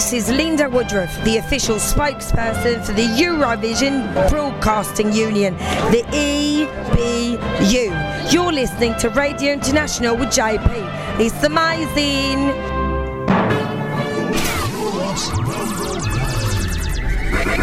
This 0.00 0.14
is 0.14 0.30
Linda 0.30 0.66
Woodruff, 0.66 1.14
the 1.24 1.36
official 1.36 1.76
spokesperson 1.76 2.82
for 2.82 2.94
the 2.94 3.04
Eurovision 3.04 4.30
Broadcasting 4.30 5.12
Union, 5.12 5.54
the 5.92 6.02
EBU. 6.10 6.72
You're 8.32 8.50
listening 8.50 8.94
to 9.00 9.10
Radio 9.10 9.52
International 9.52 10.16
with 10.16 10.30
JP. 10.30 11.20
It's 11.20 11.44
amazing. 11.44 12.46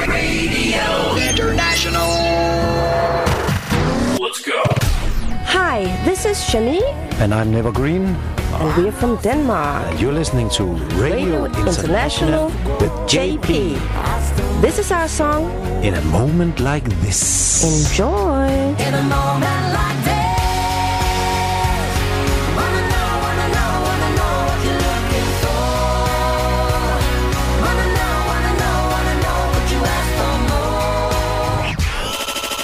Radio 0.08 1.16
International. 1.18 2.12
Let's 4.20 4.42
go. 4.44 4.77
Hi, 5.48 5.86
this 6.06 6.26
is 6.26 6.38
Chanée, 6.38 6.82
And 7.20 7.34
I'm 7.34 7.52
N'evergreen. 7.52 8.16
and 8.60 8.78
we're 8.78 8.92
from 8.92 9.18
Denmark. 9.18 9.86
And 9.92 10.00
You're 10.00 10.14
listening 10.14 10.50
to 10.58 10.64
Radio, 11.00 11.44
Radio 11.44 11.46
International 11.46 12.46
with 12.80 12.92
JP. 13.08 13.78
This 14.62 14.80
is 14.80 14.92
our 14.92 15.08
song. 15.08 15.50
In 15.84 15.94
a 15.94 16.02
moment 16.12 16.60
like 16.60 16.84
this. 17.02 17.64
Enjoy. 17.64 18.48
In 18.88 18.94
a 18.94 19.04
moment 19.04 19.66
like 19.80 20.00
this, 20.10 20.38
wanna 22.58 22.82
know, 22.94 23.10
wanna 23.26 23.48
know, 23.56 23.72
wanna 23.88 24.10
know 24.20 24.34
what 24.50 24.60
you're 24.66 24.82
looking 24.90 25.30
for. 25.44 25.66
Wanna 27.64 27.88
know, 27.98 28.14
wanna 28.32 28.54
know, 28.62 28.78
wanna 28.94 29.16
know 29.26 29.40
what 29.54 29.66
you 29.72 29.80
ask 29.96 30.10
for 30.20 30.34
more. 30.52 31.76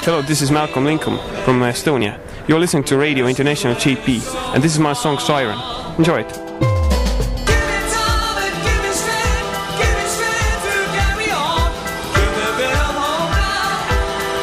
Hello, 0.06 0.22
this 0.22 0.42
is 0.42 0.50
Malcolm 0.52 0.86
Lincoln 0.86 1.18
from 1.46 1.62
Estonia. 1.62 2.14
You're 2.48 2.60
listening 2.60 2.84
to 2.86 2.98
Radio 2.98 3.28
International 3.28 3.74
GP, 3.74 4.22
and 4.54 4.62
this 4.62 4.74
is 4.74 4.80
my 4.80 4.92
song 4.94 5.18
Siren. 5.18 5.58
Enjoy 5.98 6.20
it. 6.20 6.28
Give 6.28 6.44
me 6.44 7.80
time 7.88 8.36
and 8.44 8.56
give 8.68 8.80
me 8.84 8.92
strength, 8.92 9.80
give 9.80 9.94
me 9.96 10.06
strength 10.12 10.60
to 10.68 10.76
carry 10.92 11.30
on. 11.32 11.72
Give 12.12 12.32
me 12.36 12.44
a 12.44 12.56
bit 12.60 12.74
of 12.84 12.92
hope 13.00 13.32
now, 13.32 13.80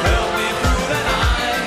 help 0.08 0.30
me 0.32 0.46
through 0.60 0.84
the 0.88 1.00
night. 1.12 1.60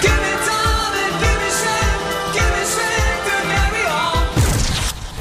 Give 0.00 0.18
me 0.24 0.32
time 0.48 0.92
and 1.04 1.14
give 1.20 1.36
me 1.36 1.50
strength, 1.52 2.32
give 2.32 2.50
me 2.56 2.64
strength 2.64 3.20
to 3.28 3.36
carry 3.52 3.84
on. 3.92 4.24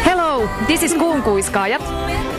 Hello, 0.07 0.31
this 0.67 0.81
is 0.81 0.93
Kuunkuiskaajat. 0.93 1.83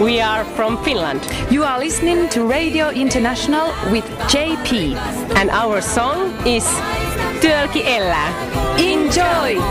We 0.01 0.21
are 0.23 0.45
from 0.57 0.79
Finland, 0.83 1.21
You 1.51 1.65
are 1.65 1.79
listening 1.79 2.29
to 2.31 2.47
Radio 2.47 2.89
International 2.89 3.69
with 3.93 4.05
JP. 4.33 4.97
and 5.37 5.51
our 5.51 5.81
song 5.83 6.33
is 6.47 6.65
Työlki 7.49 7.83
elää. 7.87 8.33
Enjoy! 8.79 9.63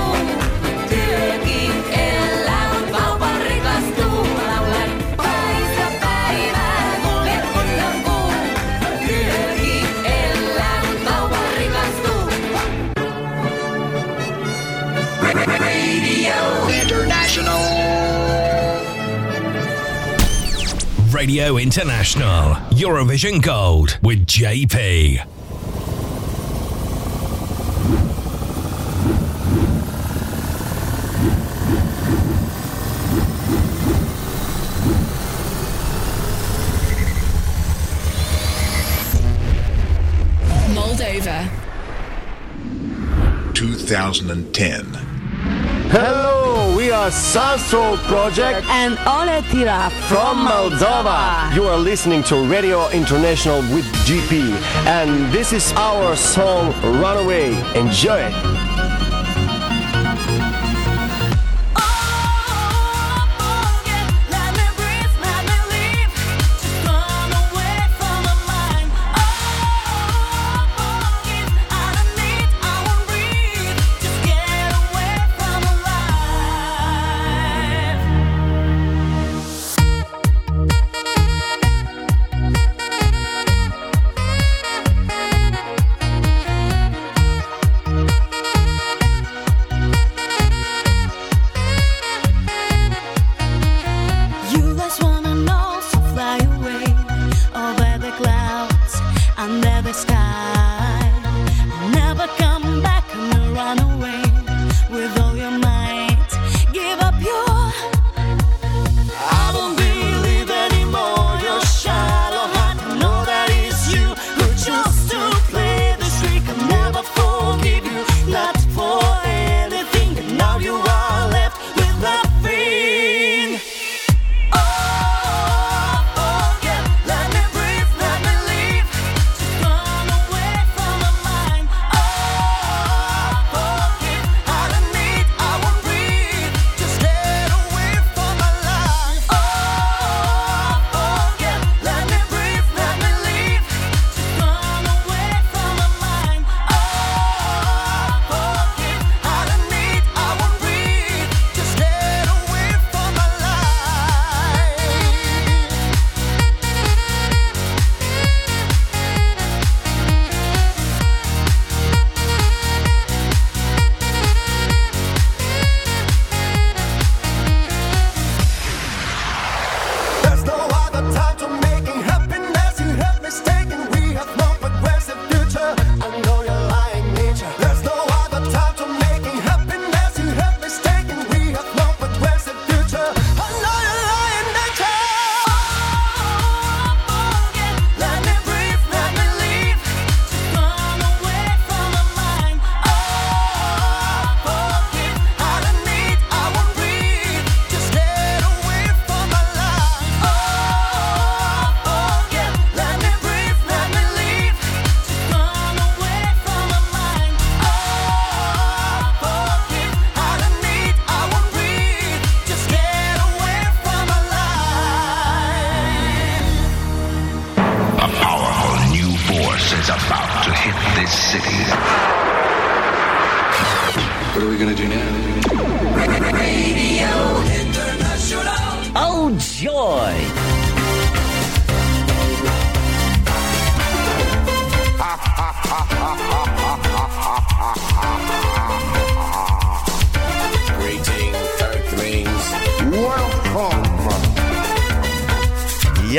Työkin 0.89 1.72
elää, 1.92 2.69
kun 2.69 2.92
vauva 2.92 3.30
rikastuu. 3.50 4.28
Laulan 4.47 4.89
päivä 5.17 5.92
päivää, 6.02 6.95
kulje 7.03 7.42
kunnon 7.53 8.02
kuu. 8.03 8.31
Työkin 9.08 9.88
elää, 10.06 10.81
kun 10.81 11.06
vauva 11.06 11.38
rikastuu. 11.58 12.30
Radio 15.22 16.67
International. 16.81 17.64
Radio 21.14 21.58
International. 21.58 22.56
Eurovision 22.81 23.39
Gold 23.41 23.89
with 24.03 24.39
JP. 24.39 25.36
2010. 43.88 44.84
Hello, 45.90 46.75
we 46.75 46.92
are 46.92 47.09
Sunstroke 47.09 48.00
Project 48.02 48.68
And 48.68 48.98
Olya 48.98 49.42
Tira 49.50 49.90
from 50.09 50.46
Moldova. 50.46 51.56
You 51.56 51.64
are 51.64 51.78
listening 51.78 52.22
to 52.24 52.36
Radio 52.52 52.90
International 52.90 53.59
with 53.74 53.86
GP. 54.06 54.52
And 54.86 55.31
this 55.31 55.53
is 55.53 55.72
our 55.78 56.18
song 56.18 56.74
Runaway. 57.00 57.56
Enjoy 57.80 58.18
it. 58.20 58.56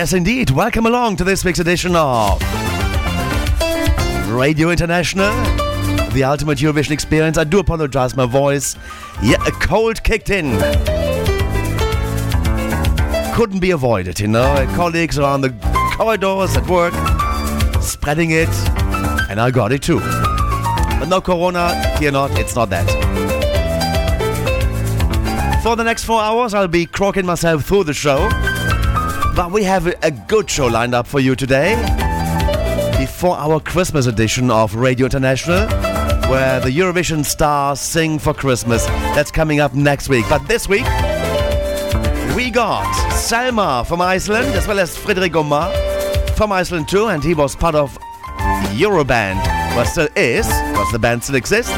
Yes, 0.08 0.14
indeed. 0.14 0.48
Welcome 0.48 0.86
along 0.86 1.16
to 1.16 1.24
this 1.24 1.44
week's 1.44 1.58
edition 1.58 1.94
of 1.94 2.40
Radio 4.30 4.70
International, 4.70 5.30
the 6.12 6.24
ultimate 6.24 6.56
Eurovision 6.56 6.92
experience. 6.92 7.36
I 7.36 7.44
do 7.44 7.58
apologize, 7.58 8.16
my 8.16 8.24
voice. 8.24 8.74
Yeah, 9.22 9.36
a 9.46 9.50
cold 9.50 10.02
kicked 10.02 10.30
in. 10.30 10.58
Couldn't 13.34 13.60
be 13.60 13.72
avoided, 13.72 14.18
you 14.18 14.28
know. 14.28 14.66
Colleagues 14.74 15.18
around 15.18 15.42
the 15.42 15.50
corridors 15.94 16.56
at 16.56 16.66
work 16.70 16.94
spreading 17.82 18.30
it, 18.30 18.48
and 19.28 19.38
I 19.38 19.50
got 19.50 19.72
it 19.72 19.82
too. 19.82 20.00
But 20.00 21.08
no 21.08 21.20
corona, 21.20 21.96
fear 21.98 22.12
not, 22.12 22.30
it's 22.38 22.56
not 22.56 22.70
that. 22.70 22.88
For 25.62 25.76
the 25.76 25.84
next 25.84 26.04
four 26.04 26.22
hours, 26.22 26.54
I'll 26.54 26.66
be 26.66 26.86
croaking 26.86 27.26
myself 27.26 27.66
through 27.66 27.84
the 27.84 27.92
show. 27.92 28.30
But 29.38 29.52
we 29.52 29.62
have 29.62 29.86
a- 29.86 30.10
good 30.10 30.50
show 30.50 30.66
lined 30.66 30.96
up 30.96 31.06
for 31.06 31.20
you 31.20 31.36
today. 31.36 31.76
Before 32.98 33.36
our 33.36 33.60
Christmas 33.60 34.06
edition 34.06 34.50
of 34.50 34.74
Radio 34.74 35.04
International, 35.06 35.68
where 36.28 36.58
the 36.58 36.70
Eurovision 36.70 37.24
stars 37.24 37.78
sing 37.78 38.18
for 38.18 38.34
Christmas. 38.34 38.84
That's 39.14 39.30
coming 39.30 39.60
up 39.60 39.74
next 39.74 40.08
week. 40.08 40.24
But 40.28 40.48
this 40.48 40.68
week, 40.68 40.86
we 42.34 42.50
got 42.50 42.92
Selma 43.12 43.84
from 43.86 44.00
Iceland, 44.00 44.48
as 44.56 44.66
well 44.66 44.80
as 44.80 44.98
Fridrik 44.98 45.36
Omar 45.36 45.72
from 46.34 46.50
Iceland 46.50 46.88
too, 46.88 47.06
and 47.06 47.22
he 47.22 47.34
was 47.34 47.54
part 47.54 47.76
of 47.76 47.96
Euroband, 48.74 49.38
but 49.76 49.84
still 49.84 50.08
is, 50.16 50.48
because 50.48 50.90
the 50.90 50.98
band 50.98 51.22
still 51.22 51.36
exists. 51.36 51.70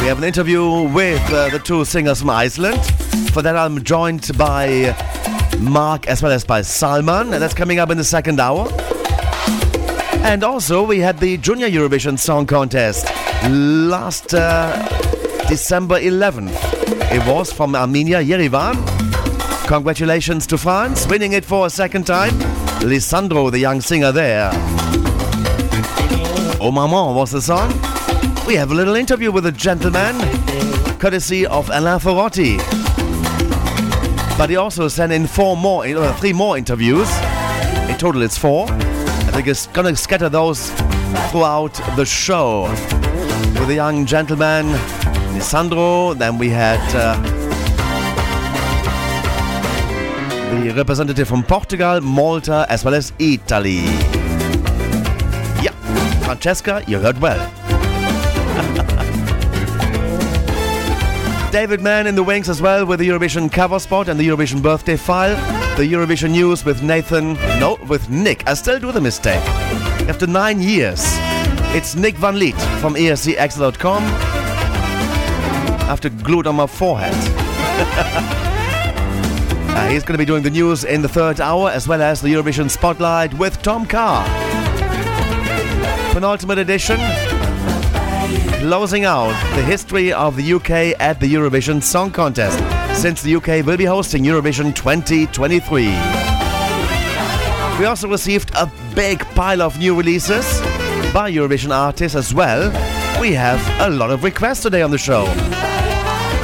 We 0.00 0.06
have 0.06 0.18
an 0.18 0.24
interview 0.24 0.82
with 0.82 1.20
uh, 1.32 1.48
the 1.48 1.58
two 1.58 1.84
singers 1.84 2.20
from 2.20 2.30
Iceland. 2.30 2.80
For 3.32 3.42
that, 3.42 3.56
I'm 3.56 3.82
joined 3.82 4.30
by 4.38 4.94
Mark 5.60 6.06
as 6.06 6.22
well 6.22 6.32
as 6.32 6.44
by 6.44 6.62
Salman, 6.62 7.32
and 7.32 7.42
that's 7.42 7.54
coming 7.54 7.78
up 7.78 7.90
in 7.90 7.96
the 7.96 8.04
second 8.04 8.40
hour. 8.40 8.68
And 10.24 10.44
also, 10.44 10.84
we 10.84 11.00
had 11.00 11.18
the 11.18 11.36
Junior 11.38 11.68
Eurovision 11.68 12.18
Song 12.18 12.46
Contest 12.46 13.06
last 13.48 14.34
uh, 14.34 14.76
December 15.48 15.98
11th. 15.98 16.52
It 17.12 17.26
was 17.26 17.52
from 17.52 17.74
Armenia, 17.74 18.22
Yerevan. 18.22 18.76
Congratulations 19.66 20.46
to 20.46 20.58
France, 20.58 21.06
winning 21.06 21.32
it 21.32 21.44
for 21.44 21.66
a 21.66 21.70
second 21.70 22.06
time. 22.06 22.32
Lissandro, 22.82 23.50
the 23.50 23.58
young 23.58 23.80
singer 23.80 24.12
there. 24.12 24.50
Oh 26.60 26.70
Maman 26.72 27.14
was 27.14 27.32
the 27.32 27.42
song. 27.42 27.70
We 28.46 28.54
have 28.54 28.70
a 28.70 28.74
little 28.74 28.94
interview 28.94 29.32
with 29.32 29.46
a 29.46 29.52
gentleman, 29.52 30.18
courtesy 30.98 31.46
of 31.46 31.68
Alain 31.70 31.98
Ferrotti. 31.98 32.58
But 34.38 34.50
he 34.50 34.56
also 34.56 34.88
sent 34.88 35.12
in 35.12 35.26
four 35.26 35.56
more, 35.56 35.86
uh, 35.86 36.12
three 36.16 36.32
more 36.32 36.58
interviews. 36.58 37.08
In 37.88 37.96
total, 37.98 38.22
it's 38.22 38.38
four. 38.38 38.66
I 38.70 39.30
think 39.34 39.46
he's 39.46 39.66
gonna 39.68 39.94
scatter 39.94 40.28
those 40.28 40.70
throughout 41.30 41.74
the 41.96 42.04
show. 42.04 42.68
With 43.58 43.68
the 43.68 43.74
young 43.74 44.06
gentleman, 44.06 44.66
Lissandro. 45.34 46.16
Then 46.16 46.38
we 46.38 46.48
had 46.48 46.80
uh, 46.94 47.16
the 50.60 50.70
representative 50.76 51.28
from 51.28 51.42
Portugal, 51.42 52.00
Malta, 52.00 52.66
as 52.68 52.84
well 52.84 52.94
as 52.94 53.12
Italy. 53.18 53.84
Yeah, 55.62 55.72
Francesca, 56.24 56.82
you 56.86 56.98
heard 56.98 57.18
well. 57.18 57.61
David 61.52 61.82
Mann 61.82 62.06
in 62.06 62.14
the 62.14 62.22
wings 62.22 62.48
as 62.48 62.62
well 62.62 62.86
with 62.86 62.98
the 62.98 63.06
Eurovision 63.06 63.52
cover 63.52 63.78
spot 63.78 64.08
and 64.08 64.18
the 64.18 64.26
Eurovision 64.26 64.62
birthday 64.62 64.96
file. 64.96 65.36
The 65.76 65.84
Eurovision 65.84 66.30
news 66.30 66.64
with 66.64 66.82
Nathan, 66.82 67.34
no, 67.60 67.78
with 67.88 68.08
Nick. 68.08 68.48
I 68.48 68.54
still 68.54 68.80
do 68.80 68.90
the 68.90 69.02
mistake. 69.02 69.42
After 70.08 70.26
nine 70.26 70.62
years, 70.62 71.02
it's 71.76 71.94
Nick 71.94 72.14
Van 72.14 72.38
Lith 72.38 72.58
from 72.80 72.96
E 72.96 73.02
escXtra.com. 73.02 74.02
After 75.92 76.08
glued 76.08 76.46
on 76.46 76.56
my 76.56 76.66
forehead. 76.66 77.14
Uh, 79.72 79.88
he's 79.88 80.02
going 80.02 80.12
to 80.12 80.18
be 80.18 80.26
doing 80.26 80.42
the 80.42 80.50
news 80.50 80.84
in 80.84 81.00
the 81.00 81.08
third 81.08 81.40
hour 81.40 81.70
as 81.70 81.88
well 81.88 82.02
as 82.02 82.20
the 82.20 82.28
Eurovision 82.28 82.68
Spotlight 82.68 83.32
with 83.38 83.62
Tom 83.62 83.86
Carr. 83.86 84.22
Penultimate 86.12 86.58
edition. 86.58 86.98
Closing 88.62 89.04
out 89.04 89.32
the 89.56 89.62
history 89.62 90.12
of 90.12 90.36
the 90.36 90.52
UK 90.52 90.94
at 91.00 91.18
the 91.18 91.26
Eurovision 91.26 91.82
Song 91.82 92.12
Contest, 92.12 92.56
since 92.96 93.20
the 93.20 93.34
UK 93.34 93.66
will 93.66 93.76
be 93.76 93.84
hosting 93.84 94.22
Eurovision 94.22 94.72
2023. 94.72 95.86
We 97.80 97.84
also 97.84 98.06
received 98.06 98.52
a 98.54 98.70
big 98.94 99.18
pile 99.34 99.62
of 99.62 99.80
new 99.80 99.96
releases 99.96 100.60
by 101.12 101.32
Eurovision 101.32 101.72
artists 101.72 102.14
as 102.14 102.32
well. 102.32 102.70
We 103.20 103.32
have 103.32 103.60
a 103.80 103.90
lot 103.90 104.12
of 104.12 104.22
requests 104.22 104.60
today 104.60 104.82
on 104.82 104.92
the 104.92 104.96
show. 104.96 105.24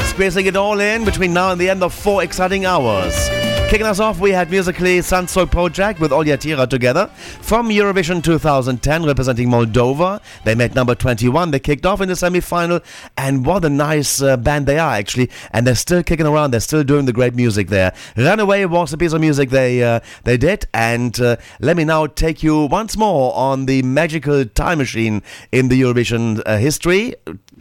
Squeezing 0.08 0.46
it 0.46 0.56
all 0.56 0.80
in 0.80 1.04
between 1.04 1.32
now 1.32 1.52
and 1.52 1.60
the 1.60 1.70
end 1.70 1.84
of 1.84 1.94
four 1.94 2.24
exciting 2.24 2.64
hours. 2.64 3.37
Kicking 3.68 3.86
us 3.86 4.00
off, 4.00 4.18
we 4.18 4.30
had 4.30 4.50
musically 4.50 5.02
Sunstroke 5.02 5.50
Project 5.50 6.00
with 6.00 6.10
Olya 6.10 6.40
Tira 6.40 6.66
together 6.66 7.08
from 7.42 7.68
Eurovision 7.68 8.24
2010, 8.24 9.04
representing 9.04 9.50
Moldova. 9.50 10.22
They 10.44 10.54
made 10.54 10.74
number 10.74 10.94
21. 10.94 11.50
They 11.50 11.60
kicked 11.60 11.84
off 11.84 12.00
in 12.00 12.08
the 12.08 12.16
semi-final, 12.16 12.80
and 13.18 13.44
what 13.44 13.62
a 13.66 13.68
nice 13.68 14.22
uh, 14.22 14.38
band 14.38 14.64
they 14.64 14.78
are 14.78 14.94
actually. 14.94 15.30
And 15.52 15.66
they're 15.66 15.74
still 15.74 16.02
kicking 16.02 16.24
around. 16.24 16.52
They're 16.52 16.60
still 16.60 16.82
doing 16.82 17.04
the 17.04 17.12
great 17.12 17.34
music 17.34 17.68
there. 17.68 17.92
Runaway 18.16 18.64
was 18.64 18.94
a 18.94 18.96
piece 18.96 19.12
of 19.12 19.20
music 19.20 19.50
they 19.50 19.82
uh, 19.82 20.00
they 20.24 20.38
did, 20.38 20.66
and 20.72 21.20
uh, 21.20 21.36
let 21.60 21.76
me 21.76 21.84
now 21.84 22.06
take 22.06 22.42
you 22.42 22.64
once 22.64 22.96
more 22.96 23.34
on 23.34 23.66
the 23.66 23.82
magical 23.82 24.46
time 24.46 24.78
machine 24.78 25.22
in 25.52 25.68
the 25.68 25.78
Eurovision 25.78 26.40
uh, 26.46 26.56
history, 26.56 27.14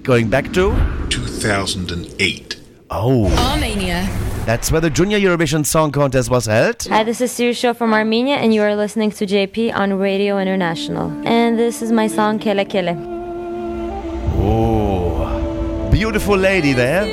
going 0.04 0.30
back 0.30 0.46
to 0.54 0.74
2008. 1.10 2.67
Oh. 2.90 3.28
Armenia. 3.52 4.08
That's 4.46 4.72
where 4.72 4.80
the 4.80 4.90
Junior 4.90 5.20
Eurovision 5.20 5.66
Song 5.66 5.92
Contest 5.92 6.30
was 6.30 6.46
held. 6.46 6.84
Hi, 6.84 7.04
this 7.04 7.20
is 7.20 7.34
Sirusho 7.34 7.76
from 7.76 7.94
Armenia, 7.94 8.36
and 8.36 8.54
you 8.54 8.62
are 8.62 8.76
listening 8.78 9.12
to 9.12 9.26
JP 9.26 9.76
on 9.76 9.94
Radio 10.00 10.40
International. 10.40 11.12
And 11.28 11.60
this 11.60 11.82
is 11.82 11.92
my 11.92 12.08
song 12.08 12.40
Kele 12.40 12.64
Kele. 12.64 12.96
Oh, 14.40 15.90
beautiful 15.92 16.38
lady 16.38 16.72
there. 16.72 17.06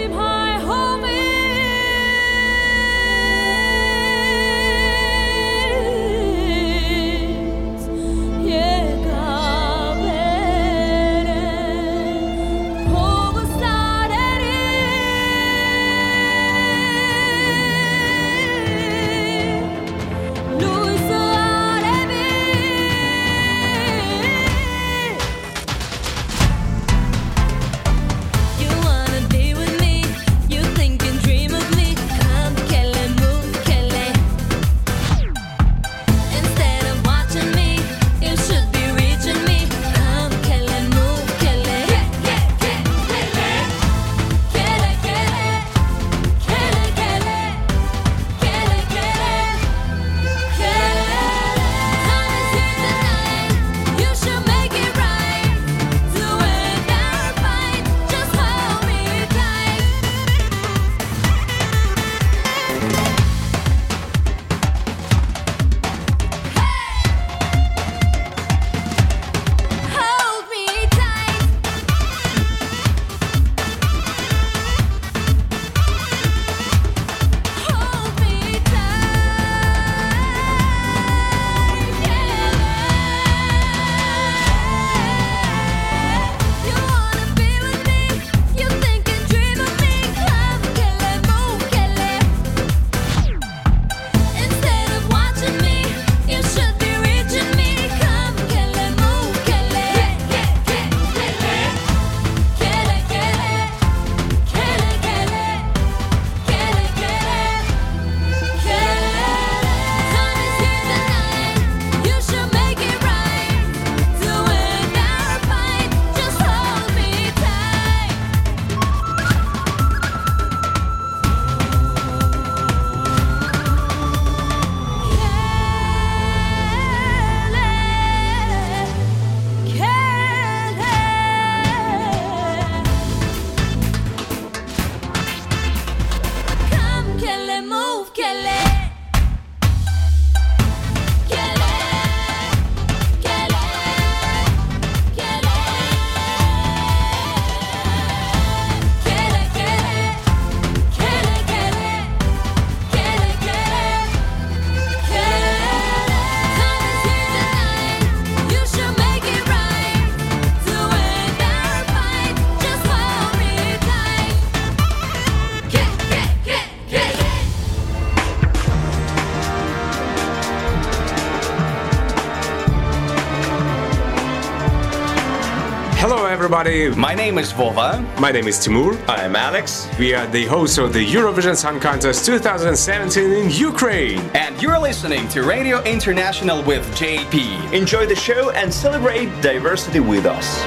Everybody. 176.67 177.01
My 177.01 177.15
name 177.15 177.39
is 177.39 177.53
Vova. 177.53 178.03
My 178.19 178.31
name 178.31 178.47
is 178.47 178.59
Timur. 178.59 178.97
I'm 179.09 179.37
Alex. 179.37 179.89
We 179.99 180.15
are 180.15 180.27
the 180.27 180.47
hosts 180.47 180.79
of 180.79 180.93
the 180.93 181.05
Eurovision 181.05 181.57
Song 181.57 181.79
Contest 181.81 182.25
2017 182.25 183.33
in 183.33 183.51
Ukraine. 183.51 184.21
And 184.35 184.61
you're 184.63 184.79
listening 184.79 185.29
to 185.29 185.43
Radio 185.43 185.83
International 185.85 186.63
with 186.63 186.83
JP. 186.97 187.73
Enjoy 187.73 188.07
the 188.07 188.17
show 188.17 188.51
and 188.51 188.73
celebrate 188.73 189.29
diversity 189.43 190.01
with 190.01 190.27
us. 190.27 190.63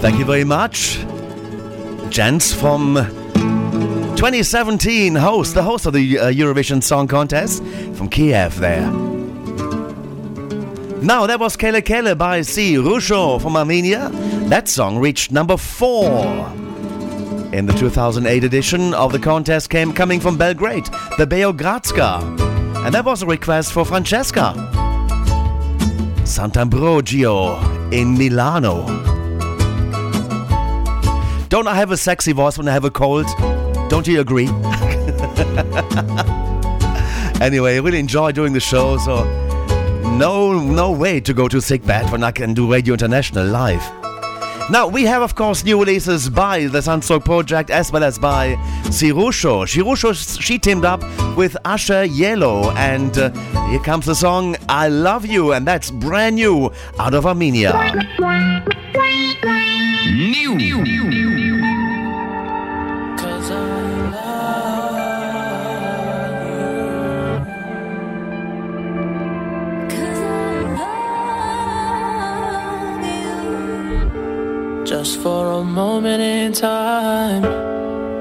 Thank 0.00 0.18
you 0.18 0.24
very 0.24 0.44
much. 0.44 0.98
Gents 2.10 2.52
from 2.52 2.94
2017 4.16 5.16
host, 5.16 5.54
the 5.54 5.62
host 5.62 5.86
of 5.86 5.92
the 5.92 6.18
uh, 6.18 6.26
Eurovision 6.30 6.82
Song 6.82 7.08
Contest 7.08 7.62
from 7.94 8.08
Kiev 8.08 8.58
there. 8.58 9.17
Now 11.02 11.26
that 11.26 11.38
was 11.38 11.56
Kele 11.56 11.80
Kele 11.80 12.14
by 12.16 12.40
Sirusho 12.40 13.40
from 13.40 13.56
Armenia. 13.56 14.10
That 14.48 14.68
song 14.68 14.98
reached 14.98 15.30
number 15.30 15.56
four. 15.56 16.12
In 17.52 17.66
the 17.66 17.72
2008 17.78 18.42
edition 18.42 18.92
of 18.94 19.12
the 19.12 19.18
contest 19.18 19.70
came 19.70 19.92
coming 19.92 20.18
from 20.18 20.36
Belgrade, 20.36 20.86
the 21.16 21.24
Beogradska. 21.24 22.20
And 22.84 22.92
that 22.94 23.04
was 23.04 23.22
a 23.22 23.26
request 23.26 23.72
for 23.72 23.84
Francesca. 23.84 24.54
Sant'Ambrogio 26.24 27.92
in 27.92 28.18
Milano. 28.18 28.84
Don't 31.48 31.68
I 31.68 31.76
have 31.76 31.92
a 31.92 31.96
sexy 31.96 32.32
voice 32.32 32.58
when 32.58 32.66
I 32.66 32.72
have 32.72 32.84
a 32.84 32.90
cold? 32.90 33.26
Don't 33.88 34.08
you 34.08 34.20
agree? 34.20 34.48
anyway, 37.40 37.76
I 37.76 37.80
really 37.82 38.00
enjoy 38.00 38.32
doing 38.32 38.52
the 38.52 38.60
show, 38.60 38.98
so 38.98 39.47
no 40.18 40.52
no 40.58 40.90
way 40.90 41.20
to 41.20 41.32
go 41.32 41.46
to 41.46 41.60
sick 41.60 41.84
bed 41.86 42.10
when 42.10 42.24
I 42.24 42.32
can 42.32 42.52
do 42.52 42.70
Radio 42.70 42.94
International 42.94 43.46
live. 43.46 43.80
Now 44.68 44.88
we 44.88 45.04
have 45.04 45.22
of 45.22 45.36
course 45.36 45.64
new 45.64 45.78
releases 45.78 46.28
by 46.28 46.66
the 46.66 46.82
Sunstroke 46.82 47.24
Project 47.24 47.70
as 47.70 47.92
well 47.92 48.02
as 48.02 48.18
by 48.18 48.56
Sirusho. 48.86 49.64
Sirusho 49.64 50.40
she 50.40 50.58
teamed 50.58 50.84
up 50.84 51.02
with 51.36 51.56
Asher 51.64 52.04
Yellow 52.04 52.70
and 52.72 53.16
uh, 53.16 53.30
here 53.68 53.78
comes 53.80 54.06
the 54.06 54.14
song 54.16 54.56
I 54.68 54.88
Love 54.88 55.24
You 55.24 55.52
and 55.52 55.64
that's 55.64 55.92
brand 55.92 56.34
new 56.34 56.72
out 56.98 57.14
of 57.14 57.24
Armenia. 57.24 57.72
Just 74.98 75.20
for 75.20 75.52
a 75.52 75.62
moment 75.62 76.20
in 76.20 76.52
time, 76.52 77.44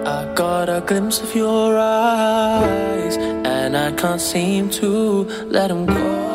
I 0.06 0.32
got 0.36 0.70
a 0.70 0.80
glimpse 0.80 1.20
of 1.20 1.34
your 1.34 1.76
eyes, 1.76 3.18
and 3.18 3.76
I 3.76 3.92
can't 3.94 4.22
seem 4.22 4.70
to 4.82 5.24
let 5.48 5.70
them 5.70 5.88
go. 5.88 6.27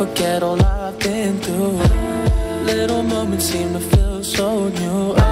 Forget 0.00 0.42
all 0.42 0.58
I've 0.62 0.98
been 0.98 1.38
through. 1.40 1.76
Little 2.64 3.02
moments 3.02 3.44
seem 3.44 3.74
to 3.74 3.80
feel 3.80 4.24
so 4.24 4.68
new. 4.68 5.29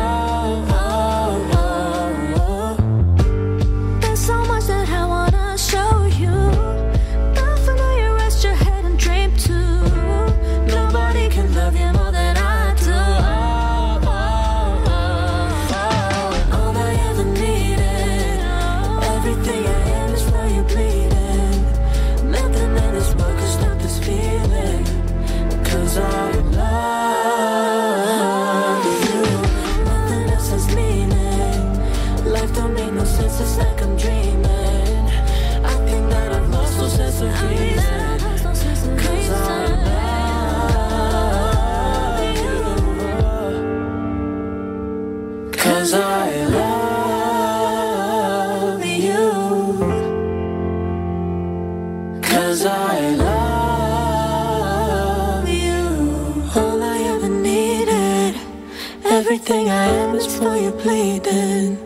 Bleeding. 60.89 61.77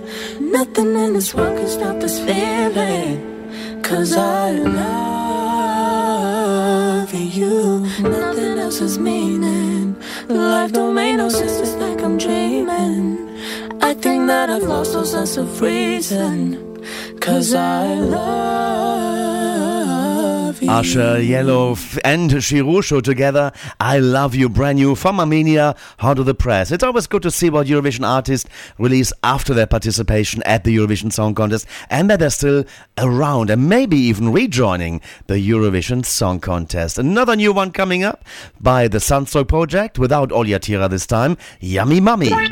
Nothing 0.40 0.94
in 1.04 1.10
this 1.14 1.34
world 1.34 1.56
can 1.58 1.68
stop 1.68 1.98
this 2.00 2.18
feeling. 2.26 3.12
Cause 3.82 4.12
I 4.16 4.50
love 4.52 5.92
you. 7.12 7.80
Nothing 8.00 8.58
else 8.64 8.78
has 8.78 8.98
meaning. 8.98 9.96
Life 10.28 10.72
don't 10.72 10.94
make 10.94 11.16
no 11.16 11.28
sense, 11.28 11.58
it's 11.64 11.74
like 11.84 12.00
I'm 12.06 12.16
dreaming. 12.16 13.28
I 13.88 13.92
think 13.94 14.28
that 14.28 14.48
I've 14.54 14.68
lost 14.74 14.94
all 14.94 15.04
sense 15.04 15.36
of 15.36 15.60
reason. 15.60 16.40
Cause 17.20 17.54
I 17.54 17.94
love 17.94 18.61
you. 20.62 20.70
Asher 20.70 21.20
Yellow 21.20 21.70
and 22.04 22.30
Sirusho 22.30 23.02
together. 23.02 23.52
I 23.80 23.98
love 23.98 24.34
you, 24.34 24.48
brand 24.48 24.78
new 24.78 24.94
from 24.94 25.20
Armenia. 25.20 25.74
How 25.98 26.14
to 26.14 26.22
the 26.22 26.34
press? 26.34 26.70
It's 26.70 26.84
always 26.84 27.06
good 27.06 27.22
to 27.22 27.30
see 27.30 27.50
what 27.50 27.66
Eurovision 27.66 28.06
artists 28.06 28.48
release 28.78 29.12
after 29.22 29.54
their 29.54 29.66
participation 29.66 30.42
at 30.44 30.64
the 30.64 30.76
Eurovision 30.76 31.12
Song 31.12 31.34
Contest 31.34 31.66
and 31.90 32.08
that 32.10 32.18
they're 32.20 32.30
still 32.30 32.64
around 32.98 33.50
and 33.50 33.68
maybe 33.68 33.96
even 33.96 34.32
rejoining 34.32 35.00
the 35.26 35.34
Eurovision 35.34 36.04
Song 36.04 36.40
Contest. 36.40 36.98
Another 36.98 37.36
new 37.36 37.52
one 37.52 37.70
coming 37.70 38.04
up 38.04 38.24
by 38.60 38.88
the 38.88 39.00
Sunstroke 39.00 39.48
Project 39.48 39.98
without 39.98 40.30
Olya 40.30 40.60
Tira 40.60 40.88
this 40.88 41.06
time. 41.06 41.36
Yummy 41.60 42.00
Mummy. 42.00 42.30
My 42.30 42.48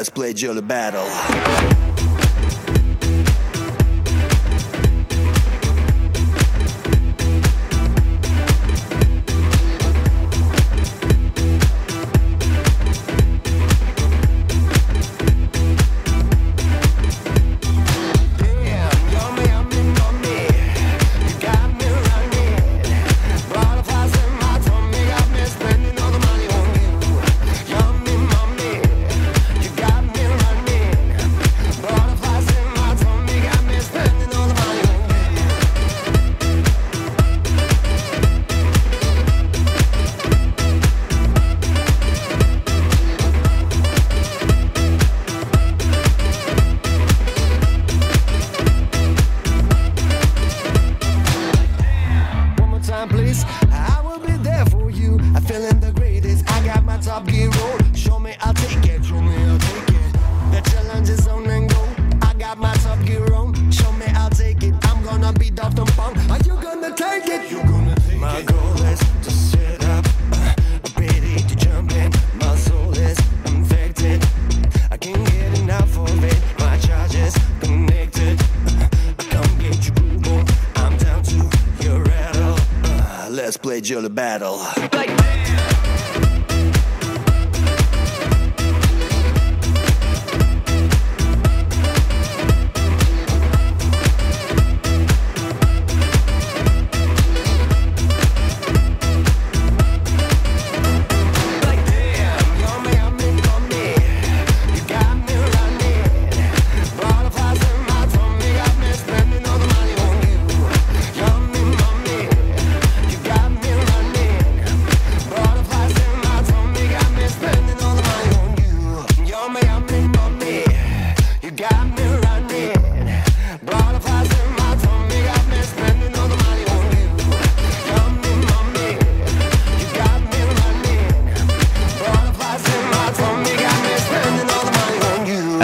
Let's 0.00 0.08
play 0.08 0.32
Jolly 0.32 0.62
Battle. 0.62 1.99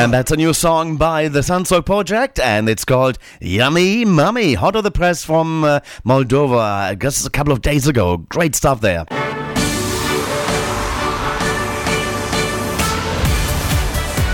And 0.07 0.14
that's 0.14 0.31
a 0.31 0.37
new 0.37 0.55
song 0.55 0.97
by 0.99 1.27
the 1.27 1.42
Sunstroke 1.42 1.85
Project, 1.85 2.38
and 2.38 2.69
it's 2.69 2.85
called 2.85 3.19
Yummy 3.40 4.05
Mummy. 4.05 4.55
Hot 4.55 4.77
of 4.77 4.85
the 4.85 4.92
press 4.92 5.25
from 5.25 5.64
uh, 5.64 5.81
Moldova 6.05 6.97
just 6.97 7.27
a 7.27 7.31
couple 7.31 7.53
of 7.53 7.61
days 7.61 7.88
ago. 7.88 8.19
Great 8.19 8.55
stuff 8.55 8.81
there. 8.81 9.05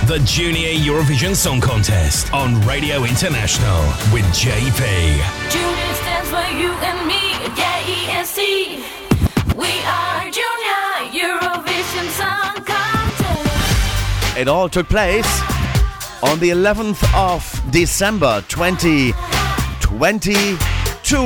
The 0.06 0.20
Junior 0.26 0.74
Eurovision 0.74 1.34
Song 1.34 1.62
Contest 1.62 2.34
on 2.34 2.60
Radio 2.66 3.04
International 3.04 3.80
with 4.12 4.26
JP. 4.26 4.76
Junior 5.48 5.94
stands 5.94 6.28
for 6.28 6.44
you 6.54 6.68
and 6.68 7.06
me, 7.08 7.32
J-E-S-C. 7.56 8.84
We 9.56 9.70
are 9.86 10.30
Junior 10.30 10.84
Eurovision 11.18 12.10
Song 12.10 12.62
Contest. 12.62 14.36
It 14.38 14.48
all 14.48 14.68
took 14.68 14.90
place 14.90 15.51
on 16.22 16.38
the 16.38 16.50
11th 16.50 17.02
of 17.14 17.42
December 17.72 18.44
2022 18.48 21.16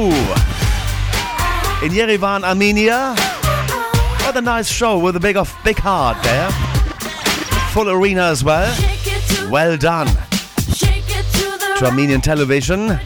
in 1.84 1.92
Yerevan, 1.92 2.42
Armenia. 2.42 3.14
What 4.24 4.36
a 4.36 4.40
nice 4.40 4.68
show 4.68 4.98
with 4.98 5.16
a 5.16 5.20
big 5.20 5.36
of 5.36 5.54
big 5.64 5.78
heart 5.78 6.16
there. 6.22 6.50
Full 7.72 7.90
arena 7.90 8.22
as 8.22 8.42
well. 8.42 8.74
Well 9.50 9.76
done 9.76 10.08
to 11.78 11.84
Armenian 11.84 12.22
television. 12.22 12.98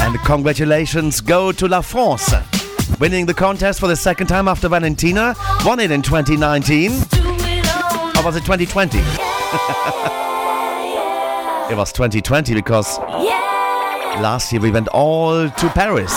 And 0.00 0.18
congratulations 0.24 1.22
go 1.22 1.52
to 1.52 1.66
La 1.66 1.80
France, 1.80 2.34
winning 2.98 3.24
the 3.24 3.34
contest 3.34 3.80
for 3.80 3.86
the 3.86 3.96
second 3.96 4.26
time 4.26 4.46
after 4.46 4.68
Valentina. 4.68 5.34
Won 5.64 5.80
it 5.80 5.90
in 5.90 6.02
2019. 6.02 6.90
Or 8.20 8.24
was 8.24 8.36
it 8.36 8.44
2020? 8.44 8.98
it 8.98 9.02
was 11.74 11.90
2020 11.90 12.52
because 12.52 12.98
last 12.98 14.52
year 14.52 14.60
we 14.60 14.70
went 14.70 14.88
all 14.88 15.48
to 15.48 15.68
Paris. 15.70 16.12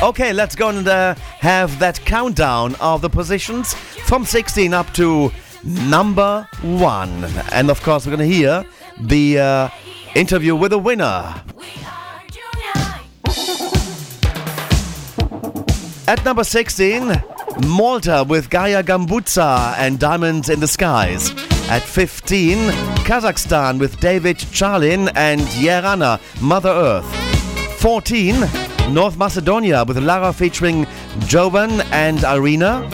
Okay, 0.00 0.32
let's 0.32 0.54
go 0.54 0.68
and 0.68 0.86
uh, 0.86 1.16
have 1.40 1.80
that 1.80 1.98
countdown 2.04 2.76
of 2.76 3.02
the 3.02 3.10
positions 3.10 3.74
from 3.74 4.24
16 4.24 4.72
up 4.72 4.94
to 4.94 5.32
number 5.64 6.46
one. 6.62 7.24
And 7.50 7.68
of 7.68 7.82
course, 7.82 8.06
we're 8.06 8.14
going 8.14 8.30
to 8.30 8.34
hear 8.36 8.64
the 9.00 9.40
uh, 9.40 9.68
interview 10.14 10.54
with 10.54 10.70
the 10.70 10.78
winner. 10.78 11.42
At 16.06 16.24
number 16.24 16.44
16, 16.44 17.20
Malta 17.66 18.24
with 18.28 18.50
Gaia 18.50 18.82
Gambuzza 18.82 19.74
and 19.78 19.98
Diamonds 19.98 20.48
in 20.48 20.60
the 20.60 20.68
Skies. 20.68 21.30
At 21.68 21.82
15, 21.82 22.56
Kazakhstan 23.04 23.78
with 23.78 23.98
David 24.00 24.36
Charlin 24.38 25.10
and 25.16 25.40
Yerana, 25.40 26.20
Mother 26.40 26.70
Earth. 26.70 27.80
14, 27.80 28.40
North 28.92 29.16
Macedonia 29.18 29.84
with 29.84 29.98
Lara 29.98 30.32
featuring 30.32 30.86
Jovan 31.20 31.80
and 31.92 32.22
Irina. 32.24 32.88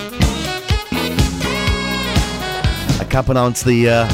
I 3.01 3.07
can't 3.09 3.27
pronounce 3.27 3.63
the 3.63 3.89
uh, 3.89 4.09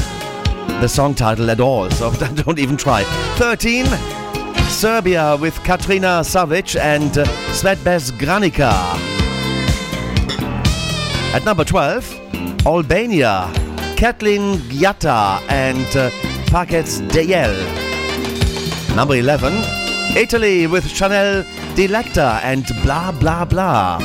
the 0.81 0.87
song 0.87 1.15
title 1.15 1.49
at 1.49 1.59
all, 1.59 1.89
so 1.91 2.11
don't 2.35 2.59
even 2.59 2.77
try. 2.77 3.03
13, 3.37 3.85
Serbia 4.69 5.37
with 5.37 5.55
Katrina 5.63 6.21
Savic 6.23 6.79
and 6.79 7.17
uh, 7.17 7.25
Svetbez 7.51 8.11
Granica. 8.11 9.10
At 11.33 11.45
number 11.45 11.63
12, 11.63 12.65
Albania, 12.65 13.49
Kejtlin 13.95 14.57
Gjata 14.67 15.41
and 15.49 15.87
uh, 15.95 16.09
Pakets 16.47 16.99
Deyel. 17.07 17.55
Number 18.97 19.15
11, 19.15 19.53
Italy 20.17 20.67
with 20.67 20.85
Chanel 20.89 21.45
Dilecta 21.73 22.41
and 22.43 22.65
Blah 22.83 23.13
Blah 23.13 23.45
Blah. 23.45 23.99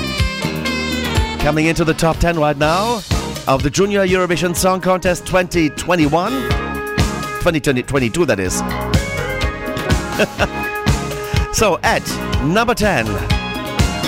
Coming 1.40 1.66
into 1.66 1.84
the 1.84 1.94
top 1.94 2.16
10 2.18 2.38
right 2.38 2.56
now 2.56 3.02
of 3.48 3.64
the 3.64 3.70
Junior 3.70 4.06
Eurovision 4.06 4.54
Song 4.54 4.80
Contest 4.80 5.26
2021. 5.26 6.30
2022, 6.30 8.24
that 8.24 8.38
is. 8.38 8.58
so 11.58 11.80
at 11.82 12.06
number 12.44 12.74
10, 12.74 13.04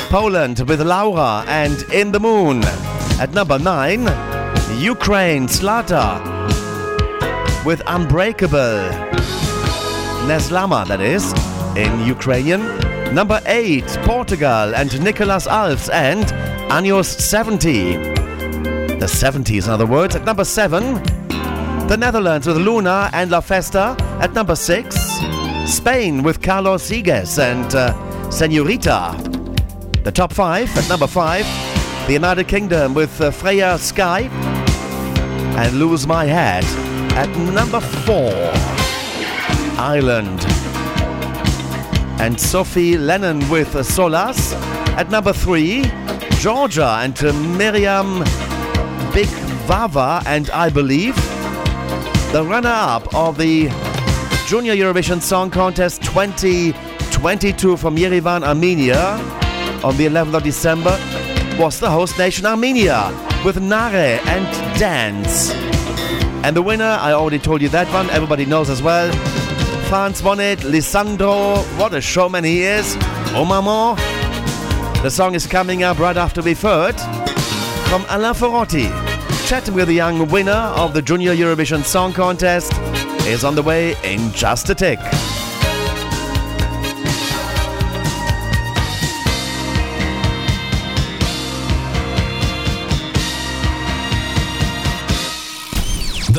Poland 0.09 0.61
with 0.69 0.81
Laura 0.83 1.45
and 1.49 1.83
In 1.93 2.13
the 2.13 2.21
Moon. 2.21 2.63
At 3.21 3.35
number 3.35 3.59
9, 3.59 4.07
Ukraine 4.79 5.49
Zlata 5.49 6.23
with 7.65 7.83
Unbreakable. 7.89 8.79
Neslama, 10.29 10.87
that 10.87 11.01
is, 11.01 11.33
in 11.77 12.07
Ukrainian. 12.07 12.63
Number 13.13 13.41
8, 13.45 13.85
Portugal 14.05 14.73
and 14.73 15.03
Nicolas 15.03 15.49
Alves 15.49 15.93
and 15.93 16.27
Años 16.71 17.07
70. 17.07 17.95
The 19.01 19.07
70s, 19.07 19.65
in 19.65 19.71
other 19.71 19.87
words. 19.87 20.15
At 20.15 20.25
number 20.25 20.45
7, 20.45 21.03
the 21.89 21.97
Netherlands 21.99 22.47
with 22.47 22.59
Luna 22.59 23.11
and 23.13 23.33
La 23.33 23.41
Festa. 23.41 23.97
At 24.21 24.33
number 24.33 24.55
6, 24.55 24.95
Spain 25.67 26.23
with 26.23 26.41
Carlos 26.41 26.89
Sigues 26.89 27.39
and 27.41 27.75
uh, 27.75 28.31
Senorita. 28.31 29.17
The 30.05 30.13
top 30.13 30.33
5, 30.33 30.77
at 30.77 30.89
number 30.89 31.09
5, 31.09 31.68
the 32.09 32.15
United 32.15 32.49
Kingdom 32.49 32.95
with 32.95 33.21
uh, 33.21 33.31
Freya 33.31 33.77
Sky 33.77 34.31
and 35.59 35.79
Lose 35.79 36.07
My 36.07 36.25
Head. 36.25 36.65
At 37.13 37.29
number 37.53 37.81
4, 37.81 38.33
Ireland 39.79 40.43
and 42.19 42.41
Sophie 42.41 42.97
Lennon 42.97 43.47
with 43.51 43.77
uh, 43.77 43.81
Solas. 43.81 44.55
At 44.97 45.11
number 45.11 45.35
3, 45.35 45.85
Georgia 46.41 46.97
and 47.03 47.23
uh, 47.23 47.35
Miriam 47.35 48.21
Big 49.13 49.29
Vava 49.69 50.23
and 50.25 50.49
I 50.49 50.71
Believe. 50.71 51.15
The 52.33 52.43
runner 52.43 52.73
up 52.73 53.15
of 53.15 53.37
the 53.37 53.69
Junior 54.47 54.75
Eurovision 54.75 55.21
Song 55.21 55.51
Contest 55.51 56.03
2022 56.05 57.77
from 57.77 57.97
Yerevan, 57.97 58.45
Armenia 58.45 59.19
on 59.85 59.95
the 59.99 60.07
11th 60.07 60.37
of 60.37 60.43
December 60.43 60.99
was 61.59 61.81
the 61.81 61.91
host 61.91 62.17
nation 62.19 62.47
Armenia 62.47 63.11
with 63.45 63.61
Nare 63.61 64.21
and 64.27 64.79
Dance. 64.79 65.51
And 66.45 66.55
the 66.55 66.63
winner, 66.63 66.85
I 66.85 67.13
already 67.13 67.41
told 67.41 67.63
you 67.63 67.69
that 67.71 67.93
one, 67.93 68.09
everybody 68.11 68.47
knows 68.47 68.71
as 68.71 68.81
well. 68.81 69.13
France 69.89 70.23
won 70.23 70.39
it, 70.39 70.61
Lissandro, 70.61 71.65
what 71.77 71.95
a 71.95 72.01
showman 72.01 72.45
he 72.45 72.63
is. 72.63 72.97
Oh 73.35 73.45
maman. 73.45 73.97
The 75.03 75.11
song 75.11 75.35
is 75.35 75.49
coming 75.49 75.83
up 75.83 75.99
right 75.99 76.17
after 76.17 76.43
we've 76.43 76.63
heard 76.63 76.99
from 77.89 78.05
Alain 78.09 78.35
Ferrotti. 78.35 78.89
Chatting 79.47 79.75
with 79.75 79.89
the 79.89 79.95
young 79.95 80.29
winner 80.29 80.53
of 80.53 80.95
the 80.95 81.03
Junior 81.03 81.35
Eurovision 81.35 81.83
Song 81.83 82.13
Contest 82.13 82.73
is 83.27 83.43
on 83.43 83.57
the 83.57 83.63
way 83.63 83.97
in 84.05 84.31
just 84.33 84.71
a 84.71 84.77
tick. 84.77 85.01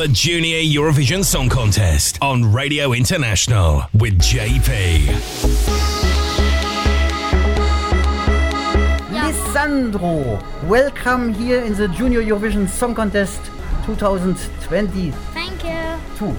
The 0.00 0.08
Junior 0.08 0.56
Eurovision 0.56 1.22
Song 1.22 1.50
Contest 1.50 2.16
on 2.22 2.50
Radio 2.50 2.94
International 2.94 3.84
with 3.92 4.18
JP. 4.18 5.08
Lissandro, 9.10 10.40
welcome 10.66 11.34
here 11.34 11.60
in 11.60 11.74
the 11.74 11.86
Junior 11.88 12.22
Eurovision 12.22 12.66
Song 12.66 12.94
Contest 12.94 13.44
2020. 13.84 15.10
Thank 15.34 15.64
you. 15.64 15.68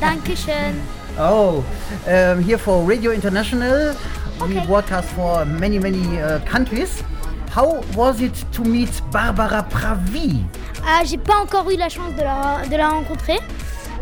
Dankeschön. 0.00 0.82
Oh, 1.16 1.64
um, 2.08 2.42
here 2.42 2.58
for 2.58 2.82
Radio 2.82 3.12
International. 3.12 3.94
We 4.48 4.58
broadcast 4.66 5.10
for 5.10 5.44
many, 5.44 5.78
many 5.78 6.20
uh, 6.20 6.40
countries. 6.40 7.04
How 7.50 7.80
was 7.96 8.20
it 8.20 8.34
to 8.52 8.62
meet 8.62 8.90
Barbara 9.10 9.66
Pravi? 9.70 10.44
Ah, 10.86 11.02
j'ai 11.04 11.18
pas 11.18 11.36
encore 11.42 11.68
eu 11.70 11.76
la 11.76 11.88
chance 11.88 12.14
de 12.16 12.22
la, 12.22 12.64
de 12.70 12.76
la 12.76 12.88
rencontrer, 12.90 13.38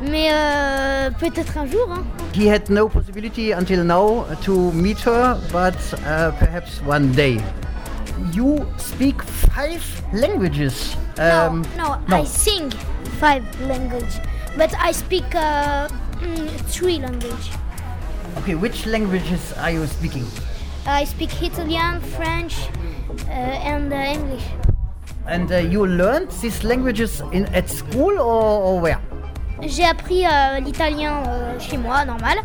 mais 0.03 0.29
euh, 0.31 1.11
peut-être 1.19 1.57
un 1.57 1.67
jour. 1.67 1.89
hein. 1.91 2.05
He 2.35 2.47
had 2.49 2.69
no 2.69 2.89
possibility 2.89 3.53
until 3.53 3.83
now 3.85 4.27
to 4.43 4.71
meet 4.73 4.99
her, 5.01 5.39
but 5.51 5.75
uh, 6.07 6.31
perhaps 6.39 6.81
one 6.87 7.11
day. 7.13 7.41
You 8.33 8.67
speak 8.77 9.23
five 9.23 9.83
languages. 10.13 10.97
Um, 11.19 11.65
no, 11.77 11.97
I 12.09 12.25
sing 12.25 12.71
five 13.21 13.43
languages, 13.67 14.21
but 14.57 14.71
I 14.83 14.93
speak 14.93 15.35
uh, 15.35 15.89
mm, 16.21 16.49
three 16.69 16.99
languages. 16.99 17.49
Okay, 18.39 18.55
which 18.57 18.87
languages 18.87 19.53
are 19.61 19.71
you 19.71 19.87
speaking? 19.87 20.27
I 20.87 21.05
speak 21.05 21.31
Italian, 21.43 22.01
French, 22.17 22.55
and 23.29 23.93
uh, 23.93 23.97
English. 23.97 24.45
And 25.27 25.51
uh, 25.53 25.57
you 25.59 25.87
learned 25.87 26.31
these 26.41 26.65
languages 26.65 27.23
in 27.33 27.47
at 27.55 27.69
school 27.69 28.19
or, 28.19 28.63
or 28.63 28.81
where? 28.81 28.99
J'ai 29.61 29.85
appris 29.85 30.25
euh, 30.25 30.61
l'italien 30.61 31.23
euh, 31.27 31.59
chez 31.59 31.77
moi, 31.77 32.05
normal, 32.05 32.39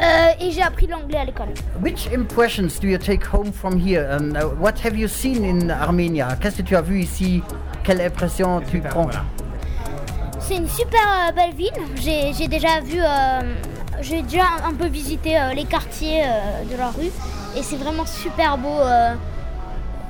euh, 0.00 0.28
et 0.40 0.52
j'ai 0.52 0.62
appris 0.62 0.86
l'anglais 0.86 1.18
à 1.18 1.24
l'école. 1.24 1.48
Which 1.82 2.06
impressions 2.14 2.78
do 2.80 2.86
you 2.86 2.98
take 2.98 3.24
home 3.24 3.52
from 3.52 3.78
here? 3.78 4.08
And 4.08 4.36
uh, 4.36 4.48
what 4.60 4.74
have 4.84 4.96
you 4.96 5.08
seen 5.08 5.44
in 5.44 5.70
Armenia? 5.70 6.38
Qu'est-ce 6.40 6.58
que 6.58 6.62
tu 6.62 6.76
as 6.76 6.82
vu 6.82 7.00
ici? 7.00 7.42
Quelle 7.82 8.00
impression 8.00 8.60
tu 8.70 8.80
prends? 8.80 9.10
C'est 10.38 10.56
une 10.56 10.68
super 10.68 11.00
euh, 11.28 11.32
belle 11.32 11.54
ville. 11.54 11.72
J'ai 11.96 12.32
j'ai 12.32 12.46
déjà 12.46 12.80
vu, 12.80 13.00
euh, 13.00 13.40
j'ai 14.00 14.22
déjà 14.22 14.46
un 14.64 14.72
peu 14.72 14.86
visité 14.86 15.36
euh, 15.36 15.52
les 15.54 15.64
quartiers 15.64 16.22
euh, 16.24 16.64
de 16.70 16.76
la 16.78 16.90
rue 16.90 17.10
et 17.56 17.62
c'est 17.62 17.76
vraiment 17.76 18.06
super 18.06 18.56
beau. 18.56 18.78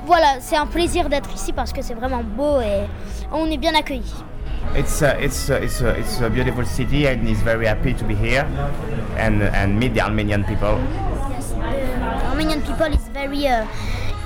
Voilà, 0.05 0.41
c'est 0.41 0.57
un 0.57 0.67
plaisir 0.67 1.09
d'être 1.09 1.33
ici 1.35 1.53
parce 1.53 1.73
que 1.73 1.81
c'est 1.83 1.95
vraiment 1.95 2.23
beau 2.25 2.61
et 2.61 2.87
on 3.33 3.47
est 3.51 3.57
bien 3.57 3.75
accueillis. 3.75 4.25
It's 4.77 5.03
uh, 5.03 5.15
it's 5.21 5.51
uh, 5.51 5.61
it's 5.62 5.81
uh, 5.83 5.95
it's 5.99 6.21
a 6.21 6.31
beautiful 6.31 6.65
city 6.65 7.07
and 7.07 7.27
he's 7.27 7.43
very 7.43 7.67
happy 7.67 7.93
to 7.95 8.05
be 8.05 8.15
here 8.15 8.47
and 9.19 9.43
and 9.55 9.79
meet 9.79 9.93
the 9.93 10.01
Armenian 10.01 10.45
people. 10.45 10.79
The 11.61 12.29
Armenian 12.31 12.62
people 12.62 12.87
is 12.87 13.07
very, 13.12 13.47
uh, 13.49 13.67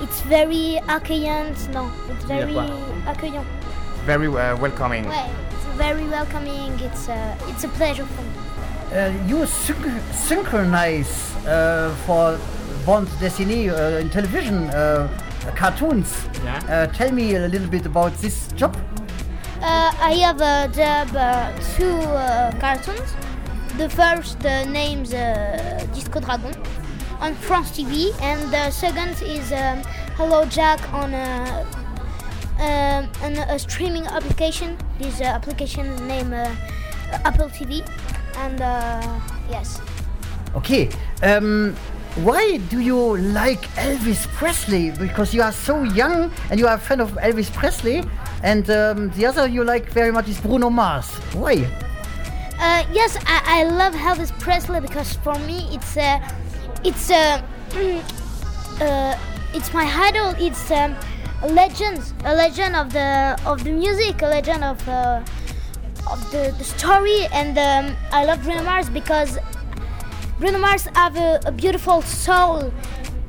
it's 0.01 0.21
very 0.21 0.79
accueillant. 0.87 1.57
No, 1.73 1.89
it's 2.09 2.23
very 2.25 2.55
accueillant. 3.05 3.45
Very 4.05 4.27
uh, 4.27 4.55
welcoming. 4.57 5.05
Ouais, 5.05 5.27
it's 5.51 5.65
very 5.77 6.07
welcoming. 6.07 6.79
It's 6.79 7.09
uh, 7.09 7.35
it's 7.49 7.63
a 7.65 7.69
pleasure 7.69 8.05
for 8.05 8.21
me. 8.21 8.31
Uh, 8.93 9.11
you 9.27 9.37
synch- 9.45 10.01
synchronize 10.13 11.35
uh, 11.45 11.93
for 12.05 12.39
Bond 12.85 13.07
Destiny 13.19 13.69
uh, 13.69 13.99
in 13.99 14.09
television 14.09 14.69
uh, 14.69 15.07
cartoons. 15.55 16.27
Yeah. 16.43 16.59
Uh, 16.69 16.87
tell 16.93 17.11
me 17.11 17.35
a 17.35 17.47
little 17.47 17.67
bit 17.67 17.85
about 17.85 18.13
this 18.17 18.47
job. 18.53 18.75
Uh, 19.61 19.91
I 19.99 20.13
have 20.21 20.41
uh, 20.41 20.67
dubbed 20.67 21.15
uh, 21.15 21.51
two 21.75 21.89
uh, 21.89 22.51
cartoons. 22.59 23.15
The 23.77 23.89
first 23.89 24.45
uh, 24.45 24.65
names 24.65 25.13
uh, 25.13 25.85
Disco 25.93 26.19
Dragon 26.19 26.55
on 27.19 27.35
France 27.35 27.71
TV, 27.71 28.13
and 28.21 28.41
the 28.51 28.69
second 28.71 29.21
is 29.21 29.51
um, 29.51 29.81
Hello 30.15 30.45
Jack 30.45 30.81
on 30.93 31.13
a, 31.13 31.65
um, 32.59 33.09
an, 33.21 33.37
a 33.49 33.59
streaming 33.59 34.05
application. 34.07 34.77
This 34.99 35.21
uh, 35.21 35.25
application 35.25 36.07
name 36.07 36.33
uh, 36.33 36.49
Apple 37.25 37.49
TV, 37.49 37.87
and 38.37 38.61
uh, 38.61 39.19
yes. 39.49 39.81
Okay. 40.55 40.89
Um, 41.23 41.75
why 42.23 42.57
do 42.69 42.79
you 42.79 43.17
like 43.17 43.61
Elvis 43.75 44.27
Presley? 44.33 44.91
Because 44.91 45.33
you 45.33 45.41
are 45.43 45.51
so 45.51 45.83
young 45.83 46.31
and 46.49 46.59
you 46.59 46.67
are 46.67 46.75
a 46.75 46.79
fan 46.79 46.99
of 46.99 47.11
Elvis 47.13 47.53
Presley, 47.53 48.03
and 48.43 48.69
um, 48.69 49.11
the 49.11 49.25
other 49.25 49.47
you 49.47 49.63
like 49.63 49.89
very 49.91 50.11
much 50.11 50.27
is 50.27 50.39
Bruno 50.39 50.69
Mars. 50.69 51.07
Why? 51.33 51.67
Uh, 52.59 52.83
yes, 52.91 53.17
I, 53.27 53.61
I 53.61 53.63
love 53.65 53.93
Elvis 53.93 54.31
Presley 54.39 54.79
because 54.79 55.13
for 55.13 55.37
me 55.39 55.67
it's 55.71 55.95
uh, 55.95 56.19
it's 56.83 57.11
uh, 57.11 57.41
uh, 58.81 59.17
it's 59.53 59.73
my 59.73 59.85
idol. 59.85 60.33
It's 60.39 60.71
um, 60.71 60.95
a 61.43 61.49
legend, 61.49 62.01
a 62.25 62.33
legend 62.33 62.75
of 62.75 62.93
the 62.93 63.39
of 63.45 63.63
the 63.63 63.71
music, 63.71 64.23
a 64.23 64.27
legend 64.27 64.63
of 64.63 64.87
uh, 64.89 65.21
of 66.09 66.31
the, 66.31 66.53
the 66.57 66.63
story. 66.63 67.27
And 67.31 67.57
um, 67.59 67.95
I 68.11 68.25
love 68.25 68.41
Bruno 68.41 68.63
Mars 68.63 68.89
because 68.89 69.37
Bruno 70.39 70.59
Mars 70.59 70.85
have 70.93 71.17
a, 71.17 71.39
a 71.45 71.51
beautiful 71.51 72.03
soul, 72.03 72.71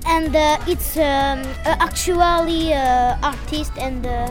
and 0.06 0.36
uh, 0.36 0.58
it's 0.66 0.94
um, 0.98 1.42
actually 1.64 2.74
uh, 2.74 3.16
artist, 3.22 3.72
and 3.78 4.04
uh, 4.04 4.30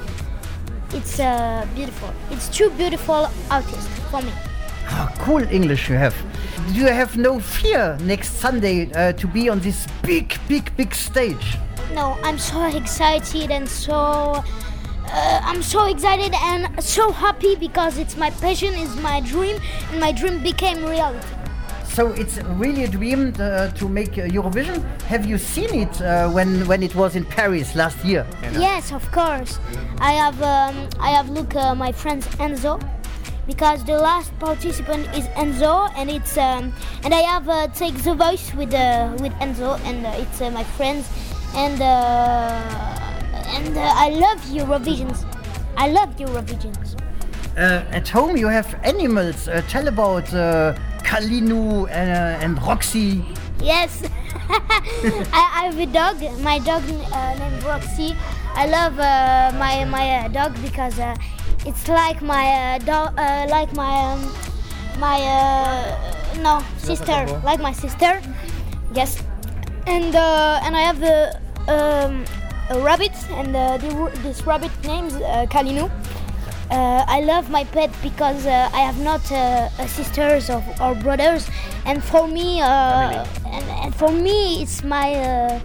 it's 0.93 1.19
uh, 1.19 1.65
beautiful. 1.73 2.13
It's 2.29 2.55
true 2.55 2.69
beautiful 2.69 3.29
artist 3.49 3.89
for 4.11 4.21
me. 4.21 4.31
Ah, 4.89 5.11
cool 5.19 5.41
English 5.51 5.89
you 5.89 5.95
have. 5.95 6.15
Do 6.67 6.73
you 6.73 6.85
have 6.85 7.17
no 7.17 7.39
fear 7.39 7.97
next 8.01 8.39
Sunday 8.39 8.91
uh, 8.93 9.13
to 9.13 9.27
be 9.27 9.49
on 9.49 9.59
this 9.59 9.87
big, 10.03 10.37
big, 10.47 10.71
big 10.77 10.93
stage? 10.93 11.57
No, 11.95 12.15
I'm 12.23 12.37
so 12.37 12.63
excited 12.65 13.49
and 13.49 13.67
so 13.67 13.95
uh, 13.95 15.39
I'm 15.43 15.63
so 15.63 15.85
excited 15.85 16.33
and 16.35 16.83
so 16.83 17.11
happy 17.11 17.55
because 17.55 17.97
it's 17.97 18.17
my 18.17 18.29
passion, 18.29 18.75
it's 18.75 18.95
my 18.97 19.19
dream, 19.21 19.57
and 19.91 19.99
my 19.99 20.11
dream 20.11 20.43
became 20.43 20.85
reality. 20.85 21.36
So 21.97 22.11
it's 22.11 22.37
really 22.61 22.83
a 22.83 22.87
dream 22.87 23.33
uh, 23.39 23.69
to 23.69 23.89
make 23.89 24.19
uh, 24.19 24.29
Eurovision. 24.29 24.85
Have 25.09 25.25
you 25.25 25.39
seen 25.39 25.73
it 25.73 25.99
uh, 25.99 26.29
when 26.29 26.61
when 26.67 26.83
it 26.83 26.93
was 26.93 27.15
in 27.15 27.25
Paris 27.25 27.73
last 27.73 28.05
year? 28.05 28.23
Yes, 28.53 28.93
of 28.93 29.01
course. 29.11 29.57
I 29.97 30.13
have 30.13 30.37
um, 30.45 30.75
I 30.99 31.09
have 31.09 31.31
look 31.31 31.55
uh, 31.55 31.73
my 31.73 31.91
friend 31.91 32.21
Enzo 32.37 32.77
because 33.47 33.83
the 33.83 33.97
last 33.97 34.29
participant 34.37 35.09
is 35.17 35.25
Enzo 35.33 35.89
and 35.97 36.11
it's 36.11 36.37
um, 36.37 36.71
and 37.01 37.15
I 37.15 37.25
have 37.25 37.49
uh, 37.49 37.65
take 37.73 37.97
the 38.05 38.13
voice 38.13 38.53
with 38.53 38.75
uh, 38.75 39.17
with 39.17 39.33
Enzo 39.41 39.81
and 39.81 40.05
uh, 40.05 40.21
it's 40.21 40.37
my 40.53 40.65
friends 40.77 41.09
and 41.55 41.81
and 41.81 43.73
I 43.73 44.09
love 44.13 44.37
Eurovisions. 44.53 45.25
I 45.75 45.89
love 45.89 46.13
Eurovisions. 46.21 47.06
Uh, 47.57 47.83
at 47.89 48.07
home 48.07 48.37
you 48.37 48.47
have 48.47 48.79
animals. 48.83 49.47
Uh, 49.47 49.61
tell 49.67 49.87
about 49.87 50.31
uh, 50.31 50.75
Kalinu 51.01 51.85
uh, 51.85 52.43
and 52.43 52.61
Roxy. 52.61 53.23
Yes, 53.59 54.03
I, 55.33 55.65
have 55.65 55.79
a 55.79 55.87
dog. 55.87 56.21
My 56.41 56.59
dog 56.59 56.83
uh, 56.87 57.35
named 57.39 57.63
Roxy. 57.63 58.15
I 58.53 58.67
love 58.67 58.99
uh, 58.99 59.57
my 59.57 59.85
my 59.85 60.05
uh, 60.17 60.27
dog 60.27 60.53
because 60.61 60.99
uh, 60.99 61.15
it's 61.65 61.87
like 61.87 62.21
my 62.21 62.45
uh, 62.45 62.79
dog, 62.79 63.17
uh, 63.17 63.47
like 63.49 63.73
my 63.73 63.93
um, 64.05 64.21
my 64.99 65.17
uh, 65.17 66.37
no 66.41 66.63
sister, 66.77 67.25
like 67.43 67.59
my 67.59 67.71
sister. 67.71 68.21
Yes, 68.93 69.17
and 69.87 70.15
uh, 70.15 70.61
and 70.63 70.77
I 70.77 70.81
have 70.81 71.01
a, 71.01 71.41
um, 71.67 72.25
a 72.69 72.79
rabbit, 72.79 73.17
and 73.31 73.55
uh, 73.55 73.77
the, 73.77 74.11
this 74.21 74.45
rabbit 74.45 74.71
names 74.83 75.15
uh, 75.15 75.47
Kalinu. 75.49 75.89
Uh, 76.69 77.05
I 77.07 77.21
love 77.21 77.49
my 77.49 77.63
pet 77.63 77.89
because 78.03 78.45
uh, 78.45 78.69
I 78.73 78.79
have 78.81 78.99
not 78.99 79.23
uh, 79.31 79.69
sisters 79.87 80.49
or, 80.49 80.61
or 80.81 80.95
brothers, 80.95 81.49
and 81.85 82.03
for 82.03 82.27
me, 82.27 82.59
uh, 82.61 83.25
and, 83.45 83.63
and 83.83 83.95
for 83.95 84.11
me, 84.11 84.61
it's 84.61 84.83
my 84.83 85.15
uh, 85.15 85.59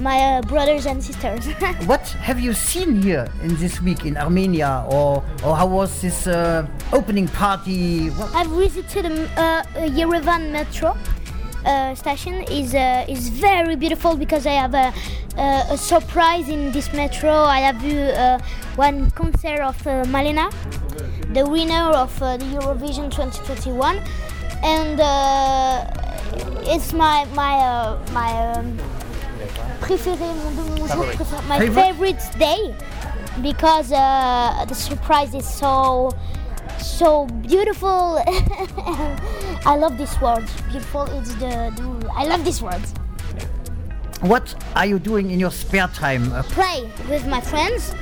my 0.00 0.18
uh, 0.18 0.42
brothers 0.42 0.86
and 0.86 1.02
sisters. 1.02 1.46
What 1.86 2.02
have 2.26 2.40
you 2.40 2.54
seen 2.54 3.02
here 3.02 3.30
in 3.42 3.54
this 3.56 3.80
week 3.80 4.04
in 4.04 4.16
Armenia, 4.16 4.84
or 4.90 5.22
or 5.44 5.54
how 5.56 5.66
was 5.68 6.00
this 6.02 6.26
uh, 6.26 6.66
opening 6.92 7.28
party? 7.28 8.08
What- 8.10 8.34
I've 8.34 8.50
visited 8.50 9.06
um, 9.06 9.28
uh, 9.36 9.62
a 9.76 9.86
Yerevan 9.88 10.50
metro 10.50 10.96
uh, 11.64 11.94
station. 11.94 12.42
is 12.50 12.74
uh, 12.74 13.04
is 13.08 13.28
very 13.28 13.76
beautiful 13.76 14.16
because 14.16 14.46
I 14.46 14.52
have 14.54 14.74
a, 14.74 14.92
a, 15.36 15.74
a 15.74 15.76
surprise 15.76 16.48
in 16.48 16.72
this 16.72 16.92
metro. 16.92 17.32
I 17.32 17.60
have 17.60 17.84
uh, 17.84 18.38
one 18.76 19.10
concert 19.12 19.60
of 19.60 19.86
uh, 19.86 20.04
Malena, 20.08 20.50
the 21.32 21.46
winner 21.48 21.90
of 22.04 22.12
uh, 22.22 22.36
the 22.36 22.44
Eurovision 22.46 23.10
2021, 23.10 24.00
and 24.62 25.00
uh, 25.00 25.86
it's 26.64 26.92
my 26.92 27.24
my 27.34 27.54
uh, 27.58 27.98
my 28.12 28.30
um, 28.52 28.76
préféré, 29.80 30.18
mon, 30.18 30.78
mon 30.78 30.86
jour 30.86 31.04
Favorite. 31.04 31.16
préféré, 31.16 31.48
my 31.48 31.58
Favorite? 31.58 32.20
favorite 32.20 32.38
day 32.38 32.74
because 33.40 33.90
uh, 33.92 34.64
the 34.68 34.74
surprise 34.74 35.34
is 35.34 35.48
so 35.48 36.10
so 36.78 37.26
beautiful. 37.26 38.22
I 39.64 39.76
love 39.78 39.98
these 39.98 40.20
words. 40.20 40.50
Beautiful. 40.62 41.04
It's 41.18 41.34
the, 41.34 41.72
the 41.76 42.10
I 42.14 42.24
love 42.24 42.44
these 42.44 42.62
words. 42.62 42.94
What 44.20 44.54
are 44.76 44.86
you 44.86 44.98
doing 44.98 45.30
in 45.30 45.40
your 45.40 45.50
spare 45.50 45.88
time? 45.88 46.32
Uh, 46.32 46.42
Play 46.44 46.88
with 47.08 47.26
my 47.26 47.40
friends. 47.40 47.92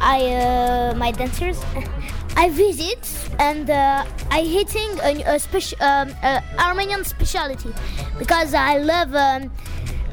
I 0.00 0.32
uh, 0.34 0.94
my 0.96 1.10
dancers. 1.12 1.62
I 2.38 2.50
visit 2.50 3.00
and 3.38 3.70
uh, 3.70 4.04
I 4.30 4.42
eating 4.42 4.90
a, 5.02 5.36
a 5.36 5.38
special 5.38 5.82
um, 5.82 6.14
uh, 6.22 6.42
Armenian 6.58 7.02
specialty 7.04 7.72
because 8.18 8.52
I 8.52 8.76
love 8.76 9.14
um, 9.14 9.50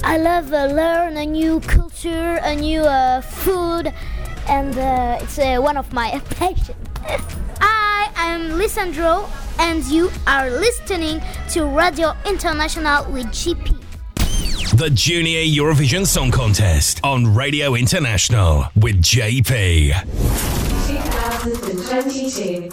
I 0.05 0.17
love 0.17 0.53
uh, 0.53 0.67
learn 0.67 1.17
a 1.17 1.25
new 1.25 1.59
culture, 1.59 2.39
a 2.41 2.55
new 2.55 2.81
uh, 2.81 3.19
food, 3.19 3.93
and 4.47 4.77
uh, 4.77 5.19
it's 5.21 5.37
uh, 5.37 5.57
one 5.59 5.75
of 5.75 5.91
my 5.91 6.17
passions. 6.39 6.92
I 7.05 8.11
am 8.15 8.51
Lissandro, 8.51 9.29
and 9.59 9.83
you 9.85 10.09
are 10.27 10.49
listening 10.49 11.21
to 11.49 11.65
Radio 11.65 12.13
International 12.25 13.05
with 13.11 13.27
GP. 13.27 13.75
The 14.77 14.89
Junior 14.89 15.41
Eurovision 15.41 16.05
Song 16.05 16.31
Contest 16.31 16.99
on 17.03 17.33
Radio 17.33 17.75
International 17.75 18.65
with 18.75 19.01
JP. 19.01 19.93
2022. 20.87 22.69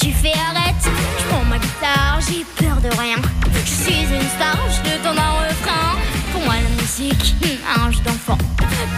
Tu 0.00 0.12
fais, 0.12 0.32
arrête. 0.32 0.82
Je 1.18 1.24
prends 1.28 1.44
ma 1.44 1.58
guitare, 1.58 2.18
j'ai 2.26 2.44
peur 2.56 2.76
de 2.80 2.88
rien. 2.98 3.16
Je 3.64 3.70
suis 3.70 4.02
une 4.02 4.28
star, 4.36 4.56
je 4.70 4.80
te 4.88 5.02
donne 5.04 5.18
un 5.18 5.32
refrain. 5.46 5.98
Pour 6.32 6.42
moi, 6.42 6.54
la 6.54 6.82
musique, 6.82 7.34
hmm, 7.42 7.82
un 7.82 7.90
jeu 7.90 8.00
d'enfant. 8.00 8.38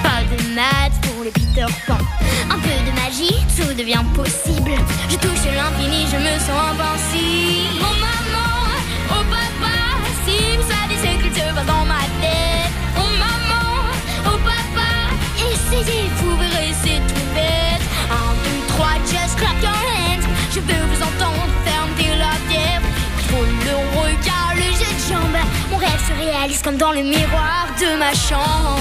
Pas 0.02 0.22
de 0.30 0.54
maths 0.54 0.98
pour 1.02 1.24
le 1.24 1.30
Peter 1.30 1.66
Pan. 1.86 1.98
Un 2.50 2.58
peu 2.58 2.76
de 2.86 2.92
magie, 2.94 3.34
tout 3.56 3.74
devient 3.74 4.04
possible. 4.14 4.72
Je 5.08 5.16
touche 5.16 5.44
l'infini, 5.44 6.06
je 6.12 6.18
me 6.18 6.38
sens 6.38 6.60
invincible. 6.70 7.82
Oh 7.82 7.94
maman, 8.06 8.54
oh 9.10 9.24
papa, 9.30 9.74
si 10.24 10.56
vous 10.56 10.66
saviez 10.70 10.98
ce 10.98 11.22
qu'il 11.22 11.34
se 11.34 11.54
passe 11.54 11.66
dans 11.66 11.84
ma 11.84 12.04
tête. 12.22 12.70
Oh 12.96 13.10
maman, 13.18 13.66
oh 14.26 14.38
papa, 14.44 14.90
essayez, 15.50 16.08
vous 16.18 16.36
verrez, 16.36 16.72
c'est 16.82 17.00
tout 17.12 17.26
bête. 17.34 17.84
Un, 18.10 18.34
deux, 18.44 18.62
trois, 18.68 18.94
just 19.06 19.36
clap 19.36 19.60
your 19.62 19.72
hands. 19.72 20.26
Je 20.54 20.60
veux 20.60 20.81
réalise 26.32 26.62
comme 26.62 26.76
dans 26.76 26.92
le 26.92 27.02
miroir 27.02 27.66
de 27.78 27.98
ma 27.98 28.12
chambre. 28.14 28.78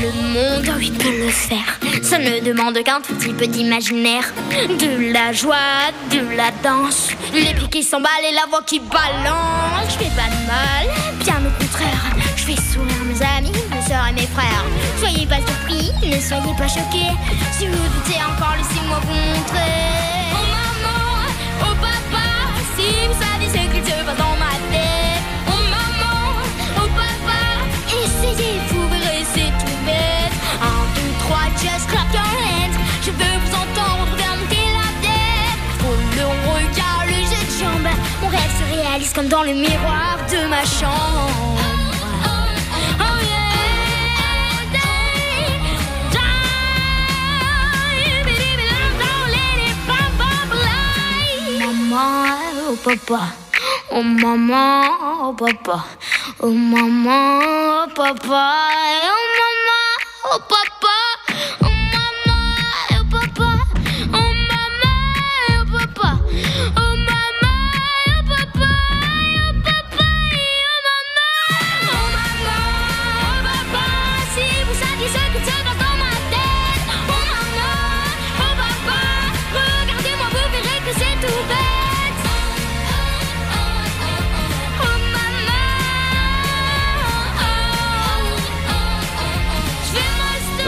Tout 0.00 0.04
le 0.04 0.28
monde, 0.32 0.76
oui, 0.78 0.90
peut 0.90 1.24
le 1.24 1.30
faire. 1.30 1.78
Ça 2.02 2.18
ne 2.18 2.40
demande 2.40 2.82
qu'un 2.84 3.00
tout 3.00 3.14
petit 3.14 3.32
peu 3.32 3.46
d'imaginaire. 3.46 4.32
De 4.50 5.12
la 5.12 5.32
joie, 5.32 5.90
de 6.10 6.36
la 6.36 6.50
danse. 6.62 7.08
Les 7.32 7.54
pieds 7.54 7.68
qui 7.68 7.82
s'emballent 7.82 8.28
et 8.30 8.34
la 8.34 8.46
voix 8.48 8.62
qui 8.64 8.80
balance. 8.80 9.90
Je 9.90 10.04
fais 10.04 10.10
pas 10.16 10.28
de 10.28 10.46
mal, 10.46 10.94
bien 11.20 11.38
au 11.38 11.62
contraire. 11.62 12.04
Je 12.36 12.42
fais 12.44 12.60
sourire 12.72 13.04
mes 13.04 13.20
amis, 13.36 13.52
mes 13.74 13.82
soeurs 13.86 14.06
et 14.08 14.12
mes 14.12 14.28
frères. 14.28 14.64
Soyez 14.98 15.26
pas 15.26 15.36
surpris, 15.36 15.90
ne 16.06 16.20
soyez 16.20 16.54
pas 16.56 16.68
choqués. 16.68 17.14
Si 17.52 17.66
vous 17.66 17.72
doutez 17.72 18.18
encore, 18.22 18.54
laissez-moi 18.56 19.00
vous 19.06 19.14
montrer. 19.14 19.97
Comme 39.18 39.26
dans 39.26 39.42
le 39.42 39.52
miroir 39.52 40.16
de 40.30 40.46
ma 40.48 40.64
chambre. 40.64 41.58
Oh 43.00 43.18
yeah. 43.22 43.48
Maman, 51.58 52.27
oh 52.68 52.76
papa, 52.84 53.32
oh 53.92 54.02
maman, 54.02 54.92
oh 55.24 55.32
papa, 55.32 55.84
oh 56.44 56.52
maman, 56.52 57.40
oh 57.40 57.88
papa, 57.96 58.44
oh 59.08 59.24
maman, 59.40 59.96
oh 60.28 60.40
papa, 60.44 60.94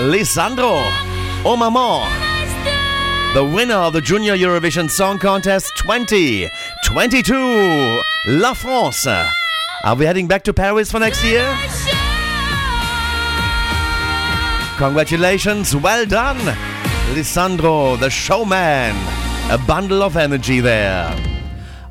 Lissandro, 0.09 0.81
Oh 1.45 1.57
Maman, 1.59 2.09
the 3.35 3.45
winner 3.45 3.75
of 3.75 3.93
the 3.93 4.01
Junior 4.01 4.35
Eurovision 4.35 4.89
Song 4.89 5.19
Contest 5.19 5.71
2022, 5.77 8.01
La 8.27 8.55
France. 8.55 9.07
Are 9.07 9.95
we 9.95 10.07
heading 10.07 10.27
back 10.27 10.43
to 10.45 10.55
Paris 10.55 10.91
for 10.91 11.01
next 11.01 11.23
year? 11.23 11.45
Congratulations, 14.79 15.77
well 15.77 16.07
done, 16.07 16.39
Lissandro, 17.15 18.01
the 18.01 18.09
showman. 18.09 18.97
A 19.51 19.59
bundle 19.67 20.03
of 20.03 20.17
energy 20.17 20.61
there. 20.61 21.15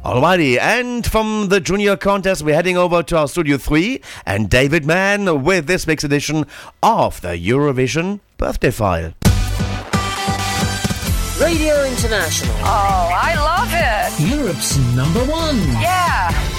Alrighty, 0.10 0.58
and 0.58 1.06
from 1.06 1.50
the 1.50 1.60
junior 1.60 1.95
contest, 1.95 2.41
we're 2.41 2.56
heading 2.56 2.76
over 2.76 3.04
to 3.04 3.15
our 3.15 3.28
Studio 3.28 3.60
3 3.60 4.02
and 4.26 4.50
David 4.50 4.84
Mann 4.84 5.43
with 5.43 5.67
this 5.67 5.86
week's 5.86 6.04
edition 6.04 6.48
of 6.82 7.22
the 7.22 7.38
Eurovision 7.38 8.19
Birthday 8.38 8.72
File. 8.72 9.13
Radio 11.39 11.84
International. 11.86 12.56
Oh, 12.62 13.12
I 13.13 13.36
love 13.36 13.69
it. 13.72 14.36
Europe's 14.36 14.80
number 14.95 15.24
one. 15.32 15.58
Yeah. 15.80 16.59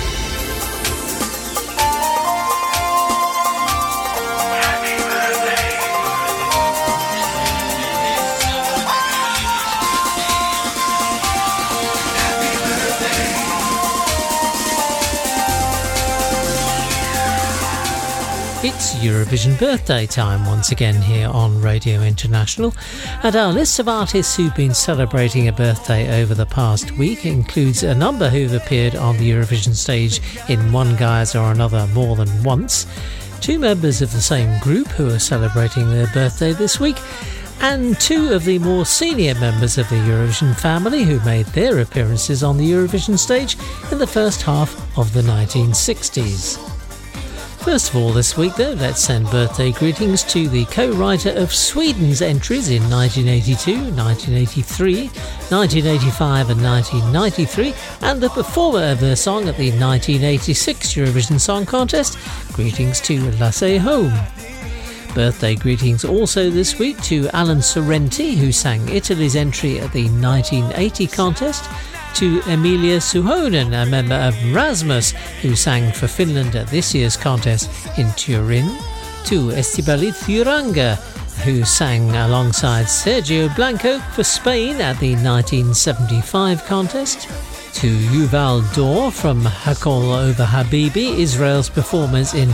It's 18.62 18.92
Eurovision 18.96 19.58
birthday 19.58 20.04
time 20.04 20.44
once 20.44 20.70
again 20.70 21.00
here 21.00 21.28
on 21.28 21.62
Radio 21.62 22.02
International, 22.02 22.74
and 23.22 23.34
our 23.34 23.54
list 23.54 23.78
of 23.78 23.88
artists 23.88 24.36
who've 24.36 24.54
been 24.54 24.74
celebrating 24.74 25.48
a 25.48 25.52
birthday 25.52 26.22
over 26.22 26.34
the 26.34 26.44
past 26.44 26.92
week 26.98 27.24
includes 27.24 27.82
a 27.82 27.94
number 27.94 28.28
who've 28.28 28.52
appeared 28.52 28.94
on 28.94 29.16
the 29.16 29.30
Eurovision 29.30 29.72
stage 29.72 30.20
in 30.50 30.72
one 30.72 30.94
guise 30.96 31.34
or 31.34 31.50
another 31.50 31.86
more 31.94 32.16
than 32.16 32.42
once, 32.42 32.86
two 33.40 33.58
members 33.58 34.02
of 34.02 34.12
the 34.12 34.20
same 34.20 34.60
group 34.60 34.88
who 34.88 35.08
are 35.08 35.18
celebrating 35.18 35.88
their 35.88 36.08
birthday 36.08 36.52
this 36.52 36.78
week, 36.78 36.98
and 37.62 37.98
two 37.98 38.34
of 38.34 38.44
the 38.44 38.58
more 38.58 38.84
senior 38.84 39.34
members 39.36 39.78
of 39.78 39.88
the 39.88 39.96
Eurovision 39.96 40.54
family 40.54 41.04
who 41.04 41.18
made 41.20 41.46
their 41.46 41.78
appearances 41.78 42.42
on 42.42 42.58
the 42.58 42.70
Eurovision 42.70 43.18
stage 43.18 43.56
in 43.90 43.96
the 43.96 44.06
first 44.06 44.42
half 44.42 44.98
of 44.98 45.14
the 45.14 45.22
1960s. 45.22 46.69
First 47.62 47.90
of 47.90 47.96
all, 47.96 48.10
this 48.10 48.38
week, 48.38 48.56
though, 48.56 48.72
let's 48.72 49.04
send 49.04 49.30
birthday 49.30 49.70
greetings 49.70 50.24
to 50.24 50.48
the 50.48 50.64
co 50.66 50.92
writer 50.92 51.28
of 51.30 51.52
Sweden's 51.52 52.22
entries 52.22 52.70
in 52.70 52.82
1982, 52.88 53.72
1983, 53.94 55.04
1985, 55.04 56.50
and 56.50 56.62
1993, 56.62 57.74
and 58.00 58.20
the 58.20 58.30
performer 58.30 58.90
of 58.90 59.00
their 59.00 59.14
song 59.14 59.46
at 59.46 59.58
the 59.58 59.70
1986 59.72 60.94
Eurovision 60.94 61.38
Song 61.38 61.66
Contest. 61.66 62.16
Greetings 62.54 62.98
to 63.02 63.30
Lasse 63.32 63.78
Holm. 63.78 64.12
Birthday 65.14 65.54
greetings 65.54 66.04
also 66.04 66.48
this 66.48 66.78
week 66.78 67.00
to 67.02 67.28
Alan 67.34 67.58
Sorrenti, 67.58 68.36
who 68.36 68.52
sang 68.52 68.88
Italy's 68.88 69.36
entry 69.36 69.80
at 69.80 69.92
the 69.92 70.04
1980 70.04 71.06
contest, 71.08 71.68
to 72.14 72.40
Emilia 72.46 72.98
Suhonen, 72.98 73.82
a 73.82 73.86
member 73.86 74.14
of 74.14 74.34
Rasmus, 74.54 75.12
who 75.42 75.54
sang 75.54 75.92
for 75.92 76.06
Finland 76.06 76.56
at 76.56 76.68
this 76.68 76.94
year's 76.94 77.16
contest 77.16 77.70
in 77.98 78.10
Turin, 78.12 78.66
to 79.24 79.50
Estíbaliz 79.50 80.24
Uranga, 80.24 80.96
who 81.44 81.64
sang 81.64 82.10
alongside 82.16 82.86
Sergio 82.86 83.54
Blanco 83.56 83.98
for 84.14 84.24
Spain 84.24 84.80
at 84.80 84.98
the 84.98 85.14
1975 85.14 86.64
contest, 86.66 87.28
to 87.74 87.88
Yuval 87.88 88.74
Dor 88.74 89.10
from 89.10 89.42
Hakol 89.42 90.28
Over 90.28 90.44
Habibi, 90.44 91.18
Israel's 91.18 91.68
performers 91.68 92.34
in 92.34 92.48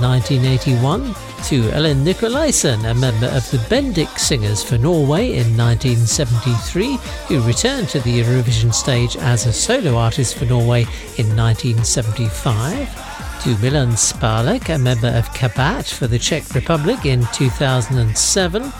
1981, 0.00 1.14
to 1.44 1.70
Ellen 1.70 2.04
Nikolaisen, 2.04 2.90
a 2.90 2.94
member 2.94 3.26
of 3.26 3.48
the 3.50 3.58
Bendik 3.68 4.18
Singers 4.18 4.62
for 4.62 4.78
Norway 4.78 5.36
in 5.36 5.56
1973, 5.56 6.96
who 7.28 7.46
returned 7.46 7.88
to 7.88 8.00
the 8.00 8.20
Eurovision 8.20 8.72
stage 8.72 9.16
as 9.16 9.46
a 9.46 9.52
solo 9.52 9.96
artist 9.96 10.36
for 10.36 10.44
Norway 10.44 10.82
in 11.16 11.36
1975, 11.36 13.42
to 13.42 13.56
Milan 13.58 13.92
Spalek, 13.92 14.74
a 14.74 14.78
member 14.78 15.08
of 15.08 15.28
Kabat 15.30 15.92
for 15.92 16.06
the 16.06 16.18
Czech 16.18 16.54
Republic 16.54 17.04
in 17.04 17.26
2007, 17.32 18.72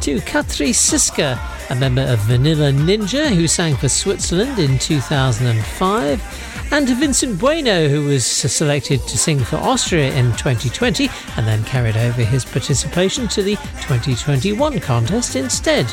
to 0.00 0.16
Katri 0.20 0.70
Siska, 0.70 1.38
a 1.70 1.74
member 1.74 2.00
of 2.02 2.18
Vanilla 2.20 2.72
Ninja 2.72 3.28
who 3.28 3.46
sang 3.46 3.76
for 3.76 3.88
Switzerland 3.88 4.58
in 4.58 4.78
2005, 4.78 6.72
and 6.72 6.88
to 6.88 6.94
Vincent 6.94 7.38
Bueno, 7.38 7.88
who 7.88 8.04
was 8.04 8.24
selected 8.24 9.00
to 9.02 9.18
sing 9.18 9.40
for 9.40 9.56
Austria 9.56 10.14
in 10.14 10.32
2020 10.32 11.08
and 11.36 11.46
then 11.46 11.62
carried 11.64 11.96
over 11.98 12.24
his 12.24 12.44
participation 12.44 13.28
to 13.28 13.42
the 13.42 13.56
2021 13.82 14.80
contest 14.80 15.36
instead. 15.36 15.86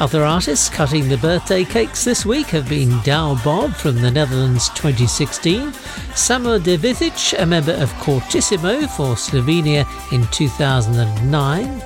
Other 0.00 0.24
artists 0.24 0.70
cutting 0.70 1.08
the 1.08 1.18
birthday 1.18 1.64
cakes 1.64 2.04
this 2.04 2.24
week 2.24 2.46
have 2.46 2.68
been 2.68 2.90
Douwe 3.00 3.42
Bob 3.44 3.74
from 3.74 3.96
the 3.96 4.10
Netherlands 4.10 4.68
2016, 4.70 5.72
Samo 6.12 6.58
Devitic, 6.58 7.38
a 7.38 7.44
member 7.44 7.72
of 7.72 7.92
Quartissimo 7.94 8.88
for 8.96 9.16
Slovenia 9.16 9.84
in 10.12 10.26
2009, 10.28 11.82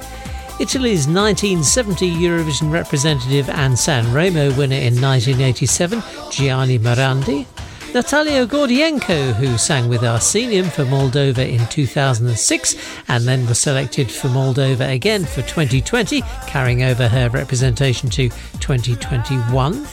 Italy's 0.63 1.09
1970 1.09 2.09
Eurovision 2.09 2.71
representative 2.71 3.51
and 3.51 3.77
San 3.77 4.13
Remo 4.13 4.57
winner 4.57 4.77
in 4.77 4.95
1987, 5.01 6.01
Gianni 6.31 6.79
Morandi, 6.79 7.47
Natalia 7.93 8.47
Gordienko, 8.47 9.35
who 9.35 9.59
sang 9.59 9.89
with 9.89 10.05
Arsenium 10.05 10.71
for 10.71 10.85
Moldova 10.85 11.53
in 11.53 11.67
2006 11.67 12.77
and 13.09 13.25
then 13.25 13.45
was 13.49 13.59
selected 13.59 14.09
for 14.09 14.29
Moldova 14.29 14.95
again 14.95 15.25
for 15.25 15.43
2020, 15.43 16.23
carrying 16.47 16.85
over 16.85 17.09
her 17.09 17.29
representation 17.31 18.09
to 18.11 18.29
2021 18.61 19.85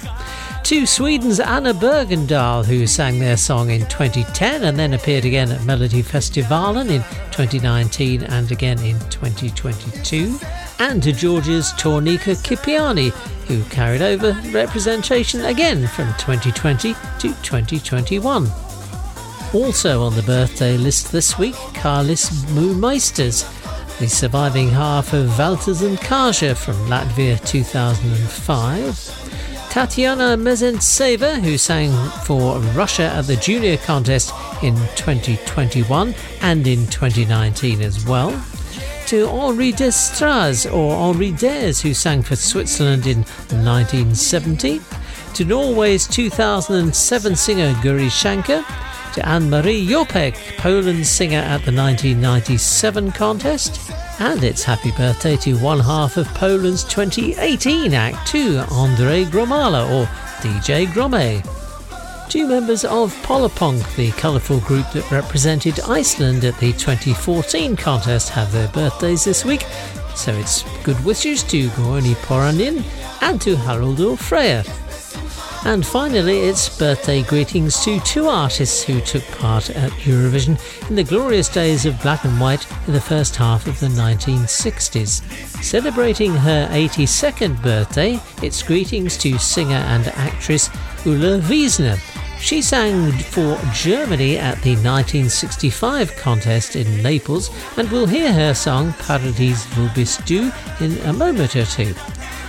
to 0.69 0.85
Sweden's 0.85 1.39
Anna 1.39 1.73
Bergendahl, 1.73 2.63
who 2.63 2.85
sang 2.85 3.17
their 3.17 3.37
song 3.37 3.71
in 3.71 3.87
2010 3.87 4.65
and 4.65 4.77
then 4.77 4.93
appeared 4.93 5.25
again 5.25 5.51
at 5.51 5.61
Melodifestivalen 5.61 6.91
in 6.91 7.01
2019 7.31 8.21
and 8.21 8.51
again 8.51 8.77
in 8.83 8.99
2022, 9.09 10.37
and 10.77 11.01
to 11.01 11.11
Georgia's 11.11 11.73
Tornike 11.73 12.37
Kipiani, 12.43 13.09
who 13.47 13.63
carried 13.71 14.03
over 14.03 14.39
representation 14.51 15.43
again 15.45 15.87
from 15.87 16.13
2020 16.19 16.93
to 16.93 17.29
2021. 17.41 18.47
Also 19.55 20.03
on 20.03 20.15
the 20.15 20.21
birthday 20.21 20.77
list 20.77 21.11
this 21.11 21.35
week, 21.39 21.55
Carlis 21.73 22.29
Mumeisters, 22.53 23.43
the 23.97 24.07
surviving 24.07 24.69
half 24.69 25.13
of 25.13 25.29
Valters 25.29 25.83
and 25.83 25.97
Kaja 25.97 26.55
from 26.55 26.75
Latvia 26.87 27.43
2005. 27.43 29.28
Tatiana 29.69 30.35
Mezentseva, 30.35 31.39
who 31.39 31.55
sang 31.55 31.91
for 32.23 32.57
Russia 32.73 33.03
at 33.03 33.27
the 33.27 33.35
junior 33.35 33.77
contest 33.77 34.33
in 34.63 34.75
2021 34.95 36.15
and 36.41 36.65
in 36.65 36.87
2019 36.87 37.81
as 37.81 38.03
well. 38.03 38.31
To 39.07 39.27
Henri 39.27 39.71
Destraz 39.71 40.65
or 40.65 40.95
Henri 40.95 41.31
Des, 41.33 41.81
who 41.83 41.93
sang 41.93 42.23
for 42.23 42.35
Switzerland 42.35 43.05
in 43.05 43.19
1970. 43.63 44.81
To 45.35 45.45
Norway's 45.45 46.07
2007 46.07 47.35
singer 47.35 47.73
Guri 47.75 48.09
Schanke. 48.09 48.65
To 49.13 49.27
Anna 49.27 49.45
Maria 49.45 49.85
Jopek, 49.85 50.57
Poland's 50.57 51.09
singer 51.09 51.39
at 51.39 51.63
the 51.63 51.71
1997 51.71 53.11
contest. 53.11 53.79
And 54.21 54.43
it's 54.43 54.63
happy 54.63 54.91
birthday 54.91 55.37
to 55.37 55.57
one 55.59 55.79
half 55.79 56.17
of 56.17 56.27
Poland's 56.33 56.83
2018 56.83 57.93
Act 57.93 58.27
2, 58.27 58.57
Andrei 58.69 59.23
Gromala 59.23 59.89
or 59.89 60.05
DJ 60.41 60.87
Gromee. 60.87 61.41
Two 62.29 62.45
members 62.45 62.83
of 62.83 63.15
Pollapönk, 63.23 63.95
the 63.95 64.11
colourful 64.11 64.59
group 64.59 64.91
that 64.91 65.09
represented 65.09 65.79
Iceland 65.79 66.43
at 66.43 66.57
the 66.59 66.73
2014 66.73 67.77
contest, 67.77 68.27
have 68.29 68.51
their 68.51 68.67
birthdays 68.67 69.23
this 69.23 69.45
week, 69.45 69.63
so 70.15 70.33
it's 70.33 70.63
good 70.83 71.03
wishes 71.05 71.41
to 71.43 71.69
Gorni 71.69 72.13
Poranin 72.15 72.83
and 73.21 73.39
to 73.41 73.55
Haraldur 73.55 74.17
Freyr. 74.17 74.65
And 75.65 75.85
finally, 75.85 76.39
it's 76.39 76.79
birthday 76.79 77.21
greetings 77.21 77.83
to 77.83 77.99
two 77.99 78.27
artists 78.27 78.81
who 78.81 79.01
took 79.01 79.23
part 79.31 79.69
at 79.69 79.91
Eurovision 79.91 80.57
in 80.89 80.95
the 80.95 81.03
glorious 81.03 81.49
days 81.49 81.85
of 81.85 82.01
black 82.01 82.23
and 82.23 82.39
white 82.39 82.65
in 82.87 82.93
the 82.93 83.01
first 83.01 83.35
half 83.35 83.67
of 83.67 83.77
the 83.79 83.87
1960s. 83.87 85.21
Celebrating 85.61 86.33
her 86.33 86.67
82nd 86.71 87.61
birthday, 87.61 88.19
it's 88.41 88.63
greetings 88.63 89.17
to 89.17 89.37
singer 89.37 89.75
and 89.75 90.07
actress 90.07 90.69
Ulla 91.05 91.39
Wiesner. 91.41 91.99
She 92.39 92.61
sang 92.61 93.11
for 93.11 93.59
Germany 93.73 94.37
at 94.37 94.61
the 94.61 94.75
1965 94.75 96.15
contest 96.15 96.75
in 96.75 97.03
Naples, 97.03 97.49
and 97.77 97.89
we'll 97.91 98.07
hear 98.07 98.31
her 98.31 98.53
song 98.53 98.93
Paradies 98.93 99.65
wo 99.75 99.89
bist 99.93 100.25
du 100.25 100.51
in 100.79 100.97
a 100.99 101.13
moment 101.13 101.55
or 101.55 101.65
two. 101.65 101.93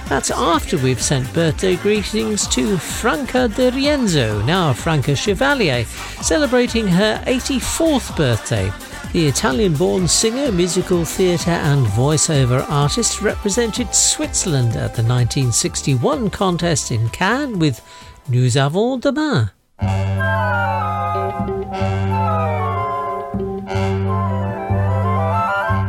That's 0.09 0.31
after 0.31 0.79
we've 0.79 1.03
sent 1.03 1.33
birthday 1.35 1.77
greetings 1.77 2.47
to 2.49 2.79
Franca 2.79 3.49
de 3.49 3.71
Rienzo, 3.71 4.45
now 4.47 4.73
Franca 4.73 5.15
Chevalier, 5.15 5.85
celebrating 6.23 6.87
her 6.87 7.23
84th 7.27 8.17
birthday. 8.17 8.73
The 9.13 9.27
Italian 9.27 9.75
born 9.75 10.07
singer, 10.07 10.53
musical 10.53 11.05
theatre, 11.05 11.51
and 11.51 11.85
voiceover 11.87 12.65
artist 12.71 13.23
represented 13.23 13.93
Switzerland 13.93 14.71
at 14.71 14.95
the 14.95 15.03
1961 15.03 16.31
contest 16.31 16.93
in 16.93 17.09
Cannes 17.11 17.59
with 17.59 17.81
Nous 18.29 18.57
avons 18.57 19.01
demain. 19.01 19.51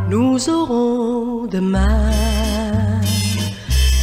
Nous 0.10 0.50
aurons 0.50 1.46
demain 1.48 2.12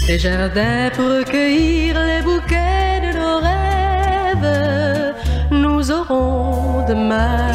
des 0.06 0.18
jardins 0.18 0.90
pour 0.94 1.06
recueillir 1.18 1.94
les 2.10 2.22
bouquets 2.22 3.00
de 3.04 3.10
nos 3.18 3.38
rêves. 3.48 5.14
Nous 5.50 5.90
aurons 5.90 6.84
demain 6.88 7.52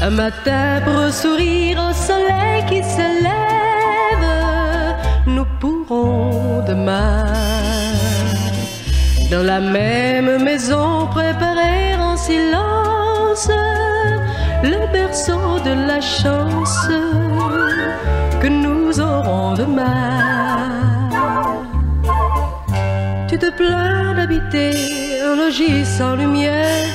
un 0.00 0.10
matin 0.10 0.80
pour 0.84 1.12
sourire 1.12 1.78
au 1.88 1.92
soleil 1.92 2.64
qui 2.68 2.82
se 2.82 3.06
lève. 3.26 4.28
Nous 5.26 5.46
pourrons 5.60 6.64
demain 6.66 7.26
dans 9.32 9.42
la 9.42 9.60
même 9.60 10.42
maison 10.44 11.06
préparer 11.06 11.96
en 11.98 12.16
silence 12.18 13.48
le 14.62 14.92
berceau 14.92 15.58
de 15.64 15.72
la 15.88 16.00
chance 16.02 16.86
que 18.42 18.48
nous 18.48 19.00
aurons 19.00 19.54
demain. 19.54 21.08
Tu 23.26 23.38
te 23.38 23.50
plains 23.56 24.12
d'habiter 24.16 24.72
un 25.26 25.34
logis 25.36 25.86
sans 25.86 26.14
lumière, 26.14 26.86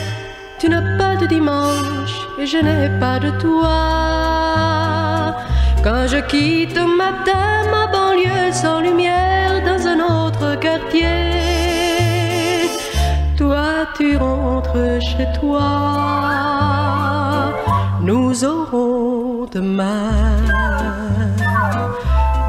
tu 0.59 0.69
n'as 0.69 0.97
pas 0.99 1.15
de 1.15 1.25
dimanche 1.25 2.17
et 2.39 2.45
je 2.45 2.59
n'ai 2.59 2.87
pas 2.99 3.17
de 3.17 3.31
toi. 3.41 3.77
Quand 5.83 6.05
je 6.13 6.19
quitte 6.31 6.79
matin 7.03 7.47
ma 7.73 7.87
banlieue 7.87 8.51
sans 8.51 8.79
lumière 8.81 9.53
dans 9.65 9.87
un 9.87 9.99
autre 9.99 10.59
quartier, 10.59 11.46
tu 13.95 14.17
rentres 14.17 15.01
chez 15.01 15.27
toi. 15.39 15.67
Nous 18.01 18.43
aurons 18.43 19.45
demain 19.51 20.11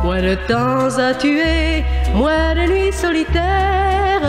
moins 0.05 0.22
de 0.22 0.34
temps 0.47 0.99
à 0.99 1.14
tuer, 1.14 1.84
moins 2.14 2.55
de 2.55 2.64
nuits 2.72 2.93
solitaires. 2.93 4.22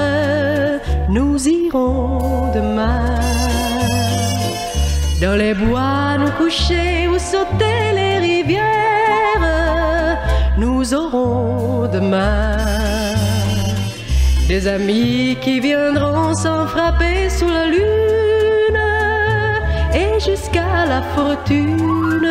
Nous 1.10 1.48
irons 1.48 2.52
demain 2.54 3.16
dans 5.22 5.36
les 5.36 5.54
bois 5.54 6.18
nous 6.18 6.32
coucher 6.32 7.08
ou 7.08 7.18
sauter 7.18 7.80
les 7.94 8.18
rivières. 8.20 8.64
Nous 10.58 10.94
aurons 10.94 11.88
demain 11.88 12.99
des 14.50 14.68
amis 14.68 15.38
qui 15.42 15.60
viendront 15.60 16.34
sans 16.34 16.66
frapper 16.66 17.30
sous 17.30 17.48
la 17.48 17.66
lune 17.68 18.82
et 19.94 20.20
jusqu'à 20.20 20.88
la 20.88 21.04
fortune 21.16 22.28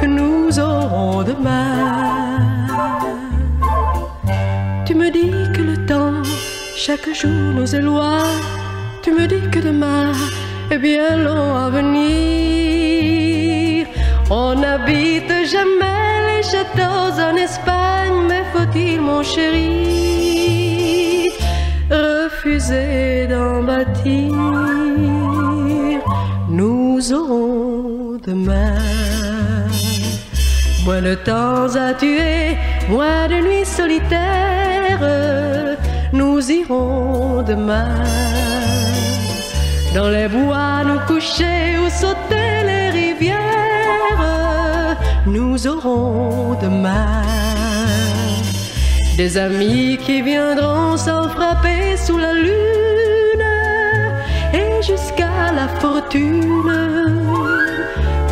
que 0.00 0.06
nous 0.06 0.58
aurons 0.58 1.22
demain. 1.24 2.38
Tu 4.86 4.94
me 4.94 5.10
dis 5.10 5.52
que 5.54 5.60
le 5.60 5.76
temps 5.84 6.22
chaque 6.74 7.08
jour 7.20 7.42
nous 7.58 7.74
éloigne. 7.74 8.40
Tu 9.02 9.12
me 9.12 9.26
dis 9.26 9.46
que 9.50 9.58
demain 9.58 10.12
est 10.70 10.78
bien 10.78 11.16
long 11.16 11.54
à 11.64 11.68
venir. 11.68 13.12
On 14.30 14.54
n'habite 14.54 15.34
jamais 15.54 16.14
les 16.28 16.42
châteaux 16.42 17.20
en 17.28 17.36
Espagne, 17.36 18.18
mais 18.26 18.44
faut-il, 18.54 19.02
mon 19.02 19.22
chéri, 19.22 20.21
d'en 22.44 23.62
bâtir 23.62 24.32
Nous 26.48 27.12
aurons 27.12 28.18
demain 28.26 28.74
moins 30.84 31.02
de 31.02 31.14
temps 31.14 31.76
à 31.76 31.94
tuer, 31.94 32.58
moins 32.88 33.28
de 33.28 33.36
nuits 33.46 33.64
solitaires. 33.64 35.06
Nous 36.12 36.50
irons 36.50 37.42
demain 37.42 38.02
dans 39.94 40.08
les 40.08 40.26
bois 40.26 40.82
nous 40.84 40.98
coucher 41.06 41.78
ou 41.78 41.88
sauter 41.88 42.64
les 42.64 42.90
rivières. 42.90 43.38
Nous 45.26 45.68
aurons 45.68 46.58
demain 46.60 47.51
amis 49.36 49.98
qui 49.98 50.20
viendront 50.20 50.96
sans 50.96 51.28
frapper 51.28 51.96
sous 51.96 52.18
la 52.18 52.32
lune 52.32 53.46
et 54.52 54.82
jusqu'à 54.82 55.52
la 55.54 55.68
fortune 55.80 56.72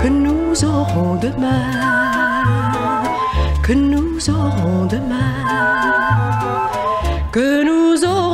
que 0.02 0.08
nous 0.08 0.64
aurons 0.64 1.14
demain, 1.14 1.70
que 3.62 3.72
nous 3.72 4.18
aurons 4.30 4.86
demain, 4.86 5.36
que 7.30 7.62
nous 7.68 8.04
aurons 8.04 8.29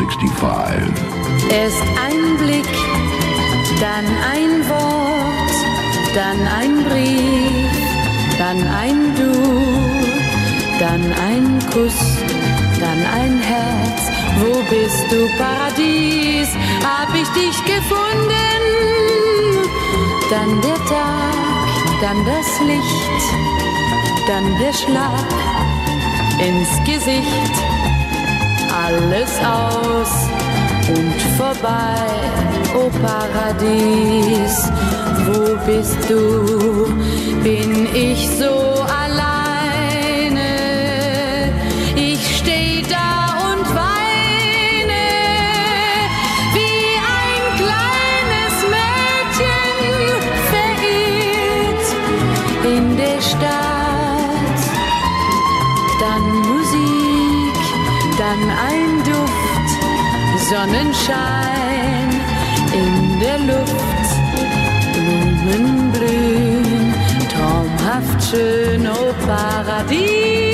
1965. 0.00 1.50
Erst 1.50 1.82
ein 2.06 2.36
Blick, 2.38 2.66
dann 3.80 4.06
ein 4.32 4.68
Wort, 4.68 5.54
dann 6.14 6.38
ein 6.58 6.84
Brief, 6.84 7.70
dann 8.38 8.66
ein 8.68 9.14
Du, 9.16 9.32
dann 10.78 11.02
ein 11.28 11.58
Kuss, 11.72 12.18
dann 12.80 12.98
ein 13.14 13.40
Herz. 13.40 14.10
Wo 14.40 14.52
bist 14.70 15.04
du, 15.10 15.28
Paradies? 15.36 16.48
Hab 16.82 17.14
ich 17.14 17.28
dich 17.30 17.64
gefunden? 17.64 18.40
Dann 20.30 20.60
der 20.62 20.76
Tag, 20.86 22.00
dann 22.00 22.24
das 22.24 22.60
Licht, 22.66 23.22
dann 24.26 24.58
der 24.58 24.72
Schlag 24.72 25.26
ins 26.38 26.84
Gesicht 26.84 27.79
alles 28.90 29.30
aus 29.38 30.12
und 30.88 31.20
vorbei, 31.36 32.06
o 32.74 32.90
Paradies. 33.06 34.70
Wo 35.26 35.56
bist 35.66 35.98
du? 36.08 36.22
Bin 37.42 37.88
ich 37.94 38.28
so 38.38 38.54
alleine? 39.02 40.50
Ich 41.94 42.38
steh 42.38 42.82
da 42.88 43.10
und 43.50 43.66
weine 43.74 45.06
wie 46.56 46.86
ein 47.18 47.42
kleines 47.62 48.54
Mädchen 48.74 50.10
verirrt 50.52 51.86
in 52.64 52.84
der 52.96 53.20
Stadt. 53.20 54.60
Dann 56.00 56.24
Musik, 56.50 57.58
dann 58.18 58.42
ein 58.68 58.79
Sonnenschein 60.50 62.10
in 62.72 63.20
der 63.20 63.38
Luft, 63.38 64.10
Blumen 64.92 65.92
blühen, 65.92 66.92
traumhaft 67.32 68.20
schön, 68.28 68.88
oh 68.88 69.14
Paradies. 69.28 70.49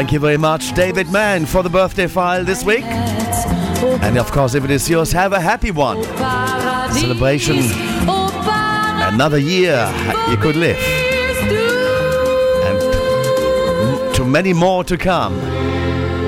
Thank 0.00 0.12
you 0.12 0.18
very 0.18 0.38
much, 0.38 0.72
David 0.72 1.12
Mann, 1.12 1.44
for 1.44 1.62
the 1.62 1.68
birthday 1.68 2.06
file 2.06 2.42
this 2.42 2.64
week. 2.64 2.84
And 2.84 4.16
of 4.16 4.32
course, 4.32 4.54
if 4.54 4.64
it 4.64 4.70
is 4.70 4.88
yours, 4.88 5.12
have 5.12 5.34
a 5.34 5.40
happy 5.40 5.70
one. 5.70 6.02
Celebration. 6.94 7.58
Another 8.08 9.36
year 9.36 9.92
you 10.30 10.38
could 10.38 10.56
live. 10.56 10.78
And 12.64 14.14
to 14.14 14.24
many 14.24 14.54
more 14.54 14.84
to 14.84 14.96
come. 14.96 15.38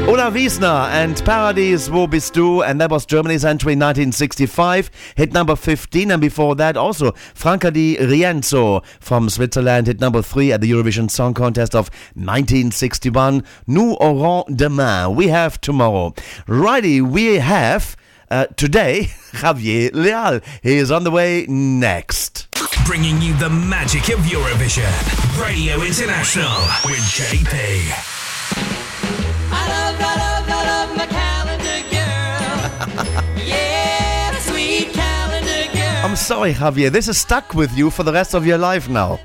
Ulla 0.09 0.31
Wiesner 0.31 0.89
and 0.91 1.25
Paradise, 1.25 1.89
Wo 1.89 2.07
bist 2.07 2.35
du? 2.35 2.63
And 2.63 2.81
that 2.81 2.91
was 2.91 3.07
Germany's 3.07 3.45
entry 3.45 3.73
in 3.75 3.79
1965, 3.79 4.91
hit 5.17 5.33
number 5.33 5.57
15. 5.57 6.11
And 6.11 6.21
before 6.21 6.55
that, 6.57 6.77
also 6.77 7.13
Franca 7.35 7.71
di 7.71 7.97
Rienzo 7.97 8.85
from 9.01 9.31
Switzerland, 9.31 9.87
hit 9.87 10.01
number 10.01 10.21
3 10.21 10.53
at 10.53 10.61
the 10.61 10.71
Eurovision 10.71 11.11
Song 11.11 11.35
Contest 11.35 11.75
of 11.75 11.89
1961. 12.15 13.43
Nous 13.67 13.97
aurons 14.01 14.45
demain. 14.55 15.15
We 15.15 15.29
have 15.29 15.61
tomorrow. 15.61 16.15
Righty, 16.47 17.01
we 17.01 17.37
have 17.37 17.97
uh, 18.31 18.47
today 18.57 19.05
Javier 19.33 19.91
Leal. 19.95 20.41
He 20.63 20.77
is 20.77 20.91
on 20.91 21.05
the 21.05 21.11
way 21.11 21.47
next. 21.49 22.49
Bringing 22.85 23.23
you 23.23 23.35
the 23.35 23.49
magic 23.51 24.09
of 24.11 24.19
Eurovision. 24.21 24.91
Radio 25.41 25.75
International 25.81 26.59
with 26.85 27.01
JP. 27.01 28.22
I'm 36.13 36.17
sorry, 36.17 36.53
Javier. 36.53 36.91
This 36.91 37.09
is 37.09 37.17
stuck 37.17 37.55
with 37.55 37.75
you 37.75 37.89
for 37.89 38.03
the 38.03 38.13
rest 38.13 38.35
of 38.35 38.47
your 38.47 38.59
life 38.59 38.87
now. 38.87 39.19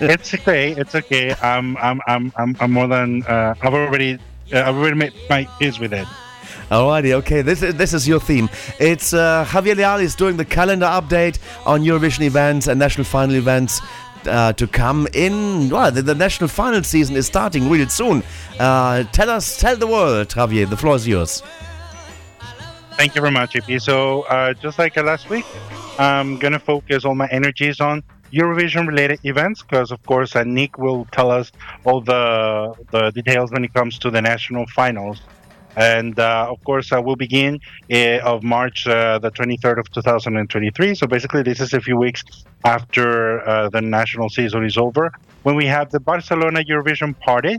it's 0.00 0.34
okay. 0.34 0.72
It's 0.72 0.96
okay. 0.96 1.36
I'm 1.40 1.76
I'm 1.76 2.00
I'm 2.08 2.32
I'm, 2.34 2.56
I'm 2.58 2.72
more 2.72 2.88
than 2.88 3.22
uh, 3.22 3.54
I've 3.62 3.74
already 3.74 4.18
uh, 4.52 4.62
I've 4.62 4.74
already 4.74 4.96
made 4.96 5.12
my 5.30 5.44
peace 5.60 5.78
with 5.78 5.92
it. 5.92 6.08
Alrighty, 6.68 7.12
okay. 7.12 7.42
This 7.42 7.62
is 7.62 7.76
this 7.76 7.94
is 7.94 8.08
your 8.08 8.18
theme. 8.18 8.50
It's 8.80 9.14
uh, 9.14 9.44
Javier 9.48 9.76
Leal 9.76 10.00
is 10.00 10.16
doing 10.16 10.36
the 10.36 10.44
calendar 10.44 10.86
update 10.86 11.38
on 11.64 11.82
Eurovision 11.82 12.22
events 12.22 12.66
and 12.66 12.76
national 12.76 13.04
final 13.04 13.36
events 13.36 13.80
uh, 14.26 14.52
to 14.54 14.66
come 14.66 15.06
in. 15.14 15.70
Well, 15.70 15.92
the, 15.92 16.02
the 16.02 16.16
national 16.16 16.48
final 16.48 16.82
season 16.82 17.14
is 17.14 17.28
starting 17.28 17.70
real 17.70 17.88
soon. 17.88 18.24
Uh, 18.58 19.04
tell 19.12 19.30
us, 19.30 19.60
tell 19.60 19.76
the 19.76 19.86
world, 19.86 20.30
Javier. 20.30 20.68
The 20.68 20.76
floor 20.76 20.96
is 20.96 21.06
yours. 21.06 21.40
Thank 22.96 23.14
you 23.14 23.20
very 23.20 23.32
much, 23.32 23.54
JP. 23.54 23.80
So 23.80 24.22
uh, 24.22 24.52
just 24.54 24.78
like 24.78 24.96
uh, 24.96 25.02
last 25.02 25.28
week, 25.30 25.46
I'm 25.98 26.38
gonna 26.38 26.58
focus 26.58 27.04
all 27.04 27.14
my 27.14 27.26
energies 27.28 27.80
on 27.80 28.02
Eurovision 28.32 28.86
related 28.86 29.20
events 29.24 29.62
because, 29.62 29.90
of 29.90 30.02
course, 30.04 30.36
uh, 30.36 30.44
Nick 30.44 30.78
will 30.78 31.06
tell 31.12 31.30
us 31.30 31.52
all 31.84 32.00
the 32.00 32.74
the 32.90 33.10
details 33.10 33.50
when 33.50 33.64
it 33.64 33.74
comes 33.74 33.98
to 34.00 34.10
the 34.10 34.22
national 34.22 34.66
finals. 34.66 35.20
And 35.76 36.18
uh, 36.18 36.48
of 36.50 36.62
course, 36.64 36.92
uh, 36.92 37.00
we'll 37.02 37.16
begin 37.16 37.60
uh, 37.90 38.18
of 38.18 38.42
March 38.42 38.86
uh, 38.86 39.18
the 39.18 39.30
23rd 39.30 39.78
of 39.78 39.90
2023. 39.90 40.94
So 40.94 41.06
basically, 41.06 41.42
this 41.42 41.60
is 41.60 41.72
a 41.72 41.80
few 41.80 41.96
weeks 41.96 42.22
after 42.64 43.46
uh, 43.48 43.68
the 43.70 43.80
national 43.80 44.28
season 44.28 44.64
is 44.64 44.76
over. 44.76 45.12
When 45.44 45.56
we 45.56 45.66
have 45.66 45.90
the 45.90 46.00
Barcelona 46.00 46.62
Eurovision 46.62 47.18
party, 47.18 47.54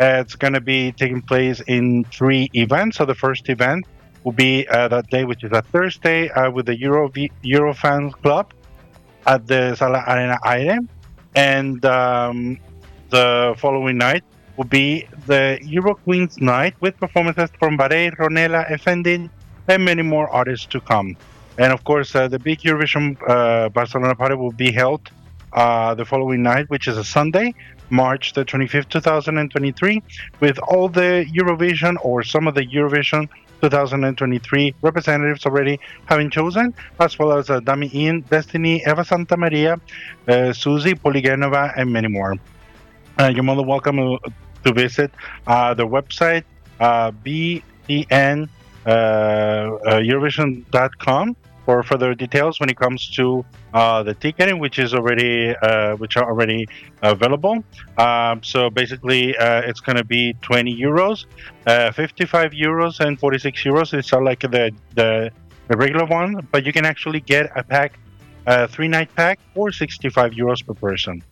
uh, 0.00 0.22
it's 0.22 0.34
going 0.34 0.54
to 0.54 0.60
be 0.60 0.92
taking 0.92 1.20
place 1.20 1.60
in 1.66 2.04
three 2.04 2.50
events. 2.54 2.96
So 2.96 3.04
the 3.04 3.14
first 3.14 3.48
event 3.48 3.86
will 4.28 4.32
be 4.50 4.68
uh, 4.68 4.88
that 4.88 5.08
day, 5.08 5.24
which 5.24 5.42
is 5.42 5.52
a 5.52 5.62
Thursday, 5.62 6.28
uh, 6.28 6.50
with 6.50 6.66
the 6.66 6.78
Euro 6.80 7.08
Eurofans 7.54 8.12
Club 8.20 8.52
at 9.26 9.46
the 9.46 9.74
Sala 9.74 10.04
Arena 10.06 10.38
Aire, 10.44 10.80
and 11.34 11.82
um, 11.86 12.58
the 13.08 13.54
following 13.56 13.96
night 13.96 14.22
will 14.58 14.70
be 14.82 15.08
the 15.24 15.58
Euro 15.62 15.94
Queens 15.94 16.36
night 16.42 16.74
with 16.80 16.94
performances 16.98 17.48
from 17.58 17.78
Barei, 17.78 18.14
Ronella, 18.18 18.70
Effendin, 18.70 19.30
and 19.66 19.82
many 19.82 20.02
more 20.02 20.28
artists 20.28 20.66
to 20.66 20.80
come. 20.80 21.16
And 21.56 21.72
of 21.72 21.82
course, 21.84 22.14
uh, 22.14 22.28
the 22.28 22.38
big 22.38 22.58
Eurovision 22.60 23.16
uh, 23.26 23.70
Barcelona 23.70 24.14
party 24.14 24.34
will 24.34 24.52
be 24.52 24.70
held 24.72 25.08
uh, 25.54 25.94
the 25.94 26.04
following 26.04 26.42
night, 26.42 26.68
which 26.68 26.86
is 26.86 26.98
a 26.98 27.04
Sunday, 27.16 27.54
March 27.88 28.34
the 28.34 28.44
25th, 28.44 28.90
2023, 28.90 30.02
with 30.40 30.58
all 30.58 30.90
the 30.90 31.24
Eurovision 31.34 31.96
or 32.02 32.22
some 32.22 32.46
of 32.46 32.54
the 32.54 32.66
Eurovision 32.66 33.26
2023 33.60 34.74
representatives 34.82 35.46
already 35.46 35.78
having 36.06 36.30
chosen, 36.30 36.74
as 37.00 37.18
well 37.18 37.32
as 37.32 37.50
uh, 37.50 37.60
Dami 37.60 37.92
Im, 37.94 38.20
Destiny, 38.22 38.82
Eva 38.86 39.04
Santa 39.04 39.36
Maria, 39.36 39.80
uh, 40.28 40.52
Susie 40.52 40.94
Poligenova, 40.94 41.72
and 41.76 41.92
many 41.92 42.08
more. 42.08 42.36
Uh, 43.18 43.32
you're 43.34 43.42
more 43.42 43.56
than 43.56 43.66
welcome 43.66 43.98
uh, 43.98 44.16
to 44.64 44.72
visit 44.72 45.10
uh, 45.46 45.74
the 45.74 45.86
website 45.86 46.44
uh, 46.80 47.10
btn 47.10 48.48
uh, 48.86 48.88
uh, 48.88 50.00
Eurovision.com 50.00 51.36
for 51.68 51.82
further 51.82 52.14
details 52.14 52.58
when 52.60 52.70
it 52.70 52.78
comes 52.78 53.10
to 53.10 53.44
uh, 53.74 54.02
the 54.02 54.14
ticketing, 54.14 54.58
which 54.58 54.78
is 54.78 54.94
already 54.94 55.54
uh, 55.56 55.94
which 55.96 56.16
are 56.16 56.24
already 56.24 56.66
available. 57.02 57.62
Um, 57.98 58.42
so 58.42 58.70
basically, 58.70 59.36
uh, 59.36 59.68
it's 59.68 59.80
going 59.80 59.98
to 59.98 60.08
be 60.16 60.32
20 60.40 60.74
euros, 60.74 61.26
uh, 61.66 61.92
55 61.92 62.52
euros, 62.52 63.00
and 63.00 63.20
46 63.20 63.64
euros. 63.64 63.92
It's 63.92 64.12
like 64.12 64.40
the, 64.40 64.72
the 64.94 65.30
the 65.68 65.76
regular 65.76 66.06
one, 66.06 66.48
but 66.52 66.64
you 66.64 66.72
can 66.72 66.86
actually 66.86 67.20
get 67.20 67.52
a 67.54 67.62
pack, 67.62 67.98
a 68.46 68.66
three 68.66 68.88
night 68.88 69.14
pack, 69.14 69.38
for 69.54 69.70
65 69.70 70.32
euros 70.32 70.64
per 70.66 70.72
person. 70.72 71.22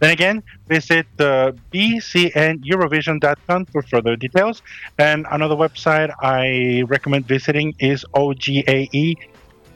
Then 0.00 0.10
again, 0.10 0.42
visit 0.68 1.06
uh, 1.18 1.52
bcneurovision.com 1.72 3.64
for 3.72 3.80
further 3.80 4.14
details. 4.14 4.60
And 4.98 5.24
another 5.30 5.54
website 5.54 6.10
I 6.20 6.82
recommend 6.86 7.26
visiting 7.26 7.74
is 7.78 8.04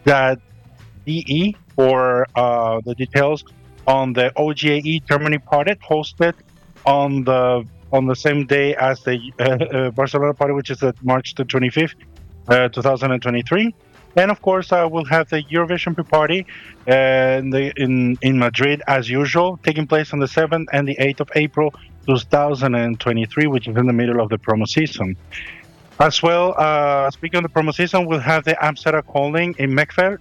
ogae.de 0.07 1.57
for 1.74 2.26
uh, 2.34 2.80
the 2.84 2.94
details 2.94 3.44
on 3.86 4.12
the 4.12 4.32
OGAE 4.36 5.07
Germany 5.07 5.38
party 5.38 5.74
hosted 5.74 6.34
on 6.86 7.24
the 7.24 7.64
on 7.92 8.07
the 8.07 8.14
same 8.14 8.46
day 8.46 8.74
as 8.76 9.03
the 9.03 9.18
uh, 9.38 9.90
Barcelona 9.90 10.34
party, 10.34 10.55
which 10.55 10.70
is 10.70 10.82
at 10.82 11.03
March 11.03 11.34
the 11.34 11.44
25th, 11.44 11.94
uh, 12.48 12.68
2023. 12.68 13.74
And 14.16 14.30
of 14.30 14.42
course, 14.42 14.72
uh, 14.72 14.88
we'll 14.90 15.05
have 15.05 15.28
the 15.28 15.42
Eurovision 15.44 15.94
pre-party 15.94 16.46
uh, 16.88 17.40
in 17.76 18.18
in 18.22 18.38
Madrid 18.38 18.82
as 18.86 19.09
usual, 19.09 19.59
taking 19.62 19.86
place 19.86 20.12
on 20.12 20.18
the 20.18 20.26
7th 20.26 20.66
and 20.72 20.86
the 20.86 20.96
8th 20.96 21.20
of 21.20 21.30
April 21.34 21.72
2023, 22.07 23.46
which 23.46 23.68
is 23.68 23.76
in 23.76 23.86
the 23.86 23.92
middle 23.92 24.20
of 24.20 24.28
the 24.28 24.38
promo 24.38 24.66
season. 24.66 25.16
As 26.01 26.22
well, 26.22 26.55
uh, 26.57 27.11
speaking 27.11 27.36
of 27.36 27.42
the 27.42 27.51
promo 27.51 27.74
season, 27.74 28.07
we'll 28.07 28.20
have 28.20 28.44
the 28.44 28.57
Amsterdam 28.64 29.03
calling 29.03 29.55
in 29.59 29.72
Melkweg, 29.72 30.18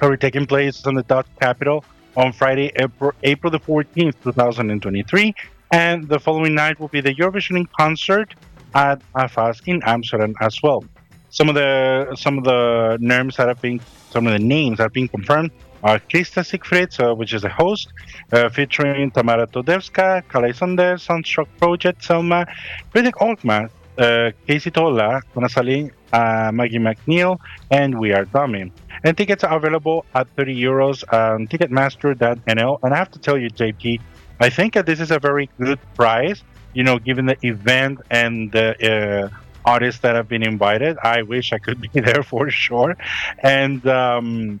sorry, 0.00 0.16
taking 0.16 0.46
place 0.46 0.86
in 0.86 0.94
the 0.94 1.02
Dutch 1.02 1.26
capital 1.38 1.84
on 2.16 2.32
Friday, 2.32 2.72
April, 2.76 3.12
April 3.22 3.50
the 3.50 3.60
14th, 3.60 4.14
2023. 4.22 5.34
And 5.72 6.08
the 6.08 6.18
following 6.18 6.54
night 6.54 6.80
will 6.80 6.88
be 6.88 7.02
the 7.02 7.14
Eurovision 7.14 7.58
in 7.58 7.66
concert 7.78 8.34
at 8.74 9.02
AFAS 9.14 9.60
in 9.66 9.82
Amsterdam 9.84 10.34
as 10.40 10.62
well. 10.62 10.82
Some 11.28 11.50
of 11.50 11.54
the 11.54 12.16
some 12.16 12.38
of 12.38 12.44
the 12.44 12.96
names 12.98 13.36
that 13.36 13.48
have 13.48 13.60
been 13.60 13.78
some 14.08 14.26
of 14.26 14.32
the 14.32 14.38
names 14.38 14.78
that 14.78 14.84
have 14.84 14.94
been 14.94 15.08
confirmed 15.08 15.50
are 15.82 15.98
Krista 15.98 16.42
Siegfrids, 16.48 16.98
uh, 16.98 17.14
which 17.14 17.34
is 17.34 17.42
the 17.42 17.50
host, 17.50 17.92
uh, 18.32 18.48
featuring 18.48 19.10
Tamara 19.10 19.46
Todevska, 19.46 20.22
Kalei 20.30 20.54
Sander, 20.54 20.96
Sunstroke 20.96 21.48
Project, 21.58 22.02
Selma, 22.02 22.46
Riddick 22.94 23.20
Altman, 23.20 23.68
Casey 23.96 24.70
Tola, 24.70 25.22
Konasali, 25.34 25.90
uh, 26.12 26.50
Maggie 26.52 26.78
MacNeal, 26.78 27.38
and 27.70 27.98
We 27.98 28.12
Are 28.12 28.24
Domi. 28.24 28.72
And 29.04 29.16
tickets 29.16 29.44
are 29.44 29.56
available 29.56 30.04
at 30.14 30.28
30 30.36 30.54
euros 30.54 31.04
on 31.12 31.46
Ticketmaster.nl. 31.48 32.78
And 32.82 32.94
I 32.94 32.96
have 32.96 33.10
to 33.12 33.18
tell 33.18 33.36
you, 33.36 33.50
JP, 33.50 34.00
I 34.40 34.50
think 34.50 34.74
that 34.74 34.86
this 34.86 35.00
is 35.00 35.10
a 35.10 35.18
very 35.18 35.48
good 35.58 35.78
price, 35.94 36.42
you 36.74 36.84
know, 36.84 36.98
given 36.98 37.26
the 37.26 37.36
event 37.46 38.00
and 38.10 38.50
the 38.52 38.68
uh, 38.90 39.28
artists 39.64 40.00
that 40.00 40.14
have 40.14 40.28
been 40.28 40.42
invited. 40.42 40.98
I 41.02 41.22
wish 41.22 41.52
I 41.52 41.58
could 41.58 41.80
be 41.92 42.00
there 42.00 42.22
for 42.22 42.50
sure. 42.50 42.96
And 43.40 43.86
um, 43.86 44.60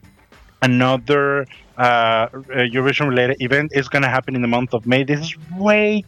another 0.60 1.46
uh, 1.76 2.28
Eurovision 2.28 3.08
related 3.08 3.40
event 3.40 3.72
is 3.74 3.88
going 3.88 4.02
to 4.02 4.08
happen 4.08 4.34
in 4.34 4.42
the 4.42 4.48
month 4.48 4.74
of 4.74 4.86
May. 4.86 5.04
This 5.04 5.20
is 5.20 5.36
way 5.56 6.04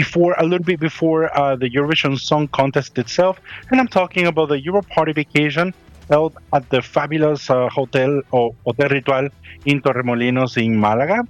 before, 0.00 0.34
a 0.44 0.44
little 0.50 0.68
bit 0.72 0.80
before 0.80 1.20
uh, 1.38 1.54
the 1.62 1.68
Eurovision 1.76 2.18
Song 2.18 2.44
Contest 2.48 2.98
itself. 2.98 3.34
And 3.70 3.76
I'm 3.80 3.92
talking 4.00 4.26
about 4.32 4.48
the 4.48 4.60
Euro 4.68 4.82
Party 4.82 5.12
Vacation 5.12 5.66
held 6.10 6.32
at 6.56 6.64
the 6.74 6.80
fabulous 6.82 7.42
uh, 7.48 7.68
hotel 7.78 8.10
or 8.36 8.46
Hotel 8.66 8.88
Ritual 8.96 9.28
in 9.70 9.76
Torremolinos 9.84 10.52
in 10.66 10.72
Malaga. 10.84 11.20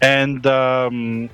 And 0.00 0.40
um, 0.46 1.28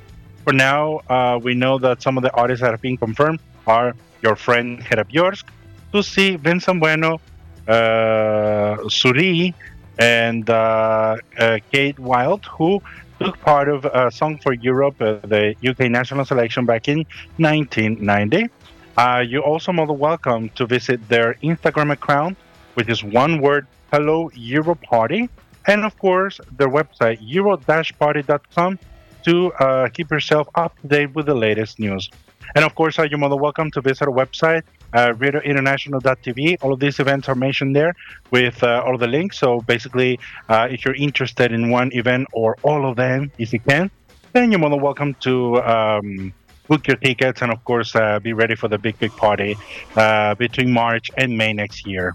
for 0.45 0.53
now, 0.53 0.85
uh, 1.17 1.39
we 1.47 1.53
know 1.63 1.75
that 1.87 2.03
some 2.03 2.15
of 2.19 2.25
the 2.27 2.33
artists 2.43 2.63
that 2.63 2.73
have 2.75 2.85
been 2.89 2.99
confirmed 3.07 3.39
are 3.77 3.95
your 4.25 4.35
friend 4.35 4.83
Hera 4.83 5.05
Björk, 5.05 5.45
Tusi, 5.93 6.37
Vincent 6.47 6.81
Bueno, 6.81 7.21
uh, 7.69 8.75
Suri, 8.97 9.55
and 9.99 10.51
uh, 10.51 11.17
uh, 11.39 11.59
Kate 11.71 11.99
Wild, 12.11 12.45
who 12.47 12.83
took 13.23 13.39
part 13.41 13.69
of 13.69 13.85
a 13.85 14.11
Song 14.11 14.39
for 14.39 14.53
Europe, 14.53 15.01
uh, 15.01 15.15
the 15.23 15.55
UK 15.65 15.91
national 15.91 16.25
selection 16.25 16.67
back 16.67 16.89
in 16.89 17.07
1990. 17.37 18.49
Uh, 18.97 19.25
you're 19.27 19.43
also 19.43 19.73
more 19.73 19.87
than 19.87 19.99
welcome 19.99 20.49
to 20.51 20.67
visit 20.67 21.09
their 21.09 21.35
Instagram 21.35 21.93
account, 21.93 22.37
which 22.75 22.89
is 22.89 23.05
one 23.05 23.41
word, 23.41 23.67
Hello 23.93 24.29
Euro 24.35 24.75
Party, 24.75 25.29
and 25.67 25.85
of 25.85 25.97
course 25.99 26.41
their 26.57 26.69
website, 26.69 27.19
euro-party.com, 27.21 28.79
to 29.25 29.53
uh, 29.53 29.89
keep 29.89 30.11
yourself 30.11 30.49
up 30.57 30.77
to 30.81 30.89
date 30.89 31.15
with 31.15 31.27
the 31.27 31.35
latest 31.35 31.79
news. 31.79 32.11
And 32.57 32.65
of 32.65 32.75
course, 32.75 32.99
uh, 32.99 33.05
you're 33.05 33.19
more 33.19 33.31
than 33.31 33.41
welcome 33.41 33.71
to 33.71 33.81
visit 33.81 34.09
our 34.09 34.15
website, 34.15 34.63
uh, 34.93 35.13
radiointernational.tv. 35.13 36.59
All 36.63 36.73
of 36.73 36.81
these 36.81 36.99
events 37.01 37.29
are 37.29 37.35
mentioned 37.35 37.75
there 37.75 37.95
with 38.31 38.63
uh, 38.63 38.83
all 38.85 38.97
the 38.99 39.07
links. 39.07 39.39
So 39.39 39.61
basically, 39.63 40.19
uh, 40.49 40.69
if 40.71 40.85
you're 40.85 40.95
interested 40.95 41.53
in 41.53 41.71
one 41.71 41.93
event 41.93 42.29
or 42.33 42.57
all 42.63 42.89
of 42.89 42.97
them, 42.97 43.31
if 43.39 43.53
you 43.53 43.61
can, 43.61 43.91
then 44.33 44.51
you're 44.51 44.61
more 44.61 44.71
than 44.71 44.81
welcome 44.81 45.15
to 45.21 45.63
um, 45.63 46.33
book 46.69 46.87
your 46.87 46.97
tickets 46.97 47.43
and, 47.43 47.53
of 47.53 47.63
course, 47.65 47.95
uh, 47.95 48.19
be 48.21 48.33
ready 48.33 48.55
for 48.55 48.69
the 48.69 48.79
big, 48.79 48.99
big 48.99 49.15
party 49.17 49.57
uh, 49.97 50.35
between 50.35 50.71
March 50.73 51.11
and 51.17 51.37
May 51.37 51.53
next 51.53 51.87
year. 51.87 52.15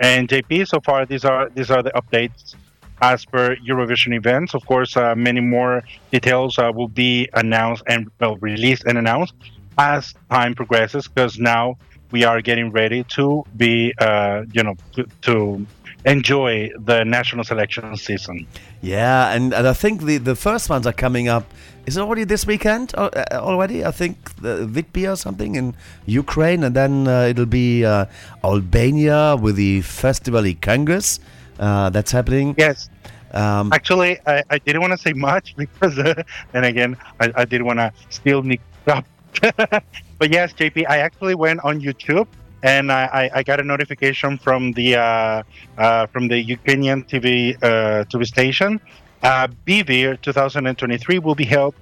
And 0.00 0.28
JP, 0.28 0.68
so 0.68 0.80
far 0.80 1.06
these 1.06 1.24
are 1.24 1.48
these 1.48 1.70
are 1.70 1.82
the 1.82 1.90
updates 1.92 2.54
as 3.00 3.24
per 3.24 3.56
Eurovision 3.56 4.14
events. 4.14 4.54
Of 4.54 4.66
course, 4.66 4.96
uh, 4.96 5.14
many 5.14 5.40
more 5.40 5.82
details 6.10 6.58
uh, 6.58 6.70
will 6.74 6.88
be 6.88 7.28
announced 7.32 7.82
and 7.86 8.10
well 8.20 8.36
released 8.36 8.84
and 8.84 8.98
announced 8.98 9.34
as 9.78 10.14
time 10.30 10.54
progresses. 10.54 11.08
Because 11.08 11.38
now 11.38 11.76
we 12.10 12.24
are 12.24 12.40
getting 12.40 12.70
ready 12.70 13.04
to 13.04 13.44
be, 13.56 13.92
uh, 13.98 14.44
you 14.52 14.62
know, 14.62 14.76
to, 14.94 15.06
to 15.22 15.66
enjoy 16.04 16.70
the 16.78 17.04
national 17.04 17.44
selection 17.44 17.96
season. 17.96 18.46
Yeah, 18.80 19.32
and, 19.32 19.52
and 19.52 19.66
I 19.66 19.72
think 19.72 20.02
the, 20.02 20.18
the 20.18 20.36
first 20.36 20.70
ones 20.70 20.86
are 20.86 20.92
coming 20.92 21.28
up. 21.28 21.52
Is 21.86 21.96
it 21.96 22.00
already 22.00 22.24
this 22.24 22.46
weekend 22.46 22.94
uh, 22.96 23.10
uh, 23.14 23.24
already? 23.34 23.84
I 23.84 23.90
think 23.90 24.34
the 24.40 24.66
Vidbir 24.66 25.12
or 25.12 25.16
something 25.16 25.54
in 25.54 25.74
Ukraine, 26.06 26.64
and 26.64 26.74
then 26.74 27.06
uh, 27.06 27.26
it'll 27.30 27.46
be 27.46 27.84
uh, 27.84 28.06
Albania 28.42 29.36
with 29.36 29.56
the 29.56 29.82
Festival 29.82 30.44
Congress. 30.60 31.20
Uh, 31.58 31.90
that's 31.90 32.12
happening. 32.12 32.54
Yes. 32.58 32.90
Um, 33.32 33.72
Actually, 33.72 34.18
I, 34.26 34.42
I 34.50 34.58
didn't 34.58 34.80
want 34.80 34.92
to 34.92 34.98
say 34.98 35.12
much 35.12 35.54
because, 35.58 35.98
uh, 35.98 36.22
and 36.54 36.64
again, 36.64 36.96
I, 37.20 37.32
I 37.34 37.44
didn't 37.44 37.66
want 37.66 37.78
to 37.78 37.92
steal 38.10 38.42
Nick 38.42 38.60
up. 38.86 39.04
but 40.18 40.30
yes, 40.30 40.52
JP, 40.52 40.86
I 40.88 40.98
actually 40.98 41.34
went 41.34 41.60
on 41.64 41.80
YouTube 41.80 42.26
and 42.62 42.90
I, 42.90 43.30
I, 43.34 43.42
got 43.42 43.60
a 43.60 43.62
notification 43.62 44.38
from 44.38 44.72
the 44.72 44.96
uh, 44.96 45.42
uh, 45.78 46.06
from 46.06 46.28
the 46.28 46.38
Ukrainian 46.40 47.04
TV 47.04 47.54
uh, 47.62 48.04
TV 48.04 48.26
station. 48.26 48.80
Uh, 49.22 49.48
BVIR 49.66 50.20
2023 50.20 51.18
will 51.18 51.34
be 51.34 51.44
held 51.44 51.74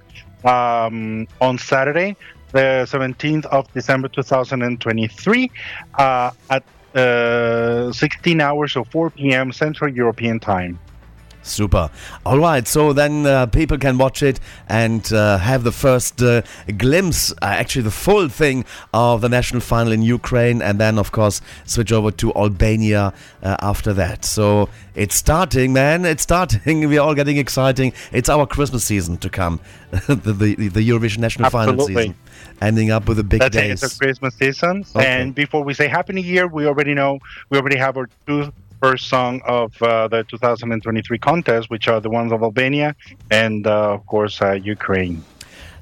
um, 0.43 1.27
on 1.41 1.57
Saturday, 1.57 2.15
the 2.51 2.87
17th 2.89 3.45
of 3.47 3.71
December 3.73 4.07
2023, 4.07 5.51
uh, 5.95 6.31
at 6.49 6.63
uh, 6.95 7.91
16 7.91 8.41
hours 8.41 8.75
or 8.75 8.85
4 8.85 9.09
p.m. 9.11 9.51
Central 9.51 9.93
European 9.93 10.39
Time. 10.39 10.79
Super. 11.45 11.91
All 12.25 12.39
right, 12.39 12.67
so 12.67 12.91
then 12.91 13.25
uh, 13.27 13.45
people 13.45 13.77
can 13.77 13.99
watch 13.99 14.23
it 14.23 14.39
and 14.67 15.11
uh, 15.13 15.37
have 15.37 15.63
the 15.63 15.71
first 15.71 16.21
uh, 16.21 16.41
glimpse, 16.77 17.31
uh, 17.33 17.35
actually 17.45 17.83
the 17.83 17.91
full 17.91 18.29
thing 18.29 18.65
of 18.93 19.21
the 19.21 19.29
national 19.29 19.61
final 19.61 19.93
in 19.93 20.01
Ukraine, 20.01 20.61
and 20.61 20.79
then 20.79 20.97
of 20.97 21.11
course 21.11 21.41
switch 21.65 21.91
over 21.91 22.09
to 22.11 22.33
Albania 22.33 23.13
uh, 23.43 23.57
after 23.61 23.93
that. 23.93 24.25
So 24.25 24.69
it's 24.95 25.15
starting, 25.15 25.71
man. 25.71 26.03
It's 26.03 26.23
starting. 26.23 26.89
We're 26.89 27.01
all 27.01 27.13
getting 27.13 27.37
exciting. 27.37 27.93
It's 28.11 28.27
our 28.27 28.47
Christmas 28.47 28.83
season 28.83 29.17
to 29.17 29.29
come, 29.29 29.59
the, 30.07 30.15
the 30.15 30.55
the 30.69 30.89
Eurovision 30.89 31.19
national 31.19 31.51
final 31.51 31.79
season, 31.85 32.15
ending 32.59 32.89
up 32.89 33.07
with 33.07 33.19
a 33.19 33.23
big 33.23 33.39
That's 33.41 33.55
it. 33.55 33.61
days. 33.61 33.83
It's 33.83 33.95
a 33.95 33.99
Christmas 33.99 34.33
season. 34.35 34.83
Okay. 34.95 35.05
And 35.05 35.35
before 35.35 35.63
we 35.63 35.75
say 35.75 35.87
Happy 35.87 36.13
New 36.13 36.21
Year, 36.21 36.47
we 36.47 36.65
already 36.65 36.95
know 36.95 37.19
we 37.51 37.59
already 37.59 37.77
have 37.77 37.97
our 37.97 38.09
two 38.25 38.51
first 38.91 39.09
song 39.09 39.41
of 39.45 39.81
uh, 39.81 40.07
the 40.07 40.23
2023 40.25 41.17
contest, 41.17 41.71
which 41.71 41.87
are 41.87 41.99
the 41.99 42.09
ones 42.09 42.31
of 42.31 42.43
Albania 42.43 42.95
and, 43.31 43.65
uh, 43.65 43.93
of 43.95 44.05
course, 44.05 44.39
uh, 44.43 44.51
Ukraine. 44.51 45.23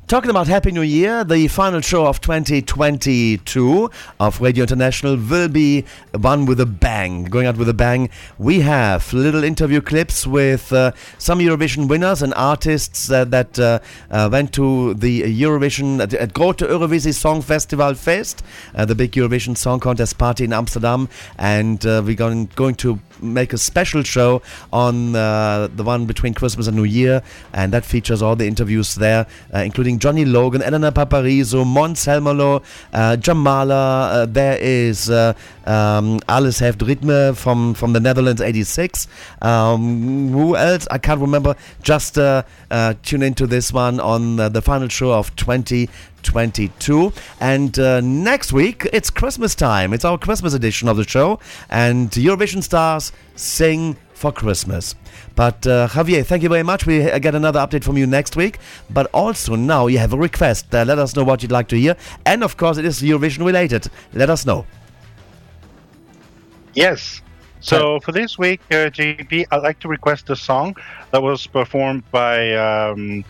Talking 0.06 0.30
about 0.30 0.48
Happy 0.48 0.74
New 0.74 0.82
Year, 0.82 1.24
the 1.24 1.48
final 1.48 1.80
show 1.80 2.06
of 2.06 2.20
2022 2.20 3.90
of 4.20 4.42
Radio 4.42 4.64
International 4.64 5.16
will 5.16 5.48
be 5.48 5.86
one 6.12 6.46
with 6.46 6.60
a 6.60 6.66
bang. 6.66 7.24
Going 7.24 7.48
out 7.48 7.56
with 7.56 7.70
a 7.70 7.74
bang, 7.74 8.10
we 8.38 8.60
have 8.60 9.14
little 9.14 9.46
interview 9.46 9.80
clips 9.80 10.28
with 10.28 10.74
uh, 10.74 10.92
some 11.18 11.40
Eurovision 11.40 11.88
winners 11.88 12.22
and 12.22 12.34
artists 12.34 13.10
uh, 13.10 13.24
that 13.26 13.58
uh, 13.58 13.80
uh, 14.12 14.28
went 14.30 14.54
to 14.54 14.94
the 14.96 15.22
Eurovision, 15.22 16.02
at, 16.02 16.14
at 16.14 16.34
Grote 16.34 16.58
Eurovisie 16.58 17.14
Song 17.14 17.42
Festival 17.42 17.94
Fest, 17.94 18.44
uh, 18.76 18.84
the 18.84 18.96
big 18.96 19.14
Eurovision 19.14 19.58
Song 19.58 19.80
Contest 19.80 20.18
party 20.18 20.44
in 20.44 20.52
Amsterdam, 20.52 21.08
and 21.38 21.86
uh, 21.86 22.04
we're 22.06 22.14
going, 22.14 22.48
going 22.56 22.76
to 22.76 23.00
make 23.24 23.54
a 23.54 23.58
special 23.58 24.04
show 24.04 24.42
on 24.72 25.16
uh, 25.16 25.68
the 25.74 25.84
one 25.84 26.06
between 26.06 26.34
Christmas 26.34 26.68
and 26.68 26.76
New 26.76 26.84
Year, 26.84 27.24
and 27.54 27.72
that 27.74 27.86
features 27.86 28.22
all 28.22 28.36
the 28.36 28.48
interviews 28.48 28.96
there, 28.96 29.26
uh, 29.54 29.60
including 29.60 30.00
Johnny 30.00 30.26
Logan, 30.26 30.62
Elena 30.62 30.92
Paparizou, 30.92 31.66
Måns 31.66 32.04
Zelmerlöw, 32.06 32.64
uh, 32.94 33.16
Jamala. 33.18 34.12
Uh, 34.14 34.26
there 34.26 34.58
is 34.60 35.10
uh, 35.10 35.34
um, 35.66 36.20
Alles 36.28 36.60
Heeft 36.60 36.82
Ritme 36.82 37.34
from 37.36 37.76
from 37.76 37.94
the 37.94 38.00
Netherlands, 38.00 38.42
'86. 38.42 39.08
Um, 39.42 40.30
who 40.32 40.56
else? 40.56 40.88
I 40.92 40.98
can't 40.98 41.22
remember. 41.22 41.56
Just 41.82 42.18
uh, 42.18 42.44
uh, 42.72 42.94
tune 43.04 43.24
into 43.24 43.48
this 43.48 43.72
one 43.72 44.00
on 44.00 44.40
uh, 44.40 44.50
the 44.50 44.62
final 44.62 44.90
show 44.90 45.14
of 45.14 45.36
2022. 45.36 47.14
and 47.40 47.80
uh, 47.80 48.02
next 48.02 48.54
week 48.54 48.88
it's 48.94 49.10
christmas 49.10 49.56
time. 49.56 49.94
It's 49.94 50.06
our 50.06 50.18
christmas 50.18 50.54
edition 50.54 50.88
of 50.88 50.98
the 50.98 51.08
show. 51.08 51.40
And 51.70 52.10
eurovision 52.12 52.64
stars 52.64 53.12
sing 53.36 53.98
for 54.14 54.32
christmas. 54.32 54.96
But 55.36 55.66
uh, 55.68 55.88
javier 55.90 56.26
thank 56.26 56.44
you 56.44 56.50
very 56.50 56.64
much. 56.64 56.86
We 56.86 57.10
uh, 57.10 57.20
get 57.20 57.36
another 57.36 57.60
update 57.60 57.84
from 57.84 57.98
you 57.98 58.08
next 58.08 58.36
week. 58.36 58.60
But 58.90 59.08
also 59.14 59.56
now 59.56 59.88
you 59.88 59.98
have 60.00 60.14
a 60.14 60.18
request. 60.18 60.74
Uh, 60.74 60.84
let 60.86 61.00
us 61.00 61.16
know 61.16 61.24
what 61.24 61.42
you'd 61.42 61.52
like 61.52 61.68
to 61.70 61.78
hear. 61.78 61.96
And 62.26 62.44
of 62.44 62.58
course 62.58 62.78
it 62.78 62.86
is 62.86 63.02
eurovision 63.02 63.46
related. 63.46 63.88
Let 64.14 64.30
us 64.30 64.46
know 64.46 64.66
Yes. 66.74 67.22
So 67.60 68.00
for 68.02 68.12
this 68.12 68.38
week, 68.38 68.60
uh, 68.72 68.92
JP, 68.92 69.46
I'd 69.50 69.64
like 69.64 69.80
to 69.80 69.88
request 69.88 70.30
a 70.30 70.36
song 70.36 70.76
that 71.12 71.24
was 71.24 71.48
performed 71.48 72.04
by 72.12 72.54
um, 72.56 73.24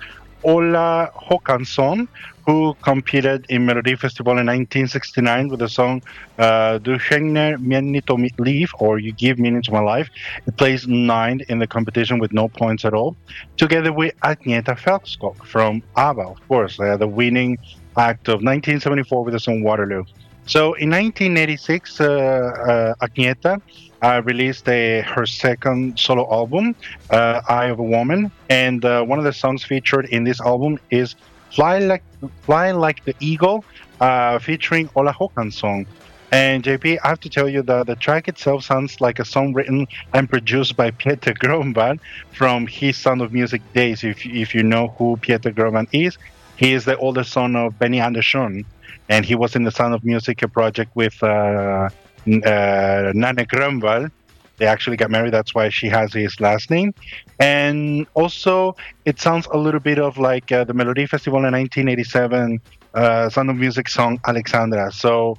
Ola 0.44 1.12
Håkansson, 1.16 2.08
who 2.46 2.76
competed 2.82 3.46
in 3.50 3.66
Melody 3.66 3.96
Festival 3.96 4.32
in 4.32 4.48
1969 4.48 5.50
with 5.50 5.60
the 5.60 5.70
song 5.70 6.02
uh, 6.40 6.78
Du 6.80 6.98
skänker 6.98 7.60
mening 7.62 8.02
till 8.02 8.18
mitt 8.18 8.38
liv, 8.40 8.72
or 8.80 8.98
You 8.98 9.12
Give 9.14 9.38
Meaning 9.38 9.62
to 9.64 9.72
My 9.72 9.80
Life. 9.80 10.10
It 10.48 10.58
placed 10.58 10.88
ninth 10.88 11.44
in 11.48 11.60
the 11.60 11.68
competition 11.68 12.18
with 12.18 12.34
no 12.34 12.48
points 12.48 12.86
at 12.86 12.94
all, 12.94 13.16
together 13.58 13.94
with 13.94 14.20
Agnetha 14.22 14.78
Fältskog 14.78 15.46
from 15.46 15.84
ABBA, 15.96 16.24
of 16.24 16.48
course, 16.48 16.80
uh, 16.80 16.98
the 16.98 17.08
winning 17.08 17.58
act 17.98 18.28
of 18.28 18.42
1974 18.42 19.24
with 19.24 19.34
the 19.34 19.40
song 19.40 19.62
Waterloo. 19.62 20.04
So 20.46 20.74
in 20.74 20.90
1986, 20.90 22.02
uh, 22.02 22.06
uh, 22.06 23.06
Agnetha 23.06 23.62
uh, 24.02 24.22
released 24.26 24.68
a, 24.68 25.02
her 25.02 25.26
second 25.26 25.98
solo 25.98 26.30
album, 26.32 26.76
uh, 27.10 27.42
"Eye 27.48 27.68
of 27.68 27.80
a 27.80 27.84
Woman," 27.84 28.30
and 28.50 28.84
uh, 28.84 29.04
one 29.04 29.20
of 29.20 29.26
the 29.26 29.32
songs 29.32 29.64
featured 29.64 30.06
in 30.08 30.26
this 30.26 30.42
album 30.42 30.80
is 30.92 31.16
"Fly 31.52 31.80
Like 31.80 32.04
Fly 32.42 32.72
Like 32.72 33.06
the 33.06 33.16
Eagle," 33.22 33.64
uh, 34.02 34.38
featuring 34.40 34.90
Ola 34.96 35.14
Håkansson. 35.14 35.86
And 36.34 36.64
JP, 36.64 36.98
I 37.04 37.10
have 37.10 37.20
to 37.22 37.30
tell 37.30 37.48
you 37.48 37.62
that 37.62 37.86
the 37.86 37.96
track 37.96 38.28
itself 38.28 38.64
sounds 38.64 39.00
like 39.00 39.20
a 39.20 39.26
song 39.26 39.54
written 39.54 39.88
and 40.14 40.28
produced 40.28 40.76
by 40.76 40.90
Peter 41.04 41.32
Grönvall 41.34 42.00
from 42.34 42.68
his 42.68 42.98
Sound 42.98 43.22
of 43.22 43.32
Music 43.32 43.62
days. 43.74 44.04
If 44.04 44.26
if 44.26 44.54
you 44.54 44.64
know 44.64 44.90
who 44.98 45.16
Peter 45.18 45.52
Grönvall 45.52 45.88
is, 45.94 46.18
he 46.58 46.74
is 46.74 46.84
the 46.84 46.98
older 46.98 47.24
son 47.24 47.56
of 47.56 47.80
Benny 47.80 48.02
Andersson, 48.02 48.66
and 49.10 49.26
he 49.26 49.36
was 49.36 49.56
in 49.56 49.64
the 49.64 49.72
Sound 49.72 49.94
of 49.94 50.04
Music 50.04 50.40
project 50.52 50.96
with 50.96 51.22
uh, 51.24 51.26
uh, 51.28 51.90
Nanne 52.26 53.46
Grönvall. 53.46 54.12
They 54.58 54.68
actually 54.68 54.98
got 54.98 55.10
married. 55.10 55.34
That's 55.34 55.56
why 55.56 55.70
she 55.70 55.88
has 55.90 56.14
his 56.14 56.40
last 56.40 56.70
name. 56.70 56.94
And 57.40 58.06
also, 58.14 58.76
it 59.04 59.20
sounds 59.20 59.48
a 59.52 59.58
little 59.58 59.80
bit 59.80 60.00
of 60.00 60.18
like 60.18 60.52
uh, 60.52 60.64
the 60.64 60.74
Melody 60.74 61.06
Festival 61.06 61.40
in 61.40 61.54
1987 61.54 62.62
uh, 62.94 63.30
Sound 63.30 63.50
of 63.50 63.58
Music 63.58 63.90
song 63.90 64.20
Alexandra. 64.28 64.92
So 64.92 65.38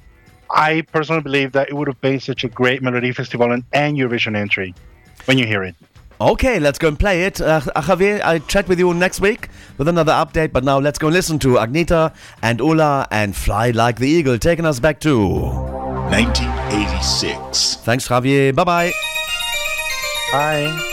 I 0.51 0.81
personally 0.91 1.21
believe 1.21 1.53
that 1.53 1.69
it 1.69 1.73
would 1.73 1.87
have 1.87 2.01
been 2.01 2.19
such 2.19 2.43
a 2.43 2.49
great 2.49 2.81
Melody 2.81 3.11
Festival 3.13 3.51
and, 3.51 3.63
and 3.73 3.97
Eurovision 3.97 4.35
entry 4.35 4.75
when 5.25 5.37
you 5.37 5.45
hear 5.45 5.63
it. 5.63 5.75
Okay, 6.19 6.59
let's 6.59 6.79
go 6.79 6.87
and 6.87 6.97
play 6.97 7.25
it. 7.25 7.39
Uh, 7.41 7.59
Javier, 7.61 8.21
I'll 8.21 8.39
chat 8.39 8.67
with 8.69 8.79
you 8.79 8.93
next 8.93 9.19
week 9.19 9.49
with 9.77 9.89
another 9.89 10.13
update, 10.13 10.53
but 10.53 10.63
now 10.63 10.79
let's 10.79 10.97
go 10.97 11.07
and 11.07 11.13
listen 11.13 11.39
to 11.39 11.55
Agnetha 11.55 12.15
and 12.41 12.61
Ola 12.61 13.05
and 13.11 13.35
Fly 13.35 13.71
Like 13.71 13.99
the 13.99 14.07
Eagle, 14.07 14.39
taking 14.39 14.65
us 14.65 14.79
back 14.79 15.01
to 15.01 15.27
1986. 15.27 17.75
Thanks, 17.77 18.07
Javier. 18.07 18.55
Bye 18.55 18.63
bye. 18.63 18.93
Bye. 20.31 20.91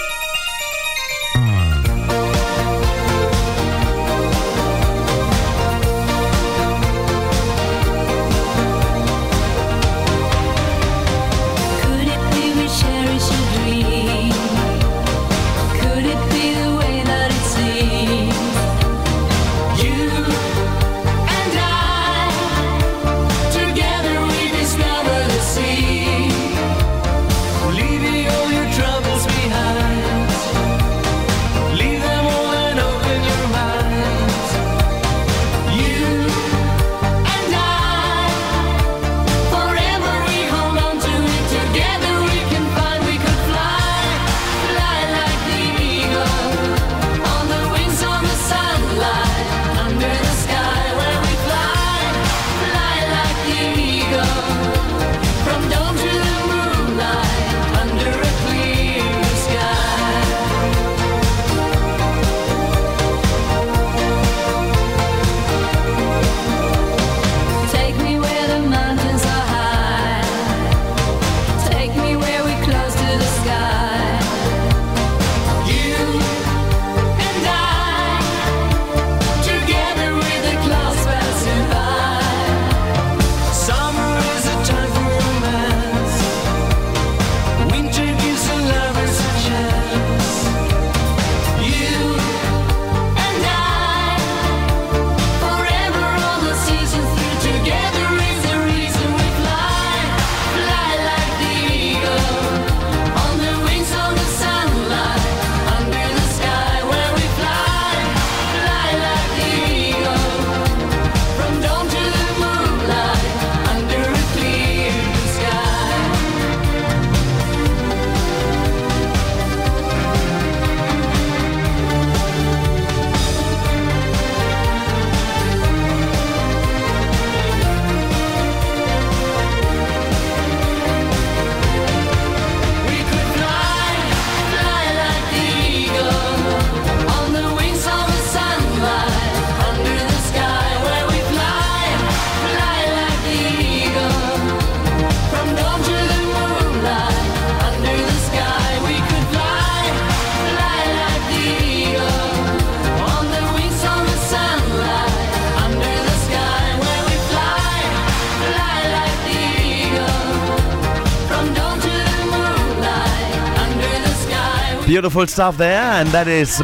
Beautiful 164.92 165.26
stuff 165.26 165.56
there, 165.56 165.80
and 165.80 166.06
that 166.10 166.28
is 166.28 166.58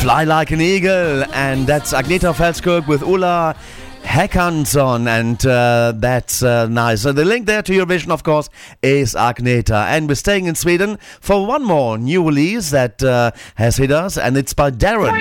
Fly 0.00 0.24
Like 0.24 0.50
an 0.50 0.60
Eagle, 0.60 1.22
and 1.32 1.64
that's 1.64 1.92
Agnetha 1.92 2.34
Fältskog 2.34 2.88
with 2.88 3.04
Ola 3.04 3.54
Håkansson, 4.02 5.06
and 5.06 5.46
uh, 5.46 5.92
that's 5.94 6.42
uh, 6.42 6.66
nice. 6.66 7.02
So 7.02 7.12
the 7.12 7.24
link 7.24 7.46
there 7.46 7.62
to 7.62 7.72
your 7.72 7.86
vision, 7.86 8.10
of 8.10 8.24
course, 8.24 8.50
is 8.82 9.14
Agnetha. 9.14 9.86
And 9.86 10.08
we're 10.08 10.16
staying 10.16 10.46
in 10.46 10.56
Sweden 10.56 10.98
for 11.20 11.46
one 11.46 11.62
more 11.62 11.96
new 11.96 12.26
release 12.26 12.70
that 12.70 13.00
uh, 13.04 13.30
has 13.54 13.76
hit 13.76 13.92
us, 13.92 14.18
and 14.18 14.36
it's 14.36 14.52
by 14.52 14.72
Darren. 14.72 15.14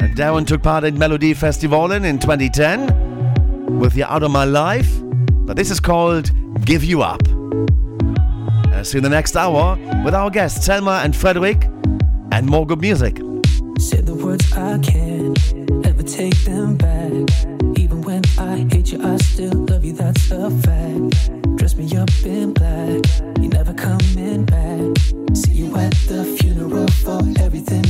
And 0.00 0.16
Darren 0.16 0.46
took 0.46 0.62
part 0.62 0.84
in 0.84 0.96
Melodifestivalen 0.96 2.06
in 2.06 2.18
2010 2.18 3.78
with 3.78 3.94
You're 3.94 4.08
Out 4.08 4.22
of 4.22 4.30
My 4.30 4.44
Life, 4.44 4.88
but 5.44 5.58
this 5.58 5.70
is 5.70 5.80
called 5.80 6.30
Give 6.64 6.82
You 6.82 7.02
Up. 7.02 7.37
See 8.82 8.96
you 8.96 8.98
in 8.98 9.04
the 9.04 9.10
next 9.10 9.36
hour 9.36 9.76
with 10.04 10.14
our 10.14 10.30
guests, 10.30 10.64
Selma 10.64 11.00
and 11.04 11.12
Fridrik, 11.12 11.64
and 12.32 12.46
more 12.46 12.64
good 12.66 12.80
music. 12.80 13.16
Say 13.78 14.00
the 14.00 14.14
words 14.14 14.52
I 14.52 14.78
can't 14.78 15.36
ever 15.84 16.02
take 16.02 16.36
them 16.44 16.76
back. 16.76 17.28
Even 17.76 18.02
when 18.02 18.22
I 18.38 18.66
hate 18.72 18.92
you, 18.92 19.04
I 19.04 19.16
still 19.16 19.52
love 19.52 19.84
you. 19.84 19.92
That's 19.94 20.30
a 20.30 20.50
fact. 20.50 21.56
Dress 21.56 21.74
me 21.74 21.96
up 21.96 22.10
in 22.24 22.52
black. 22.52 23.04
You 23.40 23.48
never 23.48 23.74
coming 23.74 24.44
back. 24.44 24.98
See 25.34 25.52
you 25.52 25.76
at 25.76 25.94
the 26.06 26.24
funeral 26.38 26.88
for 26.88 27.20
everything 27.40 27.87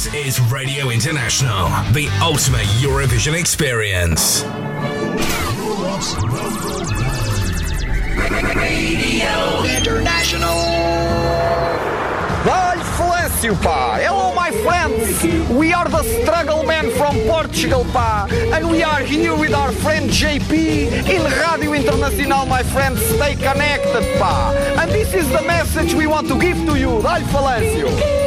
This 0.00 0.14
is 0.14 0.40
Radio 0.50 0.88
International, 0.88 1.68
the 1.92 2.08
ultimate 2.22 2.64
Eurovision 2.80 3.38
experience. 3.38 4.44
Radio 8.56 9.62
International. 9.76 10.56
Vai 12.46 12.78
Silêncio, 12.96 13.54
pá! 13.56 13.98
Hello, 14.00 14.34
my 14.34 14.50
friends! 14.62 15.22
We 15.50 15.74
are 15.74 15.90
the 15.90 16.02
Struggle 16.22 16.64
Men 16.64 16.90
from 16.92 17.14
Portugal, 17.26 17.84
pá! 17.92 18.26
And 18.54 18.70
we 18.70 18.82
are 18.82 19.00
here 19.00 19.36
with 19.36 19.52
our 19.52 19.70
friend 19.70 20.08
JP 20.08 20.50
in 21.10 21.22
Radio 21.24 21.72
Internacional, 21.72 22.46
my 22.46 22.62
friends. 22.62 23.04
Stay 23.04 23.34
connected, 23.34 24.18
pá! 24.18 24.54
And 24.80 24.90
this 24.90 25.12
is 25.12 25.28
the 25.28 25.42
message 25.42 25.92
we 25.92 26.06
want 26.06 26.26
to 26.28 26.38
give 26.38 26.56
to 26.64 26.78
you, 26.78 27.02
Dai 27.02 27.20
Falâncio! 27.24 28.19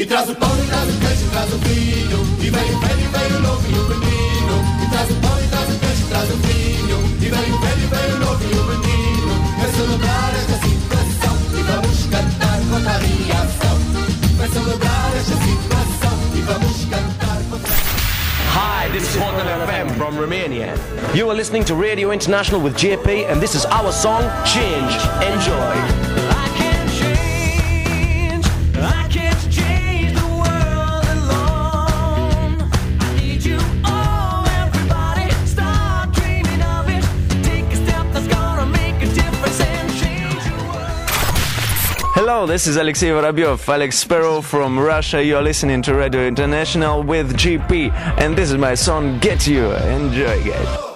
E 0.00 0.06
traz 0.06 0.30
o 0.30 0.34
pão, 0.34 0.48
e 0.48 0.66
traz 0.66 0.88
o 0.88 0.92
e 0.92 1.28
traz 1.28 1.52
o 1.52 1.58
vinho. 1.58 2.26
E 2.40 2.48
o 2.48 2.52
velho, 2.52 2.72
e 2.72 3.36
o 3.36 3.40
novo 3.42 3.66
e 3.68 3.78
o 3.78 3.84
menino. 3.90 4.64
E 4.82 4.88
traz 4.88 5.10
o 5.10 5.14
pão, 5.16 5.38
e 5.38 5.46
traz 5.48 5.68
o 5.68 5.72
e 5.74 6.08
traz 6.08 6.30
o 6.30 6.36
vinho. 6.36 6.98
E 7.20 7.26
o 7.26 7.30
velho, 7.30 7.84
e 7.84 8.14
o 8.14 8.18
novo 8.18 8.42
e 8.42 8.54
o 8.56 8.64
menino. 8.64 9.34
Vem 9.60 9.72
celebrar 9.74 10.32
esta 10.36 10.56
situação. 10.66 11.36
E 11.52 11.62
vamos 11.64 12.06
cantar 12.06 12.60
contra 12.70 12.92
a. 12.92 12.98
Vem 14.38 14.48
celebrar 14.48 15.16
esta 15.18 15.36
situação. 15.36 16.18
E 16.34 16.40
vamos 16.40 16.84
cantar 16.86 17.42
contra 17.50 17.74
Hi, 18.54 18.88
this 18.92 19.06
is 19.06 19.16
Hotel 19.16 19.66
FM 19.66 19.98
from 19.98 20.16
Romania. 20.16 20.72
You 21.12 21.28
are 21.28 21.36
listening 21.36 21.64
to 21.66 21.74
Radio 21.74 22.10
International 22.10 22.58
with 22.58 22.74
JP, 22.74 23.26
and 23.30 23.38
this 23.38 23.54
is 23.54 23.66
our 23.66 23.92
song, 23.92 24.24
Change. 24.46 24.96
Enjoy. 25.20 26.09
This 42.46 42.66
is 42.66 42.76
Alexey 42.76 43.08
Vorobyov, 43.08 43.68
Alex 43.68 43.98
Sparrow 43.98 44.40
from 44.40 44.78
Russia. 44.78 45.22
You're 45.22 45.42
listening 45.42 45.82
to 45.82 45.94
Radio 45.94 46.26
International 46.26 47.02
with 47.02 47.36
JP, 47.36 47.92
and 48.18 48.34
this 48.34 48.50
is 48.50 48.56
my 48.56 48.74
song 48.74 49.18
Get 49.18 49.46
You. 49.46 49.70
Enjoy, 49.72 50.42
guys. 50.42 50.89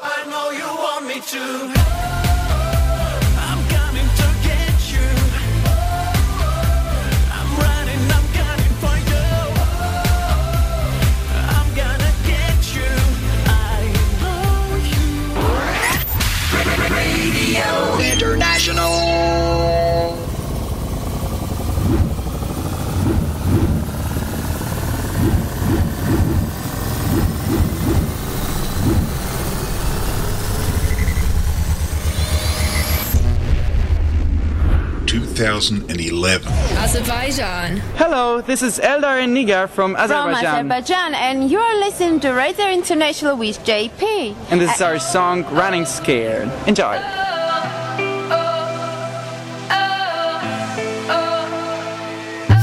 Azerbaijan. 37.05 37.77
Hello, 37.97 38.41
this 38.41 38.63
is 38.63 38.79
Eldar 38.79 39.23
and 39.23 39.37
Nigar 39.37 39.69
from 39.69 39.95
Azerbaijan. 39.95 40.25
From 40.25 40.73
Azerbaijan. 40.73 41.13
Azerbaijan, 41.13 41.15
and 41.15 41.51
you're 41.51 41.79
listening 41.81 42.19
to 42.21 42.31
Radio 42.31 42.71
International 42.71 43.37
with 43.37 43.59
JP. 43.59 44.35
And 44.51 44.59
this 44.59 44.75
is 44.77 44.81
our 44.81 44.99
song 44.99 45.45
Running 45.55 45.85
Scared. 45.85 46.49
Enjoy. 46.67 46.97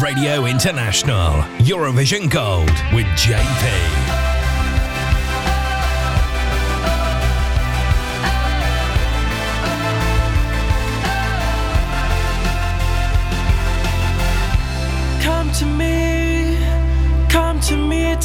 Radio 0.02 0.46
International, 0.48 1.44
Eurovision 1.60 2.28
Gold 2.28 2.74
with 2.96 3.06
JP. 3.22 4.11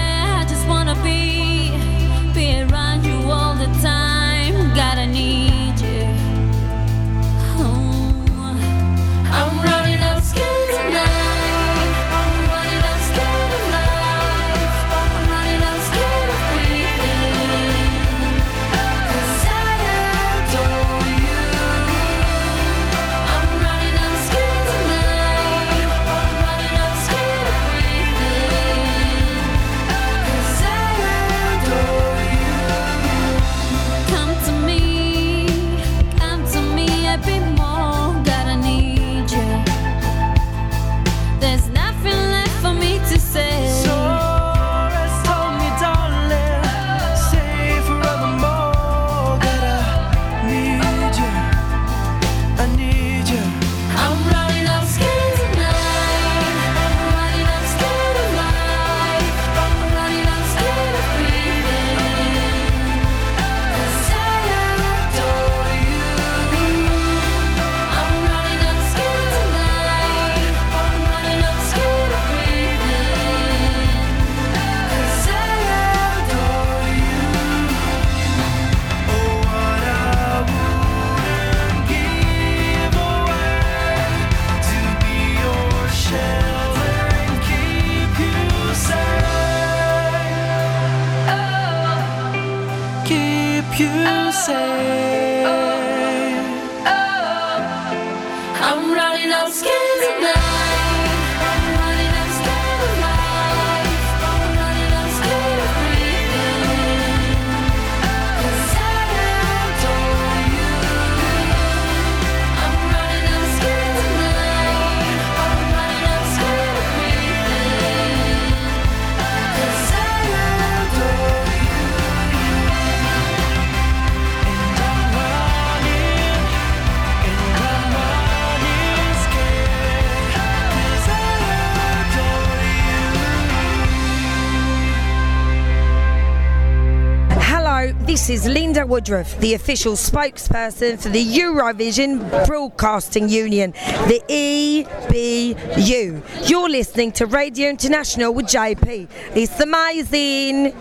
this 138.22 138.45
is 138.45 138.47
Linda 138.47 138.86
Woodruff, 138.86 139.39
the 139.39 139.55
official 139.55 139.93
spokesperson 139.93 141.01
for 141.01 141.09
the 141.09 141.26
Eurovision 141.26 142.19
Broadcasting 142.45 143.28
Union, 143.30 143.72
the 143.72 144.22
EBU. 144.30 146.22
You're 146.47 146.69
listening 146.69 147.13
to 147.13 147.26
Radio 147.26 147.67
International 147.67 148.32
with 148.32 148.45
JP. 148.45 149.09
It's 149.34 149.59
amazing. 149.59 150.76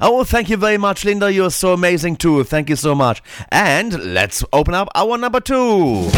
Oh, 0.00 0.24
thank 0.24 0.48
you 0.48 0.56
very 0.56 0.78
much, 0.78 1.04
Linda. 1.04 1.30
You're 1.30 1.50
so 1.50 1.74
amazing 1.74 2.16
too. 2.16 2.44
Thank 2.44 2.70
you 2.70 2.76
so 2.76 2.94
much. 2.94 3.22
And 3.50 4.14
let's 4.14 4.42
open 4.50 4.72
up 4.72 4.88
our 4.94 5.18
number 5.18 5.40
two. 5.40 6.08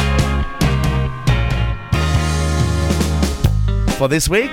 For 3.98 4.06
this 4.06 4.28
week. 4.28 4.52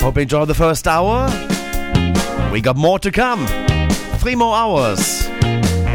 Hope 0.00 0.16
you 0.16 0.22
enjoyed 0.22 0.48
the 0.48 0.54
first 0.56 0.88
hour. 0.88 1.49
We 2.52 2.60
got 2.60 2.76
more 2.76 2.98
to 2.98 3.12
come. 3.12 3.46
Three 4.18 4.34
more 4.34 4.56
hours. 4.56 5.28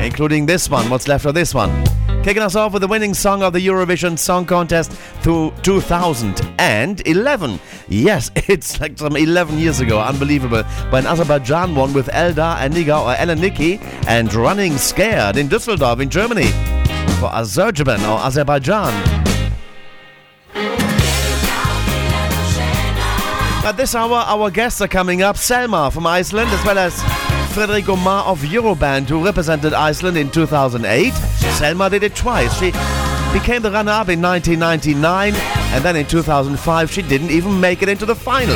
Including 0.04 0.46
this 0.46 0.70
one. 0.70 0.90
What's 0.90 1.08
left 1.08 1.26
of 1.26 1.34
this 1.34 1.54
one? 1.54 1.84
Kicking 2.24 2.42
us 2.42 2.56
off 2.56 2.72
with 2.74 2.82
the 2.82 2.88
winning 2.88 3.14
song 3.14 3.44
of 3.44 3.54
the 3.54 3.60
Eurovision 3.60 4.18
Song 4.18 4.46
Contest 4.46 4.92
through 5.22 5.54
2011. 5.64 7.60
Yes, 7.88 8.32
it's 8.36 8.80
like 8.80 8.98
some 8.98 9.18
11 9.18 9.60
years 9.60 9.82
ago. 9.82 10.00
Unbelievable. 10.00 10.64
When 10.92 11.06
Azerbaijan 11.06 11.76
won 11.76 11.94
with 11.94 12.08
Eldar 12.08 12.58
and 12.58 12.74
Nigar 12.74 13.06
or 13.06 13.16
Ell 13.16 13.36
& 13.36 13.38
Nikki 13.38 13.80
and 14.08 14.34
Running 14.34 14.78
Scared 14.78 15.38
in 15.38 15.50
Düsseldorf 15.50 16.00
in 16.02 16.10
Germany 16.10 16.48
for 17.20 17.34
Azerbaijan 17.34 18.00
or 18.06 18.18
Azerbaijan. 18.20 19.25
At 23.66 23.78
this 23.78 23.96
hour, 23.96 24.18
our 24.28 24.52
guests 24.52 24.80
are 24.82 24.88
coming 24.88 25.24
up. 25.24 25.38
Selma 25.38 25.90
from 25.90 26.06
Iceland, 26.06 26.52
as 26.52 26.64
well 26.64 26.78
as 26.78 26.94
Fridrik 27.52 27.90
Omar 27.90 28.24
of 28.26 28.42
Euroband, 28.42 29.10
who 29.10 29.26
represented 29.26 29.74
Iceland 29.74 30.18
in 30.18 30.30
2008. 30.30 31.12
Selma 31.58 31.90
did 31.90 32.04
it 32.04 32.16
twice. 32.16 32.56
She 32.60 32.68
became 33.34 33.64
the 33.64 33.72
runner 33.72 33.92
up 33.92 34.10
in 34.10 34.22
1999, 34.22 35.34
and 35.34 35.84
then 35.84 35.96
in 35.96 36.06
2005, 36.06 36.92
she 36.92 37.02
didn't 37.02 37.32
even 37.32 37.60
make 37.60 37.82
it 37.82 37.90
into 37.90 38.06
the 38.06 38.14
final. 38.14 38.56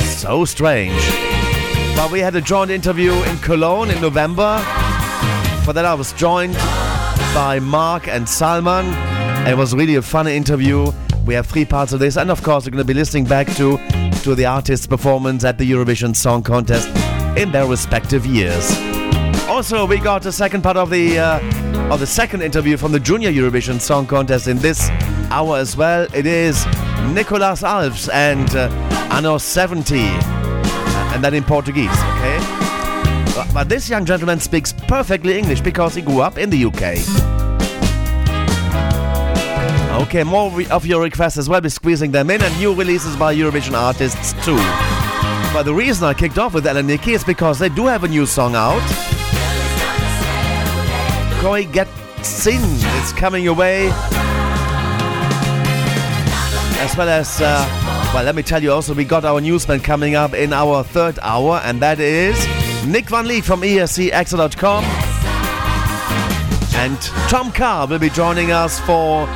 So 0.00 0.44
strange. 0.44 1.00
But 1.94 2.10
we 2.10 2.18
had 2.18 2.34
a 2.34 2.40
joint 2.40 2.72
interview 2.72 3.12
in 3.12 3.38
Cologne 3.38 3.88
in 3.88 4.00
November. 4.00 4.58
For 5.64 5.72
that, 5.72 5.84
I 5.84 5.94
was 5.94 6.12
joined 6.14 6.54
by 7.34 7.60
Mark 7.62 8.08
and 8.08 8.28
Salman. 8.28 8.86
It 9.46 9.56
was 9.56 9.76
really 9.76 9.94
a 9.94 10.02
fun 10.02 10.26
interview. 10.26 10.90
We 11.26 11.34
have 11.34 11.46
three 11.46 11.64
parts 11.64 11.92
of 11.92 12.00
this, 12.00 12.16
and 12.16 12.30
of 12.30 12.42
course, 12.42 12.64
we're 12.64 12.70
going 12.70 12.78
to 12.78 12.86
be 12.86 12.94
listening 12.94 13.24
back 13.24 13.46
to 13.56 13.78
to 14.22 14.34
the 14.34 14.46
artists' 14.46 14.86
performance 14.86 15.44
at 15.44 15.58
the 15.58 15.70
Eurovision 15.70 16.14
Song 16.14 16.42
Contest 16.42 16.88
in 17.36 17.52
their 17.52 17.66
respective 17.66 18.26
years. 18.26 18.70
Also, 19.48 19.86
we 19.86 19.98
got 19.98 20.22
the 20.22 20.32
second 20.32 20.62
part 20.62 20.76
of 20.76 20.90
the 20.90 21.18
uh, 21.18 21.92
of 21.92 22.00
the 22.00 22.06
second 22.06 22.42
interview 22.42 22.76
from 22.76 22.92
the 22.92 23.00
Junior 23.00 23.30
Eurovision 23.30 23.80
Song 23.80 24.06
Contest 24.06 24.48
in 24.48 24.58
this 24.58 24.88
hour 25.30 25.56
as 25.58 25.76
well. 25.76 26.06
It 26.14 26.26
is 26.26 26.66
Nicolas 27.14 27.62
Alves 27.62 28.08
and 28.12 28.48
uh, 28.54 28.68
Anno 29.10 29.38
70, 29.38 29.98
and 29.98 31.24
that 31.24 31.32
in 31.34 31.44
Portuguese. 31.44 31.88
Okay, 32.18 33.54
but 33.54 33.68
this 33.68 33.88
young 33.88 34.04
gentleman 34.04 34.40
speaks 34.40 34.72
perfectly 34.72 35.38
English 35.38 35.60
because 35.60 35.94
he 35.94 36.02
grew 36.02 36.20
up 36.20 36.38
in 36.38 36.50
the 36.50 36.64
UK. 36.64 37.37
Okay, 40.02 40.22
more 40.22 40.50
re- 40.52 40.66
of 40.68 40.86
your 40.86 41.02
requests 41.02 41.36
as 41.38 41.48
well. 41.48 41.60
Be 41.60 41.68
squeezing 41.68 42.12
them 42.12 42.30
in, 42.30 42.40
and 42.40 42.56
new 42.58 42.72
releases 42.72 43.16
by 43.16 43.34
Eurovision 43.34 43.74
artists 43.74 44.32
too. 44.44 44.56
But 45.52 45.64
the 45.64 45.74
reason 45.74 46.04
I 46.06 46.14
kicked 46.14 46.38
off 46.38 46.54
with 46.54 46.66
Ell 46.66 46.80
& 46.82 46.84
Nikki 46.84 47.14
is 47.14 47.24
because 47.24 47.58
they 47.58 47.68
do 47.68 47.86
have 47.86 48.04
a 48.04 48.08
new 48.08 48.24
song 48.24 48.54
out. 48.54 48.80
Koi 51.40 51.66
Get 51.66 51.88
Sin 52.22 52.62
is 53.02 53.12
coming 53.14 53.42
your 53.42 53.54
way. 53.54 53.88
As 56.80 56.96
well 56.96 57.08
as, 57.08 57.40
uh, 57.40 58.10
well, 58.14 58.24
let 58.24 58.36
me 58.36 58.42
tell 58.42 58.62
you 58.62 58.72
also, 58.72 58.94
we 58.94 59.04
got 59.04 59.24
our 59.24 59.40
newsman 59.40 59.80
coming 59.80 60.14
up 60.14 60.32
in 60.32 60.52
our 60.52 60.84
third 60.84 61.18
hour, 61.22 61.60
and 61.64 61.80
that 61.82 61.98
is 61.98 62.36
Nick 62.86 63.08
Van 63.08 63.26
Lith 63.26 63.44
from 63.44 63.64
E 63.64 63.76
escXtra.com. 63.76 64.84
And 66.76 67.00
Tom 67.28 67.50
Carr 67.50 67.88
will 67.88 67.98
be 67.98 68.10
joining 68.10 68.52
us 68.52 68.78
for 68.80 69.26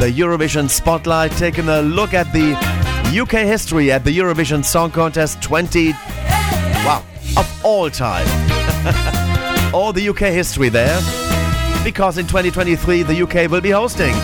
the 0.00 0.10
Eurovision 0.10 0.70
Spotlight, 0.70 1.30
taking 1.32 1.68
a 1.68 1.82
look 1.82 2.14
at 2.14 2.32
the 2.32 2.54
UK 3.14 3.44
history 3.44 3.92
at 3.92 4.02
the 4.02 4.10
Eurovision 4.16 4.64
Song 4.64 4.90
Contest 4.90 5.42
20. 5.42 5.92
Wow, 5.92 7.04
of 7.36 7.60
all 7.62 7.90
time. 7.90 8.26
all 9.74 9.92
the 9.92 10.08
UK 10.08 10.32
history 10.32 10.70
there. 10.70 10.98
Because 11.84 12.16
in 12.16 12.26
2023, 12.26 13.02
the 13.02 13.22
UK 13.24 13.50
will 13.50 13.60
be 13.60 13.68
hosting 13.68 14.14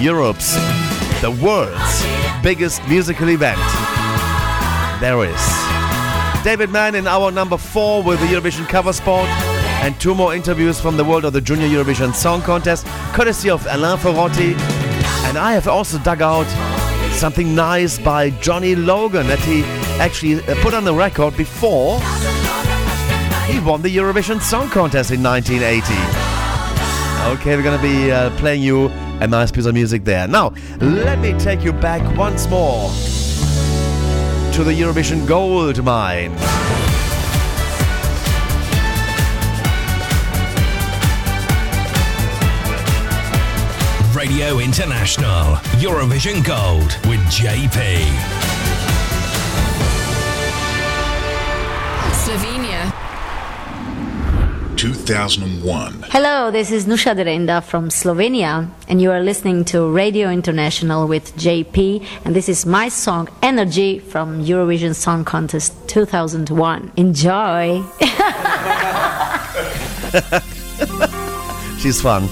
Europe's, 0.00 0.54
the 1.20 1.38
world's 1.42 2.02
biggest 2.42 2.80
musical 2.88 3.28
event. 3.28 3.60
There 5.02 5.22
is 5.22 6.44
David 6.44 6.70
Mann 6.70 6.94
in 6.94 7.06
our 7.06 7.30
number 7.30 7.58
four 7.58 8.02
with 8.02 8.20
the 8.20 8.26
Eurovision 8.26 8.66
cover 8.66 8.94
spot. 8.94 9.28
And 9.84 10.00
two 10.00 10.14
more 10.14 10.34
interviews 10.34 10.80
from 10.80 10.96
the 10.96 11.04
world 11.04 11.26
of 11.26 11.34
the 11.34 11.42
Junior 11.42 11.68
Eurovision 11.68 12.14
Song 12.14 12.40
Contest, 12.40 12.86
courtesy 13.12 13.50
of 13.50 13.66
Alain 13.66 13.98
Ferrotti. 13.98 14.83
And 15.34 15.42
I 15.42 15.54
have 15.54 15.66
also 15.66 15.98
dug 15.98 16.22
out 16.22 16.46
something 17.14 17.56
nice 17.56 17.98
by 17.98 18.30
Johnny 18.30 18.76
Logan 18.76 19.26
that 19.26 19.40
he 19.40 19.64
actually 20.00 20.36
uh, 20.36 20.54
put 20.62 20.74
on 20.74 20.84
the 20.84 20.94
record 20.94 21.36
before 21.36 21.98
he 23.48 23.58
won 23.58 23.82
the 23.82 23.88
Eurovision 23.88 24.40
Song 24.40 24.70
Contest 24.70 25.10
in 25.10 25.20
1980. 25.24 25.92
Okay, 27.34 27.56
we're 27.56 27.64
gonna 27.64 27.82
be 27.82 28.12
uh, 28.12 28.30
playing 28.38 28.62
you 28.62 28.90
a 29.20 29.26
nice 29.26 29.50
piece 29.50 29.66
of 29.66 29.74
music 29.74 30.04
there. 30.04 30.28
Now, 30.28 30.54
let 30.78 31.18
me 31.18 31.36
take 31.36 31.64
you 31.64 31.72
back 31.72 32.16
once 32.16 32.48
more 32.48 32.90
to 34.52 34.62
the 34.62 34.72
Eurovision 34.72 35.26
Gold 35.26 35.82
Mine. 35.82 36.30
Radio 44.24 44.56
International, 44.58 45.56
Eurovision 45.84 46.42
Gold 46.42 46.96
with 47.10 47.20
JP. 47.28 47.76
Slovenia. 52.24 52.88
2001. 54.78 56.06
Hello, 56.08 56.50
this 56.50 56.70
is 56.70 56.86
Nusha 56.86 57.14
Derenda 57.14 57.62
from 57.62 57.90
Slovenia, 57.90 58.70
and 58.88 59.02
you 59.02 59.10
are 59.10 59.20
listening 59.20 59.62
to 59.66 59.90
Radio 59.90 60.30
International 60.30 61.06
with 61.06 61.36
JP, 61.36 62.02
and 62.24 62.34
this 62.34 62.48
is 62.48 62.64
my 62.64 62.88
song 62.88 63.28
Energy 63.42 63.98
from 63.98 64.42
Eurovision 64.42 64.94
Song 64.94 65.26
Contest 65.26 65.74
2001. 65.88 66.92
Enjoy! 66.96 67.82
She's 71.78 72.00
fun. 72.00 72.26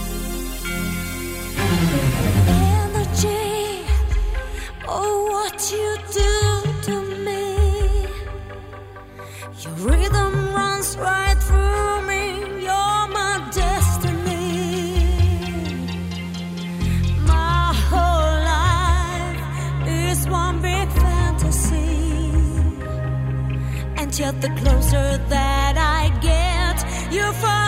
Yet, 24.18 24.42
the 24.42 24.50
closer 24.50 25.16
that 25.30 25.74
I 25.78 26.10
get, 26.20 27.12
you're 27.12 27.32
farther 27.32 27.61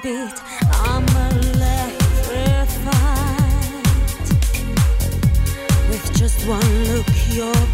heartbeat. 0.00 0.40
I'm 0.72 1.06
electrified. 1.32 1.96
With 5.88 6.12
just 6.16 6.46
one 6.46 6.84
look, 6.84 7.06
you're. 7.28 7.69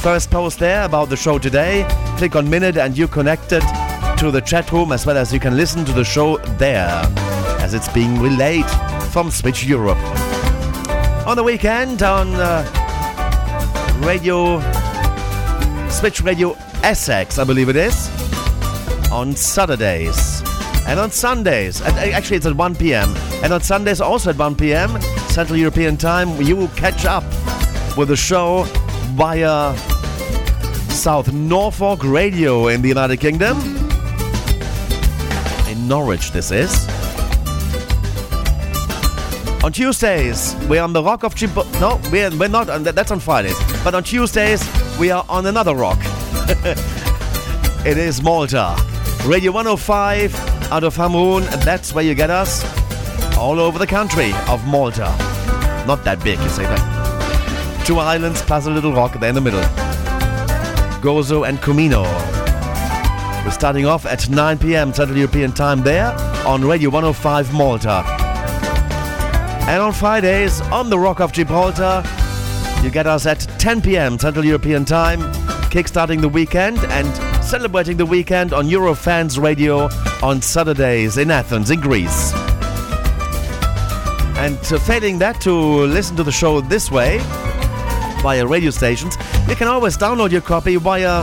First 0.00 0.30
post 0.30 0.58
there 0.58 0.84
about 0.84 1.08
the 1.08 1.16
show 1.16 1.38
today. 1.38 1.86
Click 2.18 2.36
on 2.36 2.48
Minute 2.48 2.76
and 2.76 2.96
you 2.96 3.08
connected 3.08 3.62
to 4.18 4.30
the 4.30 4.40
chat 4.40 4.70
room 4.72 4.92
as 4.92 5.06
well 5.06 5.16
as 5.16 5.32
you 5.32 5.40
can 5.40 5.56
listen 5.56 5.84
to 5.84 5.92
the 5.92 6.04
show 6.04 6.38
there 6.58 6.88
as 7.60 7.74
it's 7.74 7.88
being 7.88 8.20
relayed 8.20 8.66
from 9.10 9.30
Switch 9.30 9.64
Europe. 9.64 9.98
On 11.26 11.36
the 11.36 11.42
weekend 11.42 12.02
on 12.02 12.34
uh, 12.34 12.64
Radio 14.04 14.60
Switch 15.88 16.20
Radio 16.22 16.56
Essex, 16.82 17.38
I 17.38 17.44
believe 17.44 17.68
it 17.68 17.76
is, 17.76 18.10
on 19.10 19.34
Saturdays. 19.34 20.42
And 20.86 21.00
on 21.00 21.10
Sundays, 21.10 21.80
uh, 21.80 21.86
actually 22.12 22.36
it's 22.36 22.46
at 22.46 22.54
1 22.54 22.76
p.m. 22.76 23.14
And 23.42 23.52
on 23.52 23.62
Sundays 23.62 24.00
also 24.00 24.30
at 24.30 24.36
1 24.36 24.56
p.m. 24.56 24.90
Central 25.34 25.58
European 25.58 25.96
Time, 25.96 26.40
you 26.40 26.54
will 26.54 26.68
catch 26.76 27.04
up 27.04 27.24
with 27.96 28.06
the 28.06 28.16
show 28.16 28.62
via 29.16 29.76
South 30.90 31.32
Norfolk 31.32 32.04
Radio 32.04 32.68
in 32.68 32.80
the 32.80 32.86
United 32.86 33.16
Kingdom. 33.16 33.58
In 35.68 35.88
Norwich, 35.88 36.30
this 36.30 36.52
is. 36.52 36.86
On 39.64 39.72
Tuesdays, 39.72 40.54
we're 40.68 40.80
on 40.80 40.92
the 40.92 41.02
Rock 41.02 41.24
of 41.24 41.34
Gibraltar. 41.34 41.80
No, 41.80 42.00
we're, 42.12 42.30
we're 42.36 42.46
not. 42.46 42.70
On 42.70 42.84
that's 42.84 43.10
on 43.10 43.18
Fridays. 43.18 43.58
But 43.82 43.96
on 43.96 44.04
Tuesdays, 44.04 44.62
we 45.00 45.10
are 45.10 45.26
on 45.28 45.46
another 45.46 45.74
rock. 45.74 45.98
it 47.84 47.98
is 47.98 48.22
Malta. 48.22 48.76
Radio 49.26 49.50
105 49.50 50.32
out 50.70 50.84
of 50.84 50.94
Hamrun. 50.94 51.42
That's 51.64 51.92
where 51.92 52.04
you 52.04 52.14
get 52.14 52.30
us. 52.30 52.83
All 53.44 53.60
over 53.60 53.78
the 53.78 53.86
country 53.86 54.32
of 54.48 54.66
Malta. 54.66 55.14
Not 55.86 56.02
that 56.04 56.18
big, 56.24 56.38
you 56.38 56.48
say 56.48 56.62
that. 56.62 57.84
Two 57.86 57.98
islands 57.98 58.40
plus 58.40 58.64
a 58.64 58.70
little 58.70 58.94
rock 58.94 59.20
there 59.20 59.28
in 59.28 59.34
the 59.34 59.40
middle. 59.42 59.60
Gozo 61.02 61.46
and 61.46 61.58
Comino. 61.58 62.04
We're 63.44 63.50
starting 63.50 63.84
off 63.84 64.06
at 64.06 64.30
9 64.30 64.58
p.m. 64.60 64.94
Central 64.94 65.18
European 65.18 65.52
Time 65.52 65.82
there 65.82 66.06
on 66.46 66.64
Radio 66.64 66.88
105 66.88 67.52
Malta. 67.52 68.02
And 69.68 69.82
on 69.82 69.92
Fridays 69.92 70.62
on 70.72 70.88
the 70.88 70.98
Rock 70.98 71.20
of 71.20 71.30
Gibraltar, 71.32 72.02
you 72.82 72.88
get 72.90 73.06
us 73.06 73.26
at 73.26 73.40
10 73.58 73.82
p.m. 73.82 74.18
Central 74.18 74.46
European 74.46 74.86
Time, 74.86 75.20
kickstarting 75.68 76.22
the 76.22 76.30
weekend 76.30 76.78
and 76.78 77.44
celebrating 77.44 77.98
the 77.98 78.06
weekend 78.06 78.54
on 78.54 78.70
Eurofans 78.70 79.38
Radio 79.38 79.90
on 80.22 80.40
Saturdays 80.40 81.18
in 81.18 81.30
Athens, 81.30 81.70
in 81.70 81.82
Greece. 81.82 82.32
And 84.44 84.60
uh, 84.70 84.78
failing 84.78 85.18
that, 85.20 85.40
to 85.40 85.86
listen 85.86 86.16
to 86.16 86.22
the 86.22 86.30
show 86.30 86.60
this 86.60 86.90
way 86.90 87.18
via 88.20 88.46
radio 88.46 88.68
stations, 88.68 89.16
you 89.48 89.56
can 89.56 89.68
always 89.68 89.96
download 89.96 90.32
your 90.32 90.42
copy 90.42 90.76
via 90.76 91.22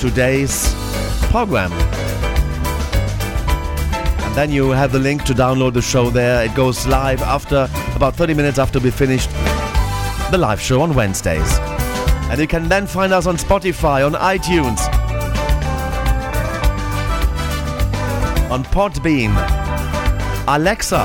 today's 0.00 0.74
program. 1.30 1.70
And 4.22 4.34
then 4.34 4.50
you 4.50 4.70
have 4.70 4.92
the 4.92 4.98
link 4.98 5.24
to 5.24 5.34
download 5.34 5.74
the 5.74 5.82
show 5.82 6.08
there. 6.08 6.42
It 6.42 6.54
goes 6.54 6.86
live 6.86 7.20
after 7.20 7.68
about 7.94 8.16
30 8.16 8.32
minutes 8.32 8.58
after 8.58 8.80
we 8.80 8.90
finished 8.90 9.28
the 10.30 10.38
live 10.38 10.58
show 10.58 10.80
on 10.80 10.94
Wednesdays. 10.94 11.58
And 12.30 12.40
you 12.40 12.46
can 12.46 12.70
then 12.70 12.86
find 12.86 13.12
us 13.12 13.26
on 13.26 13.36
Spotify, 13.36 14.06
on 14.06 14.14
iTunes, 14.14 14.93
on 18.54 18.62
Podbean, 18.66 19.34
Alexa, 20.46 21.00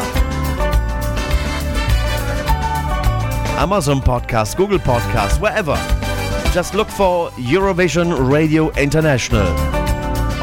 Amazon 3.57 4.01
Podcast, 4.01 4.55
Google 4.55 4.77
Podcast, 4.77 5.41
wherever. 5.41 5.73
Just 6.53 6.75
look 6.75 6.87
for 6.87 7.31
Eurovision 7.31 8.29
Radio 8.29 8.69
International 8.73 9.47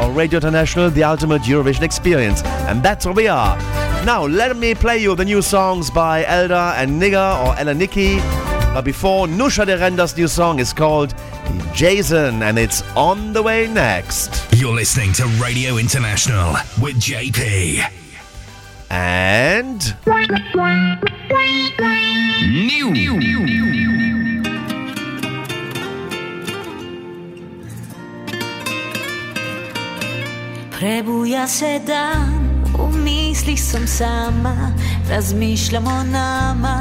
or 0.01 0.11
Radio 0.11 0.35
International, 0.35 0.89
the 0.89 1.05
ultimate 1.05 1.43
Eurovision 1.43 1.83
experience. 1.83 2.43
And 2.67 2.83
that's 2.83 3.05
where 3.05 3.15
we 3.15 3.29
are. 3.29 3.57
Now, 4.03 4.25
let 4.25 4.57
me 4.57 4.75
play 4.75 4.97
you 4.97 5.15
the 5.15 5.23
new 5.23 5.41
songs 5.41 5.89
by 5.89 6.25
Eldar 6.25 6.73
and 6.75 7.01
Nigar 7.01 7.41
or 7.45 7.57
Ell 7.57 7.73
& 7.73 7.83
Nikki. 7.83 8.19
But 8.73 8.83
before, 8.83 9.27
Nusha 9.27 9.65
Derenda's 9.65 10.15
new 10.15 10.27
song 10.27 10.59
is 10.59 10.73
called 10.73 11.13
Jason, 11.73 12.43
and 12.43 12.59
it's 12.59 12.83
on 12.95 13.33
the 13.33 13.41
way 13.41 13.67
next. 13.67 14.47
You're 14.53 14.75
listening 14.75 15.13
to 15.13 15.25
Radio 15.41 15.77
International 15.77 16.53
with 16.81 16.95
JP. 16.99 17.81
And. 18.89 19.81
New. 22.47 23.37
Prebuja 30.77 31.47
se 31.47 31.81
dan, 31.87 32.63
v 32.77 32.97
mislih 33.01 33.57
sem 33.57 33.87
sama, 33.87 34.71
razmišljam 35.09 35.87
o 35.87 36.03
nama. 36.03 36.77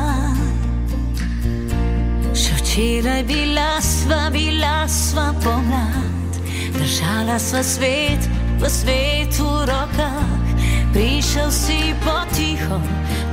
Včeraj 2.77 3.25
bila 3.25 3.81
sva, 3.81 4.29
bila 4.29 4.85
sva 4.85 5.33
pomlad, 5.41 6.33
držala 6.77 7.39
sva 7.41 7.65
svet 7.65 8.21
v 8.61 8.69
svetu 8.69 9.49
v 9.49 9.65
rokah. 9.65 10.45
Prišel 10.93 11.49
si 11.49 11.97
potiho, 12.05 12.77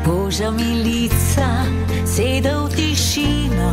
božja 0.07 0.47
milica, 0.47 1.67
sedel 2.07 2.71
v 2.71 2.75
tišino. 2.87 3.71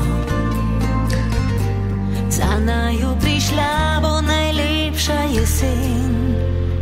Za 2.27 2.59
naju 2.59 3.15
prišla 3.23 4.03
bo 4.03 4.19
najlepša 4.27 5.19
jesen 5.39 6.35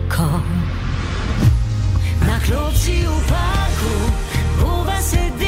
ko 0.08 0.40
Na 2.24 2.40
klopci 2.40 3.04
v 3.04 3.12
parku 3.28 3.96
bova 4.64 4.96
sedela, 5.04 5.47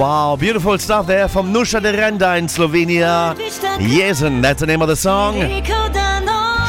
Wow, 0.00 0.34
beautiful 0.34 0.78
stuff 0.78 1.06
there 1.06 1.28
from 1.28 1.52
Nusha 1.52 1.78
Derenda 1.78 2.38
in 2.38 2.46
Slovenia. 2.46 3.36
Jesen, 3.78 4.40
that's 4.40 4.60
the 4.60 4.66
name 4.66 4.80
of 4.80 4.88
the 4.88 4.96
song. 4.96 5.34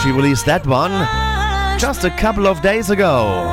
She 0.04 0.12
released 0.12 0.46
that 0.48 0.68
one 0.68 0.92
just 1.80 2.04
a 2.04 2.10
couple 2.10 2.46
of 2.46 2.62
days 2.62 2.90
ago. 2.90 3.46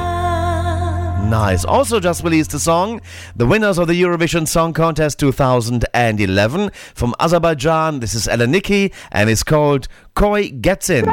Nice. 1.28 1.64
Also, 1.64 2.00
just 2.00 2.24
released 2.24 2.52
a 2.54 2.58
song, 2.58 3.00
the 3.36 3.46
winners 3.46 3.78
of 3.78 3.86
the 3.86 3.94
Eurovision 3.94 4.48
Song 4.48 4.72
Contest 4.72 5.20
2011 5.20 6.70
from 6.96 7.14
Azerbaijan. 7.20 8.00
This 8.00 8.14
is 8.14 8.26
Ell 8.26 8.44
& 8.46 8.48
Nikki 8.48 8.92
and 9.12 9.30
it's 9.30 9.44
called 9.44 9.86
Koi 10.16 10.50
Gets 10.50 10.90
In. 10.90 11.04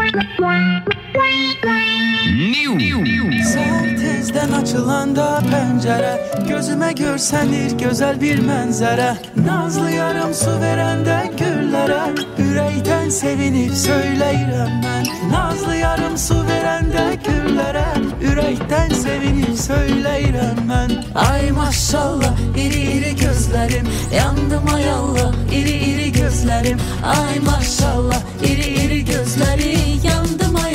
Sertezden 3.54 4.52
açılanda 4.52 5.42
pencere. 5.52 6.32
Gözüme 6.50 6.94
görsenir 6.94 7.72
güzel 7.72 8.22
bir 8.22 8.40
mənzərə 8.40 9.16
Nazlı 9.46 9.92
yarım 9.92 10.34
su 10.34 10.62
verende 10.62 11.30
güllere. 11.38 12.02
Ürəkdən 12.42 13.10
sevinip 13.10 13.72
söyleyirəm 13.72 14.74
mən 14.82 15.06
Nazlı 15.32 15.76
yarım 15.76 16.18
su 16.18 16.36
verende 16.48 17.06
güllere. 17.26 17.86
Ürəkdən 18.22 18.94
sevinip 18.94 19.54
söyleyirəm 19.70 20.66
mən 20.70 20.92
Ay 21.16 21.52
maşallah 21.52 22.34
iri 22.58 22.82
iri 22.98 23.16
gözlerim. 23.16 23.88
Yandım 24.18 24.74
ay 24.76 24.90
Allah 24.90 25.32
iri 25.52 25.78
iri 25.78 26.12
gözlerim. 26.12 26.78
Ay 27.06 27.40
maşallah 27.40 28.22
iri 28.44 28.68
iri 28.86 29.06
gözleri 29.06 29.78
Yandım 30.04 30.56
ay 30.66 30.75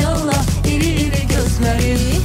iri 1.60 1.80
gözlerim 1.80 2.22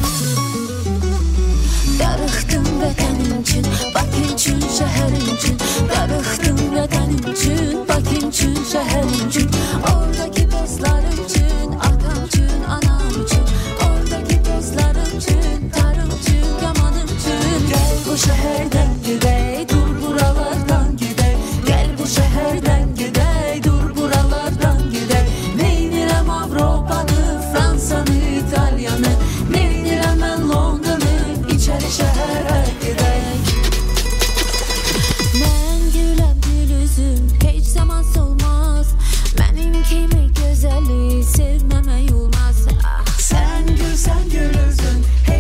Darıxdım 1.99 2.66
vətənim 2.82 3.41
üçün, 3.41 3.66
Bakın 3.95 4.34
üçün, 4.36 4.60
şəhərim 4.78 5.28
üçün 5.36 5.57
Darıxdım 5.90 6.60
vətənim 6.76 7.30
üçün, 7.32 7.88
Bakın 7.90 8.30
üçün, 8.30 8.56
şəhərim 8.72 9.28
üçün 9.28 9.49
Oradakı 9.91 10.52
dostlarım 10.52 11.18
üçün, 11.26 11.72
atam 11.80 12.20
üçün, 12.28 12.64
anam 12.76 13.10
üçün 13.26 13.45
Oradakı 13.88 14.38
dostlarım 14.45 15.18
üçün, 15.18 15.70
tarım 15.76 16.12
üçün, 16.20 16.45
yamanım 16.64 17.10
üçün 17.18 17.68
Gel 17.70 17.95
bu 18.07 18.18
şehirden 18.18 18.95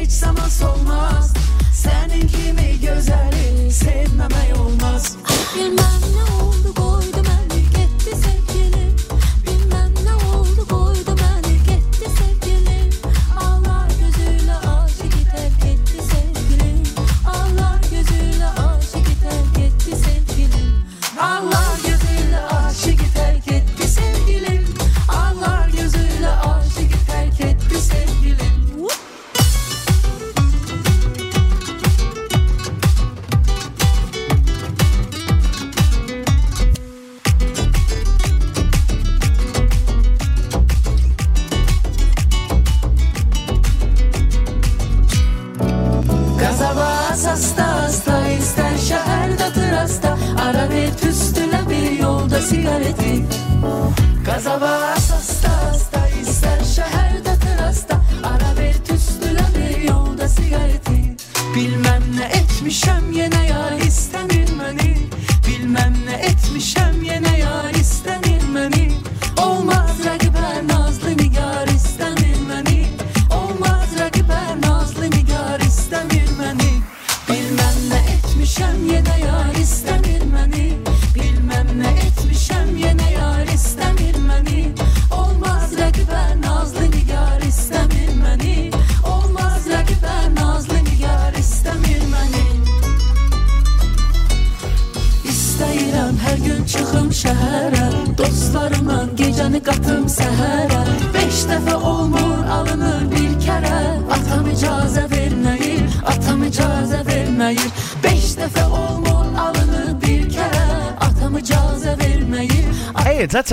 hiç 0.05 0.11
zaman 0.11 0.49
solmaz. 0.49 1.33
Senin 1.73 2.27
kimi 2.27 2.79
güzeli 2.79 3.71
sevmeme 3.71 4.53
olmaz 4.59 5.15
Bilmem 5.55 6.01
ne 6.15 6.23
oldu 6.23 6.44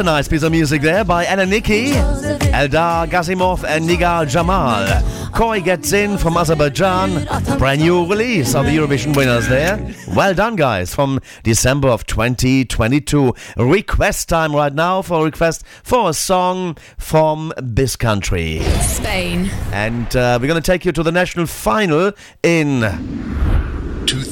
a 0.02 0.04
nice 0.04 0.26
piece 0.26 0.42
of 0.42 0.50
music 0.50 0.82
there 0.82 1.04
by 1.04 1.24
Ell 1.26 1.46
& 1.46 1.46
Nikki, 1.46 1.90
Eldar 1.92 3.06
Gazimov, 3.06 3.62
and 3.62 3.88
Nigar 3.88 4.28
Jamal. 4.28 4.84
Koi 5.30 5.60
gets 5.60 5.92
in 5.92 6.18
from 6.18 6.36
Azerbaijan. 6.36 7.24
Brand 7.56 7.80
new 7.80 8.04
release 8.04 8.56
of 8.56 8.66
the 8.66 8.76
Eurovision 8.76 9.14
winners 9.16 9.46
there. 9.46 9.94
Well 10.08 10.34
done, 10.34 10.56
guys, 10.56 10.92
from 10.92 11.20
December 11.44 11.88
of 11.88 12.04
2022. 12.06 13.32
Request 13.56 14.28
time 14.28 14.56
right 14.56 14.74
now 14.74 15.02
for 15.02 15.20
a 15.20 15.24
request 15.24 15.64
for 15.84 16.10
a 16.10 16.14
song 16.14 16.76
from 16.98 17.52
this 17.56 17.94
country. 17.94 18.60
Spain. 18.80 19.50
And 19.72 20.16
uh, 20.16 20.38
we're 20.40 20.48
going 20.48 20.60
to 20.60 20.66
take 20.66 20.84
you 20.84 20.90
to 20.90 21.04
the 21.04 21.12
national 21.12 21.46
final 21.46 22.12
in 22.42 22.82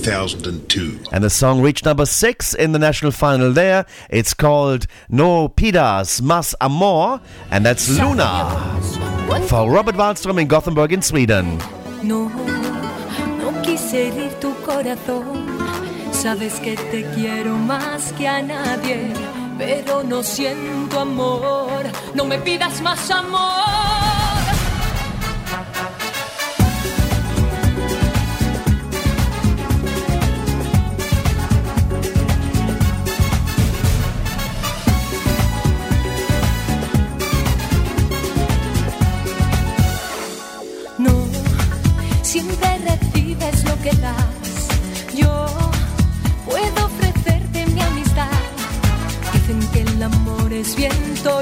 2002. 0.02 0.98
And 1.12 1.22
the 1.22 1.30
song 1.30 1.60
reached 1.60 1.84
number 1.84 2.06
six 2.06 2.54
in 2.54 2.72
the 2.72 2.78
national 2.78 3.12
final 3.12 3.52
there. 3.52 3.84
It's 4.08 4.34
called 4.34 4.86
No 5.08 5.48
Pidas 5.48 6.22
Mas 6.22 6.54
Amor, 6.60 7.20
and 7.50 7.64
that's 7.64 7.88
Luna 7.88 8.48
for 9.46 9.70
Robert 9.70 9.94
Wallström 9.96 10.40
in 10.40 10.48
Gothenburg 10.48 10.92
in 10.92 11.02
Sweden. 11.02 11.58
No, 12.02 12.28
no 12.28 13.52
quise 13.62 14.08
herir 14.08 14.32
tu 14.40 14.54
corazón. 14.64 15.46
Sabes 16.12 16.60
que 16.60 16.76
te 16.76 17.04
quiero 17.14 17.56
más 17.56 18.12
que 18.12 18.26
a 18.26 18.42
nadie, 18.42 19.12
pero 19.58 20.02
no 20.02 20.22
siento 20.22 21.00
amor. 21.00 21.84
No 22.14 22.24
me 22.24 22.38
pidas 22.38 22.80
más 22.80 23.10
amor. 23.10 23.99
Yo 45.14 45.46
puedo 46.44 46.84
ofrecerte 46.84 47.66
mi 47.68 47.80
amistad. 47.80 48.28
Dicen 49.32 49.60
que 49.72 49.80
el 49.80 50.02
amor 50.02 50.52
es 50.52 50.76
viento 50.76 51.40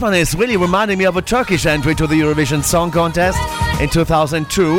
This 0.00 0.04
one 0.06 0.14
is 0.14 0.34
really 0.34 0.56
reminding 0.56 0.96
me 0.96 1.04
of 1.04 1.18
a 1.18 1.20
Turkish 1.20 1.66
entry 1.66 1.94
to 1.96 2.06
the 2.06 2.14
Eurovision 2.14 2.64
Song 2.64 2.90
Contest 2.90 3.38
in 3.82 3.90
2002. 3.90 4.74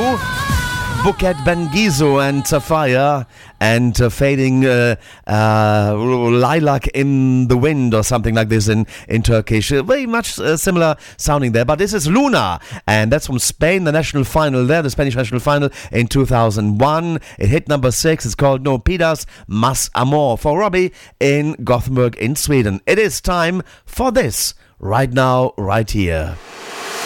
Buket 1.03 1.35
Bengisu 1.45 2.27
and 2.27 2.47
Sapphire 2.47 3.27
and 3.59 4.01
uh, 4.01 4.09
Fading 4.09 4.65
uh, 4.65 4.95
uh, 5.27 5.93
Lilac 5.95 6.87
in 6.95 7.47
the 7.49 7.55
Wind 7.55 7.93
or 7.93 8.01
something 8.03 8.33
like 8.33 8.49
this 8.49 8.67
in, 8.67 8.87
in 9.07 9.21
Turkish. 9.21 9.71
Uh, 9.71 9.83
very 9.83 10.07
much 10.07 10.39
uh, 10.39 10.57
similar 10.57 10.95
sounding 11.17 11.51
there, 11.51 11.65
but 11.65 11.77
this 11.77 11.93
is 11.93 12.07
Luna 12.07 12.59
and 12.87 13.11
that's 13.11 13.27
from 13.27 13.37
Spain, 13.37 13.83
the 13.83 13.91
national 13.91 14.23
final 14.23 14.65
there, 14.65 14.81
the 14.81 14.89
Spanish 14.89 15.15
national 15.15 15.39
final 15.39 15.69
in 15.91 16.07
2001. 16.07 17.19
It 17.37 17.47
hit 17.47 17.69
number 17.69 17.91
six. 17.91 18.25
It's 18.25 18.33
called 18.33 18.63
No 18.63 18.79
Pidas 18.79 19.27
Mas 19.47 19.91
Amor 19.93 20.39
for 20.39 20.57
Robbie 20.57 20.91
in 21.19 21.53
Gothenburg 21.63 22.17
in 22.17 22.35
Sweden. 22.35 22.81
It 22.87 22.97
is 22.97 23.21
time 23.21 23.61
for 23.85 24.11
this 24.11 24.55
right 24.81 25.11
now, 25.13 25.53
right 25.57 25.89
here. 25.89 26.35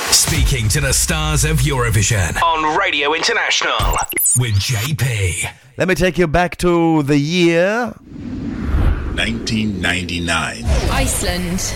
Speaking 0.09 0.67
to 0.69 0.81
the 0.81 0.93
stars 0.93 1.45
of 1.45 1.57
Eurovision 1.59 2.41
on 2.41 2.77
Radio 2.77 3.13
International 3.13 3.77
with 4.39 4.55
JP. 4.55 5.47
Let 5.77 5.87
me 5.87 5.93
take 5.95 6.17
you 6.17 6.25
back 6.27 6.57
to 6.57 7.03
the 7.03 7.17
year 7.17 7.93
1999. 9.15 10.63
Iceland. 10.89 11.73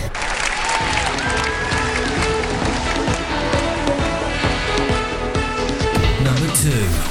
Number 6.24 6.54
two. 6.56 7.09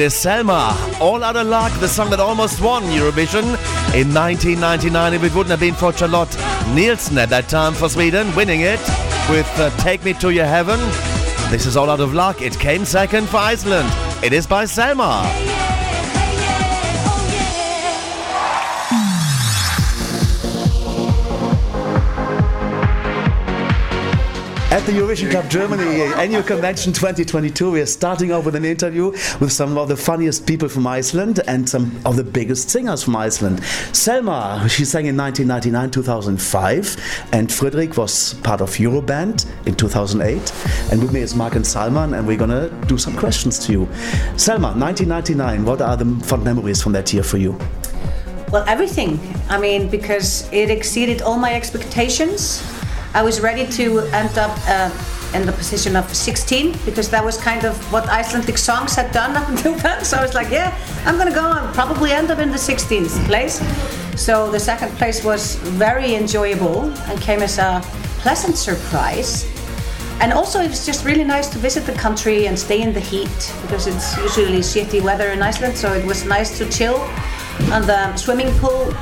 It 0.00 0.04
is 0.04 0.14
Selma, 0.14 0.74
All 0.98 1.22
Out 1.22 1.36
of 1.36 1.46
Luck, 1.46 1.78
the 1.78 1.86
song 1.86 2.08
that 2.08 2.20
almost 2.20 2.62
won 2.62 2.84
Eurovision 2.84 3.44
in 3.92 4.14
1999. 4.14 5.12
If 5.12 5.24
it 5.24 5.34
wouldn't 5.34 5.50
have 5.50 5.60
been 5.60 5.74
for 5.74 5.92
Charlotte 5.92 6.34
Nilsson 6.74 7.18
at 7.18 7.28
that 7.28 7.50
time 7.50 7.74
for 7.74 7.86
Sweden, 7.90 8.34
winning 8.34 8.62
it 8.62 8.80
with 9.28 9.46
uh, 9.58 9.68
Take 9.76 10.02
Me 10.02 10.14
to 10.14 10.30
Your 10.30 10.46
Heaven. 10.46 10.78
This 11.50 11.66
is 11.66 11.76
All 11.76 11.90
Out 11.90 12.00
of 12.00 12.14
Luck. 12.14 12.40
It 12.40 12.58
came 12.58 12.86
second 12.86 13.28
for 13.28 13.36
Iceland. 13.36 13.90
It 14.24 14.32
is 14.32 14.46
by 14.46 14.64
Selma. 14.64 15.39
At 24.70 24.86
the 24.86 24.92
Eurovision 24.92 25.32
Club 25.32 25.50
Germany 25.50 26.02
uh, 26.02 26.16
Annual 26.20 26.44
Convention 26.44 26.92
2022, 26.92 27.72
we 27.72 27.80
are 27.80 27.86
starting 27.86 28.30
off 28.30 28.44
with 28.44 28.54
an 28.54 28.64
interview 28.64 29.10
with 29.40 29.50
some 29.50 29.76
of 29.76 29.88
the 29.88 29.96
funniest 29.96 30.46
people 30.46 30.68
from 30.68 30.86
Iceland 30.86 31.40
and 31.48 31.68
some 31.68 32.00
of 32.06 32.14
the 32.14 32.22
biggest 32.22 32.70
singers 32.70 33.02
from 33.02 33.16
Iceland. 33.16 33.64
Selma, 33.92 34.64
she 34.68 34.84
sang 34.84 35.06
in 35.06 35.16
1999 35.16 35.90
2005, 35.90 37.28
and 37.32 37.48
Fridrik 37.48 37.96
was 37.96 38.34
part 38.44 38.60
of 38.60 38.70
Euroband 38.76 39.44
in 39.66 39.74
2008. 39.74 40.54
And 40.92 41.02
with 41.02 41.12
me 41.12 41.18
is 41.22 41.34
Mark 41.34 41.56
and 41.56 41.66
Salman, 41.66 42.14
and 42.14 42.24
we're 42.24 42.38
gonna 42.38 42.70
do 42.86 42.96
some 42.96 43.16
questions 43.16 43.58
to 43.66 43.72
you. 43.72 43.88
Selma, 44.36 44.68
1999, 44.68 45.64
what 45.64 45.82
are 45.82 45.96
the 45.96 46.06
fond 46.24 46.44
memories 46.44 46.80
from 46.80 46.92
that 46.92 47.12
year 47.12 47.24
for 47.24 47.38
you? 47.38 47.58
Well, 48.52 48.64
everything. 48.68 49.18
I 49.48 49.58
mean, 49.58 49.88
because 49.88 50.48
it 50.52 50.70
exceeded 50.70 51.22
all 51.22 51.38
my 51.38 51.54
expectations. 51.54 52.62
I 53.12 53.22
was 53.22 53.40
ready 53.40 53.66
to 53.66 54.00
end 54.12 54.38
up 54.38 54.56
uh, 54.68 54.90
in 55.34 55.46
the 55.46 55.52
position 55.52 55.96
of 55.96 56.12
16 56.14 56.76
because 56.84 57.08
that 57.10 57.24
was 57.24 57.36
kind 57.36 57.64
of 57.64 57.76
what 57.92 58.08
Icelandic 58.08 58.58
songs 58.58 58.94
had 58.94 59.12
done 59.12 59.36
up 59.40 59.48
until 59.48 59.74
then. 59.74 60.04
So 60.04 60.16
I 60.16 60.22
was 60.22 60.34
like, 60.34 60.50
yeah, 60.50 60.76
I'm 61.04 61.18
gonna 61.18 61.34
go 61.34 61.50
and 61.50 61.74
probably 61.74 62.12
end 62.12 62.30
up 62.30 62.38
in 62.38 62.50
the 62.50 62.56
16th 62.56 63.24
place. 63.26 63.60
So 64.20 64.50
the 64.50 64.60
second 64.60 64.90
place 64.96 65.24
was 65.24 65.56
very 65.56 66.14
enjoyable 66.14 66.90
and 67.08 67.20
came 67.20 67.40
as 67.40 67.58
a 67.58 67.80
pleasant 68.18 68.56
surprise. 68.56 69.46
And 70.20 70.34
also, 70.34 70.60
it 70.60 70.68
was 70.68 70.84
just 70.84 71.06
really 71.06 71.24
nice 71.24 71.48
to 71.48 71.58
visit 71.58 71.86
the 71.86 71.94
country 71.94 72.46
and 72.46 72.58
stay 72.58 72.82
in 72.82 72.92
the 72.92 73.00
heat 73.00 73.54
because 73.62 73.86
it's 73.86 74.18
usually 74.18 74.58
shitty 74.58 75.00
weather 75.02 75.30
in 75.30 75.40
Iceland. 75.40 75.78
So 75.78 75.94
it 75.94 76.04
was 76.04 76.26
nice 76.26 76.58
to 76.58 76.68
chill 76.68 76.96
on 77.72 77.86
the 77.86 78.14
swimming 78.16 78.52
pool, 78.58 78.92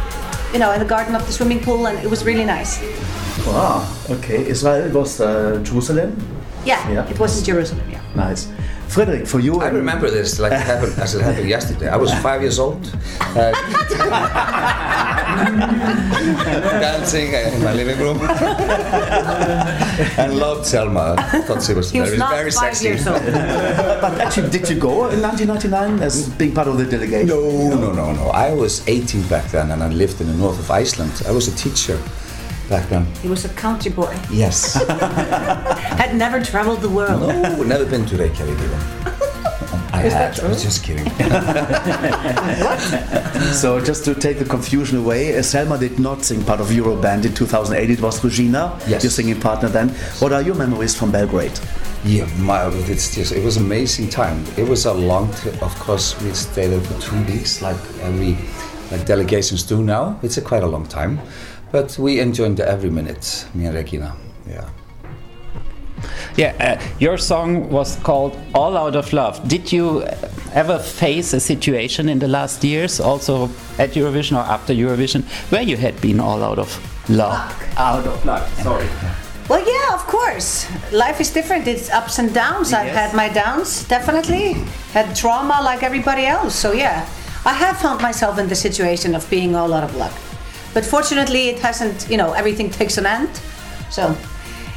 you 0.52 0.58
know, 0.58 0.72
in 0.72 0.78
the 0.80 0.86
garden 0.86 1.14
of 1.14 1.26
the 1.26 1.32
swimming 1.32 1.60
pool, 1.60 1.86
and 1.86 1.98
it 1.98 2.08
was 2.10 2.24
really 2.24 2.44
nice. 2.44 2.80
Wow, 3.46 3.86
okay. 4.10 4.46
Israel 4.48 4.90
was 4.92 5.20
uh, 5.20 5.60
Jerusalem? 5.62 6.16
Yeah, 6.64 6.80
Yeah. 6.90 7.08
it 7.10 7.18
was 7.18 7.38
in 7.38 7.44
Jerusalem. 7.44 7.86
Yeah. 7.90 8.00
Nice. 8.14 8.48
Fridrik, 8.88 9.28
for 9.28 9.38
you. 9.38 9.60
I 9.60 9.68
remember 9.68 10.10
this 10.10 10.38
like 10.38 10.52
it 10.52 10.60
happened 10.60 10.98
as 10.98 11.14
it 11.14 11.22
happened 11.22 11.48
yesterday. 11.48 11.88
I 11.88 11.96
was 11.96 12.12
five 12.20 12.40
years 12.40 12.58
old, 12.58 12.84
uh, 13.36 13.52
dancing 16.80 17.32
in 17.32 17.62
my 17.62 17.72
living 17.74 17.98
room, 17.98 18.18
and 20.18 20.38
loved 20.38 20.66
Selma. 20.66 21.14
I 21.18 21.40
thought 21.42 21.62
she 21.62 21.74
was 21.74 21.90
He 21.90 22.00
was 22.00 22.10
very, 22.10 22.18
not 22.18 22.30
very 22.30 22.50
five 22.50 22.74
sexy. 22.76 22.86
years 22.88 23.06
old. 23.06 23.22
but 24.00 24.20
actually, 24.20 24.50
did 24.50 24.68
you 24.68 24.78
go 24.80 25.08
in 25.10 25.20
1999 25.22 26.02
as 26.02 26.28
being 26.30 26.54
part 26.54 26.68
of 26.68 26.78
the 26.78 26.84
delegation? 26.86 27.28
No, 27.28 27.74
no, 27.76 27.92
no, 27.92 28.12
no. 28.12 28.28
I 28.30 28.52
was 28.54 28.86
18 28.88 29.22
back 29.28 29.50
then, 29.50 29.70
and 29.70 29.82
I 29.82 29.88
lived 29.88 30.20
in 30.20 30.26
the 30.28 30.34
north 30.34 30.58
of 30.58 30.70
Iceland. 30.70 31.22
I 31.26 31.30
was 31.32 31.48
a 31.48 31.54
teacher 31.56 31.98
back 32.68 32.88
then. 32.88 33.06
He 33.22 33.28
was 33.28 33.44
a 33.44 33.48
country 33.50 33.90
boy. 33.90 34.16
Yes. 34.30 34.74
Had 35.98 36.14
never 36.14 36.40
traveled 36.42 36.80
the 36.80 36.88
world. 36.88 37.20
No, 37.22 37.62
never 37.62 37.84
been 37.86 38.06
to 38.06 38.16
Reykjavik 38.16 38.58
even. 38.58 38.78
I 39.90 40.04
Is 40.04 40.12
that 40.12 40.36
had. 40.36 40.44
I 40.44 40.48
was 40.48 40.62
just 40.62 40.84
kidding. 40.84 41.06
So 43.52 43.80
just 43.80 44.04
to 44.04 44.14
take 44.14 44.38
the 44.38 44.44
confusion 44.44 44.98
away, 44.98 45.36
uh, 45.36 45.42
Selma 45.42 45.78
did 45.78 45.98
not 45.98 46.22
sing 46.24 46.44
part 46.44 46.60
of 46.60 46.68
Euroband 46.68 47.24
in 47.24 47.34
2008. 47.34 47.90
It 47.90 48.00
was 48.00 48.22
Regina, 48.22 48.78
Yes. 48.86 49.02
your 49.02 49.10
singing 49.10 49.40
partner 49.40 49.68
then. 49.68 49.88
What 50.20 50.32
are 50.32 50.42
your 50.42 50.54
memories 50.54 50.94
from 50.94 51.10
Belgrade? 51.10 51.58
Yeah, 52.04 52.26
my, 52.38 52.68
it's 52.88 53.14
just, 53.14 53.32
it 53.32 53.42
was 53.44 53.56
amazing 53.56 54.10
time. 54.10 54.44
It 54.56 54.68
was 54.68 54.84
a 54.86 54.92
long 54.92 55.32
trip. 55.34 55.60
Of 55.62 55.74
course, 55.80 56.20
we 56.22 56.32
stayed 56.32 56.68
there 56.68 56.80
for 56.80 57.00
two 57.00 57.20
weeks, 57.24 57.60
like 57.62 57.76
every 58.02 58.36
like 58.92 59.04
delegations 59.06 59.62
do 59.64 59.82
now. 59.82 60.18
It's 60.22 60.36
a 60.36 60.42
quite 60.42 60.62
a 60.62 60.66
long 60.68 60.86
time, 60.86 61.18
but 61.70 61.98
we 61.98 62.20
enjoyed 62.20 62.60
every 62.60 62.90
minute. 62.90 63.46
Me 63.54 63.66
and 63.66 63.74
Regina. 63.74 64.14
Yeah. 64.48 64.68
Yeah, 66.36 66.54
uh, 66.60 66.84
your 67.00 67.18
song 67.18 67.68
was 67.70 67.96
called 67.96 68.38
All 68.54 68.76
Out 68.76 68.94
of 68.94 69.12
Love. 69.12 69.46
Did 69.48 69.72
you 69.72 70.04
ever 70.54 70.78
face 70.78 71.32
a 71.32 71.40
situation 71.40 72.08
in 72.08 72.20
the 72.20 72.28
last 72.28 72.62
years, 72.62 73.00
also 73.00 73.50
at 73.78 73.90
Eurovision 73.90 74.36
or 74.36 74.46
after 74.46 74.72
Eurovision, 74.72 75.24
where 75.50 75.62
you 75.62 75.76
had 75.76 76.00
been 76.00 76.20
all 76.20 76.44
out 76.44 76.58
of 76.58 76.70
love? 77.10 77.40
Out 77.76 78.06
of 78.06 78.24
luck, 78.24 78.48
sorry. 78.62 78.86
Well, 79.48 79.66
yeah, 79.66 79.94
of 79.94 80.06
course. 80.06 80.70
Life 80.92 81.20
is 81.20 81.30
different. 81.32 81.66
It's 81.66 81.90
ups 81.90 82.18
and 82.18 82.32
downs. 82.32 82.72
I've 82.72 82.92
had 82.92 83.14
my 83.16 83.28
downs, 83.28 83.84
definitely. 83.88 84.52
Had 84.92 85.16
trauma 85.16 85.60
like 85.64 85.82
everybody 85.82 86.26
else. 86.26 86.54
So, 86.54 86.72
yeah, 86.72 87.08
I 87.44 87.54
have 87.54 87.78
found 87.78 88.00
myself 88.00 88.38
in 88.38 88.48
the 88.48 88.54
situation 88.54 89.14
of 89.14 89.28
being 89.30 89.56
all 89.56 89.72
out 89.72 89.84
of 89.84 89.96
luck. 89.96 90.12
But 90.78 90.86
fortunately, 90.86 91.48
it 91.48 91.58
hasn't, 91.58 92.08
you 92.08 92.16
know, 92.16 92.34
everything 92.34 92.70
takes 92.70 92.98
an 92.98 93.04
end. 93.04 93.28
So, 93.90 94.16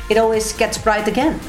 it 0.09 0.17
always 0.17 0.51
gets 0.51 0.75
bright 0.79 1.07
again. 1.07 1.39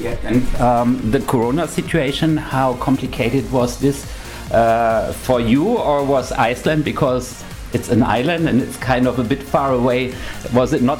Yeah, 0.00 0.16
and 0.24 0.42
um, 0.56 1.10
the 1.12 1.20
Corona 1.20 1.68
situation, 1.68 2.36
how 2.36 2.74
complicated 2.78 3.48
was 3.52 3.78
this 3.78 4.04
uh, 4.50 5.12
for 5.12 5.40
you, 5.40 5.78
or 5.78 6.04
was 6.04 6.32
Iceland 6.32 6.84
because 6.84 7.44
it's 7.72 7.88
an 7.88 8.02
island 8.02 8.48
and 8.48 8.60
it's 8.60 8.76
kind 8.78 9.06
of 9.06 9.20
a 9.20 9.22
bit 9.22 9.40
far 9.40 9.72
away? 9.72 10.12
Was 10.52 10.72
it 10.72 10.82
not 10.82 10.98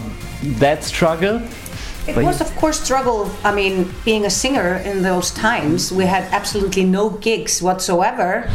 that 0.60 0.84
struggle? 0.84 1.42
It 2.06 2.14
was, 2.14 2.40
of 2.40 2.54
course, 2.54 2.78
struggle. 2.78 3.28
I 3.42 3.52
mean, 3.52 3.92
being 4.04 4.24
a 4.24 4.30
singer 4.30 4.76
in 4.84 5.02
those 5.02 5.32
times, 5.32 5.90
we 5.90 6.04
had 6.04 6.32
absolutely 6.32 6.84
no 6.84 7.10
gigs 7.10 7.60
whatsoever. 7.60 8.48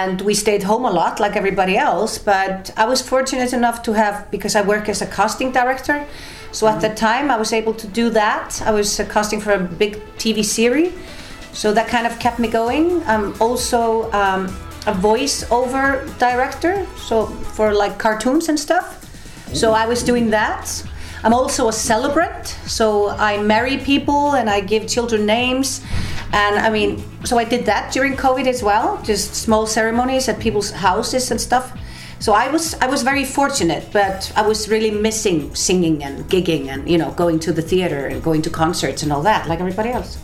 And 0.00 0.22
we 0.22 0.32
stayed 0.32 0.62
home 0.62 0.86
a 0.86 0.90
lot, 0.90 1.20
like 1.20 1.36
everybody 1.36 1.76
else. 1.76 2.16
But 2.16 2.70
I 2.78 2.86
was 2.86 3.02
fortunate 3.02 3.52
enough 3.52 3.82
to 3.82 3.92
have, 3.92 4.30
because 4.30 4.56
I 4.56 4.62
work 4.62 4.88
as 4.88 5.02
a 5.02 5.06
casting 5.06 5.52
director. 5.52 6.06
So 6.50 6.66
at 6.66 6.80
the 6.80 6.88
time, 6.94 7.30
I 7.30 7.36
was 7.36 7.52
able 7.52 7.74
to 7.74 7.86
do 7.86 8.08
that. 8.10 8.62
I 8.64 8.70
was 8.70 8.98
uh, 8.98 9.04
casting 9.04 9.38
for 9.38 9.52
a 9.52 9.58
big 9.58 9.96
TV 10.16 10.42
series. 10.42 10.94
So 11.52 11.74
that 11.74 11.88
kind 11.88 12.06
of 12.06 12.18
kept 12.18 12.38
me 12.38 12.48
going. 12.48 13.02
I'm 13.04 13.34
also 13.38 14.10
um, 14.12 14.46
a 14.86 14.94
voice-over 14.94 16.08
director, 16.18 16.86
so 16.96 17.26
for 17.26 17.74
like 17.74 17.98
cartoons 17.98 18.48
and 18.48 18.58
stuff. 18.58 18.86
So 19.52 19.72
I 19.72 19.84
was 19.86 20.02
doing 20.02 20.30
that. 20.30 20.82
I'm 21.22 21.34
also 21.34 21.68
a 21.68 21.72
celebrant, 21.72 22.46
so 22.66 23.10
I 23.10 23.40
marry 23.42 23.76
people 23.76 24.32
and 24.32 24.48
I 24.50 24.60
give 24.60 24.88
children 24.88 25.24
names. 25.26 25.82
And 26.32 26.58
I 26.58 26.70
mean, 26.70 27.02
so 27.24 27.38
I 27.38 27.44
did 27.44 27.66
that 27.66 27.92
during 27.92 28.16
COVID 28.16 28.46
as 28.46 28.62
well, 28.62 29.00
just 29.02 29.34
small 29.34 29.66
ceremonies 29.66 30.28
at 30.28 30.40
people's 30.40 30.70
houses 30.70 31.30
and 31.30 31.40
stuff. 31.40 31.78
So 32.20 32.32
I 32.32 32.48
was 32.48 32.74
I 32.74 32.86
was 32.86 33.02
very 33.02 33.24
fortunate, 33.24 33.88
but 33.92 34.32
I 34.36 34.42
was 34.42 34.68
really 34.68 34.90
missing 34.90 35.54
singing 35.54 36.02
and 36.04 36.24
gigging 36.30 36.68
and 36.68 36.88
you 36.88 36.96
know 36.96 37.10
going 37.12 37.40
to 37.40 37.52
the 37.52 37.62
theater 37.62 38.06
and 38.06 38.22
going 38.22 38.42
to 38.42 38.50
concerts 38.50 39.02
and 39.02 39.12
all 39.12 39.22
that 39.22 39.48
like 39.48 39.60
everybody 39.60 39.90
else. 39.90 40.18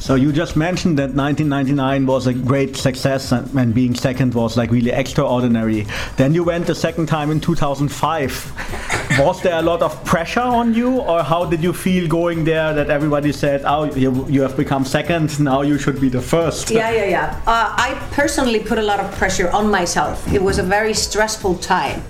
So 0.00 0.14
you 0.14 0.32
just 0.32 0.56
mentioned 0.56 0.98
that 0.98 1.10
1999 1.14 2.06
was 2.06 2.26
a 2.28 2.32
great 2.32 2.76
success 2.76 3.32
and, 3.32 3.52
and 3.58 3.74
being 3.74 3.94
second 3.94 4.32
was 4.32 4.56
like 4.56 4.70
really 4.70 4.92
extraordinary. 4.92 5.86
Then 6.16 6.34
you 6.34 6.44
went 6.44 6.66
the 6.66 6.74
second 6.74 7.06
time 7.06 7.30
in 7.30 7.40
2005. 7.40 9.18
was 9.18 9.42
there 9.42 9.58
a 9.58 9.62
lot 9.62 9.82
of 9.82 10.02
pressure 10.04 10.40
on 10.40 10.72
you 10.72 11.00
or 11.00 11.22
how 11.22 11.44
did 11.44 11.62
you 11.62 11.72
feel 11.72 12.08
going 12.08 12.44
there 12.44 12.72
that 12.72 12.90
everybody 12.90 13.32
said, 13.32 13.62
oh, 13.64 13.84
you, 13.94 14.24
you 14.28 14.40
have 14.42 14.56
become 14.56 14.84
second, 14.84 15.38
now 15.40 15.62
you 15.62 15.78
should 15.78 16.00
be 16.00 16.08
the 16.08 16.22
first? 16.22 16.70
Yeah, 16.70 16.90
yeah, 16.90 17.04
yeah. 17.04 17.42
Uh, 17.46 17.74
I 17.76 17.94
personally 18.12 18.60
put 18.60 18.78
a 18.78 18.82
lot 18.82 19.00
of 19.00 19.10
pressure 19.16 19.50
on 19.50 19.68
myself. 19.70 20.32
It 20.32 20.42
was 20.42 20.58
a 20.58 20.62
very 20.62 20.94
stressful 20.94 21.56
time. 21.56 22.02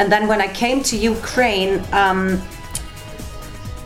And 0.00 0.10
then 0.10 0.26
when 0.26 0.40
I 0.40 0.52
came 0.52 0.82
to 0.84 0.96
Ukraine, 0.96 1.84
um, 1.92 2.42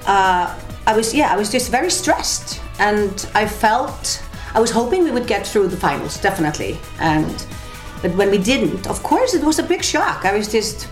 uh, 0.06 0.58
I 0.86 0.96
was, 0.96 1.12
yeah, 1.12 1.32
I 1.32 1.36
was 1.36 1.50
just 1.50 1.70
very 1.70 1.90
stressed. 1.90 2.62
And 2.78 3.26
I 3.34 3.46
felt, 3.46 4.22
I 4.54 4.60
was 4.60 4.70
hoping 4.70 5.04
we 5.04 5.10
would 5.10 5.26
get 5.26 5.46
through 5.46 5.68
the 5.68 5.76
finals, 5.76 6.18
definitely. 6.20 6.78
And, 7.00 7.46
but 8.02 8.14
when 8.14 8.30
we 8.30 8.38
didn't, 8.38 8.86
of 8.86 9.02
course, 9.02 9.34
it 9.34 9.42
was 9.42 9.58
a 9.58 9.62
big 9.62 9.82
shock. 9.82 10.24
I 10.24 10.36
was 10.36 10.48
just, 10.52 10.88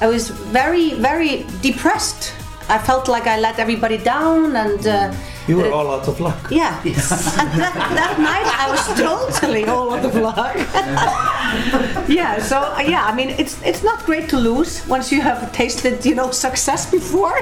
I 0.00 0.06
was 0.06 0.30
very, 0.30 0.94
very 0.94 1.44
depressed. 1.60 2.32
I 2.70 2.78
felt 2.78 3.08
like 3.08 3.26
I 3.26 3.38
let 3.38 3.58
everybody 3.58 3.96
down 3.98 4.54
and. 4.56 4.86
Uh, 4.86 5.12
You 5.48 5.56
were 5.56 5.72
all 5.72 5.90
out 5.90 6.06
of 6.08 6.20
luck. 6.20 6.50
yeah. 6.50 6.76
and 6.84 7.50
that, 7.62 7.74
that 8.00 8.18
night 8.20 8.46
I 8.62 8.70
was 8.70 8.84
totally 9.00 9.64
all 9.64 9.94
out 9.94 10.04
of 10.04 10.14
luck. 10.14 10.54
yeah. 12.08 12.38
So 12.42 12.56
yeah, 12.80 13.06
I 13.10 13.14
mean, 13.14 13.30
it's 13.38 13.56
it's 13.62 13.82
not 13.82 14.04
great 14.04 14.28
to 14.28 14.36
lose 14.36 14.86
once 14.86 15.10
you 15.10 15.22
have 15.22 15.50
tasted 15.52 16.04
you 16.04 16.14
know 16.14 16.30
success 16.30 16.90
before. 16.90 17.40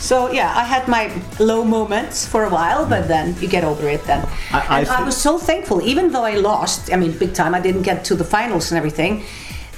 So 0.00 0.30
yeah, 0.32 0.52
I 0.56 0.64
had 0.64 0.86
my 0.88 1.10
low 1.40 1.64
moments 1.64 2.26
for 2.26 2.44
a 2.44 2.50
while, 2.50 2.86
but 2.86 3.08
then 3.08 3.34
you 3.40 3.48
get 3.48 3.64
over 3.64 3.88
it. 3.88 4.04
Then, 4.04 4.26
I- 4.52 4.60
I 4.68 4.80
and 4.80 4.88
I, 4.88 5.04
was 5.04 5.16
so 5.16 5.38
thankful, 5.38 5.80
even 5.82 6.12
though 6.12 6.24
I 6.24 6.34
lost. 6.36 6.92
I 6.92 6.96
mean, 6.96 7.12
big 7.12 7.32
time. 7.34 7.54
I 7.54 7.60
didn't 7.60 7.82
get 7.82 8.04
to 8.06 8.14
the 8.14 8.24
finals 8.24 8.70
and 8.70 8.78
everything. 8.78 9.24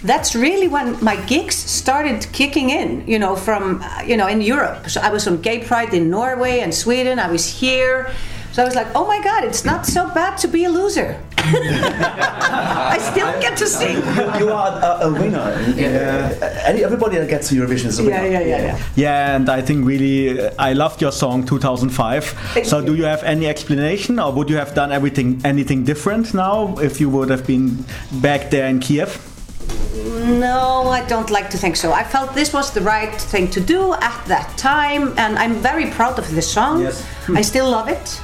That's 0.03 0.35
really 0.35 0.69
when 0.69 1.03
my 1.03 1.17
gigs 1.27 1.57
started 1.57 2.27
kicking 2.33 2.71
in. 2.71 3.07
You 3.07 3.19
know, 3.19 3.37
from 3.37 3.83
uh, 3.83 4.03
you 4.07 4.17
know 4.17 4.27
in 4.27 4.41
Europe. 4.41 4.91
So 4.91 5.01
I 5.01 5.11
was 5.11 5.27
on 5.27 5.41
Gay 5.41 5.61
Pride 5.61 5.95
in 5.95 6.11
Norway 6.11 6.61
and 6.61 6.75
Sweden. 6.75 7.19
I 7.19 7.31
was 7.31 7.47
here. 7.47 8.11
So 8.57 8.63
I 8.63 8.65
was 8.65 8.75
like, 8.75 8.87
oh 8.95 9.07
my 9.07 9.23
God, 9.23 9.45
it's 9.45 9.67
not 9.67 9.85
so 9.85 10.09
bad 10.15 10.39
to 10.39 10.49
be 10.49 10.65
a 10.65 10.71
loser. 10.71 11.21
I 11.37 12.97
still 13.13 13.31
get 13.39 13.55
to 13.59 13.67
sing. 13.67 13.97
You 14.41 14.49
are 14.49 15.03
a, 15.03 15.09
a 15.09 15.13
winner. 15.13 15.39
Uh, 15.39 16.63
any, 16.65 16.83
everybody 16.83 17.19
that 17.19 17.29
gets 17.29 17.51
to 17.51 17.55
Eurovision 17.55 17.89
is 17.89 17.99
a 17.99 18.05
winner. 18.05 18.17
Yeah, 18.17 18.41
yeah, 18.41 18.41
yeah, 18.41 18.63
yeah. 18.63 18.83
Yeah, 18.95 19.37
and 19.37 19.51
I 19.51 19.61
think 19.61 19.85
really 19.85 20.41
uh, 20.41 20.55
I 20.59 20.73
loved 20.73 21.03
your 21.03 21.13
song 21.13 21.45
2005. 21.45 22.65
so 22.65 22.81
do 22.81 22.95
you 22.95 23.05
have 23.05 23.23
any 23.25 23.47
explanation 23.47 24.19
or 24.19 24.33
would 24.33 24.49
you 24.49 24.57
have 24.57 24.75
done 24.75 24.91
everything 24.91 25.39
anything 25.45 25.85
different 25.85 26.33
now 26.33 26.79
if 26.79 26.99
you 26.99 27.11
would 27.11 27.29
have 27.29 27.47
been 27.47 27.85
back 28.23 28.49
there 28.49 28.69
in 28.69 28.81
Kiev? 28.81 29.21
No, 30.27 30.89
I 30.89 31.07
don't 31.07 31.31
like 31.31 31.51
to 31.51 31.59
think 31.59 31.77
so. 31.77 31.93
I 31.93 32.05
felt 32.05 32.35
this 32.35 32.55
was 32.55 32.73
the 32.73 32.81
right 32.81 33.15
thing 33.15 33.51
to 33.51 33.61
do 33.61 33.93
at 33.95 34.25
that 34.27 34.57
time, 34.57 35.13
and 35.19 35.39
I'm 35.39 35.55
very 35.57 35.91
proud 35.91 36.19
of 36.19 36.35
this 36.35 36.51
song. 36.51 36.81
Yes. 36.81 37.05
I 37.29 37.43
still 37.43 37.71
love 37.71 37.89
it, 37.89 38.21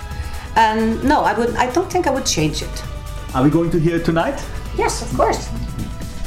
and 0.56 1.02
no, 1.04 1.20
I 1.20 1.32
would. 1.32 1.54
I 1.56 1.70
don't 1.72 1.90
think 1.90 2.06
I 2.06 2.10
would 2.10 2.26
change 2.26 2.62
it. 2.62 2.84
Are 3.34 3.42
we 3.42 3.50
going 3.50 3.70
to 3.70 3.78
hear 3.78 3.96
it 3.96 4.04
tonight? 4.04 4.44
Yes, 4.76 5.02
of 5.02 5.16
course. 5.16 5.48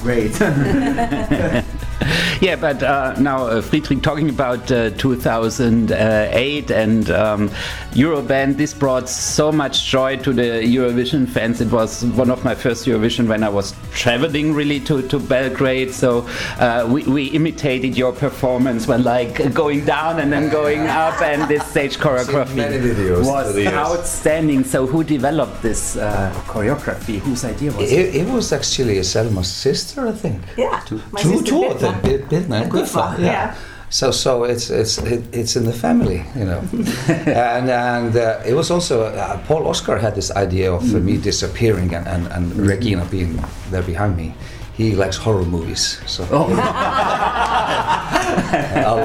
Great. 0.01 0.33
yeah, 2.41 2.55
but 2.55 2.83
uh, 2.83 3.15
now 3.19 3.47
uh, 3.47 3.61
Fridrik 3.61 4.01
talking 4.01 4.29
about 4.29 4.71
uh, 4.71 4.89
2008 4.91 6.71
and 6.71 7.09
um, 7.09 7.49
Euroband. 7.93 8.57
This 8.57 8.73
brought 8.73 9.07
so 9.09 9.51
much 9.51 9.85
joy 9.85 10.17
to 10.17 10.33
the 10.33 10.61
Eurovision 10.63 11.27
fans. 11.27 11.61
It 11.61 11.71
was 11.71 12.03
one 12.05 12.29
of 12.29 12.43
my 12.43 12.55
first 12.55 12.85
Eurovision 12.85 13.27
when 13.27 13.43
I 13.43 13.49
was 13.49 13.73
traveling 13.93 14.53
really 14.53 14.79
to, 14.81 15.07
to 15.07 15.19
Belgrade. 15.19 15.91
So 15.93 16.27
uh, 16.59 16.87
we, 16.89 17.03
we 17.03 17.25
imitated 17.27 17.97
your 17.97 18.11
performance 18.11 18.87
when 18.87 19.03
like 19.03 19.53
going 19.53 19.85
down 19.85 20.19
and 20.19 20.31
then 20.31 20.49
going 20.49 20.81
up, 20.87 21.21
and 21.21 21.49
this 21.49 21.65
stage 21.67 21.97
choreography 21.97 22.55
many 22.55 22.77
was 22.77 23.45
through 23.45 23.53
the 23.53 23.61
years. 23.61 23.73
outstanding. 23.73 24.63
So 24.63 24.85
who 24.85 25.03
developed 25.03 25.61
this 25.61 25.95
uh, 25.95 26.31
choreography? 26.47 27.19
Whose 27.19 27.45
idea 27.45 27.71
was 27.71 27.91
it? 27.91 27.99
It, 27.99 28.15
it 28.15 28.27
was 28.33 28.51
actually 28.51 29.01
Selma's 29.03 29.51
sister, 29.51 30.07
I 30.07 30.11
think. 30.11 30.41
Yeah, 30.57 30.81
Two, 30.85 31.01
my 31.11 31.21
two, 31.21 31.29
sister 31.29 31.45
two 31.45 31.84
them, 31.91 32.01
Bit- 32.01 32.29
Birna 32.29 32.61
and 32.63 32.71
Gudva, 32.71 33.15
Gudva, 33.15 33.19
yeah. 33.19 33.25
yeah. 33.25 33.55
So, 33.89 34.11
so 34.11 34.43
it's 34.43 34.69
it's 34.69 34.97
it, 34.97 35.23
it's 35.31 35.55
in 35.55 35.63
the 35.65 35.71
family, 35.73 36.25
you 36.35 36.45
know, 36.45 36.59
and 37.07 37.69
and 37.69 38.15
uh, 38.17 38.41
it 38.45 38.53
was 38.53 38.71
also 38.71 39.03
uh, 39.03 39.37
Paul 39.47 39.67
Oscar 39.67 39.97
had 39.97 40.15
this 40.15 40.31
idea 40.31 40.73
of 40.73 40.83
uh, 40.93 40.99
me 40.99 41.17
disappearing 41.17 41.93
and, 41.93 42.07
and, 42.07 42.27
and 42.27 42.55
Regina 42.57 43.05
being 43.05 43.39
there 43.71 43.83
behind 43.83 44.17
me. 44.17 44.33
He 44.75 44.95
likes 44.95 45.15
horror 45.15 45.45
movies, 45.45 46.01
so 46.05 46.23
a 46.33 46.35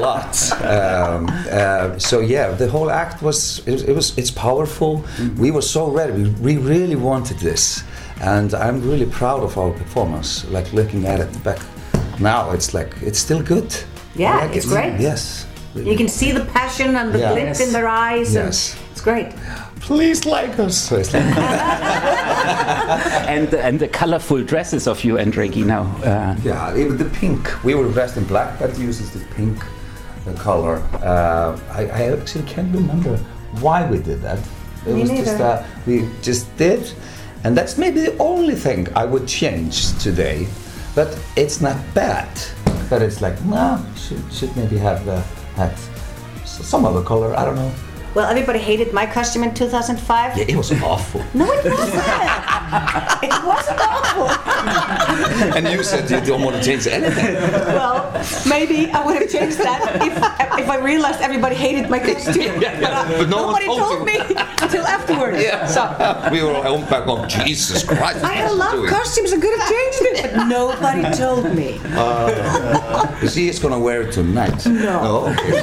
lot. 0.01 0.35
Um, 0.65 1.29
uh, 1.51 1.99
so 1.99 2.19
yeah, 2.21 2.51
the 2.51 2.69
whole 2.69 2.91
act 2.91 3.23
was 3.23 3.61
it, 3.69 3.89
it 3.89 3.95
was 3.95 4.19
it's 4.19 4.33
powerful. 4.33 5.05
We 5.39 5.53
were 5.53 5.63
so 5.63 5.89
ready. 5.89 6.13
We, 6.13 6.31
we 6.41 6.57
really 6.57 6.97
wanted 6.97 7.39
this, 7.39 7.85
and 8.21 8.53
I'm 8.55 8.81
really 8.83 9.07
proud 9.07 9.45
of 9.45 9.57
our 9.57 9.71
performance. 9.71 10.45
Like 10.51 10.73
looking 10.73 11.07
at 11.07 11.21
it 11.21 11.45
back 11.45 11.61
now, 12.21 12.51
it's 12.53 12.75
like 12.75 12.93
it's 13.03 13.19
still 13.19 13.43
good. 13.43 13.75
Yeah, 14.15 14.37
like 14.41 14.57
it's 14.57 14.67
it. 14.67 14.71
great. 14.71 15.01
Yes. 15.01 15.47
You 15.75 15.97
can 15.97 16.09
see 16.09 16.33
the 16.33 16.45
passion 16.47 16.97
and 16.97 17.13
the 17.15 17.19
Yeah. 17.19 17.33
glint 17.33 17.49
Yes. 17.49 17.61
in 17.61 17.73
their 17.73 17.87
eyes. 17.89 18.35
Yes. 18.35 18.77
It's 18.93 19.01
great. 19.01 19.29
Please 19.81 20.25
like 20.27 20.59
us. 20.59 20.77
So 20.77 20.97
it's 20.97 21.13
like, 21.15 21.23
and 23.29 23.55
and 23.55 23.79
the 23.81 23.89
colorful 23.89 24.43
dresses 24.45 24.87
of 24.87 25.05
you 25.05 25.19
and 25.19 25.35
Regina. 25.37 25.81
Uh, 26.05 26.37
yeah, 26.45 26.77
even 26.77 26.97
the 26.97 27.05
pink. 27.21 27.49
We 27.65 27.75
were 27.75 27.89
dressed 27.93 28.17
in 28.17 28.25
black, 28.25 28.59
but 28.59 28.79
uses 28.79 29.11
the 29.13 29.21
pink 29.37 29.57
uh, 30.27 30.33
color. 30.35 30.83
Uh, 31.03 31.59
I, 31.73 31.83
I 31.87 32.13
actually 32.13 32.45
can't 32.45 32.75
remember 32.75 33.17
why 33.61 33.89
we 33.91 33.99
did 33.99 34.21
that. 34.23 34.39
It 34.87 34.95
Me 34.95 35.01
was 35.03 35.11
just 35.11 35.33
neither. 35.39 35.45
uh, 35.45 35.67
we 35.87 36.09
just 36.23 36.55
did, 36.57 36.93
and 37.45 37.57
that's 37.57 37.77
maybe 37.79 38.01
the 38.01 38.17
only 38.19 38.55
thing 38.55 38.87
I 38.97 39.05
would 39.05 39.27
change 39.27 39.97
today. 40.03 40.47
But 40.95 41.19
it's 41.37 41.61
not 41.61 41.77
bad. 41.95 42.29
But 42.89 43.03
it's 43.03 43.21
like, 43.21 43.41
nah, 43.45 43.79
should 43.95 44.23
should 44.33 44.55
maybe 44.57 44.77
have 44.79 45.07
uh, 45.09 45.23
had 45.55 45.77
some 46.45 46.85
other 46.85 47.03
color. 47.03 47.35
I 47.37 47.45
don't 47.45 47.57
know. 47.57 47.73
Well, 48.15 48.29
everybody 48.29 48.59
hated 48.59 48.93
my 48.93 49.07
costume 49.07 49.45
in 49.45 49.55
2005. 49.55 50.37
Yeah, 50.37 50.45
it 50.49 50.57
was 50.57 50.73
awful. 50.83 51.25
No, 51.33 51.47
it 51.53 51.65
wasn't. 51.65 52.03
it 53.23 53.45
wasn't 53.45 53.81
awful. 53.81 54.29
and 55.57 55.69
you 55.69 55.83
said 55.85 56.11
you 56.11 56.21
don't 56.21 56.43
want 56.43 56.57
to 56.57 56.63
change 56.63 56.87
anything. 56.89 57.35
Well, 57.35 58.11
maybe 58.49 58.91
I 58.91 59.05
would 59.07 59.17
have 59.17 59.31
changed 59.31 59.59
that 59.59 60.03
if, 60.03 60.17
if 60.61 60.69
I 60.69 60.77
realized 60.79 61.21
everybody 61.21 61.55
hated 61.55 61.89
my 61.89 62.01
costume. 62.01 62.61
Yeah, 62.61 62.61
yeah, 62.61 62.81
But, 62.81 62.93
uh, 62.93 63.19
but 63.19 63.29
no 63.29 63.47
nobody 63.47 63.67
told 63.67 63.79
told 63.79 64.07
me 64.07 64.19
until 64.19 64.87
afterwards. 64.87 65.39
So 65.73 66.29
we 66.33 66.43
were 66.43 66.55
home 66.55 66.83
back 66.91 67.05
home. 67.05 67.29
Jesus 67.29 67.85
Christ! 67.85 68.25
I 68.25 68.43
what's 68.45 68.55
love 68.57 68.73
doing? 68.73 68.89
costumes 68.91 69.33
and 69.33 69.41
could 69.43 69.59
have 69.59 69.69
changed 69.71 70.03
it, 70.03 70.35
but 70.35 70.47
nobody 70.47 71.17
told 71.17 71.55
me. 71.55 71.81
Uh, 71.95 73.19
you 73.23 73.29
see, 73.29 73.47
he's 73.47 73.59
gonna 73.61 73.79
wear 73.79 74.03
it 74.03 74.13
tonight. 74.13 74.67
No. 74.67 75.01
Oh, 75.03 75.33
okay. 75.33 75.61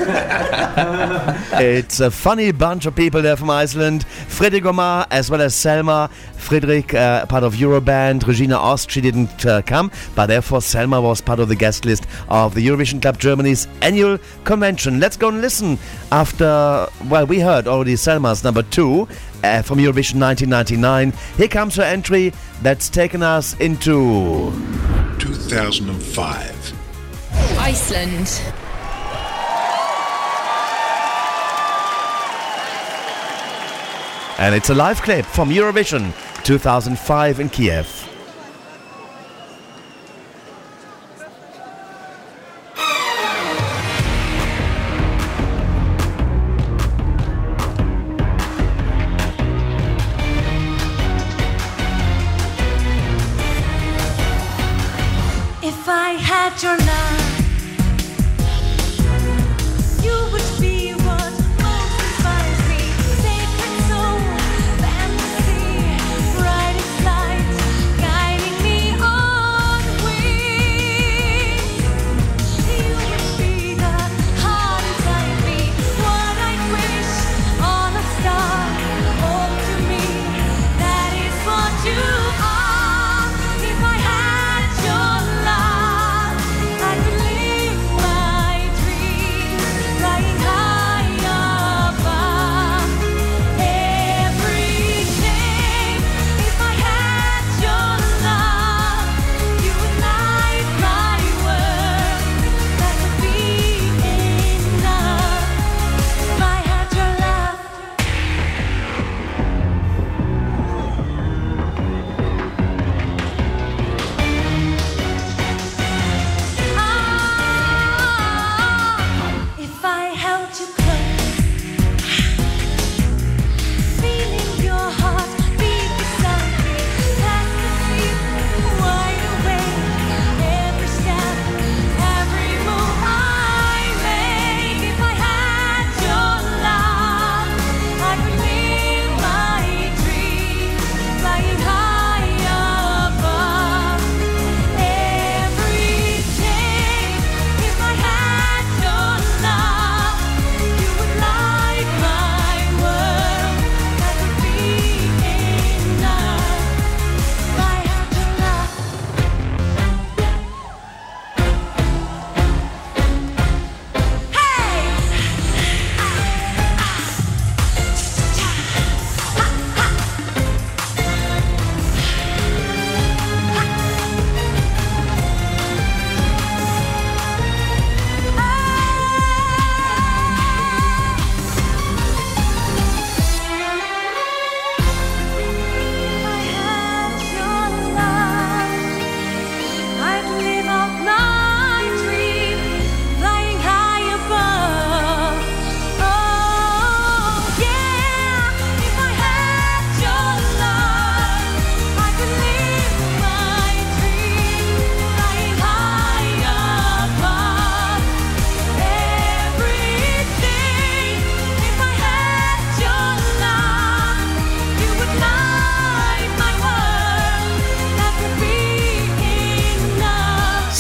It's 1.78 2.00
a 2.00 2.12
funny 2.38 2.52
bunch 2.52 2.86
of 2.86 2.96
people 2.96 3.20
there 3.20 3.36
from 3.36 3.50
Iceland. 3.50 4.06
Fridrik 4.28 4.64
Omar 4.64 5.08
as 5.10 5.32
well 5.32 5.42
as 5.42 5.56
Selma. 5.56 6.08
Fridrik, 6.36 6.94
uh, 6.94 7.26
part 7.26 7.44
of 7.44 7.56
Euroband. 7.56 8.28
Regina 8.28 8.58
Ósk, 8.58 8.92
she 8.92 9.02
didn't 9.02 9.44
uh, 9.44 9.64
come, 9.64 9.90
but 10.14 10.28
therefore 10.28 10.62
Selma 10.62 11.02
was 11.02 11.20
part 11.20 11.40
of 11.40 11.48
the 11.48 11.56
guest 11.56 11.84
list 11.84 12.06
of 12.30 12.54
the 12.54 12.62
Eurovision 12.64 13.02
Club 13.02 13.18
Germany's 13.18 13.68
annual 13.82 14.20
convention. 14.44 15.00
Let's 15.00 15.18
go 15.18 15.30
and 15.30 15.42
listen 15.42 15.80
after, 16.12 16.86
well, 17.10 17.26
we 17.26 17.40
heard 17.40 17.68
already 17.68 17.96
Selma's 17.96 18.44
number 18.44 18.62
two 18.62 19.08
uh, 19.44 19.64
from 19.64 19.80
Eurovision 19.80 20.22
1999. 20.22 21.14
Here 21.38 21.48
comes 21.48 21.76
her 21.78 21.82
entry 21.82 22.34
that's 22.62 22.88
taken 22.88 23.24
us 23.24 23.60
into 23.60 24.52
2005. 25.18 26.74
Iceland. 27.58 28.42
And 34.40 34.54
it's 34.54 34.70
a 34.70 34.76
live 34.76 35.02
clip 35.02 35.26
from 35.26 35.50
Eurovision 35.50 36.14
2005 36.44 37.40
in 37.40 37.50
Kiev. 37.50 38.07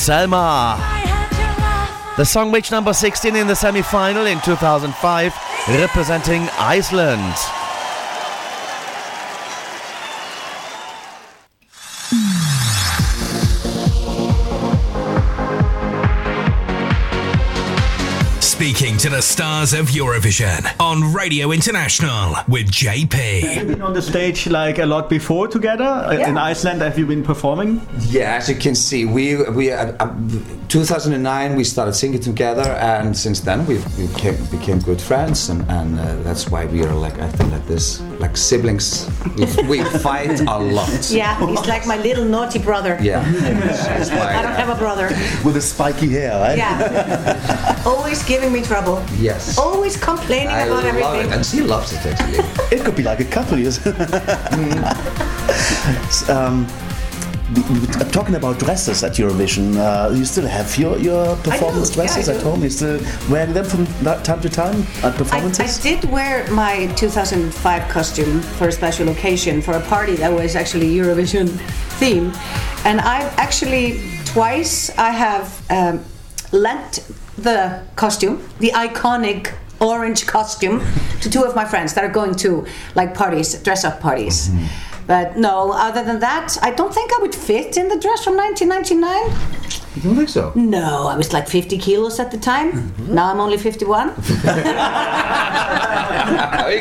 Selma. 0.07 0.79
The 2.15 2.23
song 2.23 2.53
reached 2.53 2.71
number 2.71 2.93
16 2.93 3.35
in 3.35 3.45
the 3.45 3.53
semi 3.53 3.81
final 3.81 4.25
in 4.25 4.39
2005, 4.39 5.33
representing 5.67 6.43
Iceland. 6.57 7.35
To 19.07 19.15
the 19.15 19.21
stars 19.21 19.73
of 19.73 19.87
Eurovision 19.87 20.65
on 20.81 21.13
Radio 21.13 21.51
International 21.51 22.35
with 22.49 22.69
JP. 22.69 23.39
Have 23.41 23.69
you 23.69 23.75
been 23.75 23.81
on 23.81 23.93
the 23.93 24.01
stage 24.01 24.47
like 24.47 24.79
a 24.79 24.85
lot 24.85 25.09
before 25.09 25.47
together 25.47 25.85
Uh, 25.85 26.27
in 26.29 26.37
Iceland? 26.37 26.81
Have 26.81 26.97
you 26.99 27.05
been 27.05 27.23
performing? 27.23 27.79
Yeah, 28.09 28.35
as 28.37 28.49
you 28.49 28.55
can 28.55 28.75
see, 28.75 29.05
we 29.05 29.35
we 29.51 29.71
uh, 29.71 29.93
uh, 29.99 30.13
2009 30.67 31.55
we 31.55 31.63
started 31.63 31.93
singing 31.93 32.19
together, 32.19 32.67
and 32.81 33.15
since 33.15 33.39
then 33.41 33.65
we 33.65 33.75
we 33.97 34.07
became, 34.07 34.35
became 34.51 34.79
good 34.79 34.99
friends, 35.01 35.49
and, 35.49 35.61
and 35.69 35.99
uh, 35.99 36.03
that's 36.23 36.49
why 36.51 36.65
we 36.65 36.83
are 36.83 36.93
like 37.05 37.17
acting 37.19 37.49
like 37.51 37.65
this, 37.67 38.01
like 38.19 38.35
siblings. 38.35 39.07
We, 39.37 39.45
we 39.69 39.83
fight 40.03 40.41
a 40.41 40.57
lot. 40.59 41.09
Yeah, 41.11 41.39
he's 41.47 41.65
like 41.67 41.85
my 41.87 41.97
little 41.97 42.25
naughty 42.25 42.59
brother. 42.59 42.97
Yeah, 43.01 43.23
She's 43.97 44.09
I 44.11 44.19
like, 44.19 44.43
don't 44.43 44.59
have 44.63 44.69
a 44.69 44.79
brother. 44.79 45.07
With 45.45 45.53
the 45.53 45.61
spiky 45.61 46.09
hair, 46.09 46.31
right? 46.41 46.57
Yeah. 46.57 47.63
Always 47.87 48.23
giving 48.23 48.51
me 48.51 48.61
trouble. 48.61 49.01
yes. 49.17 49.57
Always 49.57 49.95
complaining 49.97 50.49
I 50.49 50.61
about 50.65 50.83
love 50.83 50.85
everything. 50.85 51.31
it, 51.31 51.35
and 51.35 51.45
she 51.45 51.61
loves 51.61 51.93
it 51.93 52.05
actually. 52.05 52.39
It 52.75 52.83
could 52.83 52.95
be 52.95 53.03
like 53.03 53.19
a 53.21 53.25
couple 53.35 53.57
years. 53.57 53.79
um, 56.29 56.67
we- 57.55 57.79
we 57.79 57.87
talking 58.11 58.35
about 58.35 58.59
dresses 58.59 59.03
at 59.03 59.13
Eurovision, 59.13 59.77
uh, 59.77 60.13
you 60.13 60.25
still 60.25 60.45
have 60.47 60.77
your, 60.77 60.97
your 60.97 61.35
performance 61.37 61.95
yeah, 61.95 62.03
I 62.03 62.05
dresses 62.05 62.25
do. 62.25 62.31
at 62.33 62.41
home? 62.43 62.61
You 62.63 62.69
still 62.69 62.99
wearing 63.29 63.53
them 63.53 63.63
from 63.65 63.85
that 64.03 64.25
time 64.25 64.41
to 64.41 64.49
time 64.49 64.81
at 65.03 65.13
I, 65.13 65.17
performances? 65.17 65.79
I 65.79 65.83
did 65.89 66.11
wear 66.11 66.45
my 66.51 66.87
2005 66.97 67.89
costume 67.89 68.41
for 68.57 68.67
a 68.67 68.71
special 68.71 69.07
occasion 69.09 69.61
for 69.61 69.73
a 69.75 69.81
party 69.81 70.15
that 70.17 70.31
was 70.33 70.55
actually 70.57 70.93
Eurovision 70.93 71.47
theme, 71.99 72.33
and 72.83 72.99
I've 72.99 73.31
actually 73.37 74.01
twice 74.25 74.89
I 74.97 75.11
have 75.11 75.61
um, 75.69 76.03
lent 76.51 76.99
the 77.37 77.83
costume, 77.95 78.47
the 78.59 78.71
iconic 78.71 79.53
orange 79.79 80.25
costume, 80.25 80.81
to 81.21 81.29
two 81.29 81.43
of 81.43 81.55
my 81.55 81.65
friends 81.65 81.93
that 81.93 82.03
are 82.03 82.09
going 82.09 82.35
to 82.35 82.65
like 82.95 83.13
parties, 83.13 83.53
dress 83.61 83.83
up 83.83 83.99
parties. 83.99 84.49
Mm-hmm. 84.49 84.65
But 85.07 85.37
no, 85.37 85.71
other 85.71 86.03
than 86.03 86.19
that, 86.19 86.57
I 86.61 86.71
don't 86.71 86.93
think 86.93 87.11
I 87.13 87.21
would 87.21 87.33
fit 87.33 87.77
in 87.77 87.87
the 87.87 87.97
dress 87.97 88.23
from 88.23 88.35
1999. 88.35 89.66
You 89.97 90.03
don't 90.03 90.15
think 90.15 90.29
so? 90.29 90.51
No, 90.53 91.07
I 91.07 91.17
was 91.17 91.33
like 91.33 91.47
50 91.47 91.79
kilos 91.79 92.19
at 92.19 92.29
the 92.29 92.37
time. 92.37 92.71
Mm-hmm. 92.71 93.15
Now 93.15 93.31
I'm 93.31 93.39
only 93.39 93.57
51. 93.57 94.09
you 94.09 94.13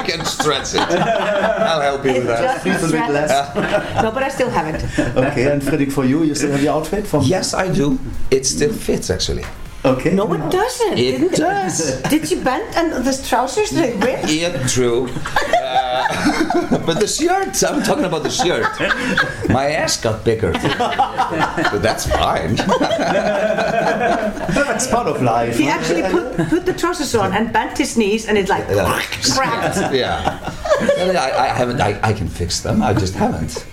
can 0.02 0.22
stretch 0.26 0.74
it. 0.74 0.80
I'll 0.80 1.80
help 1.80 2.05
you 2.05 2.12
with 2.12 2.26
that. 2.26 2.62
Just 2.62 2.84
a 2.84 2.93
bit 2.93 3.10
less. 3.10 3.55
no, 4.02 4.10
but 4.10 4.22
I 4.22 4.28
still 4.28 4.51
have 4.51 4.66
it. 4.74 4.84
okay, 5.16 5.51
and 5.51 5.62
Fridrik, 5.62 5.93
for 5.93 6.05
you, 6.05 6.24
you 6.24 6.34
still 6.34 6.51
have 6.51 6.62
your 6.62 6.74
outfit 6.74 7.06
from? 7.06 7.24
Yes, 7.24 7.55
I 7.55 7.72
do. 7.72 7.98
It 8.30 8.44
still 8.44 8.72
fits 8.72 9.09
actually. 9.09 9.44
Okay. 9.82 10.12
No, 10.12 10.30
it 10.34 10.51
doesn't. 10.51 10.98
It 10.98 11.12
didn't 11.12 11.36
does. 11.36 12.02
Did 12.10 12.30
you 12.30 12.43
bend 12.43 12.74
and 12.76 12.93
the 13.02 13.24
trousers 13.26 13.70
they 13.70 13.97
ripped? 13.97 14.30
Yeah, 14.30 14.66
true. 14.66 15.09
Uh, 15.97 16.78
but 16.86 17.01
the 17.01 17.06
shirt, 17.06 17.62
I'm 17.64 17.82
talking 17.82 18.05
about 18.05 18.23
the 18.23 18.31
shirt. 18.31 18.66
My 19.48 19.70
ass 19.70 19.97
got 20.01 20.24
bigger. 20.24 20.52
but 20.52 21.78
that's 21.82 22.06
fine. 22.06 22.56
That's 24.55 24.86
part 24.89 25.06
of 25.06 25.23
life. 25.23 25.56
He 25.59 25.68
actually 25.68 26.02
put, 26.02 26.48
put 26.48 26.66
the 26.66 26.73
trousers 26.74 27.14
on 27.14 27.32
and 27.32 27.52
bent 27.52 27.78
his 27.78 27.97
knees, 27.97 28.27
and 28.27 28.36
it 28.39 28.48
like 28.48 28.66
Yeah. 28.68 29.01
cracked. 29.35 29.94
yeah. 29.94 30.39
I, 30.81 31.32
I 31.44 31.47
haven't. 31.48 31.81
I, 31.81 31.98
I 32.02 32.12
can 32.12 32.28
fix 32.28 32.60
them. 32.60 32.82
I 32.82 32.93
just 32.93 33.14
haven't. 33.14 33.66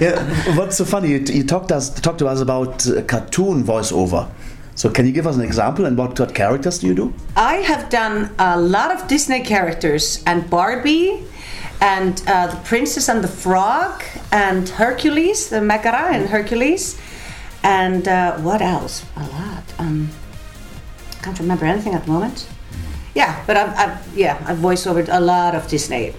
Yeah, 0.00 0.22
what's 0.56 0.76
so 0.76 0.84
funny? 0.84 1.08
You, 1.10 1.18
you 1.18 1.44
talked 1.44 1.70
us 1.72 1.90
talked 2.00 2.18
to 2.18 2.26
us 2.26 2.40
about 2.40 2.86
uh, 2.86 3.02
cartoon 3.02 3.62
voiceover. 3.64 4.28
So 4.74 4.88
can 4.90 5.06
you 5.06 5.12
give 5.12 5.26
us 5.26 5.36
an 5.36 5.42
example 5.42 5.84
and 5.84 5.98
what, 5.98 6.18
what 6.18 6.34
characters 6.34 6.78
do 6.78 6.86
you 6.86 6.94
do? 6.94 7.12
I 7.36 7.56
have 7.56 7.90
done 7.90 8.30
a 8.38 8.58
lot 8.58 8.90
of 8.90 9.06
Disney 9.06 9.40
characters 9.40 10.22
and 10.26 10.48
Barbie 10.48 11.22
and 11.82 12.22
uh, 12.28 12.46
the 12.46 12.56
Princess 12.64 13.08
and 13.08 13.24
the 13.24 13.28
Frog 13.28 14.02
and 14.30 14.68
Hercules, 14.68 15.48
the 15.48 15.60
Megara 15.60 16.14
and 16.14 16.28
Hercules. 16.28 16.96
And 17.64 18.06
uh, 18.06 18.38
what 18.38 18.62
else? 18.62 19.04
A 19.16 19.26
lot. 19.26 19.64
Um, 19.78 20.08
can't 21.22 21.38
remember 21.40 21.66
anything 21.66 21.94
at 21.94 22.04
the 22.04 22.10
moment. 22.10 22.48
Yeah, 23.14 23.42
but 23.46 23.56
I've, 23.56 23.76
I've 23.76 24.16
yeah 24.16 24.42
I've 24.46 24.58
voiced 24.58 24.86
over 24.86 25.04
a 25.08 25.20
lot 25.20 25.54
of 25.54 25.68
Disney. 25.68 26.14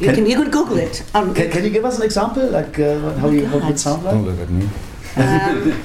You 0.00 0.06
Can- 0.06 0.14
can, 0.14 0.26
you 0.26 0.36
can 0.36 0.50
Google 0.50 0.78
it. 0.78 1.02
Um, 1.14 1.34
Can, 1.34 1.50
can 1.50 1.64
you 1.64 1.70
give 1.70 1.84
us 1.84 1.98
an 1.98 2.04
example, 2.04 2.46
like 2.48 2.78
uh, 2.78 3.12
how 3.18 3.28
you 3.28 3.46
how 3.46 3.58
it 3.58 3.64
would 3.64 3.78
sound 3.78 4.02
like? 4.04 4.14
Don't 4.14 4.24
look 4.24 4.40
at 4.40 4.50
me. 4.50 4.68
Um, 5.16 5.82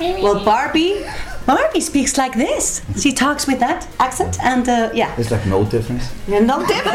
well, 0.22 0.44
Barbie. 0.44 1.04
Barbie 1.46 1.80
speaks 1.80 2.18
like 2.18 2.34
this. 2.34 2.82
She 3.00 3.12
talks 3.12 3.46
with 3.46 3.60
that 3.60 3.86
accent, 4.00 4.38
and 4.42 4.68
uh, 4.68 4.90
yeah. 4.92 5.14
There's 5.14 5.30
like 5.30 5.46
no 5.46 5.64
difference. 5.64 6.12
Yeah, 6.26 6.40
no, 6.40 6.58
difference. 6.66 6.84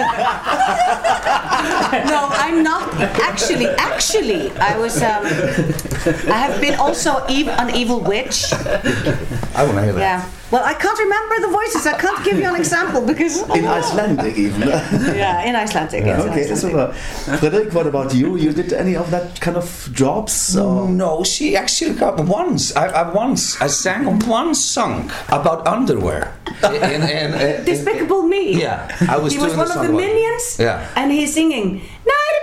no, 2.11 2.27
I'm 2.45 2.61
not. 2.63 2.93
Actually, 3.21 3.67
actually, 3.77 4.51
I 4.57 4.77
was. 4.77 4.97
Um, 5.01 5.23
I 5.25 6.37
have 6.45 6.59
been 6.59 6.75
also 6.79 7.23
ev- 7.29 7.47
an 7.47 7.73
evil 7.75 8.01
witch. 8.01 8.51
I 8.53 9.63
want 9.63 9.77
to 9.77 9.83
hear 9.83 9.93
that. 9.93 9.99
Yeah. 9.99 10.29
Well, 10.51 10.63
I 10.65 10.73
can't 10.73 10.99
remember 10.99 11.35
the 11.47 11.47
voices. 11.47 11.87
I 11.87 11.97
can't 11.97 12.23
give 12.25 12.37
you 12.37 12.47
an 12.47 12.55
example 12.55 13.01
because. 13.05 13.41
In 13.57 13.65
Icelandic, 13.65 14.37
even. 14.37 14.67
Yeah, 14.67 15.43
in 15.47 15.55
Icelandic. 15.55 16.03
yes, 16.05 16.23
in 16.23 16.29
okay, 16.29 16.41
Icelandic. 16.51 16.57
super. 16.57 17.37
Fridrik, 17.39 17.73
what 17.73 17.87
about 17.87 18.13
you? 18.13 18.35
You 18.35 18.51
did 18.51 18.73
any 18.73 18.95
of 18.95 19.09
that 19.11 19.39
kind 19.39 19.55
of 19.57 19.89
jobs? 19.93 20.55
Or? 20.57 20.89
No, 20.89 21.23
she 21.23 21.55
actually 21.55 21.93
got 21.95 22.19
once. 22.19 22.75
I, 22.75 22.87
I 22.87 23.11
once 23.13 23.61
I 23.61 23.67
sang 23.67 24.19
one 24.27 24.53
song 24.55 25.09
about 25.29 25.65
underwear. 25.65 26.33
In, 26.63 26.75
in, 26.75 27.01
in, 27.01 27.33
in- 27.33 27.65
Despicable 27.65 28.23
Me. 28.23 28.59
Yeah, 28.61 28.87
I 29.09 29.17
was 29.17 29.33
he 29.33 29.39
was 29.39 29.55
one 29.55 29.67
the 29.69 29.73
of 29.75 29.81
the 29.81 29.87
about- 29.89 29.97
minions. 30.01 30.57
Yeah. 30.59 30.85
And 30.95 31.11
he's 31.11 31.33
singing, 31.33 31.81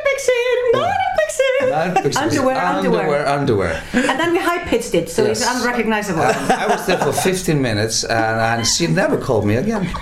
Night 0.04 1.00
Pixie, 1.16 1.70
Night 1.70 1.94
Pixie. 2.02 2.18
Underwear, 2.18 2.56
underwear. 2.56 3.26
underwear, 3.26 3.28
underwear. 3.28 3.82
And 3.92 4.18
then 4.20 4.32
we 4.32 4.38
high 4.38 4.64
pitched 4.64 4.94
it, 4.94 5.08
so 5.10 5.24
Yes. 5.24 5.40
it's 5.40 5.50
unrecognizable. 5.56 6.22
I 6.22 6.66
was 6.68 6.86
there 6.86 6.98
for 6.98 7.12
15 7.12 7.60
minutes, 7.60 8.04
and, 8.04 8.40
and 8.40 8.66
she 8.66 8.86
never 8.86 9.16
called 9.18 9.44
me 9.46 9.56
again. 9.56 9.84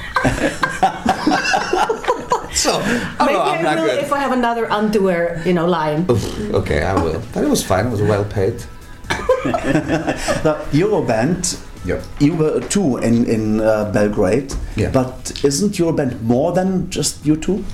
so, 2.53 2.81
oh, 2.81 3.17
Maybe 3.21 3.33
no, 3.35 3.43
I'm 3.43 3.59
I 3.59 3.63
not 3.63 3.77
will 3.79 3.87
good. 3.87 4.05
if 4.05 4.13
I 4.13 4.19
have 4.21 4.33
another 4.33 4.71
underwear, 4.71 5.43
you 5.45 5.53
know, 5.53 5.67
line. 5.67 6.07
Oof, 6.11 6.25
okay, 6.55 6.83
I 6.83 6.95
will. 6.95 7.23
But 7.33 7.45
it 7.45 7.49
was 7.51 7.63
fine. 7.65 7.87
It 7.87 7.91
was 7.91 8.03
well 8.03 8.25
paid. 8.25 8.63
The 9.47 10.59
Euroband, 10.73 11.59
Yep. 11.85 12.03
you 12.19 12.35
were 12.35 12.61
two 12.69 12.97
in, 12.99 13.27
in 13.27 13.61
uh, 13.61 13.91
Belgrade, 13.93 14.53
Yeah. 14.75 14.91
but 14.91 15.33
isn't 15.45 15.75
Euroband 15.79 16.21
more 16.23 16.53
than 16.53 16.91
just 16.91 17.25
you 17.25 17.37
two? 17.37 17.65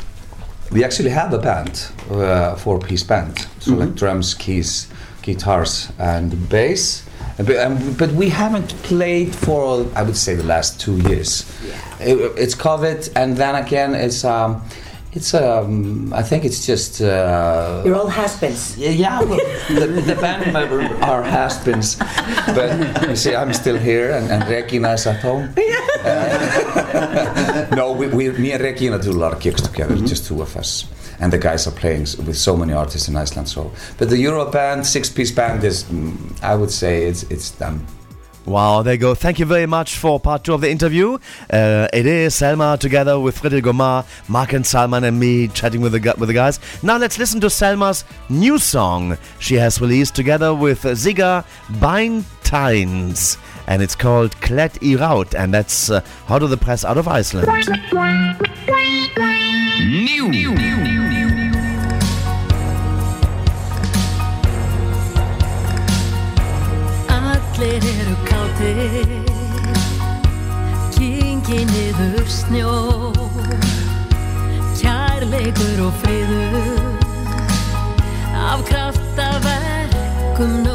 We 0.72 0.84
actually 0.84 1.10
have 1.10 1.32
a 1.34 1.38
band, 1.38 1.88
uh, 2.10 2.54
four-piece 2.56 3.02
band. 3.04 3.46
So 3.60 3.74
like 3.74 3.94
drums, 3.94 4.34
keys, 4.34 4.88
guitars, 5.22 5.88
and 5.98 6.48
bass. 6.48 7.04
But, 7.36 7.56
um, 7.56 7.94
but 7.98 8.10
we 8.12 8.28
haven't 8.30 8.68
played 8.82 9.34
for, 9.34 9.86
I 9.94 10.02
would 10.02 10.16
say, 10.16 10.34
the 10.34 10.44
last 10.44 10.80
two 10.80 10.96
years. 11.08 11.44
It- 12.00 12.32
it's 12.36 12.54
COVID, 12.54 13.10
and 13.16 13.36
then 13.36 13.54
again, 13.54 13.94
it's 13.94 14.24
um, 14.24 14.62
it's 15.12 15.34
um, 15.34 16.12
I 16.12 16.22
think 16.22 16.44
it's 16.44 16.64
just. 16.66 17.00
Uh, 17.00 17.82
You're 17.84 17.96
all 17.96 18.08
has-beens. 18.08 18.78
yeah, 18.78 18.90
yeah 18.90 19.22
well, 19.22 19.38
the, 19.68 19.86
the 20.00 20.14
band 20.14 20.52
members 20.58 20.90
are 21.02 21.22
has-beens, 21.22 21.96
but 22.54 23.08
you 23.08 23.16
see, 23.16 23.34
I'm 23.34 23.52
still 23.52 23.76
here, 23.78 24.12
and, 24.12 24.30
and 24.30 24.48
Regina 24.48 24.92
is 24.92 25.06
at 25.06 25.20
home. 25.20 25.54
Uh, 26.02 27.68
no, 27.76 27.92
we, 27.92 28.08
we, 28.08 28.30
me 28.32 28.50
and 28.50 28.60
Regina 28.60 28.98
do 28.98 29.12
a 29.12 29.12
lot 29.12 29.32
of 29.32 29.38
gigs 29.38 29.62
together, 29.62 29.94
just 29.98 30.26
two 30.26 30.42
of 30.42 30.56
us. 30.56 30.84
And 31.20 31.32
the 31.32 31.38
guys 31.38 31.68
are 31.68 31.70
playing 31.70 32.00
with 32.26 32.36
so 32.36 32.56
many 32.56 32.72
artists 32.72 33.06
in 33.06 33.14
Iceland. 33.14 33.48
So, 33.48 33.70
but 33.98 34.10
the 34.10 34.18
Euro 34.18 34.50
band, 34.50 34.84
six-piece 34.84 35.30
band, 35.30 35.62
is, 35.62 35.84
mm, 35.84 36.42
I 36.42 36.56
would 36.56 36.72
say, 36.72 37.04
it's 37.04 37.22
it's 37.24 37.52
done. 37.52 37.86
Wow, 38.44 38.82
there 38.82 38.94
you 38.94 38.98
go. 38.98 39.14
Thank 39.14 39.38
you 39.38 39.46
very 39.46 39.66
much 39.66 39.96
for 39.96 40.18
part 40.18 40.42
two 40.44 40.52
of 40.52 40.60
the 40.60 40.70
interview. 40.70 41.18
Uh, 41.48 41.86
it 41.92 42.06
is 42.06 42.34
Selma 42.34 42.76
together 42.78 43.20
with 43.20 43.40
Fridrik 43.40 43.66
Omar, 43.66 44.04
Mark 44.28 44.52
and 44.52 44.66
Salman, 44.66 45.04
and 45.04 45.20
me 45.20 45.46
chatting 45.48 45.80
with 45.80 45.92
the 45.92 46.14
with 46.18 46.28
the 46.28 46.34
guys. 46.34 46.58
Now 46.82 46.96
let's 46.96 47.18
listen 47.18 47.40
to 47.40 47.50
Selma's 47.50 48.04
new 48.28 48.58
song 48.58 49.16
she 49.38 49.54
has 49.56 49.80
released 49.80 50.16
together 50.16 50.52
with 50.54 50.82
Sigga 50.82 51.44
Beinteins, 51.68 53.38
and 53.68 53.80
it's 53.80 53.94
called 53.94 54.32
Klet 54.40 54.76
i 54.82 54.98
Raut, 54.98 55.34
and 55.36 55.54
that's 55.54 55.90
uh, 55.90 56.00
hot 56.26 56.42
of 56.42 56.50
the 56.50 56.56
press 56.56 56.84
out 56.84 56.98
of 56.98 57.06
Iceland. 57.06 57.46
allir 59.92 60.81
kátir 68.62 69.06
Kingi 70.94 71.64
niður 71.66 72.28
snjó 72.28 73.12
Kærleikur 74.78 75.86
og 75.86 75.92
friður 76.02 76.80
Af 78.42 78.60
kraftaverkum 78.68 80.71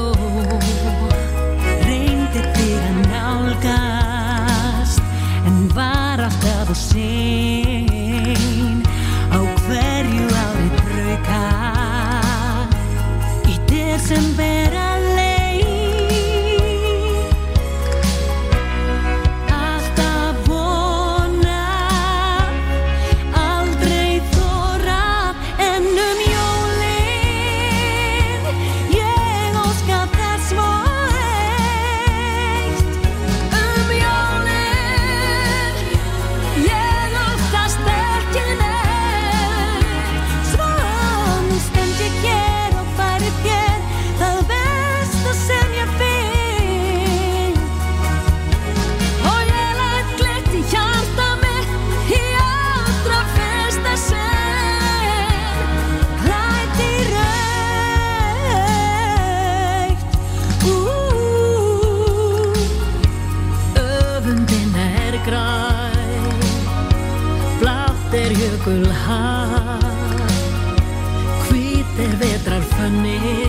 vetrar 72.89 73.46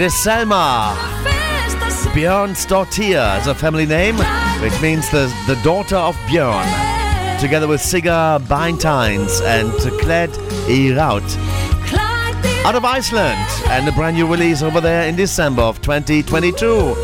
It 0.00 0.04
is 0.04 0.14
Selma. 0.14 0.96
Björnsdóttir 2.14 3.38
is 3.38 3.46
a 3.46 3.54
family 3.54 3.84
name, 3.84 4.16
which 4.62 4.80
means 4.80 5.10
the, 5.10 5.30
the 5.46 5.56
daughter 5.62 5.96
of 5.96 6.16
Björn. 6.20 6.64
Together 7.38 7.68
with 7.68 7.82
Sigga 7.82 8.40
Beinteins 8.46 9.42
and 9.42 9.70
Kled 10.00 10.30
Iraut. 10.68 11.20
Out 12.64 12.74
of 12.76 12.82
Iceland, 12.86 13.46
and 13.68 13.86
a 13.86 13.92
brand 13.92 14.16
new 14.16 14.26
release 14.26 14.62
over 14.62 14.80
there 14.80 15.06
in 15.06 15.16
December 15.16 15.60
of 15.60 15.82
2022. 15.82 16.94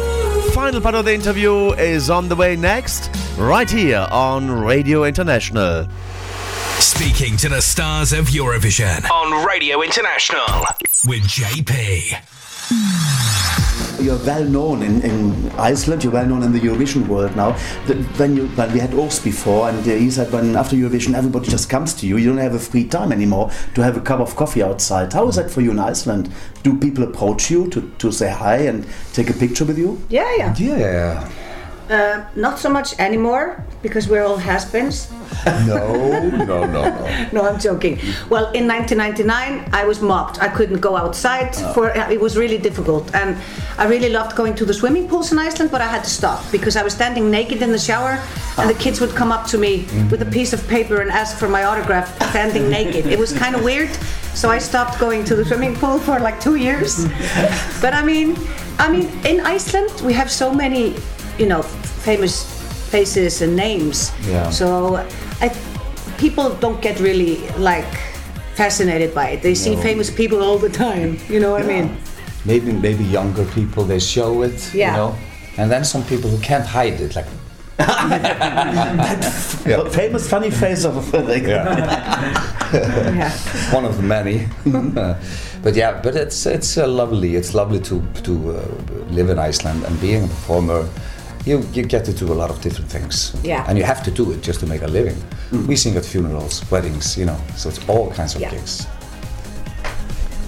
Final 0.55 0.81
part 0.81 0.95
of 0.95 1.05
the 1.05 1.13
interview 1.13 1.73
is 1.73 2.09
on 2.09 2.31
the 2.31 2.35
way 2.35 2.57
next, 2.57 3.11
right 3.37 3.71
here 3.71 4.09
on 4.11 4.51
Radio 4.51 5.05
International. 5.05 5.87
Speaking 6.79 7.37
to 7.37 7.51
the 7.51 7.61
stars 7.61 8.15
of 8.15 8.29
Eurovision 8.29 9.11
on 9.11 9.47
Radio 9.47 9.83
International 9.83 10.65
with 11.05 11.25
JP. 11.25 12.36
You're 14.07 14.25
well 14.25 14.45
known 14.45 14.85
in, 14.85 15.03
in 15.03 15.51
Iceland. 15.59 16.05
You're 16.05 16.13
well 16.13 16.27
known 16.27 16.45
in 16.45 16.53
the 16.53 16.61
Eurovision 16.61 17.09
world 17.09 17.35
now. 17.35 17.51
The, 17.89 17.95
when 18.19 18.37
you 18.37 18.47
when 18.59 18.73
we 18.73 18.79
had 18.79 18.91
Urs 18.91 19.19
before, 19.25 19.69
and 19.69 19.81
uh, 19.81 19.91
he 19.91 20.13
said 20.13 20.31
when 20.33 20.55
after 20.55 20.77
Eurovision 20.77 21.15
everybody 21.15 21.49
just 21.49 21.69
comes 21.69 21.93
to 21.95 22.07
you. 22.07 22.17
You 22.17 22.29
don't 22.29 22.39
have 22.39 22.55
a 22.55 22.61
free 22.61 22.85
time 22.85 23.11
anymore 23.11 23.51
to 23.75 23.83
have 23.83 23.97
a 23.97 24.01
cup 24.01 24.21
of 24.21 24.37
coffee 24.37 24.63
outside. 24.63 25.13
How 25.13 25.27
is 25.27 25.35
that 25.35 25.51
for 25.51 25.61
you 25.61 25.73
in 25.73 25.81
Iceland? 25.81 26.31
Do 26.63 26.79
people 26.79 27.03
approach 27.03 27.51
you 27.51 27.69
to, 27.71 27.81
to 27.99 28.13
say 28.13 28.31
hi 28.31 28.59
and 28.59 28.87
take 29.13 29.29
a 29.29 29.33
picture 29.33 29.65
with 29.65 29.77
you? 29.77 30.01
Yeah, 30.09 30.33
yeah. 30.37 30.55
Yeah. 30.57 31.29
Uh, 31.89 32.25
not 32.35 32.59
so 32.59 32.69
much 32.69 32.99
anymore 32.99 33.65
because 33.81 34.09
we're 34.09 34.25
all 34.25 34.37
has-beens. 34.37 35.09
No, 35.45 36.21
no, 36.21 36.45
no, 36.45 36.65
no. 36.67 37.29
no, 37.33 37.43
I'm 37.43 37.61
joking. 37.61 37.99
Well, 38.29 38.51
in 38.53 38.67
1999, 38.67 39.69
I 39.73 39.85
was 39.85 40.01
mobbed. 40.01 40.41
I 40.41 40.49
couldn't 40.49 40.81
go 40.81 40.97
outside. 40.97 41.51
Oh. 41.59 41.73
For 41.75 41.97
uh, 41.97 42.11
it 42.11 42.21
was 42.21 42.37
really 42.37 42.59
difficult, 42.59 43.15
and 43.15 43.37
I 43.79 43.87
really 43.87 44.09
loved 44.09 44.35
going 44.35 44.55
to 44.57 44.65
the 44.65 44.75
swimming 44.75 45.09
pools 45.09 45.31
in 45.31 45.39
Iceland, 45.39 45.71
but 45.71 45.81
I 45.81 45.87
had 45.87 46.03
to 46.03 46.11
stop 46.11 46.43
because 46.51 46.77
I 46.77 46.83
was 46.83 46.93
standing 46.93 47.31
naked 47.31 47.63
in 47.63 47.71
the 47.71 47.79
shower, 47.79 48.21
and 48.59 48.69
the 48.69 48.75
ah. 48.75 48.85
kids 48.85 49.01
would 49.01 49.15
come 49.15 49.31
up 49.31 49.47
to 49.49 49.59
me 49.59 49.87
with 50.11 50.23
a 50.23 50.31
piece 50.31 50.53
of 50.53 50.67
paper 50.67 51.01
and 51.03 51.11
ask 51.11 51.39
for 51.39 51.49
my 51.49 51.65
autograph, 51.65 52.09
standing 52.31 52.69
naked. 52.69 53.07
It 53.07 53.19
was 53.19 53.33
kind 53.33 53.55
of 53.55 53.63
weird, 53.63 53.91
so 54.35 54.51
I 54.51 54.59
stopped 54.59 54.99
going 54.99 55.23
to 55.25 55.37
the 55.37 55.45
swimming 55.45 55.77
pool 55.77 56.01
for 56.01 56.19
like 56.19 56.41
two 56.41 56.57
years. 56.57 57.05
but 57.81 57.95
I 57.95 58.03
mean, 58.03 58.37
I 58.79 58.91
mean, 58.91 59.09
in 59.25 59.41
Iceland, 59.41 60.03
we 60.05 60.13
have 60.13 60.31
so 60.31 60.53
many, 60.53 60.97
you 61.39 61.47
know, 61.47 61.63
famous 61.63 62.45
faces 62.91 63.43
and 63.43 63.57
names. 63.57 64.13
Yeah. 64.29 64.51
So 64.51 64.97
I, 65.41 65.49
people 66.19 66.51
don't 66.61 66.81
get 66.81 67.01
really 67.01 67.39
like 67.59 67.87
fascinated 68.55 69.13
by 69.15 69.31
it. 69.31 69.43
They 69.43 69.55
see 69.55 69.75
No. 69.75 69.83
famous 69.83 70.11
people 70.11 70.43
all 70.43 70.59
the 70.59 70.69
time. 70.71 71.19
You 71.29 71.41
know 71.41 71.51
what 71.53 71.63
I 71.63 71.67
mean? 71.67 71.97
Maybe 72.45 72.73
maybe 72.73 73.05
younger 73.05 73.45
people 73.55 73.85
they 73.85 73.99
show 74.01 74.43
it, 74.43 74.75
Yeah. 74.75 74.91
you 74.91 74.97
know, 74.97 75.15
and 75.59 75.71
then 75.71 75.85
some 75.85 76.03
people 76.05 76.31
who 76.31 76.39
can't 76.39 76.67
hide 76.67 77.01
it, 77.01 77.15
like 77.17 77.27
Famous 79.93 80.29
funny 80.29 80.51
face 80.51 80.85
of 80.85 80.97
a 80.97 81.01
Fridrik. 81.03 81.47
one 83.75 83.85
of 83.85 83.97
the 83.97 84.03
many. 84.03 84.47
But 85.63 85.75
yeah, 85.75 86.01
but 86.03 86.15
it's 86.17 86.47
it's 86.47 86.79
uh, 86.79 86.87
lovely. 86.87 87.35
It's 87.37 87.55
lovely 87.55 87.81
to 87.81 88.01
to 88.23 88.33
uh, 88.33 88.61
live 89.11 89.29
in 89.31 89.39
Iceland 89.39 89.85
and 89.85 90.01
being 90.01 90.25
a 90.25 90.29
performer. 90.29 90.87
You, 91.47 91.61
you 91.73 91.85
get 91.85 92.05
to 92.07 92.13
do 92.13 92.33
a 92.33 92.35
lot 92.35 92.51
of 92.51 92.61
different 92.61 92.91
things. 92.91 93.35
Yeah. 93.45 93.65
And 93.69 93.79
you 93.79 93.85
have 93.85 94.03
to 94.03 94.11
do 94.11 94.33
it 94.33 94.43
just 94.43 94.59
to 94.61 94.67
make 94.67 94.83
a 94.83 94.89
living. 94.89 95.17
We 95.69 95.77
sing 95.77 95.97
at 95.97 96.05
funerals, 96.05 96.69
weddings, 96.73 97.17
you 97.17 97.25
know, 97.25 97.39
so 97.57 97.69
it's 97.69 97.89
all 97.89 98.11
kinds 98.11 98.35
of 98.35 98.41
Yeah. 98.41 98.51
gigs. 98.51 98.87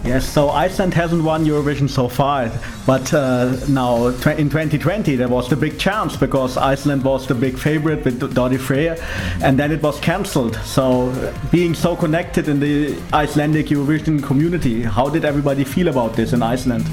Yes, 0.05 0.25
so 0.25 0.49
Iceland 0.51 0.95
hasn't 0.95 1.23
won 1.23 1.45
Eurovision 1.45 1.89
so 1.91 2.09
far, 2.09 2.51
but 2.87 3.13
uh, 3.13 3.55
now 3.69 4.11
tw- 4.13 4.39
in 4.39 4.49
2020 4.49 5.17
there 5.17 5.29
was 5.29 5.49
the 5.49 5.57
big 5.57 5.79
chance 5.79 6.17
because 6.17 6.57
Iceland 6.57 7.05
was 7.05 7.27
the 7.27 7.35
big 7.35 7.59
favorite 7.59 8.05
with 8.05 8.21
Daði 8.35 8.59
Freyr, 8.59 8.97
and 9.43 9.59
then 9.59 9.71
it 9.71 9.83
was 9.83 9.99
cancelled. 10.01 10.57
So, 10.65 11.11
uh, 11.11 11.33
being 11.51 11.75
so 11.75 11.95
connected 11.97 12.49
in 12.49 12.59
the 12.61 12.97
Icelandic 13.13 13.67
Eurovision 13.67 14.23
community, 14.23 14.83
how 14.83 15.09
did 15.11 15.25
everybody 15.25 15.65
feel 15.65 15.89
about 15.89 16.15
this 16.15 16.33
in 16.33 16.43
Iceland? 16.43 16.87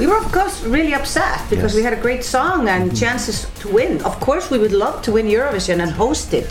We 0.00 0.06
were, 0.06 0.16
of 0.16 0.32
course, 0.32 0.62
really 0.64 0.94
upset 0.94 1.40
because 1.50 1.72
Yes. 1.72 1.78
we 1.78 1.82
had 1.82 1.92
a 1.92 2.00
great 2.06 2.24
song 2.24 2.68
and 2.68 2.84
mm-hmm. 2.84 3.02
chances 3.02 3.46
to 3.60 3.68
win. 3.68 3.92
Of 4.10 4.18
course, 4.26 4.50
we 4.50 4.58
would 4.58 4.72
love 4.72 5.02
to 5.02 5.12
win 5.12 5.26
Eurovision 5.26 5.80
and 5.82 5.90
host 5.92 6.32
it. 6.32 6.48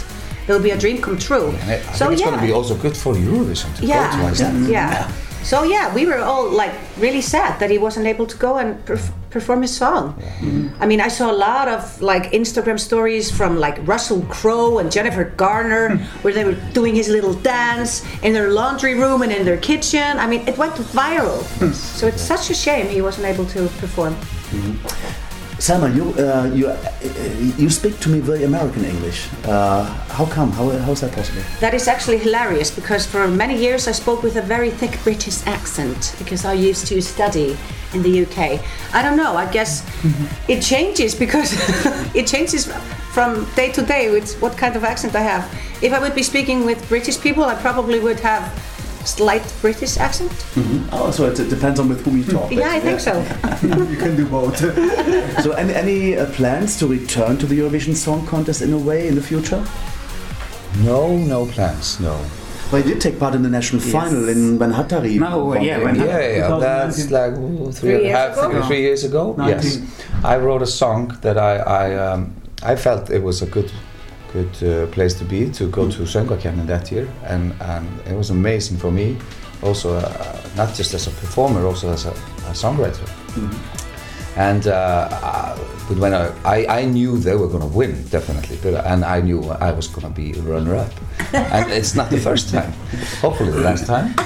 It 0.48 0.52
will 0.54 0.66
be 0.70 0.70
a 0.70 0.78
dream 0.78 1.02
come 1.02 1.18
true. 1.18 1.48
I, 1.50 1.74
I 1.74 1.80
so 1.80 2.06
think 2.06 2.12
it's 2.14 2.22
yeah, 2.22 2.28
going 2.28 2.40
to 2.40 2.46
be 2.46 2.54
also 2.54 2.76
good 2.76 2.96
for 2.96 3.14
Eurovision 3.16 3.70
to 3.76 3.82
to 3.82 3.88
yeah, 3.88 4.06
yeah. 4.76 4.94
Mm-hmm. 4.94 5.29
So 5.44 5.64
yeah, 5.64 5.94
we 5.94 6.06
were 6.06 6.18
all 6.18 6.50
like 6.50 6.74
really 6.98 7.22
sad 7.22 7.60
that 7.60 7.70
he 7.70 7.78
wasn't 7.78 8.08
able 8.08 8.28
to 8.28 8.38
go 8.38 8.58
and 8.58 8.84
perf- 8.86 9.12
perform 9.30 9.62
his 9.62 9.76
song. 9.76 10.22
I 10.80 10.86
mean, 10.86 11.02
I 11.02 11.08
saw 11.08 11.32
a 11.32 11.34
lot 11.34 11.68
of 11.68 12.02
like 12.02 12.32
Instagram 12.32 12.80
stories 12.80 13.32
from 13.32 13.58
like 13.58 13.86
Russell 13.88 14.22
Crowe 14.30 14.80
and 14.80 14.92
Jennifer 14.92 15.26
Garner, 15.26 15.98
hmm. 15.98 16.04
where 16.24 16.34
they 16.34 16.46
were 16.46 16.58
doing 16.74 16.96
his 16.96 17.10
little 17.10 17.34
dance 17.34 18.06
in 18.24 18.34
their 18.34 18.52
laundry 18.52 18.96
room 18.96 19.22
and 19.22 19.32
in 19.32 19.46
their 19.46 19.58
kitchen. 19.58 20.18
I 20.18 20.28
mean, 20.28 20.48
it 20.48 20.58
went 20.58 20.76
viral. 20.76 21.44
Hmm. 21.60 21.72
so 21.72 22.08
it's 22.08 22.22
such 22.22 22.50
a 22.50 22.54
shame 22.54 22.88
he 22.88 23.02
wasn't 23.02 23.28
able 23.28 23.46
to 23.48 23.68
perform. 23.80 24.16
Mm-hmm. 24.16 25.29
Selma, 25.60 25.90
you 25.90 26.14
uh, 26.18 26.50
you 26.54 26.70
uh, 26.70 26.92
you 27.58 27.70
speak 27.70 28.00
to 28.00 28.10
me 28.10 28.20
very 28.22 28.46
American 28.46 28.86
English. 28.86 29.28
Uh, 29.44 29.84
how 30.08 30.26
come? 30.26 30.54
How 30.54 30.70
how 30.70 30.94
is 30.94 31.02
that 31.02 31.12
possible? 31.12 31.42
That 31.60 31.74
is 31.74 31.88
actually 31.88 32.18
hilarious 32.18 32.72
because 32.72 33.06
for 33.06 33.28
many 33.28 33.58
years 33.58 33.86
I 33.86 33.92
spoke 33.92 34.24
with 34.24 34.38
a 34.38 34.42
very 34.42 34.72
thick 34.72 34.98
British 35.04 35.46
accent 35.46 36.16
because 36.18 36.46
I 36.46 36.54
used 36.54 36.88
to 36.88 37.02
study 37.02 37.58
in 37.94 38.04
the 38.04 38.22
UK. 38.24 38.62
I 38.94 39.02
don't 39.02 39.18
know, 39.18 39.36
I 39.36 39.52
guess 39.52 39.84
it 40.48 40.62
changes 40.62 41.14
because 41.14 41.52
it 42.16 42.26
changes 42.26 42.72
from 43.12 43.46
day 43.56 43.72
to 43.74 43.82
day 43.82 44.12
with 44.12 44.40
what 44.42 44.58
kind 44.58 44.78
of 44.78 44.86
accent 44.86 45.14
I 45.14 45.22
have. 45.22 45.44
If 45.82 45.92
I 45.92 46.00
would 46.00 46.16
be 46.16 46.24
speaking 46.24 46.64
with 46.66 46.88
British 46.88 47.20
people, 47.20 47.44
I 47.44 47.56
probably 47.56 48.00
would 48.00 48.20
have 48.22 48.44
slight 49.06 49.44
British 49.62 49.98
accent. 49.98 50.32
Oh, 50.92 51.12
so 51.12 51.26
it, 51.26 51.40
it 51.40 51.50
depends 51.50 51.80
on 51.80 51.90
with 51.90 52.04
whom 52.06 52.18
you 52.18 52.24
talk. 52.24 52.52
Yeah, 52.52 52.72
I 52.72 52.80
think 52.80 53.00
so. 53.00 53.14
you 53.64 53.98
can 53.98 54.16
do 54.16 54.26
both. 54.28 54.58
so, 55.44 55.52
any, 55.54 55.74
any 55.74 56.18
uh, 56.18 56.26
plans 56.32 56.78
to 56.80 56.88
return 56.88 57.38
to 57.38 57.46
the 57.46 57.60
Eurovision 57.60 57.96
Song 57.96 58.26
Contest 58.26 58.62
in 58.62 58.74
a 58.74 58.78
way 58.78 59.08
in 59.08 59.16
the 59.16 59.22
future? 59.22 59.64
No, 60.84 61.18
no 61.18 61.46
plans, 61.46 62.00
no. 62.00 62.24
Well, 62.72 62.84
you 62.84 62.94
did 62.94 63.02
take 63.02 63.18
part 63.20 63.34
in 63.34 63.42
the 63.42 63.50
national 63.50 63.82
Yes. 63.82 63.92
final 63.92 64.30
in 64.30 64.60
when 64.60 64.72
Hatari. 64.72 65.20
No, 65.20 65.54
yeah, 65.56 65.80
yeah, 65.92 66.20
yeah. 66.20 66.58
That's 66.60 67.10
like 67.10 67.34
ooh, 67.34 67.72
three 67.72 67.94
and 67.96 68.02
a 68.02 68.04
years 68.04 68.16
half, 68.18 68.38
ago? 68.38 68.52
three, 68.52 68.68
three 68.68 68.82
years 68.82 69.04
ago. 69.04 69.36
Yes, 69.40 69.80
I 70.24 70.38
wrote 70.38 70.62
a 70.62 70.68
song 70.68 71.18
that 71.22 71.38
I 71.40 71.56
I, 71.58 71.96
um, 71.96 72.36
I 72.62 72.76
felt 72.76 73.10
it 73.10 73.24
was 73.24 73.42
a 73.42 73.48
good 73.48 73.72
good 74.34 74.64
uh, 74.64 74.88
place 74.88 75.14
to 75.16 75.26
be 75.26 75.50
to 75.52 75.68
go 75.68 75.90
to 75.90 76.04
Söngvakeppnin 76.04 76.68
that 76.68 76.92
year, 76.92 77.08
and 77.26 77.54
and 77.62 77.88
it 78.08 78.16
was 78.16 78.30
amazing 78.30 78.78
for 78.78 78.92
me, 78.92 79.18
also 79.62 79.96
uh, 79.96 80.40
not 80.56 80.78
just 80.78 80.94
as 80.94 81.08
a 81.08 81.12
performer, 81.12 81.66
also 81.66 81.92
as 81.92 82.06
a, 82.06 82.12
a 82.12 82.54
songwriter. 82.54 83.08
And 84.36 84.68
uh, 84.68 85.10
uh, 85.12 85.58
but 85.90 85.98
when 85.98 86.14
I, 86.14 86.32
I, 86.46 86.82
I 86.82 86.86
knew 86.86 87.18
they 87.18 87.36
were 87.36 87.48
going 87.48 87.62
to 87.62 87.78
win 87.78 88.04
definitely, 88.10 88.58
but 88.62 88.86
and 88.86 89.04
I 89.04 89.22
knew 89.22 89.44
I 89.60 89.72
was 89.72 89.88
going 89.88 90.08
to 90.08 90.14
be 90.14 90.34
runner 90.42 90.76
up, 90.76 90.94
and 91.34 91.72
it's 91.72 91.96
not 91.96 92.10
the 92.10 92.20
first 92.20 92.50
time, 92.54 92.72
hopefully 93.22 93.52
the 93.52 93.62
last 93.62 93.86
time. 93.86 94.14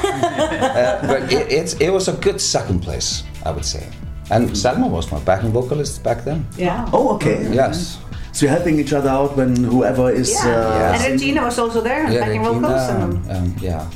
Uh, 0.73 1.05
but 1.05 1.31
it, 1.31 1.51
it's, 1.51 1.73
it 1.75 1.89
was 1.89 2.07
a 2.07 2.13
good 2.13 2.41
second 2.41 2.79
place, 2.79 3.23
I 3.45 3.51
would 3.51 3.65
say. 3.65 3.87
And 4.31 4.57
Selma 4.57 4.87
was 4.87 5.11
my 5.11 5.19
backing 5.19 5.51
vocalist 5.51 6.03
back 6.03 6.23
then. 6.23 6.47
Yeah. 6.57 6.89
Oh, 6.91 7.13
okay. 7.15 7.47
Yes. 7.53 7.99
So 8.33 8.45
you're 8.45 8.55
helping 8.55 8.79
each 8.79 8.93
other 8.93 9.09
out 9.09 9.37
when 9.37 9.55
whoever 9.63 10.09
is. 10.11 10.31
Yeah. 10.33 10.49
Uh, 10.49 10.93
And 10.95 11.13
Regina 11.13 11.43
was 11.45 11.59
also 11.59 11.81
there, 11.81 12.09
Yeah, 12.11 12.19
backing 12.21 12.41
Regina, 12.43 12.67
vocals. 12.67 12.89
And, 12.89 13.03
um, 13.03 13.29
um, 13.29 13.55
yeah, 13.61 13.87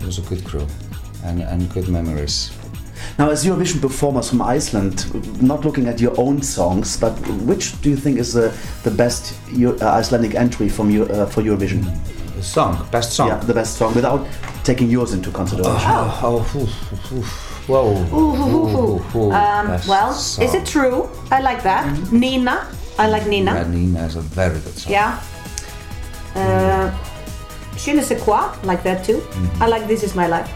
it 0.00 0.06
was 0.06 0.18
a 0.18 0.22
good 0.22 0.44
crew, 0.44 0.66
and, 1.24 1.40
and 1.42 1.70
good 1.72 1.88
memories. 1.88 2.50
Now, 3.18 3.30
as 3.30 3.44
Eurovision 3.46 3.80
performers 3.80 4.28
from 4.28 4.42
Iceland, 4.42 5.06
not 5.40 5.64
looking 5.64 5.86
at 5.88 6.00
your 6.00 6.12
own 6.18 6.42
songs, 6.42 6.96
but 6.98 7.12
which 7.46 7.80
do 7.80 7.88
you 7.90 7.96
think 7.96 8.18
is 8.18 8.32
the, 8.32 8.52
the 8.82 8.90
best 8.90 9.34
Eu- 9.52 9.78
uh, 9.80 9.86
Icelandic 10.00 10.34
entry 10.34 10.68
from 10.68 10.90
you, 10.90 11.04
uh, 11.04 11.26
for 11.26 11.42
Eurovision? 11.42 11.84
The 12.36 12.42
song, 12.42 12.86
best 12.90 13.12
song. 13.12 13.28
Yeah, 13.28 13.38
the 13.38 13.54
best 13.54 13.76
song, 13.76 13.94
without 13.94 14.26
taking 14.64 14.90
yours 14.90 15.12
into 15.12 15.30
consideration. 15.30 15.80
Oh, 15.90 16.20
oh, 16.22 16.58
oof, 16.60 16.92
oof, 16.92 17.12
oof. 17.12 17.68
whoa. 17.68 17.94
Ooh, 18.12 18.16
ooh, 18.16 18.34
ooh, 18.34 18.68
ooh. 18.68 19.16
Ooh, 19.16 19.18
ooh, 19.28 19.32
Um, 19.32 19.66
best 19.68 19.88
well, 19.88 20.12
song. 20.12 20.44
is 20.44 20.54
it 20.54 20.66
true? 20.66 21.08
I 21.30 21.40
like 21.40 21.62
that. 21.62 21.86
Nina. 22.12 22.66
I 22.98 23.08
like 23.08 23.26
Nina. 23.26 23.54
Yeah, 23.54 23.68
Nina 23.68 24.06
is 24.06 24.16
a 24.16 24.20
very 24.20 24.58
good 24.60 24.76
song. 24.78 24.92
Yeah. 24.92 25.20
Uh, 26.34 26.90
Je 27.76 27.92
ne 27.92 28.00
sais 28.02 28.16
quoi, 28.16 28.52
like 28.64 28.82
that 28.84 29.04
too. 29.04 29.18
Mm-hmm. 29.18 29.62
I 29.62 29.66
like 29.68 29.86
This 29.86 30.02
Is 30.02 30.14
My 30.14 30.26
Life. 30.26 30.50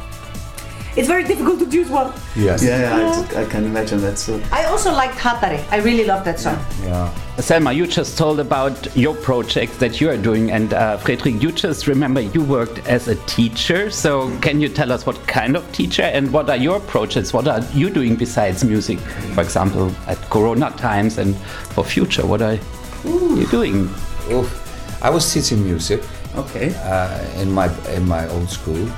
It's 0.97 1.07
very 1.07 1.25
difficult 1.25 1.61
to 1.61 1.71
choose 1.71 1.89
one. 1.89 2.13
Yes. 2.35 2.63
Yeah, 2.63 2.81
yeah, 2.81 3.25
I, 3.37 3.43
I 3.43 3.45
can 3.45 3.65
imagine 3.65 4.01
that. 4.01 4.19
So. 4.19 4.41
I 4.51 4.65
also 4.65 4.91
liked 4.93 5.17
Hatari. 5.17 5.65
I 5.71 5.79
really 5.79 6.05
love 6.05 6.25
that 6.25 6.41
song. 6.41 6.59
Yeah. 6.83 7.15
Selma, 7.39 7.73
you 7.73 7.87
just 7.87 8.19
told 8.19 8.41
about 8.41 8.95
your 8.97 9.15
project 9.15 9.79
that 9.79 10.01
you 10.01 10.11
are 10.11 10.17
doing, 10.17 10.51
and 10.51 10.75
uh, 10.75 10.99
Fridrik, 10.99 11.41
you 11.41 11.53
just 11.53 11.87
remember 11.87 12.21
you 12.21 12.43
worked 12.43 12.87
as 12.87 13.09
a 13.09 13.15
teacher. 13.27 13.91
So, 13.91 14.37
can 14.41 14.61
you 14.61 14.69
tell 14.69 14.91
us 14.93 15.07
what 15.07 15.27
kind 15.27 15.57
of 15.57 15.71
teacher 15.73 16.03
and 16.03 16.33
what 16.33 16.51
are 16.51 16.57
your 16.57 16.81
projects? 16.81 17.33
What 17.33 17.47
are 17.47 17.63
you 17.73 17.89
doing 17.89 18.17
besides 18.17 18.65
music? 18.65 18.99
For 19.35 19.43
example, 19.43 19.91
at 20.07 20.19
Corona 20.29 20.71
times 20.73 21.19
and 21.19 21.37
for 21.75 21.85
future, 21.85 22.27
what 22.27 22.43
are 22.43 22.59
you 23.05 23.47
doing? 23.47 23.89
Oof. 24.31 25.03
I 25.03 25.09
was 25.09 25.33
teaching 25.33 25.65
music. 25.65 26.03
Okay. 26.37 26.75
Uh, 26.77 27.41
in 27.41 27.51
my 27.51 27.69
in 27.91 28.07
my 28.07 28.29
old 28.29 28.51
school, 28.51 28.89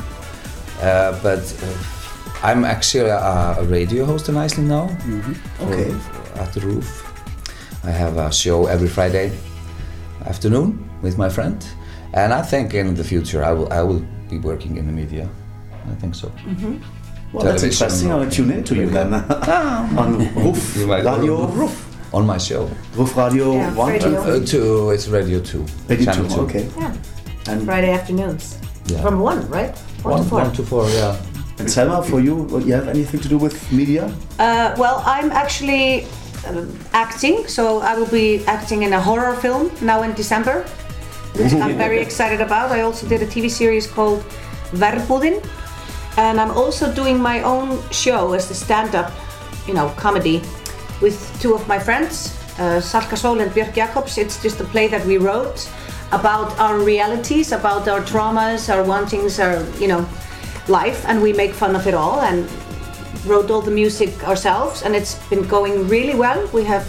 but 0.82 1.38
uh, 1.62 2.46
I'm 2.46 2.64
actually 2.64 3.10
a, 3.10 3.18
a 3.58 3.64
radio 3.64 4.04
host 4.04 4.28
in 4.28 4.36
Iceland 4.36 4.68
now. 4.68 4.88
Mm-hmm. 4.88 5.64
Okay. 5.72 5.90
At 6.40 6.52
the 6.52 6.60
roof, 6.60 6.88
I 7.84 7.90
have 7.90 8.16
a 8.16 8.32
show 8.32 8.66
every 8.66 8.88
Friday 8.88 9.32
afternoon 10.26 10.88
with 11.02 11.18
my 11.18 11.28
friend, 11.28 11.64
and 12.14 12.32
I 12.32 12.42
think 12.42 12.74
in 12.74 12.94
the 12.94 13.04
future 13.04 13.44
I 13.44 13.52
will 13.52 13.72
I 13.72 13.82
will 13.82 14.04
be 14.30 14.38
working 14.38 14.76
in 14.76 14.86
the 14.86 14.92
media. 14.92 15.28
I 15.90 15.94
think 15.96 16.14
so. 16.14 16.32
Well, 17.32 17.44
that's 17.44 17.62
interesting. 17.62 18.10
I'll 18.12 18.22
or- 18.22 18.30
tune 18.30 18.50
into 18.50 18.74
you 18.74 18.86
then. 18.90 19.14
on 20.02 20.20
RÚV 20.34 20.76
You 20.80 20.86
might- 20.86 21.04
Radio. 21.04 21.46
RÚV 21.46 21.88
on 22.14 22.26
my 22.26 22.38
show. 22.38 22.68
Roof 22.94 23.16
Radio 23.16 23.52
Yeah, 23.54 23.74
1. 23.74 23.92
radio. 23.92 24.20
Uh, 24.20 24.44
two, 24.44 24.90
it's 24.90 25.08
Radio 25.08 25.40
Two. 25.40 25.64
Radio 25.88 26.04
Channel 26.12 26.28
2, 26.28 26.40
okay. 26.42 26.68
Yeah. 26.76 26.94
And, 27.48 27.64
Friday 27.64 27.90
afternoons. 27.90 28.58
Yeah. 28.86 29.00
From 29.00 29.18
one, 29.20 29.48
right? 29.48 29.74
One, 30.02 30.14
One, 30.14 30.22
to 30.22 30.28
four. 30.28 30.38
one 30.40 30.52
to 30.52 30.62
four, 30.64 30.88
yeah. 30.90 31.16
and 31.58 31.70
Selma, 31.70 32.02
for 32.02 32.20
you, 32.20 32.48
you 32.60 32.72
have 32.74 32.88
anything 32.88 33.20
to 33.20 33.28
do 33.28 33.38
with 33.38 33.54
media? 33.70 34.12
Uh, 34.38 34.74
well, 34.76 35.02
I'm 35.06 35.30
actually 35.30 36.06
um, 36.48 36.76
acting, 36.92 37.46
so 37.46 37.78
I 37.80 37.94
will 37.94 38.10
be 38.10 38.44
acting 38.46 38.82
in 38.82 38.92
a 38.94 39.00
horror 39.00 39.36
film 39.36 39.70
now 39.80 40.02
in 40.02 40.12
December, 40.14 40.64
which 41.36 41.52
I'm 41.52 41.76
very 41.76 42.00
excited 42.06 42.40
about. 42.40 42.72
I 42.72 42.80
also 42.80 43.06
did 43.06 43.22
a 43.22 43.26
TV 43.26 43.48
series 43.48 43.86
called 43.86 44.24
Verbúðin, 44.72 45.44
and 46.16 46.40
I'm 46.40 46.50
also 46.50 46.92
doing 46.92 47.20
my 47.20 47.42
own 47.42 47.78
show 47.90 48.32
as 48.32 48.48
the 48.48 48.54
stand-up, 48.54 49.12
you 49.68 49.74
know, 49.74 49.88
comedy 49.96 50.42
with 51.00 51.16
two 51.40 51.54
of 51.54 51.66
my 51.68 51.78
friends, 51.78 52.36
uh, 52.58 52.80
Salka 52.80 53.16
Sól 53.16 53.40
and 53.40 53.52
Björk 53.52 53.74
Jacobs. 53.74 54.18
It's 54.18 54.42
just 54.42 54.60
a 54.60 54.64
play 54.64 54.88
that 54.88 55.06
we 55.06 55.18
wrote 55.18 55.70
about 56.12 56.58
our 56.58 56.78
realities, 56.78 57.52
about 57.52 57.88
our 57.88 58.00
traumas, 58.00 58.72
our 58.72 58.84
wantings, 58.84 59.40
our, 59.40 59.64
you 59.80 59.88
know, 59.88 60.06
life, 60.68 61.04
and 61.08 61.22
we 61.22 61.32
make 61.32 61.52
fun 61.52 61.74
of 61.74 61.86
it 61.86 61.94
all 61.94 62.20
and 62.20 62.46
wrote 63.26 63.50
all 63.50 63.62
the 63.62 63.70
music 63.70 64.26
ourselves, 64.28 64.82
and 64.82 64.94
it's 64.94 65.14
been 65.28 65.46
going 65.48 65.88
really 65.88 66.14
well. 66.14 66.46
We 66.52 66.64
have 66.64 66.86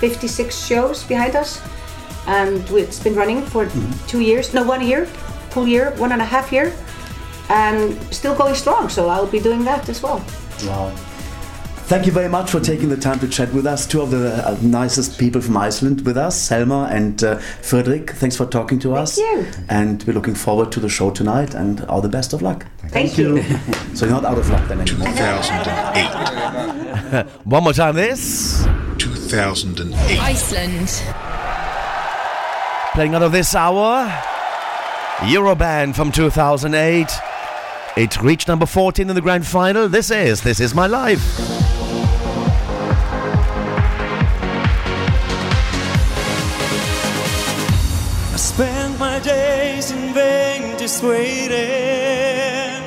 56 0.00 0.56
shows 0.56 1.04
behind 1.04 1.36
us, 1.36 1.60
and 2.26 2.68
it's 2.70 3.00
been 3.00 3.14
running 3.14 3.42
for 3.42 3.66
mm-hmm. 3.66 4.06
two 4.06 4.20
years, 4.20 4.54
no, 4.54 4.62
one 4.62 4.86
year, 4.86 5.06
full 5.50 5.66
year, 5.66 5.90
one 5.96 6.12
and 6.12 6.22
a 6.22 6.24
half 6.24 6.52
year, 6.52 6.72
and 7.48 7.98
still 8.14 8.34
going 8.34 8.54
strong. 8.54 8.88
So 8.88 9.08
I'll 9.08 9.26
be 9.26 9.40
doing 9.40 9.64
that 9.64 9.88
as 9.88 10.02
well. 10.02 10.24
Wow. 10.64 10.94
Thank 11.90 12.06
you 12.06 12.12
very 12.12 12.28
much 12.28 12.52
for 12.52 12.60
taking 12.60 12.88
the 12.88 12.96
time 12.96 13.18
to 13.18 13.26
chat 13.26 13.52
with 13.52 13.66
us. 13.66 13.84
Two 13.84 14.00
of 14.00 14.12
the 14.12 14.46
uh, 14.46 14.56
nicest 14.62 15.18
people 15.18 15.40
from 15.40 15.56
Iceland 15.56 16.06
with 16.06 16.16
us, 16.16 16.40
Selma 16.40 16.88
and 16.88 17.20
uh, 17.24 17.38
Fridrik. 17.38 18.10
Thanks 18.10 18.36
for 18.36 18.46
talking 18.46 18.78
to 18.78 18.94
us. 18.94 19.16
Thank 19.16 19.56
you. 19.56 19.64
And 19.68 20.00
we're 20.04 20.12
looking 20.12 20.36
forward 20.36 20.70
to 20.70 20.78
the 20.78 20.88
show 20.88 21.10
tonight 21.10 21.52
and 21.52 21.84
all 21.86 22.00
the 22.00 22.08
best 22.08 22.32
of 22.32 22.42
luck. 22.42 22.64
Thank 22.90 23.18
you. 23.18 23.42
so 23.96 24.06
you're 24.06 24.14
not 24.14 24.24
out 24.24 24.38
of 24.38 24.48
luck 24.50 24.68
then 24.68 24.80
anymore. 24.80 25.08
2008. 25.08 27.26
One 27.44 27.64
more 27.64 27.72
time, 27.72 27.96
this. 27.96 28.64
2008. 28.98 30.20
Iceland. 30.20 30.90
Playing 32.94 33.16
out 33.16 33.24
of 33.24 33.32
this 33.32 33.52
hour, 33.56 34.06
Euroband 35.26 35.96
from 35.96 36.12
2008. 36.12 37.10
It 37.96 38.22
reached 38.22 38.46
number 38.46 38.66
14 38.66 39.10
in 39.10 39.16
the 39.16 39.20
grand 39.20 39.44
final. 39.44 39.88
This 39.88 40.12
is 40.12 40.42
This 40.42 40.60
Is 40.60 40.72
My 40.72 40.86
Life. 40.86 41.59
Waiting 50.98 52.82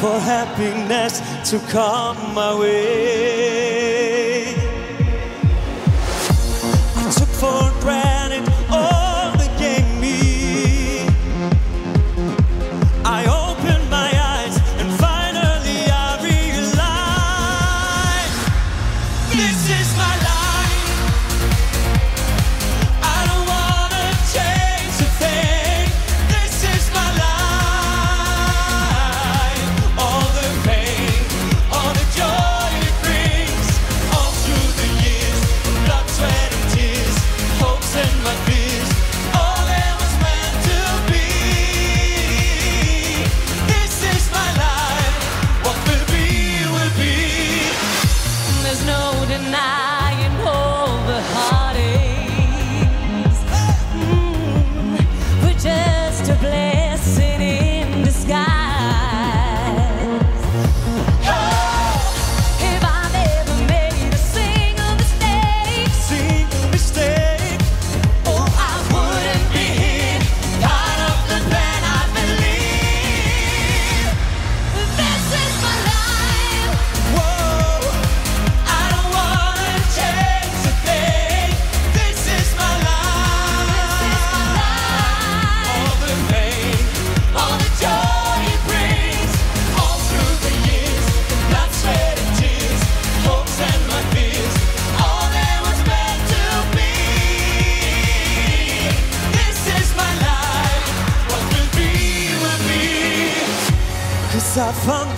for 0.00 0.18
happiness 0.18 1.20
to 1.50 1.58
come 1.68 2.16
my 2.34 2.58
way. 2.58 3.69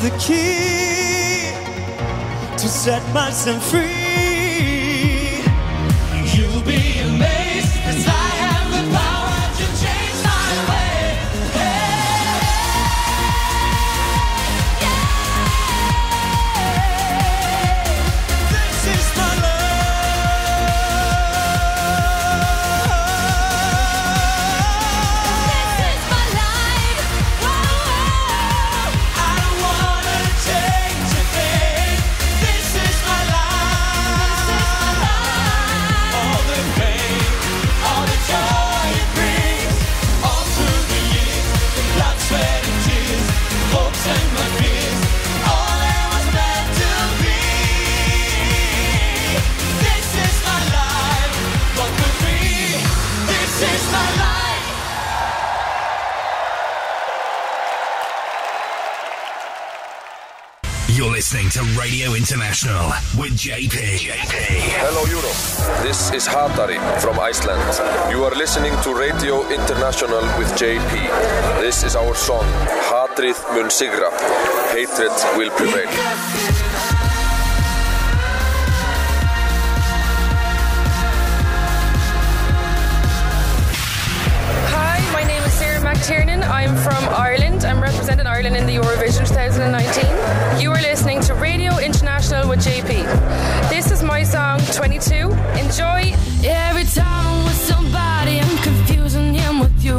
The 0.03 0.11
key 0.19 1.53
to 2.59 2.69
set 2.69 3.03
myself 3.15 3.63
free. 3.71 4.02
With 63.19 63.33
JP. 63.37 63.69
JP. 63.69 64.37
Hello 64.81 65.05
Europe. 65.05 65.37
This 65.83 66.11
is 66.13 66.27
Hatari 66.27 66.79
from 67.01 67.21
Iceland. 67.21 67.61
You 68.11 68.25
are 68.25 68.35
listening 68.35 68.73
to 68.83 68.95
Radio 68.95 69.47
International 69.51 70.23
with 70.39 70.49
JP. 70.57 70.93
This 71.61 71.85
is 71.85 71.95
our 71.95 72.15
song 72.15 72.47
Hatrið 72.89 73.37
mun 73.53 73.69
sigra. 73.69 74.09
Hatred 74.73 75.13
will 75.37 75.51
prevail. 75.61 75.93
Hi, 84.73 85.01
my 85.13 85.25
name 85.25 85.43
is 85.45 85.53
Sarah 85.53 85.85
McTiernan. 85.85 86.49
I'm 86.49 86.75
from 86.77 87.05
Ireland. 87.13 87.52
I'm 87.65 87.81
representing 87.81 88.27
Ireland 88.27 88.57
in 88.57 88.67
the 88.67 88.75
Eurovision 88.77 89.27
2019. 89.29 90.61
You 90.61 90.71
are 90.73 90.83
listening 90.83 91.21
to 91.23 91.35
Radio 91.35 91.79
International 91.79 92.49
with 92.49 92.59
JP. 92.61 93.07
This 93.69 93.91
is 93.93 94.03
my 94.03 94.25
song 94.25 94.59
22. 94.73 95.31
Enjoy. 95.59 96.13
Every 96.43 96.85
time 96.85 97.27
I'm 97.27 97.45
with 97.45 97.55
somebody, 97.55 98.41
I'm 98.41 98.57
confusing 98.59 99.35
him 99.35 99.61
with 99.61 99.85
you. 99.85 99.97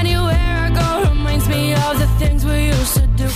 Anywhere 0.00 0.34
I 0.36 0.70
go 0.74 1.10
reminds 1.10 1.48
me 1.48 1.74
of 1.74 1.98
the 1.98 2.06
things 2.18 2.44
we 2.46 2.68
used 2.68 2.94
to 2.94 3.06
do. 3.08 3.26
I 3.26 3.28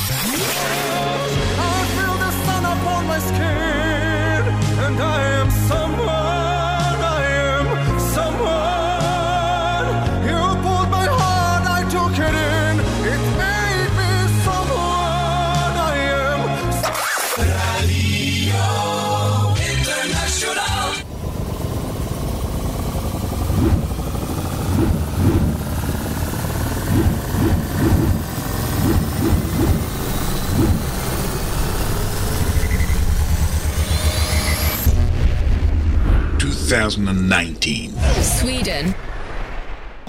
feel 1.95 2.17
the 2.17 2.31
sun 2.47 2.65
upon 2.65 3.07
my 3.07 3.19
skin, 3.19 4.43
and 4.85 5.03
I 5.03 5.36
2019. 36.67 37.93
Sweden. 38.23 38.95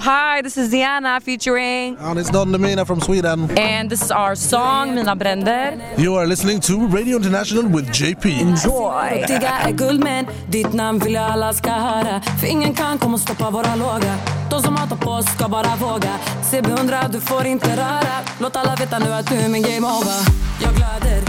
Hi, 0.00 0.42
this 0.42 0.56
is 0.56 0.70
Diana 0.70 1.20
featuring... 1.20 1.96
And 1.98 2.18
it's 2.18 2.30
Don 2.30 2.52
Demina 2.52 2.84
from 2.84 3.00
Sweden. 3.00 3.48
And 3.56 3.88
this 3.88 4.02
is 4.02 4.10
our 4.10 4.34
song, 4.34 4.94
Mina 4.96 5.14
bränder. 5.14 5.78
You 5.96 6.16
are 6.16 6.26
listening 6.26 6.58
to 6.60 6.88
Radio 6.88 7.16
International 7.16 7.64
with 7.68 7.92
JP. 7.92 8.40
Enjoy! 8.40 9.08
Riktiga 9.12 9.50
är 9.50 9.72
guld 9.72 10.04
ditt 10.50 10.72
namn 10.72 10.98
vill 10.98 11.16
alla 11.16 11.52
ska 11.52 11.70
höra. 11.70 12.20
För 12.40 12.46
ingen 12.46 12.74
kan 12.74 12.98
komma 12.98 13.14
och 13.14 13.20
stoppa 13.20 13.50
våra 13.50 13.76
låga. 13.76 14.18
De 14.50 14.62
som 14.62 14.76
hatar 14.76 14.96
på 14.96 15.10
oss 15.10 15.26
ska 15.26 15.48
bara 15.48 15.76
våga. 15.76 16.18
CB100 16.50 17.12
du 17.12 17.20
får 17.20 17.46
inte 17.46 17.76
röra. 17.76 18.16
Låt 18.40 18.56
alla 18.56 18.76
veta 18.76 18.98
nu 18.98 19.12
att 19.12 19.26
du 19.26 19.34
är 19.34 19.48
min 19.48 19.62
game 19.62 19.86
over. 19.86 20.16
Jag 20.62 20.74
glöder 20.74 21.27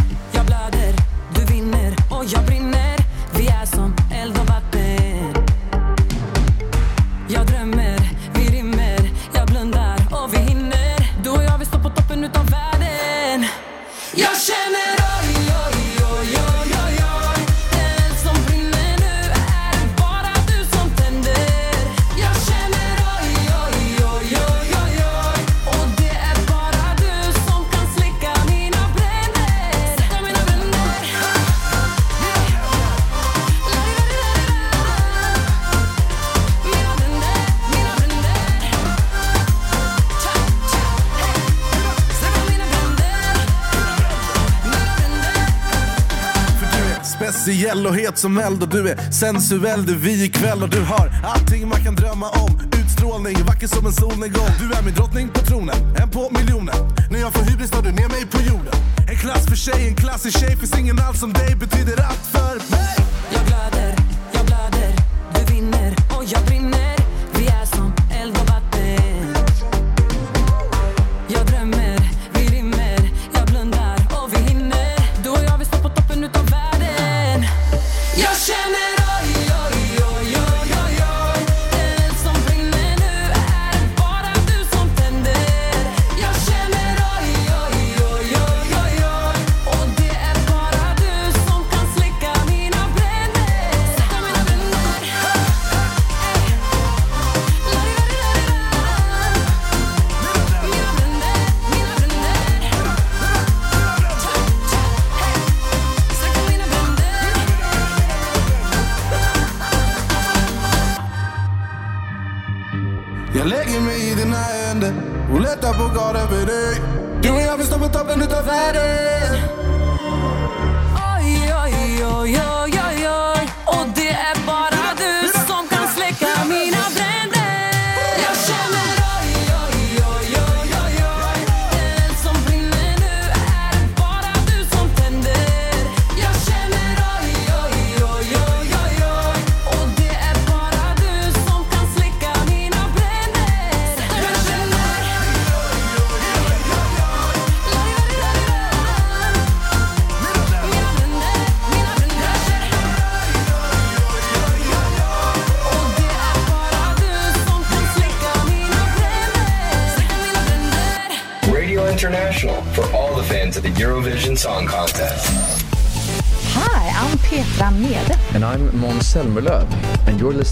speciell 47.69 47.87
och 47.87 47.95
het 47.95 48.17
som 48.17 48.37
eld 48.37 48.63
och 48.63 48.69
du 48.69 48.89
är 48.89 49.11
sensuell, 49.11 49.85
det 49.85 49.91
är 49.91 49.95
vi 49.95 50.23
ikväll 50.23 50.63
och 50.63 50.69
du 50.69 50.81
har 50.81 51.11
allting 51.23 51.67
man 51.67 51.83
kan 51.83 51.95
drömma 51.95 52.29
om. 52.29 52.59
Utstrålning, 52.81 53.43
vacker 53.43 53.67
som 53.67 53.85
en 53.85 53.93
solnedgång. 53.93 54.49
Du 54.59 54.77
är 54.77 54.83
min 54.83 54.93
drottning 54.93 55.29
på 55.29 55.39
tronen, 55.39 55.75
en 56.01 56.09
på 56.09 56.29
miljonen. 56.37 56.75
När 57.11 57.19
jag 57.19 57.33
får 57.33 57.43
hybris 57.43 57.71
tar 57.71 57.81
du 57.81 57.91
ner 57.91 58.09
mig 58.09 58.25
på 58.25 58.41
jorden. 58.41 58.73
En 59.09 59.17
klass 59.17 59.45
för 59.45 59.55
sig, 59.55 59.87
en 59.87 59.95
klassig 59.95 60.33
tjej. 60.33 60.57
Finns 60.57 60.79
ingen 60.79 60.99
alls 60.99 61.19
som 61.19 61.33
dig, 61.33 61.55
betyder 61.55 62.03
allt 62.09 62.25
för 62.31 62.55
mig. 62.71 62.95
Jag 63.35 63.43
glöder, 63.47 63.95
jag 64.31 64.45
blöder, 64.45 64.91
du 65.35 65.53
vinner 65.53 65.95
och 66.17 66.23
jag 66.25 66.41
brinner 66.45 66.58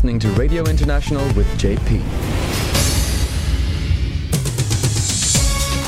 listening 0.07 0.33
to 0.33 0.39
Radio 0.39 0.63
International 0.63 1.25
with 1.33 1.45
JP. 1.59 1.99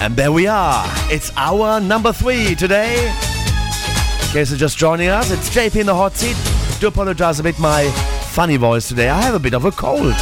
And 0.02 0.14
there 0.18 0.34
we 0.34 0.46
are. 0.46 0.84
It's 1.10 1.32
our 1.38 1.80
number 1.80 2.12
three 2.12 2.54
today. 2.54 3.08
In 3.08 4.34
case 4.34 4.50
you're 4.50 4.60
just 4.60 4.78
joining 4.78 5.08
us, 5.08 5.32
it's 5.32 5.50
JP 5.50 5.80
in 5.80 5.86
the 5.86 5.96
hot 5.96 6.18
seat. 6.18 6.36
Do 6.82 6.88
apologize 6.88 7.40
a 7.40 7.44
bit 7.44 7.58
my 7.60 7.90
funny 8.32 8.58
voice 8.58 8.90
today. 8.90 9.08
I 9.08 9.22
have 9.22 9.36
a 9.36 9.40
bit 9.40 9.54
of 9.54 9.64
a 9.64 9.72
cold. 9.72 10.14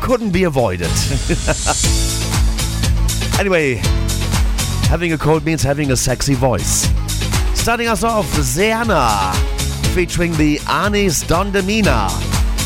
Couldn't 0.00 0.30
be 0.30 0.44
avoided. 0.44 0.88
anyway, 3.38 3.74
having 4.88 5.12
a 5.12 5.18
cold 5.18 5.44
means 5.44 5.62
having 5.62 5.90
a 5.90 5.96
sexy 5.96 6.32
voice. 6.32 6.88
Starting 7.54 7.88
us 7.88 8.02
off, 8.02 8.24
Zeana, 8.36 9.55
featuring 9.96 10.32
the 10.34 10.60
Anis 10.68 11.26
Don 11.26 11.50
Demina 11.50 12.10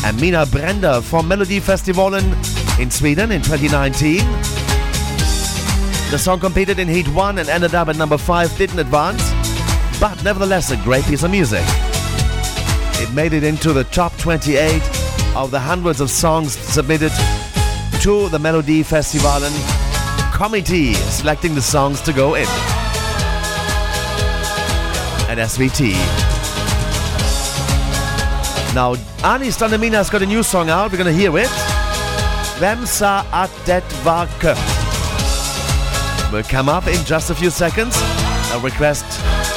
and 0.03 0.19
Mina 0.19 0.45
bränder 0.45 1.01
from 1.01 1.29
Melodifestivalen 1.29 2.25
in 2.77 2.91
Sweden 2.91 3.31
in 3.31 3.41
2019. 3.41 4.17
The 6.11 6.17
song 6.17 6.41
competed 6.41 6.77
in 6.77 6.89
Heat 6.89 7.07
1 7.07 7.37
and 7.37 7.47
ended 7.47 7.73
up 7.73 7.87
at 7.87 7.95
number 7.95 8.17
5, 8.17 8.57
didn't 8.57 8.79
advance, 8.79 9.31
but 9.97 10.21
nevertheless 10.25 10.71
a 10.71 10.77
great 10.83 11.05
piece 11.05 11.23
of 11.23 11.31
music. 11.31 11.63
It 12.99 13.13
made 13.13 13.31
it 13.31 13.45
into 13.45 13.71
the 13.71 13.85
top 13.85 14.11
28 14.17 14.81
of 15.33 15.51
the 15.51 15.59
hundreds 15.61 16.01
of 16.01 16.09
songs 16.09 16.57
submitted 16.57 17.13
to 18.01 18.27
the 18.27 18.39
Melodifestivalen 18.39 19.53
committee, 20.35 20.95
selecting 20.95 21.55
the 21.55 21.61
songs 21.61 22.01
to 22.01 22.11
go 22.11 22.35
in 22.35 22.47
at 25.29 25.37
SVT. 25.37 26.30
Now, 28.73 28.95
Anis 29.23 29.57
Don 29.57 29.69
Demina's 29.69 30.09
got 30.09 30.21
a 30.21 30.25
new 30.25 30.43
song 30.43 30.69
out. 30.69 30.91
We're 30.91 30.97
gonna 30.97 31.11
hear 31.11 31.37
it. 31.37 31.49
Vem 32.59 32.85
sa 32.85 33.23
att 33.31 33.51
det 33.65 33.83
var? 34.03 34.27
Will 36.31 36.43
come 36.43 36.69
up 36.69 36.87
in 36.87 37.03
just 37.05 37.29
a 37.29 37.35
few 37.35 37.49
seconds. 37.51 38.01
A 38.53 38.59
request 38.59 39.05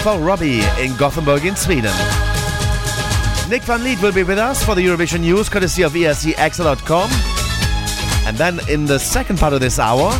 for 0.02 0.18
Robbie 0.18 0.62
in 0.80 0.96
Gothenburg 0.96 1.44
in 1.44 1.54
Sweden. 1.56 1.92
Nick 3.48 3.62
van 3.62 3.84
Lith 3.84 4.02
will 4.02 4.12
be 4.12 4.24
with 4.24 4.38
us 4.38 4.64
for 4.64 4.74
the 4.74 4.80
Eurovision 4.80 5.20
News, 5.20 5.48
courtesy 5.48 5.82
of 5.82 5.92
escXtra.com. 5.92 7.10
And 8.26 8.36
then 8.36 8.58
in 8.68 8.86
the 8.86 8.98
second 8.98 9.38
part 9.38 9.52
of 9.52 9.60
this 9.60 9.78
hour, 9.78 10.10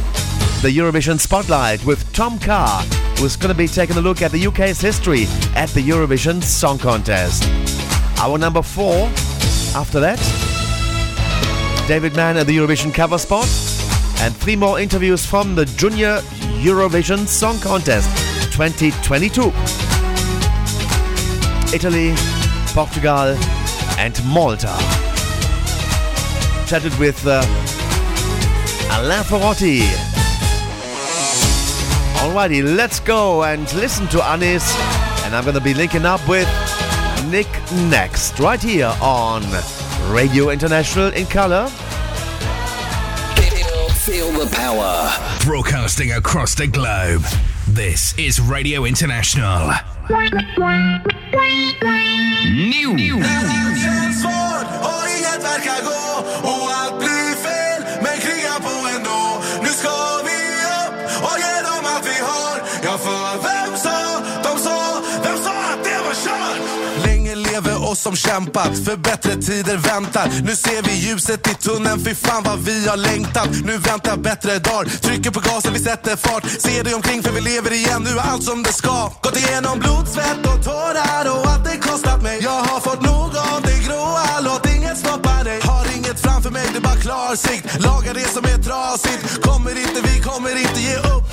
the 0.63 0.71
Eurovision 0.71 1.19
Spotlight 1.19 1.85
with 1.85 2.13
Tom 2.13 2.39
Carr, 2.39 2.83
who's 3.19 3.35
going 3.35 3.53
to 3.53 3.59
be 3.59 3.67
taking 3.67 3.97
a 3.97 4.01
look 4.01 4.23
at 4.23 4.31
the 4.31 4.47
UK's 4.47 4.81
history 4.81 5.27
at 5.57 5.69
the 5.71 5.81
Eurovision 5.81 6.43
Song 6.43 6.79
Contest. 6.79 7.74
Our 8.25 8.39
number 8.39 8.63
four, 8.63 8.95
after 9.77 10.01
that, 10.01 10.19
David 11.87 12.17
Mann 12.17 12.39
at 12.39 12.47
the 12.47 12.57
Eurovision 12.57 12.95
cover 12.95 13.19
spot, 13.19 13.45
and 14.23 14.35
three 14.35 14.57
more 14.57 14.81
interviews 14.81 15.27
from 15.27 15.55
the 15.55 15.67
Junior 15.67 16.21
Eurovision 16.65 17.29
Song 17.29 17.61
Contest 17.61 18.09
2022. 18.55 19.53
Italy, 21.77 22.15
Portugal, 22.69 23.37
and 23.99 24.19
Malta. 24.25 24.73
Chatted 26.67 26.99
with 26.99 27.23
uh, 27.27 27.45
Alain 28.93 29.23
Ferrotti. 29.25 29.81
Alrighty, 32.25 32.75
let's 32.75 33.01
go 33.01 33.45
and 33.45 33.71
listen 33.75 34.09
to 34.09 34.25
Anis. 34.25 34.75
And 35.25 35.37
I'm 35.37 35.45
going 35.45 35.57
to 35.57 35.61
be 35.61 35.75
linking 35.75 36.07
up 36.07 36.27
with 36.27 36.49
Nick 37.35 37.49
next, 37.91 38.39
right 38.39 38.63
here 38.63 38.95
on 39.03 39.43
Radio 40.13 40.51
International 40.51 41.09
in 41.15 41.27
color. 41.27 41.67
Feel 44.07 44.31
the 44.31 44.49
power. 44.53 45.11
Broadcasting 45.45 46.13
across 46.13 46.55
the 46.55 46.69
globe. 46.69 47.25
This 47.67 48.17
is 48.17 48.41
Radio 48.41 48.85
International. 48.85 49.73
New. 52.53 52.95
Känns 52.97 54.25
oss 67.95 68.03
som 68.03 68.17
kämpat, 68.17 68.73
för 68.85 68.97
bättre 68.97 69.33
tider 69.37 69.77
väntar. 69.77 70.27
Nu 70.45 70.57
ser 70.57 70.83
vi 70.83 70.93
ljuset 71.07 71.51
i 71.51 71.55
tunneln, 71.55 72.05
fy 72.05 72.15
fan 72.15 72.43
vad 72.43 72.59
vi 72.59 72.89
har 72.89 72.97
längtat. 72.97 73.49
Nu 73.65 73.79
väntar 73.79 74.17
bättre 74.17 74.59
dagar, 74.59 74.85
trycker 75.07 75.31
på 75.31 75.41
gasen, 75.41 75.73
vi 75.73 75.79
sätter 75.79 76.17
fart. 76.17 76.45
Ser 76.65 76.85
dig 76.85 76.95
omkring 76.95 77.23
för 77.23 77.33
vi 77.33 77.41
lever 77.41 77.73
igen, 77.73 78.03
nu 78.07 78.11
är 78.11 78.25
allt 78.31 78.45
som 78.45 78.63
det 78.63 78.73
ska. 78.73 78.97
Gått 79.23 79.37
igenom 79.37 79.79
blod, 79.79 80.07
svett 80.15 80.43
och 80.53 80.65
tårar 80.65 81.25
och 81.35 81.47
allt 81.51 81.65
det 81.65 81.77
kostat 81.77 82.23
mig. 82.23 82.39
Jag 82.43 82.61
har 82.71 82.81
fått 82.81 83.03
nog 83.03 83.31
av 83.53 83.61
det 83.69 83.79
gråa, 83.87 84.41
låt 84.41 84.67
inget 84.77 84.99
stoppa 84.99 85.45
dig. 85.45 85.61
Har 85.63 85.87
inget 85.97 86.19
framför 86.21 86.51
mig, 86.51 86.67
det 86.73 86.79
är 86.79 86.87
bara 86.91 87.01
klarsikt. 87.07 87.65
Laga 87.87 88.13
det 88.13 88.29
som 88.37 88.45
är 88.45 88.59
trasigt, 88.69 89.23
kommer 89.47 89.75
inte, 89.85 89.99
vi 90.09 90.15
kommer 90.29 90.53
inte 90.65 90.81
ge 90.81 90.97
upp. 90.97 91.25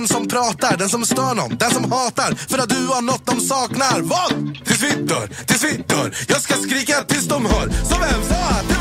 Den 0.00 0.08
som 0.08 0.28
pratar. 0.28 0.76
Den 0.76 0.88
som 0.88 1.04
stör 1.04 1.34
någon, 1.34 1.56
den 1.56 1.70
som 1.70 1.92
hatar. 1.92 2.34
För 2.34 2.58
att 2.58 2.68
du 2.68 2.86
har 2.86 3.02
något 3.02 3.26
de 3.26 3.40
saknar. 3.40 4.00
Vad? 4.00 4.30
Tills 4.64 4.82
vi 4.82 4.90
dör, 4.90 5.26
tills 5.46 5.64
vi 5.64 5.84
dör. 5.88 6.16
Jag 6.28 6.40
ska 6.40 6.54
skrika 6.54 7.02
tills 7.02 7.28
de 7.28 7.46
hör. 7.46 7.66
Så 7.88 7.96
vem 8.00 8.22
sa 8.28 8.34
att 8.34 8.79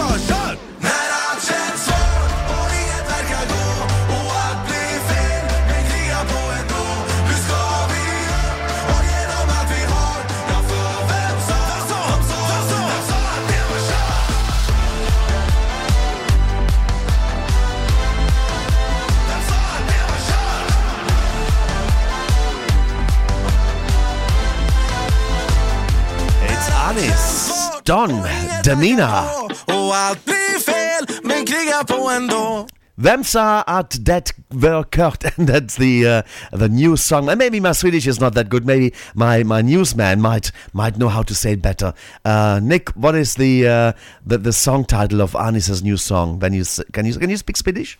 på 31.84 32.10
ändå. 32.10 32.68
Vem 32.95 33.24
sa 33.24 33.61
att 33.61 34.06
det 34.06 34.34
var 34.48 34.84
kört? 34.84 35.24
And 35.38 35.49
that's 35.49 35.78
the 35.78 36.07
uh, 36.07 36.60
the 36.60 36.68
news 36.68 37.02
song. 37.02 37.30
And 37.30 37.40
maybe 37.40 37.60
my 37.60 37.74
Swedish 37.74 38.07
is 38.07 38.20
not 38.20 38.34
that 38.34 38.49
good. 38.49 38.66
Maybe 38.66 38.91
my, 39.16 39.44
my 39.44 39.61
newsman 39.61 40.22
might 40.22 40.52
might 40.74 40.95
know 40.95 41.10
how 41.10 41.24
to 41.24 41.34
say 41.34 41.53
it 41.53 41.61
better. 41.61 41.94
Uh, 42.26 42.60
Nick, 42.61 42.90
what 42.90 43.16
is 43.16 43.36
the, 43.36 43.68
uh, 43.68 43.91
the 44.28 44.38
the 44.38 44.53
song 44.53 44.86
title 44.86 45.22
of 45.22 45.36
Anis's 45.36 45.82
new 45.82 45.98
song? 45.98 46.40
When 46.40 46.53
you 46.53 46.66
can 46.91 47.06
you 47.06 47.20
can 47.20 47.30
you 47.30 47.38
speak 47.38 47.57
Swedish? 47.57 47.98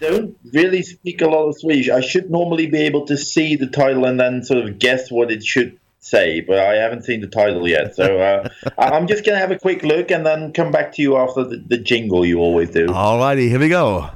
don't 0.00 0.36
really 0.52 0.82
speak 0.82 1.22
a 1.22 1.26
lot 1.26 1.48
of 1.48 1.54
Swedish. 1.58 1.88
I 1.88 2.02
should 2.02 2.30
normally 2.30 2.66
be 2.66 2.78
able 2.78 3.06
to 3.06 3.16
see 3.16 3.56
the 3.56 3.66
title 3.66 4.04
and 4.04 4.20
then 4.20 4.42
sort 4.42 4.64
of 4.64 4.78
guess 4.78 5.10
what 5.10 5.30
it 5.30 5.42
should 5.42 5.78
say, 6.06 6.40
but 6.40 6.58
I 6.58 6.74
haven't 6.76 7.02
seen 7.04 7.20
the 7.20 7.26
title 7.26 7.66
yet. 7.68 7.94
So 7.94 8.18
uh, 8.18 8.48
I- 8.78 8.90
I'm 8.90 9.06
just 9.06 9.24
going 9.24 9.34
to 9.36 9.40
have 9.40 9.50
a 9.50 9.58
quick 9.58 9.82
look 9.82 10.10
and 10.10 10.24
then 10.24 10.52
come 10.52 10.70
back 10.70 10.92
to 10.94 11.02
you 11.02 11.16
after 11.16 11.44
the, 11.44 11.56
the 11.66 11.78
jingle 11.78 12.24
you 12.24 12.38
always 12.38 12.70
do. 12.70 12.92
All 12.92 13.18
righty, 13.18 13.48
here 13.48 13.58
we 13.60 13.68
go. 13.68 14.10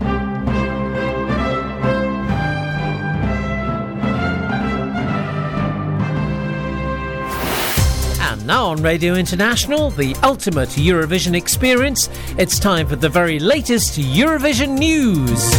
And 8.22 8.46
now 8.46 8.66
on 8.66 8.82
Radio 8.82 9.14
International, 9.14 9.90
the 9.90 10.14
ultimate 10.22 10.68
Eurovision 10.70 11.34
experience, 11.36 12.08
it's 12.38 12.58
time 12.58 12.86
for 12.86 12.96
the 12.96 13.08
very 13.08 13.38
latest 13.40 13.98
Eurovision 13.98 14.78
news. 14.78 15.50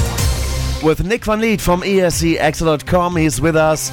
With 0.84 1.04
Nick 1.04 1.26
Van 1.26 1.42
Lith 1.42 1.62
from 1.62 1.84
E 1.84 1.96
escXtra.com, 1.98 3.16
he's 3.18 3.42
with 3.42 3.56
us. 3.56 3.92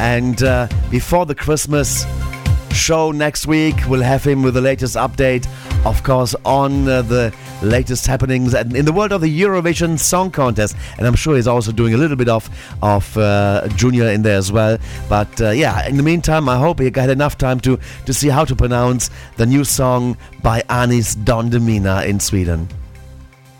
And 0.00 0.42
uh, 0.42 0.66
before 0.90 1.26
the 1.26 1.34
Christmas 1.34 2.06
show 2.72 3.10
next 3.10 3.46
week, 3.46 3.76
we'll 3.86 4.00
have 4.00 4.24
him 4.24 4.42
with 4.42 4.54
the 4.54 4.60
latest 4.62 4.96
update, 4.96 5.46
of 5.84 6.02
course, 6.02 6.34
on 6.46 6.88
uh, 6.88 7.02
the 7.02 7.34
latest 7.62 8.06
happenings 8.06 8.54
and 8.54 8.74
in 8.74 8.86
the 8.86 8.92
world 8.92 9.12
of 9.12 9.20
the 9.20 9.40
Eurovision 9.42 9.98
Song 9.98 10.30
Contest. 10.30 10.74
And 10.96 11.06
I'm 11.06 11.14
sure 11.14 11.36
he's 11.36 11.46
also 11.46 11.70
doing 11.70 11.92
a 11.92 11.98
little 11.98 12.16
bit 12.16 12.30
of 12.30 12.48
of 12.82 13.14
uh, 13.18 13.68
Junior 13.76 14.08
in 14.08 14.22
there 14.22 14.38
as 14.38 14.50
well. 14.50 14.78
But 15.10 15.38
uh, 15.38 15.50
yeah, 15.50 15.86
in 15.86 15.98
the 15.98 16.02
meantime, 16.02 16.48
I 16.48 16.56
hope 16.56 16.80
he 16.80 16.86
had 16.86 17.10
enough 17.10 17.36
time 17.36 17.60
to 17.60 17.78
to 18.06 18.14
see 18.14 18.28
how 18.28 18.46
to 18.46 18.56
pronounce 18.56 19.10
the 19.36 19.44
new 19.44 19.64
song 19.64 20.16
by 20.42 20.62
Anis 20.70 21.14
Don 21.14 21.50
Demina 21.50 22.06
in 22.06 22.20
Sweden. 22.20 22.68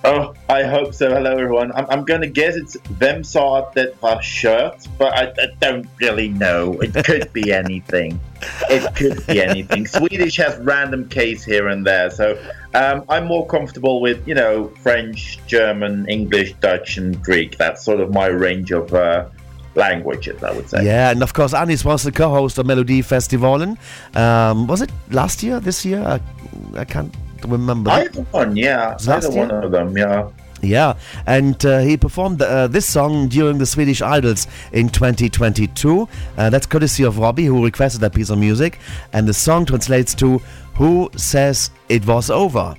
Oh, 0.03 0.35
I 0.49 0.63
hope 0.63 0.95
so. 0.95 1.11
Hello, 1.11 1.37
everyone. 1.37 1.73
I'm, 1.73 1.87
I'm 1.91 2.05
going 2.05 2.23
to 2.23 2.27
guess 2.27 2.57
it's 2.57 2.77
sa 3.23 3.59
att 3.59 3.75
det 3.75 3.93
var 4.01 4.23
kört, 4.23 4.89
but 4.99 5.13
I, 5.13 5.25
I 5.25 5.47
don't 5.61 5.87
really 5.99 6.29
know. 6.29 6.81
It 6.81 7.05
could 7.05 7.31
be 7.35 7.53
anything. 7.65 8.19
It 8.71 8.95
could 8.95 9.27
be 9.27 9.43
anything. 9.43 9.87
Swedish 9.87 10.39
has 10.39 10.57
random 10.59 11.07
case 11.09 11.45
here 11.45 11.69
and 11.69 11.87
there, 11.87 12.11
so 12.11 12.39
um, 12.73 13.05
I'm 13.11 13.27
more 13.27 13.47
comfortable 13.47 14.01
with, 14.01 14.27
you 14.27 14.35
know, 14.35 14.69
French, 14.83 15.39
German, 15.47 16.09
English, 16.09 16.55
Dutch, 16.61 16.97
and 16.97 17.23
Greek. 17.23 17.59
That's 17.59 17.85
sort 17.85 18.01
of 18.01 18.11
my 18.11 18.27
range 18.27 18.71
of 18.71 18.95
uh, 18.95 19.27
languages, 19.75 20.43
I 20.43 20.53
would 20.53 20.71
say. 20.71 20.83
Yeah, 20.83 21.11
and 21.11 21.23
of 21.23 21.35
course, 21.35 21.53
Anis 21.53 21.85
was 21.85 22.05
the 22.05 22.13
co-host 22.13 22.57
of 22.57 22.65
Melodifestivalen. 22.65 23.77
Um, 24.17 24.67
was 24.67 24.81
it 24.81 24.91
last 25.11 25.43
year? 25.43 25.61
This 25.61 25.85
year? 25.85 26.03
I, 26.03 26.21
I 26.79 26.87
can't 26.87 27.15
remember. 27.45 27.91
Either 27.91 28.23
one, 28.23 28.57
yeah. 28.57 28.91
Last 28.91 29.09
Either 29.09 29.31
one 29.31 29.51
of 29.51 29.71
them, 29.71 29.97
yeah. 29.97 30.29
Yeah, 30.63 30.99
and 31.27 31.65
uh, 31.65 31.79
he 31.81 31.97
performed 31.97 32.43
uh, 32.43 32.67
this 32.67 32.87
song 32.87 33.29
during 33.29 33.57
the 33.59 33.65
Swedish 33.65 34.03
Idols 34.03 34.47
in 34.73 34.91
2022. 34.91 36.07
Uh, 36.37 36.51
that's 36.51 36.67
courtesy 36.67 37.03
of 37.03 37.19
Robbie, 37.19 37.47
who 37.47 37.65
requested 37.65 38.03
that 38.03 38.15
piece 38.15 38.29
of 38.29 38.39
music. 38.39 38.79
And 39.15 39.27
the 39.27 39.33
song 39.33 39.65
translates 39.65 40.15
to 40.17 40.39
"Who 40.75 41.11
says 41.17 41.71
it 41.89 42.07
was 42.07 42.29
over?" 42.29 42.75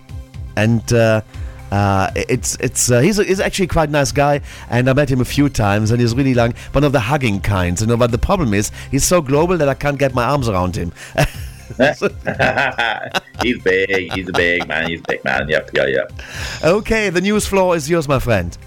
And 0.55 0.93
uh, 0.93 1.21
uh, 1.71 2.11
it's 2.15 2.55
it's 2.59 2.91
uh, 2.91 2.99
he's, 2.99 3.17
a, 3.17 3.23
he's 3.23 3.39
actually 3.39 3.67
quite 3.67 3.89
a 3.89 3.91
nice 3.91 4.11
guy, 4.11 4.41
and 4.69 4.89
I 4.89 4.93
met 4.93 5.09
him 5.09 5.21
a 5.21 5.25
few 5.25 5.49
times, 5.49 5.89
and 5.89 5.99
he's 5.99 6.13
really 6.13 6.33
like 6.33 6.57
one 6.73 6.83
of 6.83 6.91
the 6.91 6.99
hugging 6.99 7.39
kinds. 7.39 7.81
You 7.81 7.87
know, 7.87 7.97
but 7.97 8.11
the 8.11 8.17
problem 8.17 8.53
is 8.53 8.71
he's 8.91 9.05
so 9.05 9.21
global 9.21 9.57
that 9.57 9.69
I 9.69 9.73
can't 9.73 9.97
get 9.97 10.13
my 10.13 10.25
arms 10.25 10.47
around 10.47 10.75
him. 10.75 10.91
he's 13.41 13.61
big. 13.63 14.11
He's 14.13 14.29
a 14.29 14.33
big 14.33 14.67
man. 14.67 14.89
He's 14.89 14.99
a 14.99 15.03
big 15.07 15.23
man. 15.23 15.49
Yep, 15.49 15.71
yeah, 15.73 15.85
yeah. 15.85 16.07
okay, 16.63 17.09
the 17.09 17.21
news 17.21 17.45
floor 17.45 17.75
is 17.75 17.89
yours, 17.89 18.07
my 18.07 18.19
friend. 18.19 18.57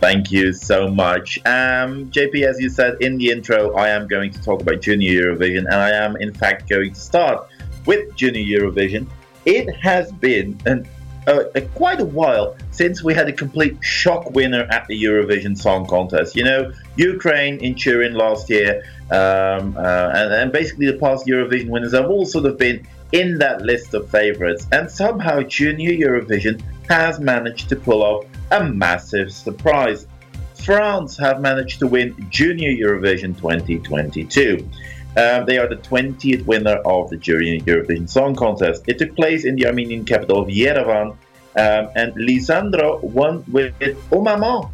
Thank 0.00 0.30
you 0.30 0.52
so 0.52 0.88
much. 0.88 1.38
Um, 1.46 2.10
JP, 2.10 2.46
as 2.46 2.60
you 2.60 2.68
said 2.68 2.96
in 3.00 3.16
the 3.16 3.30
intro, 3.30 3.74
I 3.74 3.88
am 3.88 4.06
going 4.06 4.30
to 4.32 4.42
talk 4.42 4.60
about 4.60 4.80
Junior 4.82 5.22
Eurovision, 5.22 5.64
and 5.64 5.74
I 5.74 5.90
am, 5.90 6.16
in 6.16 6.34
fact, 6.34 6.68
going 6.68 6.92
to 6.92 7.00
start 7.00 7.48
with 7.86 8.14
Junior 8.14 8.60
Eurovision. 8.60 9.06
It 9.46 9.74
has 9.76 10.12
been 10.12 10.60
an 10.66 10.86
uh, 11.26 11.44
uh, 11.54 11.60
quite 11.74 12.00
a 12.00 12.04
while 12.04 12.56
since 12.70 13.02
we 13.02 13.14
had 13.14 13.28
a 13.28 13.32
complete 13.32 13.76
shock 13.82 14.30
winner 14.30 14.62
at 14.70 14.86
the 14.86 15.02
Eurovision 15.02 15.56
Song 15.56 15.86
Contest. 15.86 16.36
You 16.36 16.44
know, 16.44 16.72
Ukraine 16.96 17.58
in 17.58 17.74
Turin 17.74 18.14
last 18.14 18.48
year, 18.48 18.84
um, 19.10 19.76
uh, 19.76 20.10
and, 20.14 20.32
and 20.32 20.52
basically 20.52 20.86
the 20.86 20.98
past 20.98 21.26
Eurovision 21.26 21.68
winners 21.68 21.92
have 21.94 22.08
all 22.10 22.26
sort 22.26 22.46
of 22.46 22.58
been 22.58 22.86
in 23.12 23.38
that 23.38 23.62
list 23.62 23.94
of 23.94 24.08
favorites, 24.10 24.66
and 24.72 24.90
somehow 24.90 25.40
Junior 25.42 25.92
Eurovision 25.92 26.60
has 26.88 27.18
managed 27.18 27.68
to 27.68 27.76
pull 27.76 28.02
off 28.02 28.24
a 28.50 28.64
massive 28.64 29.32
surprise. 29.32 30.06
France 30.54 31.16
have 31.16 31.40
managed 31.40 31.78
to 31.78 31.86
win 31.86 32.14
Junior 32.30 32.70
Eurovision 32.70 33.36
2022. 33.36 34.68
Um, 35.16 35.46
they 35.46 35.56
are 35.56 35.66
the 35.66 35.76
20th 35.76 36.44
winner 36.44 36.76
of 36.84 37.08
the 37.08 37.16
Eurovision 37.16 38.08
Song 38.08 38.34
Contest. 38.34 38.84
It 38.86 38.98
took 38.98 39.16
place 39.16 39.46
in 39.46 39.56
the 39.56 39.66
Armenian 39.66 40.04
capital 40.04 40.42
of 40.42 40.48
Yerevan, 40.48 41.12
um, 41.56 41.90
and 41.96 42.12
Lissandro 42.16 43.02
won 43.02 43.42
with 43.50 43.74
Oh 44.12 44.20
Maman. 44.20 44.68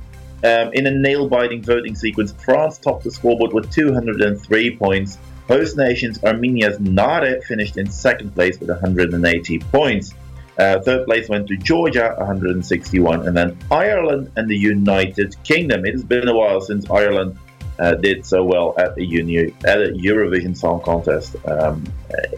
Um, 0.45 0.73
in 0.73 0.89
a 0.89 0.91
nail-biting 0.91 1.63
voting 1.63 1.95
sequence, 1.95 2.33
France 2.33 2.79
topped 2.79 3.05
the 3.05 3.13
scoreboard 3.13 3.53
with 3.53 3.71
203 3.71 4.77
points. 4.77 5.17
Host 5.47 5.77
nations 5.77 6.19
Armenia's 6.25 6.81
Nare 6.81 7.41
finished 7.43 7.77
in 7.77 7.89
second 7.89 8.35
place 8.35 8.59
with 8.59 8.69
180 8.69 9.59
points. 9.61 10.15
Uh, 10.59 10.81
third 10.81 11.07
place 11.07 11.29
went 11.29 11.47
to 11.47 11.57
Georgia, 11.57 12.15
161, 12.19 13.29
and 13.29 13.37
then 13.37 13.57
Ireland 13.71 14.33
and 14.37 14.51
the 14.51 14.57
United 14.57 15.37
Kingdom. 15.45 15.87
It 15.87 15.93
has 15.93 16.03
been 16.03 16.27
a 16.27 16.35
while 16.35 16.61
since 16.61 16.91
Ireland 16.91 17.39
uh, 17.83 17.95
did 17.95 18.25
so 18.25 18.45
well 18.45 18.75
at 18.79 18.95
the 18.95 19.05
uni- 19.05 19.53
at 19.65 19.83
a 19.83 19.89
Eurovision 19.89 20.57
Song 20.57 20.81
Contest 20.81 21.35
um, 21.47 21.85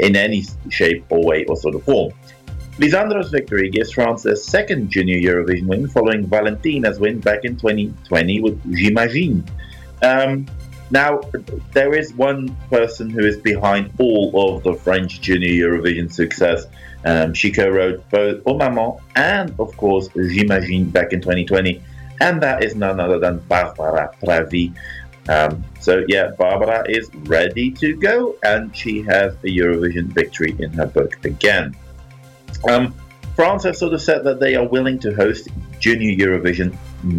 in 0.00 0.16
any 0.16 0.42
shape 0.70 1.04
or 1.10 1.22
way 1.22 1.44
or 1.44 1.56
sort 1.56 1.74
of 1.74 1.82
form. 1.84 2.12
Lissandro's 2.78 3.30
victory 3.30 3.70
gives 3.70 3.92
France 3.92 4.22
their 4.22 4.36
second 4.36 4.90
junior 4.90 5.18
Eurovision 5.18 5.66
win, 5.66 5.86
following 5.86 6.26
Valentina's 6.26 6.98
win 6.98 7.20
back 7.20 7.44
in 7.44 7.56
2020 7.56 8.40
with 8.40 8.60
J'imagine. 8.64 9.46
Um, 10.02 10.46
now, 10.90 11.20
there 11.72 11.94
is 11.94 12.12
one 12.14 12.56
person 12.70 13.10
who 13.10 13.24
is 13.24 13.36
behind 13.36 13.92
all 13.98 14.56
of 14.56 14.64
the 14.64 14.74
French 14.74 15.20
junior 15.20 15.68
Eurovision 15.68 16.12
success. 16.12 16.66
Um, 17.04 17.34
she 17.34 17.52
co-wrote 17.52 18.08
both 18.10 18.42
Au 18.46 18.56
Maman 18.56 18.98
and, 19.14 19.54
of 19.58 19.76
course, 19.76 20.08
J'imagine 20.08 20.90
back 20.90 21.12
in 21.12 21.20
2020, 21.20 21.82
and 22.20 22.42
that 22.42 22.64
is 22.64 22.74
none 22.74 22.98
other 22.98 23.18
than 23.18 23.38
Barbara 23.38 24.10
Pravi. 24.22 24.74
Um, 25.28 25.64
so 25.80 26.04
yeah, 26.08 26.30
Barbara 26.38 26.84
is 26.88 27.10
ready 27.14 27.70
to 27.72 27.96
go, 27.96 28.36
and 28.42 28.74
she 28.76 29.02
has 29.02 29.34
a 29.34 29.48
Eurovision 29.48 30.06
victory 30.06 30.54
in 30.58 30.72
her 30.72 30.86
book 30.86 31.24
again. 31.24 31.74
Um, 32.68 32.94
France 33.36 33.64
has 33.64 33.78
sort 33.78 33.94
of 33.94 34.00
said 34.00 34.24
that 34.24 34.38
they 34.38 34.54
are 34.54 34.66
willing 34.66 34.98
to 35.00 35.14
host 35.14 35.48
Junior 35.80 36.14
Eurovision 36.16 36.74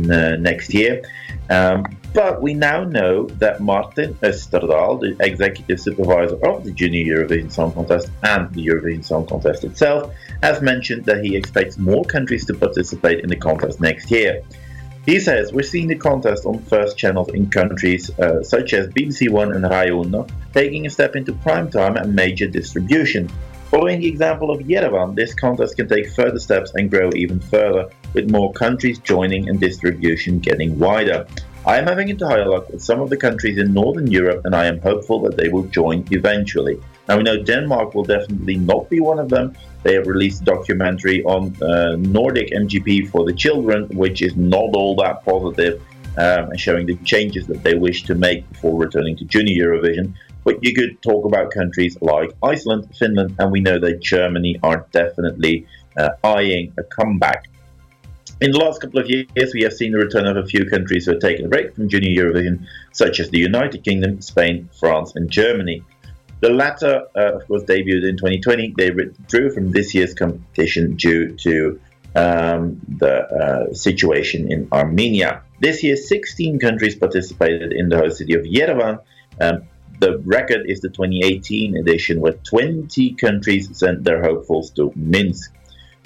uh, 0.09 0.37
next 0.37 0.73
year, 0.73 1.01
um, 1.49 1.85
but 2.13 2.41
we 2.41 2.53
now 2.53 2.83
know 2.83 3.25
that 3.25 3.59
Martin 3.59 4.13
Österdahl, 4.21 5.01
the 5.01 5.17
executive 5.19 5.79
supervisor 5.79 6.37
of 6.47 6.63
the 6.63 6.71
Junior 6.71 7.17
Eurovision 7.17 7.51
Song 7.51 7.73
Contest 7.73 8.09
and 8.23 8.49
the 8.53 8.65
Eurovision 8.65 9.03
Song 9.03 9.27
Contest 9.27 9.63
itself, 9.65 10.13
has 10.41 10.61
mentioned 10.61 11.05
that 11.05 11.23
he 11.23 11.35
expects 11.35 11.77
more 11.77 12.05
countries 12.05 12.45
to 12.45 12.53
participate 12.53 13.19
in 13.19 13.29
the 13.29 13.35
contest 13.35 13.81
next 13.81 14.09
year. 14.09 14.41
He 15.05 15.19
says, 15.19 15.53
We're 15.53 15.61
seeing 15.61 15.87
the 15.87 15.95
contest 15.95 16.47
on 16.47 16.59
first 16.63 16.97
channels 16.97 17.29
in 17.29 17.51
countries 17.51 18.09
uh, 18.19 18.41
such 18.41 18.73
as 18.73 18.87
BBC 18.87 19.29
One 19.29 19.53
and 19.53 19.63
Rai 19.63 19.89
Uno, 19.89 20.25
taking 20.51 20.87
a 20.87 20.89
step 20.89 21.15
into 21.15 21.33
prime 21.33 21.69
time 21.69 21.95
and 21.95 22.15
major 22.15 22.47
distribution. 22.47 23.29
Following 23.69 23.99
the 23.99 24.07
example 24.07 24.49
of 24.49 24.61
Yerevan, 24.61 25.15
this 25.15 25.35
contest 25.35 25.75
can 25.75 25.87
take 25.87 26.09
further 26.09 26.39
steps 26.39 26.71
and 26.73 26.89
grow 26.89 27.11
even 27.15 27.39
further, 27.39 27.89
with 28.13 28.31
more 28.31 28.51
countries 28.53 28.97
joining 28.97 29.47
and 29.47 29.59
distribution 29.59 30.39
getting 30.39 30.79
wider. 30.79 31.27
I 31.67 31.77
am 31.77 31.85
having 31.85 32.09
a 32.09 32.15
dialogue 32.15 32.67
with 32.71 32.81
some 32.81 32.99
of 32.99 33.11
the 33.11 33.17
countries 33.17 33.59
in 33.59 33.73
Northern 33.73 34.09
Europe, 34.09 34.41
and 34.45 34.55
I 34.55 34.65
am 34.65 34.81
hopeful 34.81 35.21
that 35.21 35.37
they 35.37 35.49
will 35.49 35.67
join 35.67 36.05
eventually. 36.09 36.79
Now, 37.07 37.17
we 37.17 37.23
know 37.23 37.41
Denmark 37.41 37.93
will 37.93 38.03
definitely 38.03 38.57
not 38.57 38.89
be 38.89 38.99
one 38.99 39.19
of 39.19 39.29
them. 39.29 39.55
They 39.83 39.93
have 39.93 40.07
released 40.07 40.41
a 40.41 40.45
documentary 40.45 41.23
on 41.23 41.55
uh, 41.61 41.95
Nordic 41.97 42.51
MGP 42.51 43.09
for 43.09 43.25
the 43.25 43.33
children, 43.33 43.87
which 43.89 44.21
is 44.23 44.35
not 44.35 44.69
all 44.73 44.95
that 44.95 45.23
positive, 45.23 45.81
um, 46.17 46.49
and 46.49 46.59
showing 46.59 46.87
the 46.87 46.95
changes 46.97 47.45
that 47.47 47.61
they 47.63 47.75
wish 47.75 48.03
to 48.03 48.15
make 48.15 48.49
before 48.49 48.79
returning 48.79 49.15
to 49.17 49.25
Junior 49.25 49.67
Eurovision. 49.67 50.13
But 50.43 50.63
you 50.63 50.73
could 50.73 51.01
talk 51.01 51.25
about 51.25 51.51
countries 51.51 51.97
like 52.01 52.31
Iceland, 52.41 52.95
Finland, 52.97 53.35
and 53.39 53.51
we 53.51 53.61
know 53.61 53.79
that 53.79 53.99
Germany 53.99 54.59
are 54.63 54.87
definitely 54.91 55.67
uh, 55.97 56.09
eyeing 56.23 56.73
a 56.77 56.83
comeback. 56.83 57.45
In 58.41 58.51
the 58.51 58.59
last 58.59 58.81
couple 58.81 58.99
of 58.99 59.09
years, 59.09 59.53
we 59.53 59.61
have 59.61 59.73
seen 59.73 59.93
the 59.93 59.97
return 59.97 60.25
of 60.27 60.35
a 60.35 60.45
few 60.45 60.65
countries 60.65 61.05
who 61.05 61.11
have 61.11 61.21
taken 61.21 61.45
a 61.45 61.47
break 61.47 61.73
from 61.73 61.87
Junior 61.87 62.23
Eurovision, 62.23 62.65
such 62.91 63.19
as 63.19 63.29
the 63.29 63.39
United 63.39 63.83
Kingdom, 63.83 64.21
Spain, 64.21 64.69
France, 64.77 65.13
and 65.15 65.29
Germany. 65.29 65.83
The 66.45 66.53
latter, 66.53 67.07
uh, 67.15 67.37
of 67.37 67.47
course, 67.47 67.63
debuted 67.63 68.07
in 68.07 68.17
2020. 68.17 68.75
They 68.77 68.91
withdrew 68.91 69.49
from 69.49 69.71
this 69.71 69.95
year's 69.95 70.13
competition 70.13 70.95
due 70.95 71.35
to 71.37 71.79
um, 72.15 72.79
the 72.87 73.15
uh, 73.15 73.73
situation 73.73 74.51
in 74.51 74.67
Armenia. 74.71 75.41
This 75.59 75.81
year, 75.81 75.95
16 75.95 76.59
countries 76.59 76.95
participated 76.97 77.73
in 77.73 77.89
the 77.89 77.97
host 77.97 78.19
city 78.19 78.35
of 78.35 78.43
Yerevan. 78.43 78.99
Um, 79.41 79.63
the 79.99 80.19
record 80.19 80.69
is 80.69 80.81
the 80.81 80.89
2018 80.89 81.77
edition, 81.77 82.21
where 82.21 82.33
20 82.33 83.15
countries 83.15 83.75
sent 83.75 84.03
their 84.03 84.21
hopefuls 84.21 84.69
to 84.73 84.91
Minsk. 84.95 85.51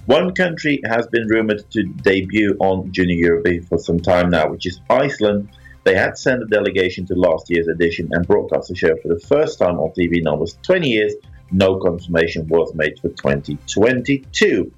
One 0.06 0.34
country 0.34 0.80
has 0.86 1.06
been 1.08 1.28
rumored 1.28 1.70
to 1.72 1.84
debut 1.84 2.56
on 2.62 2.94
Junior 2.94 3.42
Eurovision 3.42 3.68
for 3.68 3.78
some 3.78 4.00
time 4.00 4.30
now, 4.30 4.48
which 4.48 4.66
is 4.66 4.80
Iceland. 4.90 5.50
They 5.90 5.96
had 5.96 6.20
sent 6.20 6.44
a 6.44 6.46
delegation 6.46 7.08
to 7.08 7.16
last 7.16 7.50
year's 7.50 7.68
edition 7.68 8.10
and 8.12 8.28
broadcast 8.28 8.70
the 8.70 8.76
show 8.76 8.96
for 8.98 9.08
the 9.08 9.20
first 9.22 9.58
time 9.58 9.80
on 9.80 9.90
TV 9.90 10.20
in 10.20 10.28
almost 10.28 10.62
20 10.62 10.88
years. 10.88 11.16
No 11.52 11.80
confirmation 11.80 12.48
was 12.48 12.76
made 12.76 13.00
for 13.00 13.10
2022. 13.10 14.72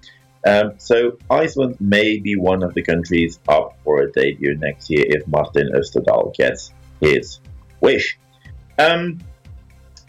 Um, 0.47 0.75
so 0.77 1.17
Iceland 1.29 1.75
may 1.81 2.19
be 2.19 2.37
one 2.37 2.63
of 2.63 2.73
the 2.75 2.81
countries 2.81 3.41
up 3.49 3.77
for 3.83 4.01
a 4.01 4.09
debut 4.09 4.55
next 4.55 4.89
year 4.89 5.03
if 5.05 5.27
Martin 5.27 5.73
Österdahl 5.75 6.33
gets 6.33 6.71
his 7.01 7.41
wish. 7.81 8.17
Um, 8.79 9.19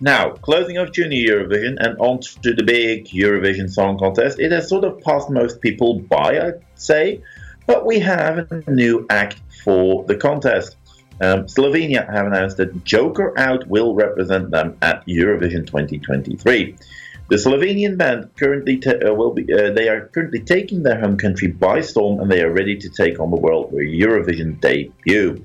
now, 0.00 0.30
closing 0.30 0.78
off 0.78 0.92
Junior 0.92 1.34
Eurovision 1.34 1.78
and 1.80 1.98
on 1.98 2.20
to 2.20 2.54
the 2.54 2.62
big 2.62 3.06
Eurovision 3.06 3.68
Song 3.68 3.98
Contest. 3.98 4.38
It 4.38 4.52
has 4.52 4.68
sort 4.68 4.84
of 4.84 5.00
passed 5.00 5.30
most 5.30 5.60
people 5.60 5.98
by, 5.98 6.38
I'd 6.40 6.62
say, 6.76 7.24
but 7.66 7.86
we 7.86 7.98
have 7.98 8.52
a 8.52 8.70
new 8.70 9.04
act 9.10 9.40
for 9.64 10.04
the 10.04 10.16
contest. 10.16 10.76
Um, 11.22 11.46
Slovenia 11.46 12.12
have 12.12 12.26
announced 12.26 12.56
that 12.56 12.84
Joker 12.84 13.32
Out 13.38 13.68
will 13.68 13.94
represent 13.94 14.50
them 14.50 14.76
at 14.82 15.06
Eurovision 15.06 15.64
2023. 15.64 16.76
The 17.28 17.36
Slovenian 17.36 17.96
band 17.96 18.30
currently 18.36 18.82
uh, 18.84 19.14
will 19.14 19.32
be 19.32 19.44
uh, 19.54 19.70
they 19.70 19.88
are 19.88 20.08
currently 20.08 20.40
taking 20.40 20.82
their 20.82 20.98
home 20.98 21.16
country 21.16 21.46
by 21.46 21.80
storm 21.80 22.18
and 22.18 22.28
they 22.28 22.42
are 22.42 22.52
ready 22.52 22.76
to 22.76 22.88
take 22.88 23.20
on 23.20 23.30
the 23.30 23.36
world 23.36 23.70
for 23.70 23.80
a 23.80 23.86
Eurovision 23.86 24.60
debut. 24.60 25.44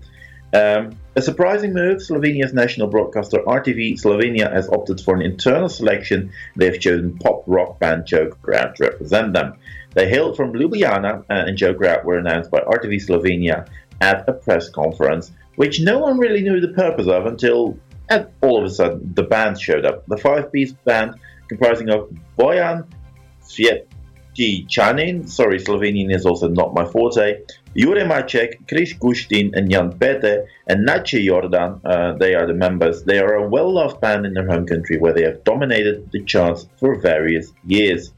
Um, 0.51 0.97
a 1.15 1.21
surprising 1.21 1.73
move, 1.73 1.99
Slovenia's 1.99 2.53
national 2.53 2.87
broadcaster 2.87 3.37
RTV 3.37 4.01
Slovenia 4.01 4.51
has 4.51 4.67
opted 4.69 4.99
for 4.99 5.13
an 5.13 5.21
internal 5.21 5.69
selection. 5.69 6.31
They 6.55 6.65
have 6.65 6.79
chosen 6.79 7.19
pop 7.19 7.43
rock 7.45 7.79
band 7.79 8.07
Joker 8.07 8.55
Out 8.55 8.77
to 8.77 8.85
represent 8.85 9.33
them. 9.33 9.53
They 9.93 10.09
hail 10.09 10.33
from 10.33 10.53
Ljubljana 10.53 11.19
uh, 11.19 11.23
and 11.29 11.55
Joker 11.55 11.85
Out 11.85 12.03
were 12.03 12.17
announced 12.17 12.49
by 12.49 12.61
RTV 12.61 13.05
Slovenia 13.07 13.67
at 14.01 14.27
a 14.27 14.33
press 14.33 14.69
conference, 14.69 15.31
which 15.57 15.81
no 15.81 15.99
one 15.99 16.17
really 16.17 16.41
knew 16.41 16.61
the 16.61 16.73
purpose 16.83 17.07
of 17.07 17.25
until 17.25 17.77
all 18.41 18.57
of 18.59 18.63
a 18.63 18.69
sudden 18.69 19.13
the 19.15 19.23
band 19.23 19.59
showed 19.59 19.85
up. 19.85 20.05
The 20.07 20.17
five-piece 20.17 20.73
band 20.85 21.15
comprising 21.49 21.89
of 21.89 22.09
Bojan 22.37 22.85
Svetičanin, 23.43 25.27
sorry, 25.27 25.59
Slovenian 25.59 26.13
is 26.13 26.25
also 26.25 26.47
not 26.47 26.73
my 26.73 26.85
forte, 26.85 27.41
Jure 27.75 28.05
Macek, 28.05 28.67
Chris 28.67 28.93
Gustin, 28.93 29.55
and 29.55 29.69
Jan 29.71 29.97
Pete, 29.99 30.45
and 30.67 30.85
Nace 30.85 31.25
Jordan, 31.25 31.81
uh, 31.85 32.13
they 32.13 32.33
are 32.33 32.47
the 32.47 32.53
members. 32.53 33.03
They 33.03 33.19
are 33.19 33.35
a 33.35 33.49
well-loved 33.49 33.99
band 34.01 34.25
in 34.25 34.33
their 34.33 34.47
home 34.47 34.65
country 34.65 34.97
where 34.97 35.13
they 35.13 35.23
have 35.23 35.43
dominated 35.43 36.11
the 36.11 36.23
charts 36.23 36.67
for 36.77 36.99
various 36.99 37.51
years. 37.65 38.13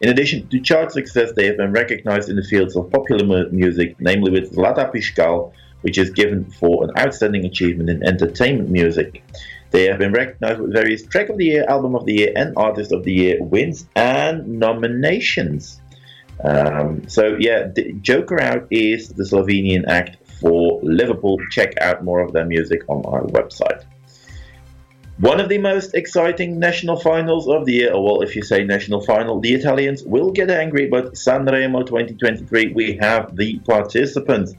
In 0.00 0.10
addition 0.10 0.48
to 0.48 0.60
chart 0.60 0.92
success, 0.92 1.32
they 1.34 1.46
have 1.46 1.56
been 1.56 1.72
recognized 1.72 2.28
in 2.28 2.36
the 2.36 2.42
fields 2.42 2.76
of 2.76 2.90
popular 2.90 3.24
mu- 3.24 3.50
music, 3.50 3.96
namely 4.00 4.30
with 4.30 4.52
Zlata 4.52 4.92
piščal, 4.92 5.52
which 5.84 5.98
is 5.98 6.10
given 6.10 6.44
for 6.46 6.84
an 6.84 6.90
outstanding 6.98 7.44
achievement 7.44 7.90
in 7.90 8.02
entertainment 8.02 8.70
music. 8.70 9.22
They 9.70 9.84
have 9.84 9.98
been 9.98 10.12
recognized 10.12 10.60
with 10.60 10.72
various 10.72 11.04
Track 11.04 11.28
of 11.28 11.36
the 11.36 11.44
Year, 11.44 11.64
Album 11.68 11.94
of 11.94 12.06
the 12.06 12.14
Year, 12.14 12.32
and 12.34 12.54
Artist 12.56 12.90
of 12.90 13.04
the 13.04 13.12
Year 13.12 13.42
wins 13.42 13.86
and 13.94 14.58
nominations. 14.58 15.80
Um, 16.42 17.06
so, 17.06 17.36
yeah, 17.38 17.68
Joker 18.00 18.40
Out 18.40 18.66
is 18.70 19.10
the 19.10 19.24
Slovenian 19.24 19.84
act 19.86 20.16
for 20.40 20.80
Liverpool. 20.82 21.38
Check 21.50 21.74
out 21.82 22.02
more 22.02 22.20
of 22.20 22.32
their 22.32 22.46
music 22.46 22.80
on 22.88 23.04
our 23.04 23.22
website. 23.24 23.84
One 25.18 25.38
of 25.38 25.48
the 25.48 25.58
most 25.58 25.94
exciting 25.94 26.58
national 26.58 26.98
finals 26.98 27.46
of 27.46 27.66
the 27.66 27.74
year, 27.74 27.92
or 27.92 28.02
well, 28.02 28.22
if 28.22 28.34
you 28.34 28.42
say 28.42 28.64
national 28.64 29.00
final, 29.02 29.38
the 29.38 29.54
Italians 29.54 30.02
will 30.02 30.32
get 30.32 30.50
angry, 30.50 30.88
but 30.88 31.14
Sanremo 31.14 31.86
2023, 31.86 32.72
we 32.72 32.96
have 33.00 33.36
the 33.36 33.60
participants. 33.60 34.54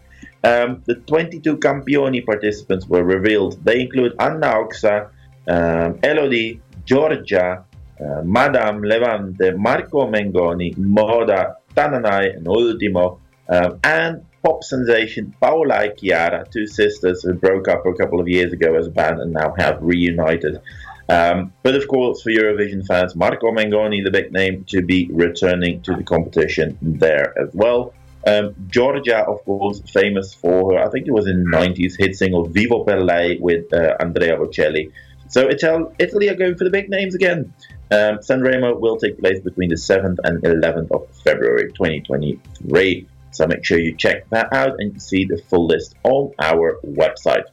Um, 0.45 0.83
the 0.85 0.95
22 0.95 1.57
Campioni 1.57 2.23
participants 2.23 2.85
were 2.85 3.03
revealed. 3.03 3.63
They 3.65 3.81
include 3.81 4.13
Anna 4.19 4.53
Oxa, 4.61 5.09
um, 5.47 5.99
Elodie, 6.03 6.61
Giorgia, 6.85 7.63
uh, 7.99 8.21
Madame 8.23 8.83
Levante, 8.83 9.57
Marco 9.57 10.05
Mengoni, 10.07 10.77
Moda, 10.77 11.55
Tananai, 11.75 12.37
and 12.37 12.47
Ultimo, 12.47 13.19
um, 13.49 13.79
and 13.83 14.23
pop 14.43 14.63
sensation 14.63 15.33
Paola 15.41 15.89
Chiara, 15.97 16.45
two 16.51 16.67
sisters 16.67 17.23
who 17.23 17.33
broke 17.33 17.67
up 17.67 17.83
a 17.87 17.93
couple 17.93 18.19
of 18.19 18.27
years 18.27 18.53
ago 18.53 18.75
as 18.75 18.85
a 18.85 18.91
band 18.91 19.19
and 19.19 19.33
now 19.33 19.55
have 19.57 19.79
reunited. 19.81 20.61
Um, 21.09 21.53
but 21.63 21.73
of 21.73 21.87
course, 21.87 22.21
for 22.21 22.29
Eurovision 22.29 22.85
fans, 22.85 23.15
Marco 23.15 23.51
Mengoni, 23.51 24.03
the 24.03 24.11
big 24.11 24.31
name, 24.31 24.63
to 24.65 24.83
be 24.83 25.09
returning 25.11 25.81
to 25.83 25.95
the 25.95 26.03
competition 26.03 26.77
there 26.81 27.33
as 27.39 27.49
well. 27.53 27.93
Um, 28.25 28.55
Giorgia, 28.67 29.27
of 29.27 29.45
course, 29.45 29.81
famous 29.91 30.33
for 30.33 30.73
her, 30.73 30.79
I 30.79 30.89
think 30.89 31.07
it 31.07 31.11
was 31.11 31.27
in 31.27 31.43
the 31.43 31.57
90s, 31.57 31.97
hit 31.97 32.15
single 32.15 32.45
Vivo 32.45 32.83
per 32.83 32.99
lei 32.99 33.37
with 33.39 33.71
uh, 33.71 33.95
Andrea 33.99 34.35
Bocelli. 34.37 34.91
So 35.27 35.47
Ital- 35.47 35.93
Italy 35.99 36.29
are 36.29 36.35
going 36.35 36.55
for 36.55 36.63
the 36.63 36.69
big 36.71 36.89
names 36.89 37.13
again. 37.13 37.53
Um, 37.91 38.17
Sanremo 38.19 38.79
will 38.79 38.97
take 38.97 39.19
place 39.19 39.39
between 39.39 39.69
the 39.69 39.75
7th 39.75 40.17
and 40.23 40.41
11th 40.43 40.91
of 40.91 41.07
February 41.23 41.71
2023. 41.73 43.07
So 43.31 43.45
make 43.47 43.63
sure 43.63 43.79
you 43.79 43.95
check 43.95 44.27
that 44.29 44.51
out 44.53 44.75
and 44.79 44.99
see 45.01 45.25
the 45.25 45.37
full 45.37 45.67
list 45.67 45.95
on 46.03 46.31
our 46.39 46.79
website. 46.83 47.43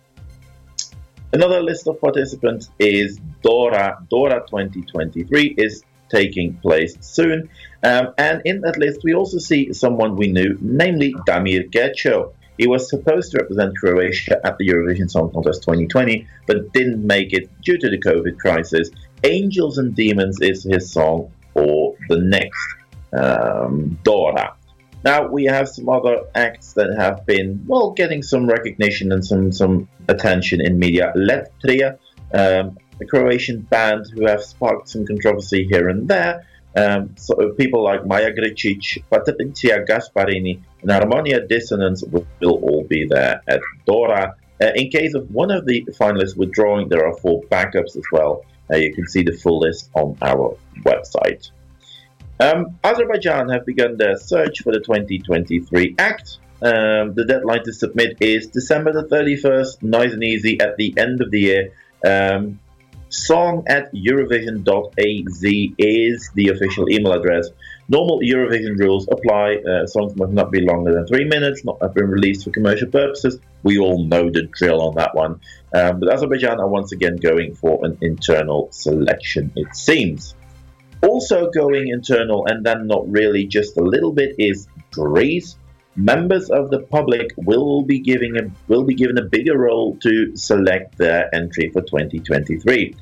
Another 1.34 1.62
list 1.62 1.86
of 1.88 2.00
participants 2.00 2.70
is 2.78 3.18
Dora. 3.42 3.98
Dora 4.10 4.40
2023 4.48 5.54
is 5.58 5.82
taking 6.12 6.54
place 6.58 6.94
soon. 7.00 7.48
Um, 7.82 8.14
and 8.18 8.42
in 8.44 8.60
that 8.60 8.78
list, 8.78 9.00
we 9.02 9.14
also 9.14 9.38
see 9.38 9.72
someone 9.72 10.16
we 10.16 10.28
knew, 10.28 10.56
namely 10.60 11.14
Damir 11.26 11.70
Kedžo. 11.70 12.32
He 12.58 12.66
was 12.66 12.88
supposed 12.88 13.32
to 13.32 13.38
represent 13.38 13.76
Croatia 13.78 14.38
at 14.46 14.58
the 14.58 14.68
Eurovision 14.68 15.10
Song 15.10 15.32
Contest 15.32 15.62
2020, 15.62 16.26
but 16.46 16.72
didn't 16.72 17.04
make 17.04 17.32
it 17.32 17.50
due 17.62 17.78
to 17.78 17.88
the 17.90 17.98
COVID 17.98 18.38
crisis. 18.38 18.90
Angels 19.24 19.78
and 19.78 19.94
Demons 19.94 20.38
is 20.40 20.62
his 20.62 20.92
song 20.92 21.32
for 21.54 21.96
the 22.08 22.18
next 22.18 22.66
um, 23.12 23.98
Dora. 24.04 24.54
Now 25.04 25.26
we 25.26 25.44
have 25.44 25.68
some 25.68 25.88
other 25.88 26.22
acts 26.34 26.74
that 26.74 26.94
have 26.96 27.26
been 27.26 27.64
well 27.66 27.90
getting 27.90 28.22
some 28.22 28.46
recognition 28.46 29.10
and 29.10 29.24
some 29.24 29.50
some 29.50 29.88
attention 30.08 30.60
in 30.60 30.78
media. 30.78 31.12
Let 31.16 31.58
Tria, 31.60 31.98
um, 32.32 32.78
a 33.02 33.06
Croatian 33.06 33.60
band 33.60 34.06
who 34.12 34.26
have 34.26 34.42
sparked 34.42 34.88
some 34.88 35.06
controversy 35.06 35.66
here 35.70 35.88
and 35.88 36.08
there. 36.08 36.46
Um, 36.74 37.14
so 37.16 37.52
people 37.52 37.82
like 37.84 38.06
Maja 38.06 38.30
Gricic, 38.30 39.02
Patricia 39.10 39.84
Gasparini, 39.88 40.62
and 40.80 40.90
Harmonia 40.90 41.46
Dissonance 41.46 42.02
will, 42.04 42.26
will 42.40 42.58
all 42.66 42.84
be 42.84 43.06
there 43.06 43.42
at 43.46 43.60
Dora. 43.86 44.36
Uh, 44.60 44.70
in 44.74 44.90
case 44.90 45.14
of 45.14 45.30
one 45.30 45.50
of 45.50 45.66
the 45.66 45.84
finalists 46.00 46.36
withdrawing, 46.36 46.88
there 46.88 47.06
are 47.06 47.14
four 47.18 47.42
backups 47.44 47.96
as 47.96 48.04
well. 48.10 48.44
Uh, 48.72 48.76
you 48.76 48.94
can 48.94 49.06
see 49.06 49.22
the 49.22 49.32
full 49.32 49.58
list 49.58 49.90
on 49.94 50.16
our 50.22 50.56
website. 50.84 51.50
Um, 52.40 52.78
Azerbaijan 52.82 53.48
have 53.50 53.66
begun 53.66 53.96
their 53.98 54.16
search 54.16 54.62
for 54.62 54.72
the 54.72 54.80
2023 54.80 55.96
Act. 55.98 56.38
Um, 56.62 57.14
the 57.14 57.24
deadline 57.26 57.64
to 57.64 57.72
submit 57.72 58.16
is 58.20 58.46
December 58.46 58.92
the 58.92 59.04
31st, 59.04 59.82
nice 59.82 60.12
and 60.12 60.22
easy 60.22 60.60
at 60.60 60.76
the 60.76 60.94
end 60.96 61.20
of 61.20 61.30
the 61.30 61.40
year. 61.40 61.72
Um, 62.06 62.60
song 63.12 63.64
at 63.66 63.92
Eurovision.az 63.92 65.44
is 65.78 66.30
the 66.34 66.48
official 66.48 66.90
email 66.90 67.12
address. 67.12 67.48
Normal 67.88 68.20
Eurovision 68.20 68.78
rules 68.78 69.06
apply. 69.10 69.56
Uh, 69.56 69.86
songs 69.86 70.16
must 70.16 70.32
not 70.32 70.50
be 70.50 70.60
longer 70.60 70.92
than 70.92 71.06
three 71.06 71.24
minutes, 71.24 71.64
not 71.64 71.78
have 71.82 71.94
been 71.94 72.08
released 72.08 72.44
for 72.44 72.50
commercial 72.50 72.88
purposes. 72.88 73.38
We 73.62 73.78
all 73.78 74.04
know 74.04 74.30
the 74.30 74.48
drill 74.52 74.80
on 74.80 74.94
that 74.94 75.14
one. 75.14 75.40
Um, 75.74 76.00
but 76.00 76.12
Azerbaijan 76.12 76.60
are 76.60 76.68
once 76.68 76.92
again 76.92 77.16
going 77.16 77.54
for 77.54 77.84
an 77.84 77.98
internal 78.00 78.68
selection, 78.72 79.52
it 79.56 79.74
seems. 79.76 80.34
Also 81.02 81.50
going 81.50 81.88
internal, 81.88 82.46
and 82.46 82.64
then 82.64 82.86
not 82.86 83.10
really 83.10 83.46
just 83.46 83.76
a 83.76 83.82
little 83.82 84.12
bit, 84.12 84.36
is 84.38 84.68
Greece. 84.92 85.56
Members 85.94 86.48
of 86.48 86.70
the 86.70 86.80
public 86.80 87.32
will 87.36 87.82
be 87.82 87.98
giving 87.98 88.38
a 88.38 88.50
will 88.66 88.84
be 88.84 88.94
given 88.94 89.18
a 89.18 89.24
bigger 89.24 89.58
role 89.58 89.96
to 89.98 90.34
select 90.36 90.96
their 90.96 91.34
entry 91.34 91.68
for 91.70 91.82
2023. 91.82 92.94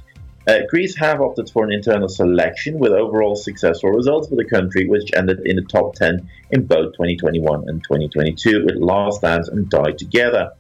Uh, 0.49 0.61
Greece 0.69 0.97
have 0.97 1.21
opted 1.21 1.49
for 1.51 1.65
an 1.65 1.73
internal 1.73 2.09
selection 2.09 2.79
with 2.79 2.93
overall 2.93 3.37
successful 3.37 3.91
results 3.91 4.29
for 4.29 4.35
the 4.35 4.45
country, 4.45 4.89
which 4.89 5.11
ended 5.15 5.39
in 5.45 5.55
the 5.55 5.63
top 5.63 5.95
10 5.95 6.29
in 6.51 6.67
both 6.67 6.93
2021 6.95 7.69
and 7.69 7.85
2022 7.85 8.65
with 8.65 8.75
Last 8.77 9.21
Dance 9.21 9.47
and 9.49 9.69
Die 9.71 9.93
Together. 9.93 10.51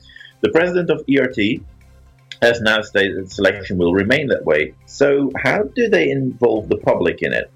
The 0.43 0.51
president 0.51 0.91
of 0.91 1.03
ERT 1.11 1.63
has 2.43 2.61
now 2.61 2.83
stated 2.83 3.33
selection 3.33 3.77
will 3.77 3.93
remain 3.93 4.29
that 4.29 4.45
way. 4.45 4.75
So, 4.87 5.33
how 5.37 5.65
do 5.65 5.89
they 5.89 6.11
involve 6.11 6.69
the 6.69 6.77
public 6.77 7.23
in 7.23 7.33
it? 7.33 7.51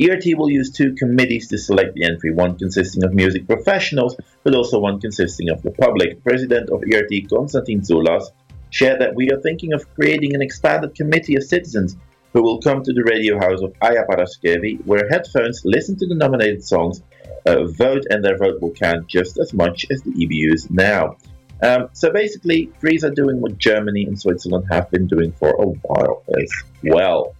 ERT 0.00 0.24
will 0.36 0.50
use 0.50 0.70
two 0.70 0.94
committees 0.94 1.48
to 1.48 1.58
select 1.58 1.94
the 1.94 2.04
entry, 2.04 2.32
one 2.32 2.58
consisting 2.58 3.04
of 3.04 3.14
music 3.14 3.46
professionals, 3.46 4.16
but 4.42 4.54
also 4.54 4.80
one 4.80 5.00
consisting 5.00 5.50
of 5.50 5.62
the 5.62 5.70
public. 5.70 6.22
President 6.24 6.70
of 6.70 6.82
ERT, 6.82 7.28
Konstantin 7.28 7.80
Zoulas, 7.80 8.24
shared 8.70 9.00
that 9.00 9.14
we 9.14 9.30
are 9.30 9.40
thinking 9.40 9.72
of 9.72 9.92
creating 9.94 10.34
an 10.34 10.42
expanded 10.42 10.94
committee 10.94 11.36
of 11.36 11.44
citizens 11.44 11.96
who 12.32 12.42
will 12.42 12.60
come 12.60 12.82
to 12.82 12.92
the 12.92 13.04
radio 13.04 13.38
house 13.38 13.60
of 13.62 13.72
Agia 13.74 14.04
Paraskevi, 14.08 14.84
where 14.84 15.08
headphones 15.08 15.62
listen 15.64 15.96
to 15.96 16.06
the 16.08 16.16
nominated 16.16 16.64
songs, 16.64 17.00
uh, 17.46 17.64
vote, 17.64 18.02
and 18.10 18.24
their 18.24 18.36
vote 18.36 18.60
will 18.60 18.72
count 18.72 19.06
just 19.06 19.38
as 19.38 19.54
much 19.54 19.86
as 19.92 20.02
the 20.02 20.10
EBUs 20.10 20.68
now. 20.70 21.16
Um, 21.62 21.88
so 21.92 22.12
basically, 22.12 22.72
Greece 22.80 23.04
are 23.04 23.10
doing 23.10 23.40
what 23.40 23.58
Germany 23.58 24.04
and 24.04 24.20
Switzerland 24.20 24.66
have 24.70 24.90
been 24.90 25.06
doing 25.06 25.30
for 25.32 25.50
a 25.50 25.66
while 25.66 26.24
as 26.36 26.52
well. 26.82 27.36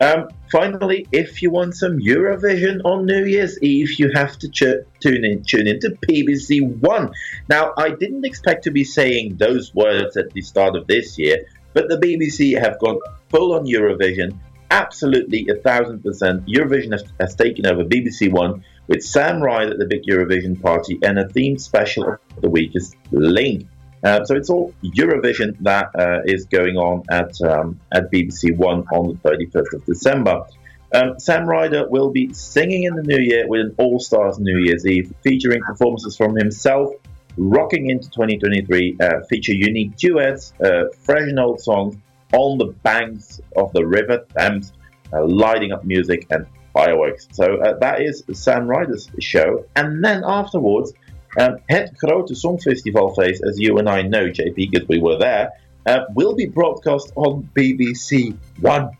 Um, 0.00 0.28
finally, 0.50 1.06
if 1.12 1.40
you 1.40 1.50
want 1.50 1.76
some 1.76 1.98
Eurovision 1.98 2.80
on 2.84 3.06
New 3.06 3.24
Year's 3.24 3.60
Eve, 3.62 3.98
you 3.98 4.10
have 4.14 4.36
to 4.38 4.48
ch- 4.48 4.84
tune 5.00 5.24
in 5.24 5.44
tune 5.44 5.68
into 5.68 5.90
BBC 6.06 6.62
One. 6.80 7.12
Now, 7.48 7.72
I 7.76 7.90
didn't 7.90 8.24
expect 8.24 8.64
to 8.64 8.70
be 8.70 8.84
saying 8.84 9.36
those 9.36 9.74
words 9.74 10.16
at 10.16 10.30
the 10.30 10.42
start 10.42 10.74
of 10.74 10.86
this 10.88 11.16
year, 11.18 11.46
but 11.72 11.88
the 11.88 11.96
BBC 11.96 12.58
have 12.60 12.78
gone 12.80 12.98
full 13.30 13.54
on 13.54 13.66
Eurovision. 13.66 14.36
Absolutely, 14.70 15.46
a 15.48 15.54
thousand 15.54 16.02
percent. 16.02 16.44
Eurovision 16.46 16.92
has, 16.92 17.04
has 17.20 17.36
taken 17.36 17.64
over 17.66 17.84
BBC 17.84 18.32
One 18.32 18.64
with 18.88 19.02
Sam 19.02 19.40
Ryder 19.40 19.72
at 19.72 19.78
the 19.78 19.86
big 19.86 20.02
Eurovision 20.02 20.60
party 20.60 20.98
and 21.02 21.18
a 21.18 21.24
themed 21.26 21.60
special 21.60 22.12
of 22.12 22.18
the 22.40 22.50
week 22.50 22.72
is 22.74 22.94
Link. 23.12 23.66
Uh, 24.04 24.22
so 24.24 24.34
it's 24.36 24.50
all 24.50 24.74
Eurovision 24.82 25.56
that 25.60 25.88
uh, 25.98 26.20
is 26.26 26.44
going 26.44 26.76
on 26.76 27.02
at 27.10 27.40
um, 27.40 27.80
at 27.90 28.12
BBC 28.12 28.54
One 28.54 28.84
on 28.92 29.18
the 29.22 29.30
31st 29.30 29.72
of 29.72 29.86
December. 29.86 30.44
Um, 30.92 31.18
Sam 31.18 31.46
Ryder 31.46 31.88
will 31.88 32.10
be 32.10 32.32
singing 32.34 32.84
in 32.84 32.94
the 32.94 33.02
new 33.02 33.18
year 33.18 33.48
with 33.48 33.62
an 33.62 33.74
All 33.78 33.98
Stars 33.98 34.38
New 34.38 34.58
Year's 34.58 34.86
Eve, 34.86 35.12
featuring 35.22 35.60
performances 35.62 36.16
from 36.16 36.36
himself, 36.36 36.92
rocking 37.36 37.88
into 37.90 38.08
2023, 38.10 38.98
uh, 39.00 39.20
feature 39.28 39.54
unique 39.54 39.96
duets, 39.96 40.52
uh, 40.62 40.84
fresh 41.00 41.22
and 41.22 41.40
old 41.40 41.60
songs 41.60 41.96
on 42.32 42.58
the 42.58 42.66
banks 42.66 43.40
of 43.56 43.72
the 43.72 43.84
River 43.84 44.26
Thames, 44.36 44.72
uh, 45.12 45.24
lighting 45.26 45.72
up 45.72 45.84
music 45.84 46.26
and 46.30 46.46
fireworks. 46.74 47.26
So 47.32 47.76
that 47.80 48.02
is 48.02 48.22
Sam 48.32 48.68
Ryder's 48.68 49.08
show, 49.18 49.64
and 49.74 50.04
then 50.04 50.22
afterwards. 50.24 50.92
Um, 51.36 51.58
Het 51.66 51.90
Grote 51.96 52.34
Songfestivalfeest, 52.34 53.42
as 53.42 53.58
you 53.58 53.78
and 53.78 53.88
I 53.88 54.02
know, 54.02 54.30
JP, 54.30 54.54
because 54.54 54.88
we 54.88 54.98
were 54.98 55.18
there, 55.18 55.50
uh, 55.86 56.00
will 56.14 56.34
be 56.34 56.46
broadcast 56.46 57.12
on 57.16 57.48
BBC 57.54 58.36
One. 58.60 58.96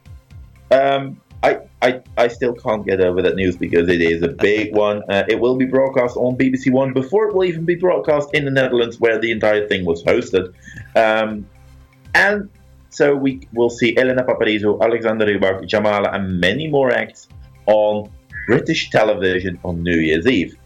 Um, 0.70 1.20
I, 1.42 1.60
I, 1.82 2.00
I 2.16 2.28
still 2.28 2.54
can't 2.54 2.86
get 2.86 3.00
over 3.00 3.20
that 3.22 3.36
news 3.36 3.56
because 3.56 3.88
it 3.88 4.00
is 4.00 4.22
a 4.22 4.28
big 4.28 4.74
one. 4.74 5.02
Uh, 5.08 5.24
it 5.28 5.38
will 5.38 5.56
be 5.56 5.66
broadcast 5.66 6.16
on 6.16 6.36
BBC 6.36 6.72
One 6.72 6.92
before 6.92 7.28
it 7.28 7.34
will 7.34 7.44
even 7.44 7.64
be 7.64 7.74
broadcast 7.74 8.30
in 8.32 8.44
the 8.44 8.50
Netherlands, 8.50 8.98
where 8.98 9.18
the 9.20 9.30
entire 9.30 9.68
thing 9.68 9.84
was 9.84 10.02
hosted. 10.02 10.54
Um, 10.96 11.46
and 12.14 12.48
so 12.88 13.14
we 13.14 13.46
will 13.52 13.70
see 13.70 13.96
Elena 13.96 14.24
Paparizou, 14.24 14.80
Alexander 14.80 15.26
Rybak, 15.26 15.68
Jamala, 15.68 16.14
and 16.14 16.40
many 16.40 16.68
more 16.68 16.90
acts 16.92 17.28
on 17.66 18.10
British 18.46 18.90
television 18.90 19.58
on 19.64 19.82
New 19.82 19.98
Year's 19.98 20.26
Eve. 20.26 20.56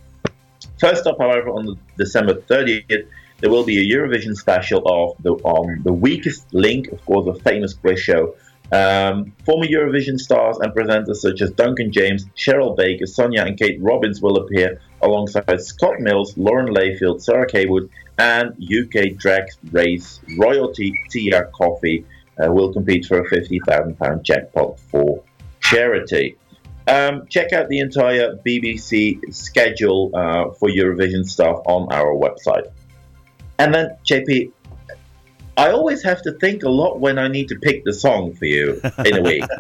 First 0.79 1.07
up, 1.07 1.19
however, 1.19 1.51
on 1.51 1.79
December 1.97 2.35
30th, 2.35 3.09
there 3.41 3.51
will 3.51 3.65
be 3.65 3.79
a 3.79 3.97
Eurovision 3.97 4.35
special 4.37 4.83
of 4.87 5.23
the 5.23 5.33
on 5.45 5.83
the 5.85 5.93
weakest 5.93 6.53
link, 6.53 6.89
of 6.89 7.05
course, 7.05 7.37
a 7.37 7.41
famous 7.43 7.75
quiz 7.75 8.01
show. 8.01 8.35
Um, 8.71 9.33
former 9.47 9.67
Eurovision 9.67 10.19
stars 10.19 10.59
and 10.59 10.75
presenters 10.75 11.17
such 11.17 11.41
as 11.41 11.51
Duncan 11.53 11.91
James, 11.91 12.27
Cheryl 12.37 12.77
Baker, 12.77 13.07
Sonia, 13.07 13.45
and 13.45 13.59
Kate 13.59 13.79
Robbins 13.81 14.21
will 14.21 14.37
appear 14.37 14.81
alongside 15.01 15.61
Scott 15.63 16.01
Mills, 16.01 16.37
Lauren 16.37 16.75
Layfield, 16.75 17.23
Sarah 17.23 17.47
Cawood, 17.47 17.89
and 18.19 18.51
UK 18.63 19.17
drag 19.17 19.45
race 19.71 20.21
royalty 20.37 20.93
Tia 21.09 21.49
Kofi. 21.59 22.05
uh, 22.43 22.53
will 22.53 22.73
compete 22.73 23.07
for 23.07 23.21
a 23.21 23.31
£50,000 23.31 24.23
jackpot 24.23 24.79
for 24.79 25.23
charity. 25.61 26.37
Um, 26.89 27.27
check 27.29 27.53
out 27.53 27.69
the 27.69 27.81
entire 27.81 28.37
BBC 28.37 29.35
schedule 29.35 30.11
uh, 30.15 30.51
for 30.59 30.71
Eurovision 30.71 31.29
stuff 31.29 31.61
on 31.67 31.93
our 31.93 32.15
website. 32.15 32.71
And 33.59 33.75
then, 33.75 33.97
JP, 34.05 34.53
I 35.59 35.71
always 35.71 36.03
have 36.03 36.23
to 36.23 36.33
think 36.33 36.63
a 36.63 36.69
lot 36.71 36.99
when 36.99 37.19
I 37.19 37.29
need 37.29 37.49
to 37.49 37.57
pick 37.57 37.85
the 37.85 37.93
song 37.93 38.35
for 38.35 38.47
you 38.47 38.81
in 39.05 39.17
a 39.19 39.23
week. 39.23 39.45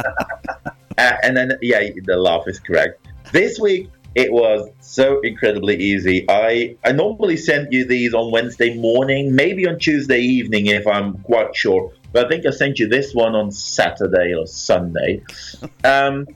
Uh, 0.98 1.16
and 1.22 1.36
then, 1.36 1.52
yeah, 1.62 1.88
the 2.06 2.16
laugh 2.16 2.42
is 2.48 2.58
correct. 2.58 3.06
This 3.30 3.60
week, 3.60 3.88
it 4.16 4.32
was 4.32 4.68
so 4.80 5.20
incredibly 5.20 5.76
easy. 5.76 6.24
I, 6.28 6.76
I 6.84 6.90
normally 6.90 7.36
send 7.36 7.72
you 7.72 7.84
these 7.84 8.14
on 8.14 8.32
Wednesday 8.32 8.76
morning, 8.76 9.32
maybe 9.32 9.68
on 9.68 9.78
Tuesday 9.78 10.18
evening 10.18 10.66
if 10.66 10.88
I'm 10.88 11.18
quite 11.18 11.54
sure. 11.54 11.92
But 12.12 12.26
I 12.26 12.28
think 12.28 12.46
I 12.46 12.50
sent 12.50 12.80
you 12.80 12.88
this 12.88 13.14
one 13.14 13.36
on 13.36 13.52
Saturday 13.52 14.34
or 14.34 14.46
Sunday. 14.48 15.22
Um, 15.84 16.26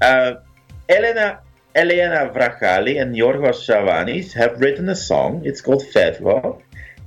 uh, 0.00 0.34
Elena 0.88 1.40
Elena 1.74 2.30
Vrachali 2.34 3.00
and 3.00 3.14
Yorgos 3.14 3.66
Savanis 3.66 4.32
have 4.32 4.60
written 4.60 4.88
a 4.88 4.96
song. 4.96 5.42
It's 5.44 5.60
called 5.60 5.84
Fevgo. 5.94 6.60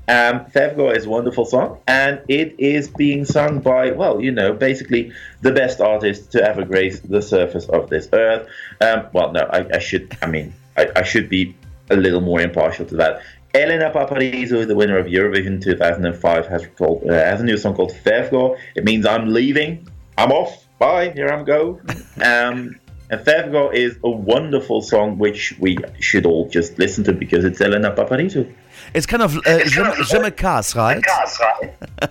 Um, 0.08 0.46
Fevgo 0.46 0.96
is 0.96 1.06
a 1.06 1.10
wonderful 1.10 1.46
song, 1.46 1.80
and 1.88 2.22
it 2.28 2.56
is 2.58 2.90
being 2.90 3.24
sung 3.24 3.60
by, 3.60 3.92
well, 3.92 4.20
you 4.20 4.32
know, 4.32 4.52
basically 4.52 5.14
the 5.42 5.52
best 5.52 5.80
artist 5.80 6.32
to 6.34 6.44
ever 6.44 6.66
grace 6.66 7.00
the 7.00 7.22
surface 7.22 7.66
of 7.70 7.90
this 7.90 8.10
earth. 8.12 8.48
Um, 8.82 9.08
well, 9.14 9.32
no, 9.32 9.42
I, 9.42 9.66
I 9.76 9.80
should, 9.80 10.18
I 10.22 10.28
mean, 10.28 10.54
I, 10.76 10.90
I 10.96 11.04
should 11.04 11.30
be 11.30 11.56
a 11.90 11.96
little 11.96 12.22
more 12.22 12.42
impartial 12.42 12.86
to 12.88 12.96
that. 12.96 13.22
Elena 13.54 13.92
Paparizou, 13.92 14.66
the 14.66 14.76
winner 14.76 14.98
of 14.98 15.06
Eurovision 15.08 15.62
2005, 15.62 16.48
has 16.48 16.68
called 16.78 17.04
uh, 17.10 17.14
has 17.14 17.42
a 17.42 17.44
new 17.44 17.58
song 17.58 17.76
called 17.76 17.92
Fevgo. 17.92 18.58
It 18.76 18.84
means 18.84 19.06
I'm 19.06 19.30
leaving, 19.34 19.88
I'm 20.18 20.32
off, 20.32 20.68
bye, 20.80 21.12
here 21.12 21.30
I 21.30 21.44
go. 21.44 21.80
Um, 22.22 22.80
and 23.12 23.20
Fevgo 23.26 23.74
is 23.74 23.98
a 24.04 24.10
wonderful 24.10 24.82
song 24.82 25.18
which 25.18 25.54
we 25.60 25.78
should 26.00 26.26
all 26.26 26.50
just 26.50 26.80
listen 26.80 27.04
to 27.04 27.14
because 27.14 27.44
it's 27.44 27.60
Elena 27.60 27.92
Paparizou. 27.92 28.52
It's 28.94 29.06
kind 29.06 29.22
of 29.22 29.38
uh, 29.46 29.60
Je, 29.66 29.84
Je 30.04 30.20
me 30.20 30.32
casse, 30.32 30.76
right? 30.76 31.04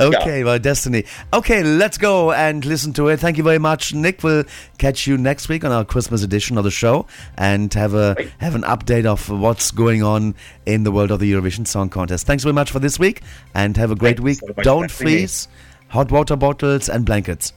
Okay, 0.00 0.42
well, 0.42 0.58
Destiny. 0.58 1.04
Okay, 1.32 1.62
let's 1.62 1.98
go 1.98 2.32
and 2.32 2.64
listen 2.64 2.92
to 2.94 3.08
it. 3.08 3.20
Thank 3.20 3.36
you 3.36 3.44
very 3.44 3.58
much, 3.58 3.94
Nick. 3.94 4.22
We'll 4.22 4.44
catch 4.78 5.06
you 5.06 5.16
next 5.16 5.48
week 5.48 5.64
on 5.64 5.70
our 5.70 5.84
Christmas 5.84 6.22
edition 6.22 6.58
of 6.58 6.64
the 6.64 6.70
show 6.70 7.06
and 7.36 7.72
have 7.74 7.94
a 7.94 8.16
have 8.38 8.54
an 8.54 8.62
update 8.62 9.04
of 9.04 9.28
what's 9.28 9.70
going 9.70 10.02
on 10.02 10.34
in 10.66 10.84
the 10.84 10.90
world 10.90 11.10
of 11.10 11.20
the 11.20 11.30
Eurovision 11.30 11.66
Song 11.66 11.90
Contest. 11.90 12.26
Thanks 12.26 12.42
very 12.42 12.54
much 12.54 12.70
for 12.70 12.78
this 12.80 12.98
week 12.98 13.22
and 13.54 13.76
have 13.76 13.90
a 13.90 13.96
great 13.96 14.20
week. 14.20 14.38
so 14.38 14.52
Don't 14.62 14.82
me. 14.82 14.88
freeze. 14.88 15.48
Hot 15.88 16.10
water 16.10 16.36
bottles 16.36 16.88
and 16.88 17.04
blankets 17.04 17.52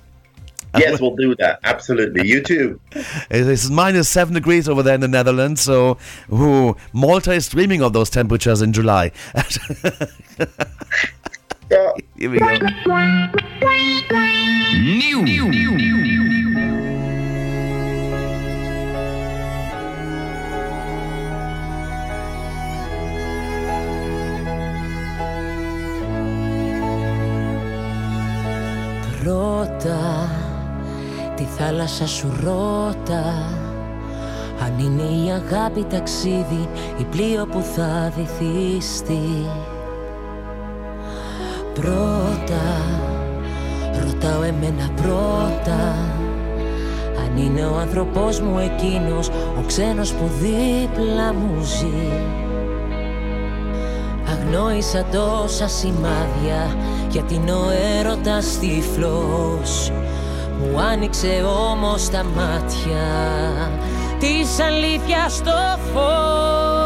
yes, 0.77 1.01
we'll 1.01 1.15
do 1.15 1.35
that. 1.35 1.59
Absolutely. 1.63 2.27
You 2.27 2.41
too. 2.41 2.79
It 2.91 3.47
is 3.47 3.69
minus 3.69 4.09
seven 4.09 4.33
degrees 4.33 4.67
over 4.69 4.83
there 4.83 4.95
in 4.95 5.01
the 5.01 5.07
Netherlands. 5.07 5.61
So, 5.61 5.97
ooh, 6.31 6.75
Malta 6.93 7.33
is 7.33 7.49
dreaming 7.49 7.81
of 7.81 7.93
those 7.93 8.09
temperatures 8.09 8.61
in 8.61 8.73
July. 8.73 9.11
Here 12.17 12.29
we 12.29 12.39
go. 12.39 12.57
New. 14.77 15.23
New. 15.23 15.65
Rota 29.25 30.44
τη 31.35 31.43
θάλασσα 31.43 32.07
σου 32.07 32.27
ρώτα 32.43 33.23
Αν 34.65 34.79
είναι 34.79 35.01
η 35.01 35.31
αγάπη 35.31 35.83
ταξίδι 35.83 36.69
η 36.97 37.03
πλοίο 37.03 37.45
που 37.45 37.61
θα 37.75 38.13
βυθιστεί. 38.15 39.49
Πρώτα 41.73 42.65
ρωτάω 44.05 44.41
εμένα 44.41 44.89
πρώτα. 45.01 45.95
Αν 47.25 47.37
είναι 47.37 47.65
ο 47.65 47.77
άνθρωπός 47.77 48.39
μου 48.39 48.59
εκείνος 48.59 49.27
ο 49.29 49.63
ξένος 49.65 50.13
που 50.13 50.29
δίπλα 50.39 51.33
μου 51.33 51.61
ζει. 51.61 52.11
Αγνόησα 54.31 55.05
τόσα 55.11 55.67
σημάδια 55.67 56.75
γιατί 57.09 57.35
είναι 57.35 57.51
ο 57.53 57.65
έρωτας 57.99 58.59
τυφλός 58.59 59.91
Μου 60.59 60.79
άνοιξε 60.79 61.43
όμως 61.71 62.09
τα 62.09 62.23
μάτια 62.23 63.05
της 64.19 64.59
αλήθειας 64.59 65.33
στο 65.35 65.79
φως 65.93 66.84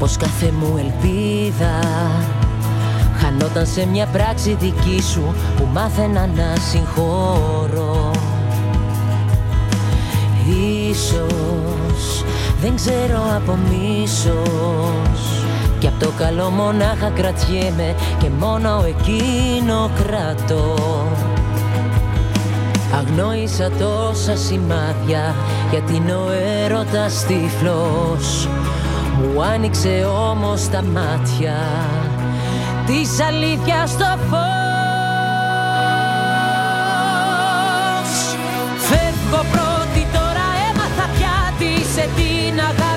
πως 0.00 0.16
κάθε 0.16 0.52
μου 0.60 0.76
ελπίδα. 0.76 1.78
Χανόταν 3.18 3.66
σε 3.66 3.86
μια 3.86 4.06
πράξη 4.06 4.56
δική 4.60 5.02
σου 5.02 5.34
που 5.56 5.68
μάθαινα 5.72 6.26
να 6.26 6.56
συγχωρώ. 6.70 8.10
Ίσως 10.90 12.24
δεν 12.60 12.74
ξέρω 12.74 13.18
από 13.36 13.58
μίσος. 13.70 15.44
Κι 15.78 15.86
απ' 15.86 16.02
το 16.02 16.10
καλό 16.18 16.50
μονάχα 16.50 17.10
κρατιέμαι 17.14 17.94
και 18.18 18.28
μόνο 18.38 18.84
εκείνο 18.86 19.90
κρατώ. 20.04 20.74
Αγνόησα 22.94 23.70
τόσα 23.70 24.36
σημάδια 24.36 25.34
γιατί 25.70 25.94
είναι 25.94 26.14
ο 26.14 26.30
έρωτας 26.64 27.24
τυφλός 27.26 28.48
Μου 29.20 29.42
άνοιξε 29.42 30.06
όμως 30.30 30.68
τα 30.68 30.82
μάτια 30.82 31.56
της 32.86 33.20
αλήθειας 33.20 33.96
το 33.96 34.04
φως. 34.04 34.40
Φεύγω 38.78 39.44
πρώτη 39.52 40.06
τώρα 40.12 40.46
έμαθα 40.70 41.08
πια 41.16 41.54
τι 41.58 41.84
σε 41.94 42.08
την 42.16 42.60
αγάπη 42.60 42.89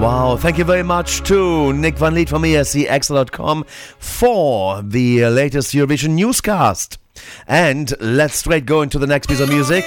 Wow, 0.00 0.36
thank 0.36 0.58
you 0.58 0.64
very 0.64 0.84
much 0.84 1.22
to 1.24 1.72
Nick 1.72 1.96
Van 1.98 2.14
Lith 2.14 2.28
from 2.28 2.42
escXtra.com 2.42 3.64
for 3.98 4.82
the 4.82 5.26
latest 5.26 5.74
Eurovision 5.74 6.10
newscast. 6.10 6.98
And 7.48 7.92
let's 7.98 8.36
straight 8.36 8.64
go 8.66 8.82
into 8.82 9.00
the 9.00 9.08
next 9.08 9.26
piece 9.26 9.40
of 9.40 9.48
music. 9.48 9.84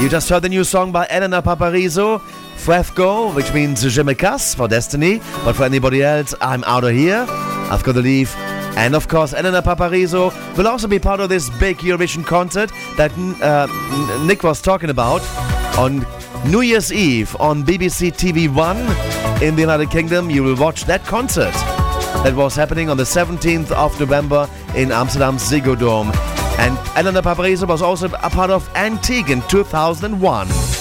You 0.00 0.08
just 0.08 0.30
heard 0.30 0.40
the 0.40 0.48
new 0.48 0.64
song 0.64 0.90
by 0.92 1.06
Elena 1.10 1.42
Paparizou, 1.42 2.22
Fresco, 2.56 3.30
which 3.32 3.52
means 3.52 3.82
Je 3.82 4.02
me 4.02 4.14
casse 4.14 4.54
for 4.54 4.66
Destiny. 4.66 5.20
But 5.44 5.56
for 5.56 5.64
anybody 5.64 6.02
else, 6.02 6.34
I'm 6.40 6.64
out 6.64 6.84
of 6.84 6.92
here. 6.92 7.26
I've 7.28 7.82
got 7.84 7.92
to 7.92 8.00
leave. 8.00 8.34
And 8.76 8.94
of 8.94 9.08
course, 9.08 9.34
Elena 9.34 9.60
Paparizou 9.60 10.32
will 10.56 10.68
also 10.68 10.88
be 10.88 10.98
part 10.98 11.20
of 11.20 11.28
this 11.28 11.50
big 11.58 11.76
Eurovision 11.78 12.24
concert 12.24 12.70
that 12.96 13.12
uh, 13.42 13.66
Nick 14.24 14.42
was 14.42 14.62
talking 14.62 14.88
about 14.88 15.20
on 15.76 16.06
New 16.46 16.62
Year's 16.62 16.90
Eve 16.90 17.36
on 17.38 17.62
BBC 17.64 18.12
TV 18.12 18.52
One 18.52 18.78
in 19.42 19.54
the 19.54 19.60
United 19.60 19.90
Kingdom. 19.90 20.30
You 20.30 20.42
will 20.42 20.56
watch 20.56 20.84
that 20.86 21.04
concert 21.04 21.52
that 22.24 22.34
was 22.34 22.56
happening 22.56 22.88
on 22.88 22.96
the 22.96 23.04
17th 23.04 23.70
of 23.72 23.98
November 24.00 24.48
in 24.74 24.90
Amsterdam's 24.90 25.42
Ziggo 25.42 25.78
Dome. 25.78 26.10
And 26.58 26.78
Elena 26.96 27.22
Paparizou 27.22 27.68
was 27.68 27.82
also 27.82 28.06
a 28.06 28.30
part 28.30 28.50
of 28.50 28.68
Antique 28.74 29.28
in 29.28 29.42
2001. 29.48 30.79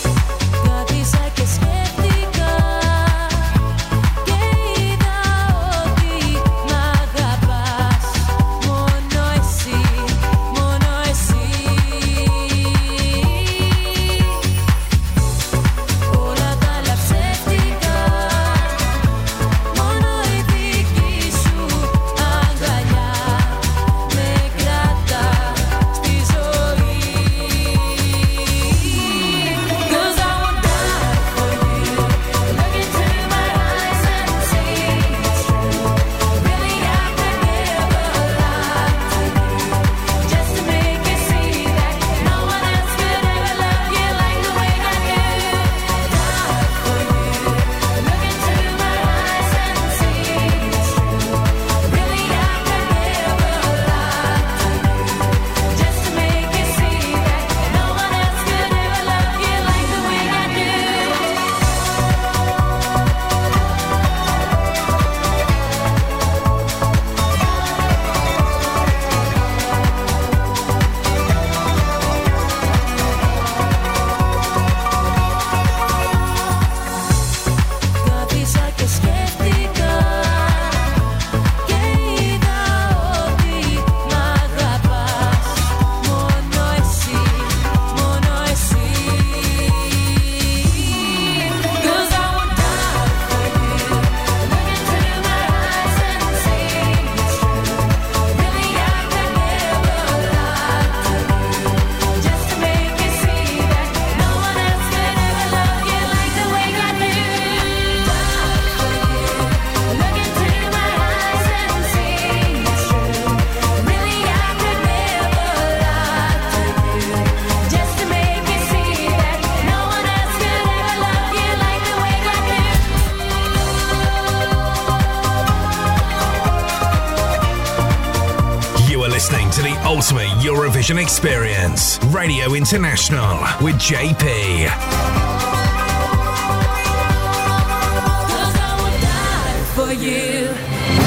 Radio 132.12 132.54
International 132.54 133.38
with 133.64 133.76
JP. 133.76 134.66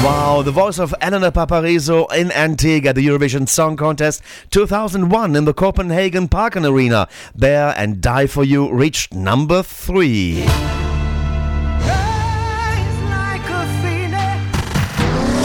Wow, 0.03 0.41
the 0.43 0.51
voice 0.51 0.79
of 0.79 0.93
Elena 1.01 1.31
Paparizou 1.31 2.11
in 2.13 2.31
Antique 2.31 2.85
at 2.85 2.95
the 2.95 3.05
Eurovision 3.05 3.49
Song 3.49 3.75
Contest 3.75 4.21
2001 4.51 5.35
in 5.35 5.45
the 5.45 5.53
Copenhagen 5.53 6.27
Parken 6.29 6.65
Arena. 6.65 7.07
There 7.35 7.73
and 7.77 7.99
Die 7.99 8.27
For 8.27 8.43
You 8.43 8.73
reached 8.73 9.13
number 9.13 9.61
three. 9.61 10.45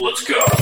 Let's 0.01 0.25
go. 0.25 0.58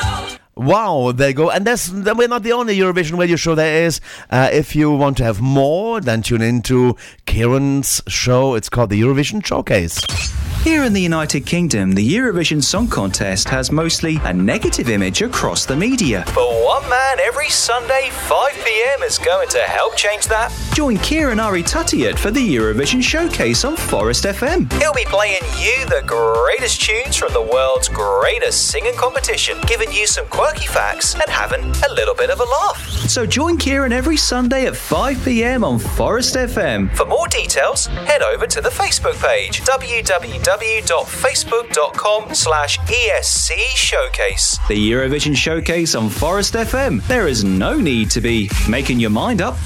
Wow, 0.57 1.11
there 1.13 1.29
you 1.29 1.35
go. 1.35 1.51
And 1.51 1.67
that's, 1.67 1.91
we're 1.91 2.27
not 2.27 2.41
the 2.41 2.53
only 2.53 2.75
Eurovision 2.77 3.19
radio 3.19 3.35
show 3.35 3.53
there 3.53 3.85
is. 3.85 4.01
Uh, 4.31 4.49
if 4.51 4.75
you 4.75 4.91
want 4.91 5.17
to 5.17 5.23
have 5.23 5.39
more, 5.39 6.01
then 6.01 6.23
tune 6.23 6.41
into 6.41 6.95
Kieran's 7.27 8.01
show. 8.07 8.55
It's 8.55 8.67
called 8.67 8.89
the 8.89 8.99
Eurovision 8.99 9.45
Showcase. 9.45 10.01
Here 10.67 10.83
in 10.83 10.91
the 10.91 11.01
United 11.01 11.45
Kingdom, 11.45 11.93
the 11.93 12.05
Eurovision 12.05 12.61
Song 12.61 12.89
Contest 12.89 13.47
has 13.47 13.71
mostly 13.71 14.17
a 14.25 14.33
negative 14.33 14.89
image 14.89 15.21
across 15.21 15.65
the 15.65 15.77
media. 15.77 16.25
But 16.35 16.61
one 16.61 16.89
man 16.89 17.21
every 17.21 17.47
Sunday, 17.47 18.09
5 18.11 18.51
pm, 18.65 19.01
is 19.01 19.17
going 19.17 19.47
to 19.47 19.59
help 19.59 19.95
change 19.95 20.27
that. 20.27 20.53
Join 20.73 20.97
Kieran 20.97 21.39
Ari 21.39 21.63
Tuttiat 21.63 22.19
for 22.19 22.31
the 22.31 22.55
Eurovision 22.55 23.01
Showcase 23.01 23.63
on 23.63 23.77
Forest 23.77 24.25
FM. 24.25 24.69
He'll 24.73 24.91
be 24.91 25.05
playing 25.05 25.41
you 25.57 25.85
the 25.85 26.03
greatest 26.05 26.81
tunes 26.81 27.15
from 27.15 27.31
the 27.31 27.41
world's 27.41 27.87
greatest 27.87 28.67
singing 28.67 28.95
competition, 28.95 29.57
giving 29.67 29.89
you 29.93 30.05
some 30.05 30.27
quirky 30.27 30.67
facts 30.67 31.13
and 31.13 31.29
having 31.29 31.63
a 31.63 31.93
little 31.93 32.13
bit 32.13 32.29
of 32.29 32.41
a 32.41 32.43
laugh. 32.43 32.77
So 33.07 33.25
join 33.25 33.57
Kieran 33.57 33.93
every 33.93 34.17
Sunday 34.17 34.65
at 34.65 34.75
5 34.75 35.23
pm 35.23 35.63
on 35.63 35.79
Forest 35.79 36.35
FM. 36.35 36.93
For 36.93 37.05
more 37.05 37.29
details, 37.29 37.85
head 37.85 38.21
over 38.21 38.45
to 38.47 38.59
the 38.59 38.67
Facebook 38.67 39.15
page 39.25 39.61
www.facebook.com 40.57 42.33
slash 42.33 42.79
ESC 42.79 43.57
Showcase. 43.75 44.57
The 44.67 44.91
Eurovision 44.91 45.35
Showcase 45.35 45.95
on 45.95 46.09
Forest 46.09 46.53
FM. 46.55 47.05
There 47.07 47.27
is 47.27 47.43
no 47.43 47.79
need 47.79 48.09
to 48.11 48.21
be 48.21 48.49
making 48.67 48.99
your 48.99 49.09
mind 49.09 49.41
up. 49.41 49.57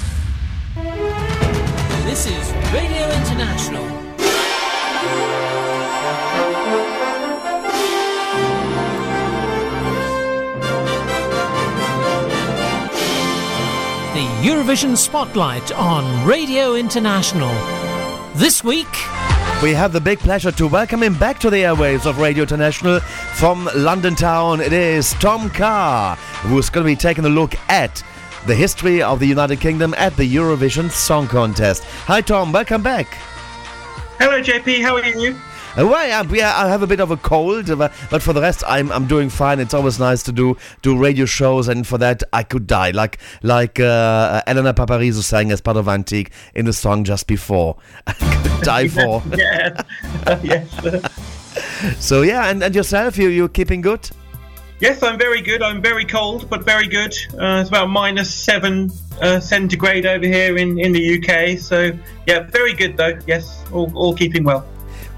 This 2.04 2.26
is 2.26 2.52
Radio 2.72 3.08
International. 3.10 3.82
the 14.12 14.28
Eurovision 14.46 14.94
Spotlight 14.94 15.72
on 15.72 16.26
Radio 16.26 16.74
International. 16.74 17.50
This 18.34 18.62
week, 18.62 18.88
We 19.62 19.74
have 19.74 19.92
the 19.92 20.00
big 20.00 20.18
pleasure 20.18 20.50
to 20.50 20.66
welcome 20.66 21.04
him 21.04 21.16
back 21.16 21.38
to 21.38 21.48
the 21.48 21.58
airwaves 21.58 22.04
of 22.04 22.18
Radio 22.18 22.42
International 22.42 22.98
from 22.98 23.70
London 23.76 24.16
town. 24.16 24.60
It 24.60 24.72
is 24.72 25.12
Tom 25.14 25.50
Carr, 25.50 26.16
who's 26.16 26.68
going 26.68 26.84
to 26.84 26.90
be 26.90 26.96
taking 26.96 27.24
a 27.26 27.28
look 27.28 27.54
at 27.68 28.02
the 28.48 28.56
history 28.56 29.00
of 29.00 29.20
the 29.20 29.26
United 29.26 29.60
Kingdom 29.60 29.94
at 29.96 30.16
the 30.16 30.28
Eurovision 30.28 30.90
Song 30.90 31.28
Contest. 31.28 31.84
Hi, 32.06 32.20
Tom. 32.20 32.50
Welcome 32.50 32.82
back. 32.82 33.06
Hello, 34.18 34.42
JP. 34.42 34.82
How 34.82 34.96
are 34.96 35.04
you? 35.06 35.38
Uh, 35.78 35.86
well, 35.86 36.06
yeah, 36.06 36.22
yeah, 36.30 36.54
I 36.62 36.68
have 36.68 36.82
a 36.82 36.86
bit 36.86 37.00
of 37.00 37.10
a 37.10 37.16
cold, 37.16 37.70
uh, 37.70 37.76
but 37.76 37.92
but 38.10 38.22
for 38.22 38.34
the 38.34 38.42
rest, 38.42 38.62
I'm 38.66 38.92
I'm 38.92 39.06
doing 39.06 39.30
fine. 39.30 39.58
It's 39.58 39.72
always 39.72 39.98
nice 39.98 40.22
to 40.24 40.32
do 40.32 40.56
do 40.82 40.98
radio 40.98 41.24
shows, 41.24 41.68
and 41.68 41.86
for 41.86 41.96
that, 41.98 42.22
I 42.32 42.42
could 42.42 42.66
die, 42.66 42.90
like 42.90 43.18
like 43.42 43.80
uh, 43.80 44.42
Elena 44.46 44.74
Paparizou 44.74 45.22
sang 45.22 45.50
as 45.50 45.62
part 45.62 45.78
of 45.78 45.88
Antique 45.88 46.30
in 46.54 46.66
the 46.66 46.74
song 46.74 47.04
just 47.04 47.26
before. 47.26 47.76
I 48.06 48.12
could 48.12 48.62
die 48.62 48.88
for. 48.96 49.22
yeah. 49.34 49.82
yes. 50.42 51.08
So 51.98 52.22
yeah, 52.22 52.48
and, 52.48 52.62
and 52.62 52.74
yourself, 52.74 53.18
you 53.18 53.28
you 53.28 53.48
keeping 53.48 53.82
good? 53.82 54.08
Yes, 54.80 55.02
I'm 55.02 55.18
very 55.18 55.42
good. 55.42 55.62
I'm 55.62 55.80
very 55.80 56.04
cold, 56.04 56.50
but 56.50 56.64
very 56.64 56.88
good. 56.88 57.14
Uh, 57.34 57.60
it's 57.60 57.68
about 57.68 57.88
minus 57.88 58.34
seven 58.34 58.90
uh, 59.20 59.38
centigrade 59.38 60.06
over 60.06 60.26
here 60.26 60.56
in, 60.56 60.76
in 60.78 60.92
the 60.92 61.18
UK. 61.18 61.58
So, 61.58 61.92
yeah, 62.26 62.40
very 62.50 62.72
good 62.72 62.96
though. 62.96 63.16
Yes, 63.26 63.64
all, 63.72 63.92
all 63.94 64.12
keeping 64.12 64.42
well. 64.42 64.66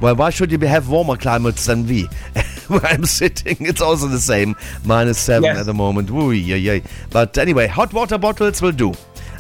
Well, 0.05 0.16
why 0.16 0.28
should 0.28 0.52
you 0.52 0.58
be- 0.58 0.66
have 0.66 0.91
warmer 0.91 1.16
climates 1.16 1.65
than 1.65 1.86
we? 1.86 2.02
Where 2.68 2.84
I'm 2.84 3.07
sitting, 3.07 3.57
it's 3.60 3.81
also 3.81 4.07
the 4.07 4.20
same, 4.20 4.55
minus 4.84 5.18
seven 5.18 5.44
Yes. 5.44 5.60
at 5.60 5.65
the 5.65 5.73
moment. 5.73 6.10
Ooh, 6.10 6.31
yeah, 6.31 6.57
yeah. 6.57 6.81
But 7.08 7.39
anyway, 7.39 7.66
hot 7.68 7.91
water 7.94 8.18
bottles 8.18 8.60
will 8.60 8.73
do. 8.73 8.92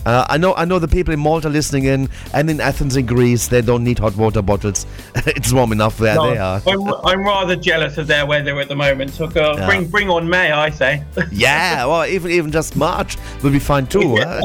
Uh, 0.06 0.24
I 0.26 0.38
know, 0.38 0.54
I 0.54 0.64
know 0.64 0.78
the 0.78 0.88
people 0.88 1.12
in 1.12 1.20
Malta 1.20 1.50
listening 1.50 1.84
in, 1.84 2.08
and 2.32 2.48
in 2.48 2.62
Athens 2.62 2.96
in 2.96 3.04
Greece, 3.04 3.48
they 3.48 3.60
don't 3.60 3.84
need 3.84 3.98
hot 3.98 4.16
water 4.16 4.40
bottles. 4.40 4.86
it's 5.26 5.52
warm 5.52 5.70
enough 5.72 6.00
where 6.00 6.14
No, 6.14 6.30
they 6.30 6.38
are. 6.38 6.62
I'm, 6.66 6.82
I'm 7.04 7.24
rather 7.26 7.56
jealous 7.56 7.98
of 7.98 8.06
their 8.06 8.24
weather 8.24 8.58
at 8.58 8.68
the 8.68 8.76
moment. 8.76 9.10
So, 9.10 9.30
Yeah. 9.34 9.66
bring 9.66 9.86
bring 9.88 10.08
on 10.08 10.26
May, 10.30 10.50
I 10.50 10.70
say. 10.70 11.04
yeah, 11.30 11.84
well, 11.84 12.06
even 12.06 12.30
even 12.30 12.50
just 12.50 12.74
March 12.74 13.18
will 13.42 13.50
be 13.50 13.58
fine 13.58 13.86
too. 13.86 14.16
huh? 14.16 14.40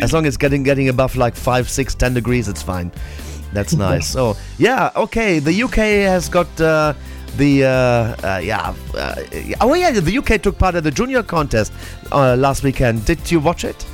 as 0.00 0.12
long 0.12 0.26
as 0.26 0.36
getting 0.36 0.62
getting 0.62 0.88
above 0.88 1.16
like 1.16 1.34
five, 1.34 1.68
six, 1.68 1.92
ten 1.96 2.14
degrees, 2.14 2.48
it's 2.48 2.62
fine. 2.62 2.92
That's 3.56 3.74
nice. 3.74 4.06
So 4.06 4.36
yeah, 4.58 4.90
okay. 4.94 5.38
The 5.38 5.62
UK 5.62 5.78
has 6.12 6.28
got 6.28 6.48
uh, 6.60 6.92
the 7.38 7.64
uh, 7.64 7.68
uh, 7.68 8.40
yeah. 8.42 8.74
Uh, 8.94 9.22
oh 9.62 9.72
yeah, 9.72 9.90
the 9.90 10.18
UK 10.18 10.42
took 10.42 10.58
part 10.58 10.74
at 10.74 10.84
the 10.84 10.90
junior 10.90 11.22
contest 11.22 11.72
uh, 12.12 12.36
last 12.36 12.62
weekend. 12.62 13.06
Did 13.06 13.30
you 13.30 13.40
watch 13.40 13.64
it? 13.64 13.86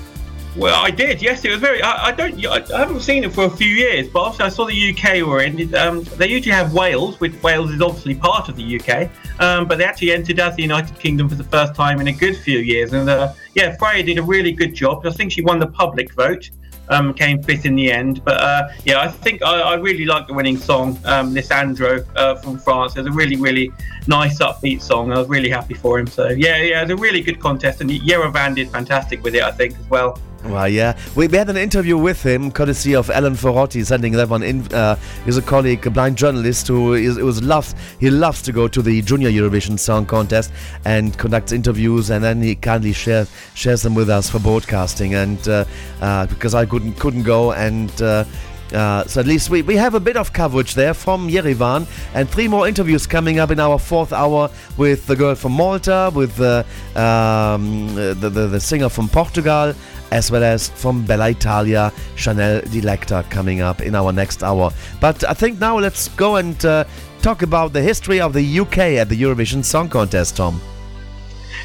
Well, 0.57 0.85
I 0.85 0.91
did. 0.91 1.23
Yes, 1.23 1.45
it 1.45 1.51
was 1.51 1.61
very. 1.61 1.81
I, 1.81 2.09
I 2.09 2.13
don't. 2.13 2.45
I, 2.45 2.79
haven't 2.79 3.01
seen 3.01 3.23
it 3.25 3.33
for 3.33 3.45
a 3.45 3.51
few 3.51 3.69
years, 3.69 4.09
but 4.09 4.21
obviously 4.21 4.47
I 4.47 4.49
saw 4.49 4.67
the 4.67 4.91
UK 4.91 5.27
were 5.27 5.43
in. 5.43 5.75
Um, 5.77 6.03
they 6.19 6.29
usually 6.29 6.55
have 6.55 6.75
Wales, 6.75 7.21
which 7.21 7.41
Wales 7.43 7.71
is 7.71 7.81
obviously 7.81 8.17
part 8.17 8.49
of 8.49 8.57
the 8.57 8.81
UK, 8.81 9.09
um, 9.41 9.67
but 9.67 9.79
they 9.79 9.85
actually 9.85 10.13
entered 10.13 10.41
as 10.41 10.57
the 10.57 10.63
United 10.63 10.99
Kingdom 10.99 11.29
for 11.29 11.37
the 11.37 11.45
first 11.45 11.75
time 11.77 12.01
in 12.01 12.09
a 12.09 12.13
good 12.13 12.37
few 12.37 12.59
years. 12.59 12.93
And 12.93 13.09
uh, 13.09 13.33
yeah, 13.55 13.77
Freya 13.77 14.03
did 14.03 14.19
a 14.19 14.23
really 14.23 14.53
good 14.53 14.75
job. 14.75 15.07
I 15.07 15.11
think 15.11 15.31
she 15.31 15.41
won 15.41 15.61
the 15.61 15.69
public 15.69 16.13
vote. 16.15 16.51
Um, 16.89 17.15
came 17.15 17.43
fifth 17.43 17.65
in 17.65 17.75
the 17.75 17.91
end, 17.91 18.23
but 18.25 18.41
uh, 18.41 18.69
yeah, 18.85 19.01
I 19.01 19.09
think 19.09 19.43
I, 19.43 19.61
I 19.61 19.75
really 19.75 20.05
like 20.05 20.27
the 20.27 20.35
winning 20.35 20.59
song, 20.59 20.99
um, 21.05 21.33
Lissandro 21.33 22.05
uh, 22.17 22.35
from 22.35 22.59
France. 22.59 22.97
It's 22.97 23.09
a 23.09 23.13
really, 23.13 23.37
really 23.37 23.73
nice 24.09 24.41
upbeat 24.41 24.83
song. 24.83 25.13
I 25.13 25.19
was 25.19 25.29
really 25.29 25.49
happy 25.49 25.75
for 25.75 25.99
him. 25.99 26.07
So 26.07 26.29
yeah, 26.29 26.57
yeah, 26.57 26.83
it's 26.83 26.91
a 26.91 26.97
really 26.97 27.23
good 27.23 27.41
contest, 27.41 27.81
and 27.81 27.89
Yerevan 27.89 28.57
did 28.57 28.69
fantastic 28.69 29.23
with 29.23 29.35
it, 29.35 29.43
I 29.43 29.53
think, 29.53 29.79
as 29.79 29.89
well. 29.89 30.19
Well, 30.45 30.69
yeah. 30.69 30.99
We, 31.15 31.29
we 31.29 31.39
had 31.39 31.49
an 31.51 31.57
interview 31.57 31.97
with 31.97 32.23
him, 32.23 32.51
courtesy 32.51 32.95
of 32.95 33.11
Alan 33.11 33.37
Ferrotti, 33.37 33.85
sending 33.85 34.13
that 34.15 34.29
one 34.29 34.43
in. 34.43 34.73
Uh, 34.73 34.97
he's 35.25 35.37
a 35.37 35.43
colleague, 35.43 35.87
a 35.87 35.91
blind 35.91 36.19
journalist 36.19 36.67
who 36.67 36.95
is 36.95 37.17
was 37.17 37.43
loves 37.43 37.75
he 38.01 38.11
loves 38.11 38.43
to 38.43 38.53
go 38.53 38.67
to 38.67 38.83
the 38.83 39.03
Junior 39.03 39.31
Eurovision 39.31 39.79
Song 39.79 40.05
Contest 40.05 40.53
and 40.85 41.17
conducts 41.17 41.53
interviews, 41.53 42.11
and 42.11 42.25
then 42.25 42.43
he 42.43 42.57
kindly 42.57 42.93
shares 42.93 43.31
shares 43.55 43.83
them 43.83 43.95
with 43.95 44.11
us 44.11 44.29
for 44.29 44.41
broadcasting. 44.41 45.15
And 45.15 45.47
uh, 45.49 45.65
uh, 46.01 46.27
because 46.27 46.55
I 46.55 46.67
couldn't 46.67 46.95
couldn't 46.95 47.23
go, 47.23 47.53
and 47.53 47.91
uh, 48.03 48.25
uh, 48.73 49.05
so 49.07 49.21
at 49.21 49.27
least 49.27 49.51
we, 49.51 49.63
we 49.63 49.77
have 49.77 49.95
a 49.95 50.01
bit 50.01 50.17
of 50.17 50.33
coverage 50.33 50.75
there 50.75 50.95
from 50.95 51.29
Yerevan 51.29 51.87
and 52.15 52.29
three 52.29 52.49
more 52.49 52.67
interviews 52.67 53.07
coming 53.07 53.39
up 53.39 53.51
in 53.51 53.61
our 53.61 53.79
fourth 53.79 54.13
hour 54.13 54.51
with 54.77 55.07
the 55.07 55.17
girl 55.17 55.35
from 55.35 55.53
Malta, 55.53 56.11
with 56.15 56.41
uh, 56.41 56.65
um, 56.99 57.95
the, 57.95 58.15
the, 58.15 58.49
the 58.49 58.61
singer 58.61 58.89
from 58.89 59.09
Portugal, 59.09 59.75
as 60.13 60.31
well 60.31 60.45
as 60.45 60.69
from 60.69 61.05
Bella 61.05 61.31
Italia, 61.31 61.93
Chanel 62.17 62.61
Dilecta 62.71 63.25
coming 63.31 63.63
up 63.63 63.81
in 63.81 63.95
our 63.95 64.13
next 64.13 64.43
hour. 64.43 64.71
But 65.01 65.25
I 65.29 65.35
think 65.35 65.59
now 65.59 65.79
let's 65.79 66.09
go 66.09 66.37
and 66.37 66.63
uh, 66.65 66.85
talk 67.23 67.43
about 67.43 67.73
the 67.73 67.81
history 67.81 68.21
of 68.21 68.33
the 68.33 68.61
UK 68.61 68.79
at 69.01 69.09
the 69.09 69.21
Eurovision 69.21 69.65
Song 69.65 69.89
Contest, 69.89 70.37
Tom. 70.37 70.61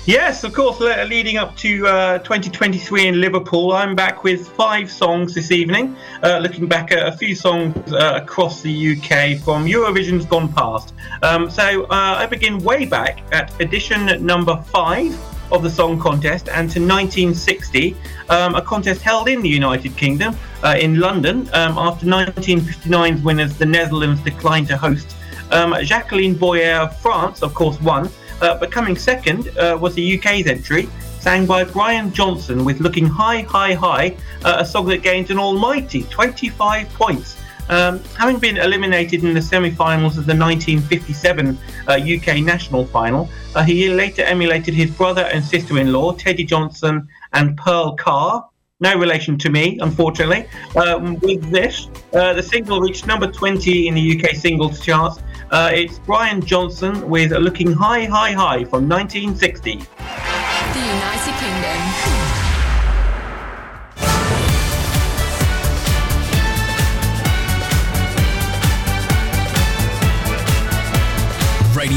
Yes, 0.06 0.46
of 0.46 0.54
course. 0.54 0.80
Leading 0.80 1.36
up 1.36 1.58
to 1.58 1.86
uh, 1.86 2.20
2023 2.20 3.08
in 3.08 3.20
Liverpool, 3.20 3.74
I'm 3.74 3.94
back 3.94 4.24
with 4.24 4.48
five 4.48 4.90
songs 4.90 5.34
this 5.34 5.52
evening, 5.52 5.98
uh, 6.24 6.38
looking 6.38 6.66
back 6.66 6.94
at 6.94 7.06
a 7.06 7.12
few 7.12 7.36
songs 7.36 7.76
uh, 7.92 8.22
across 8.24 8.62
the 8.62 8.72
UK 8.72 9.38
from 9.44 9.66
Eurovision's 9.66 10.26
gone 10.26 10.52
past. 10.54 10.94
Um, 11.24 11.50
so 11.50 11.84
uh, 11.86 12.16
I 12.20 12.26
begin 12.26 12.60
way 12.60 12.86
back 12.86 13.22
at 13.34 13.60
edition 13.60 14.26
number 14.26 14.56
five 14.72 15.14
of 15.52 15.64
the 15.64 15.70
song 15.70 16.00
contest 16.00 16.48
and 16.50 16.70
to 16.70 16.80
1960, 16.80 17.96
um, 18.30 18.56
a 18.56 18.62
contest 18.62 19.02
held 19.02 19.28
in 19.28 19.42
the 19.42 19.50
United 19.50 19.96
Kingdom 19.96 20.36
uh, 20.64 20.76
in 20.80 21.00
London 21.00 21.42
um, 21.54 21.78
after 21.78 22.06
1959's 22.06 23.22
winners, 23.22 23.58
the 23.58 23.66
Netherlands, 23.66 24.22
declined 24.22 24.68
to 24.68 24.78
host. 24.78 25.16
Um, 25.52 25.76
Jacqueline 25.84 26.36
Boyer 26.36 26.76
of 26.76 27.00
France, 27.00 27.42
of 27.42 27.54
course, 27.54 27.80
won. 27.82 28.10
Uh, 28.42 28.58
but 28.58 28.72
coming 28.72 28.96
second 28.96 29.50
uh, 29.58 29.78
was 29.80 29.96
the 29.96 30.18
UK's 30.18 30.46
entry, 30.46 30.88
sang 31.20 31.46
by 31.46 31.64
Bryan 31.64 32.14
Johnson 32.14 32.64
with 32.64 32.80
Looking 32.80 33.08
High, 33.08 33.42
High, 33.42 33.74
High, 33.74 34.16
uh, 34.46 34.58
a 34.60 34.66
song 34.66 34.86
that 34.88 35.02
gained 35.02 35.32
an 35.32 35.40
almighty 35.40 36.04
25 36.04 36.88
points. 36.94 37.38
Um, 37.70 38.00
having 38.18 38.40
been 38.40 38.58
eliminated 38.58 39.24
in 39.24 39.34
the 39.34 39.42
semi 39.42 39.72
finals 39.72 40.18
of 40.18 40.26
the 40.26 40.36
1957 40.36 41.58
uh, 41.88 41.94
UK 41.94 42.42
national 42.44 42.86
final, 42.86 43.30
uh, 43.56 43.64
he 43.64 43.90
later 43.90 44.24
emulated 44.24 44.74
his 44.74 44.92
brother 44.92 45.24
and 45.24 45.44
sister 45.44 45.78
in 45.78 45.92
law, 45.92 46.14
Teddy 46.14 46.44
Johnson 46.44 47.08
and 47.34 47.58
Pearl 47.58 47.96
Carr. 47.96 48.48
No 48.80 48.96
relation 48.96 49.40
to 49.40 49.50
me, 49.50 49.80
unfortunately. 49.82 50.48
Um, 50.76 51.18
with 51.20 51.50
this, 51.50 51.90
uh, 52.14 52.34
the 52.34 52.44
single 52.44 52.80
reached 52.80 53.08
number 53.08 53.26
20 53.26 53.88
in 53.88 53.96
the 53.96 54.20
UK 54.20 54.36
singles 54.36 54.80
charts. 54.80 55.20
Uh, 55.50 55.72
it's 55.74 55.98
Bryan 56.00 56.42
Johnson 56.42 57.10
with 57.10 57.32
Looking 57.32 57.72
High, 57.72 58.06
High, 58.06 58.34
High 58.34 58.64
from 58.66 58.88
1960. 58.88 59.78
The 59.78 60.80
United 60.80 61.34
Kingdom. 61.40 62.17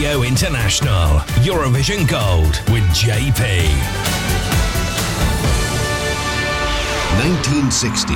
Radio 0.01 0.23
International, 0.23 1.19
Eurovision 1.45 2.09
Gold 2.09 2.57
with 2.73 2.83
JP. 2.97 3.69
1960. 7.21 8.15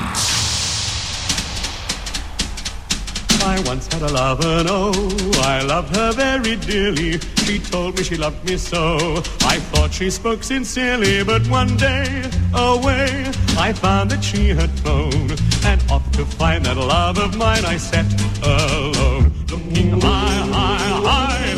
I 3.44 3.60
once 3.66 3.92
had 3.92 4.00
a 4.00 4.10
lover, 4.10 4.64
oh, 4.66 5.42
I 5.44 5.60
loved 5.60 5.94
her 5.94 6.12
very 6.12 6.56
dearly. 6.56 7.18
She 7.44 7.58
told 7.58 7.98
me 7.98 8.02
she 8.02 8.16
loved 8.16 8.42
me 8.46 8.56
so. 8.56 9.16
I 9.42 9.58
thought 9.58 9.92
she 9.92 10.08
spoke 10.08 10.42
sincerely, 10.42 11.22
but 11.22 11.46
one 11.48 11.76
day, 11.76 12.30
away, 12.54 13.30
I 13.58 13.74
found 13.74 14.10
that 14.12 14.24
she 14.24 14.48
had 14.48 14.70
flown. 14.80 15.32
And 15.66 15.82
off 15.90 16.10
to 16.12 16.24
find 16.24 16.64
that 16.64 16.78
love 16.78 17.18
of 17.18 17.36
mine, 17.36 17.66
I 17.66 17.76
sat 17.76 18.06
alone. 18.42 19.32
Looking 19.50 20.00
high, 20.00 20.08
high, 20.08 20.33
high, 20.33 20.33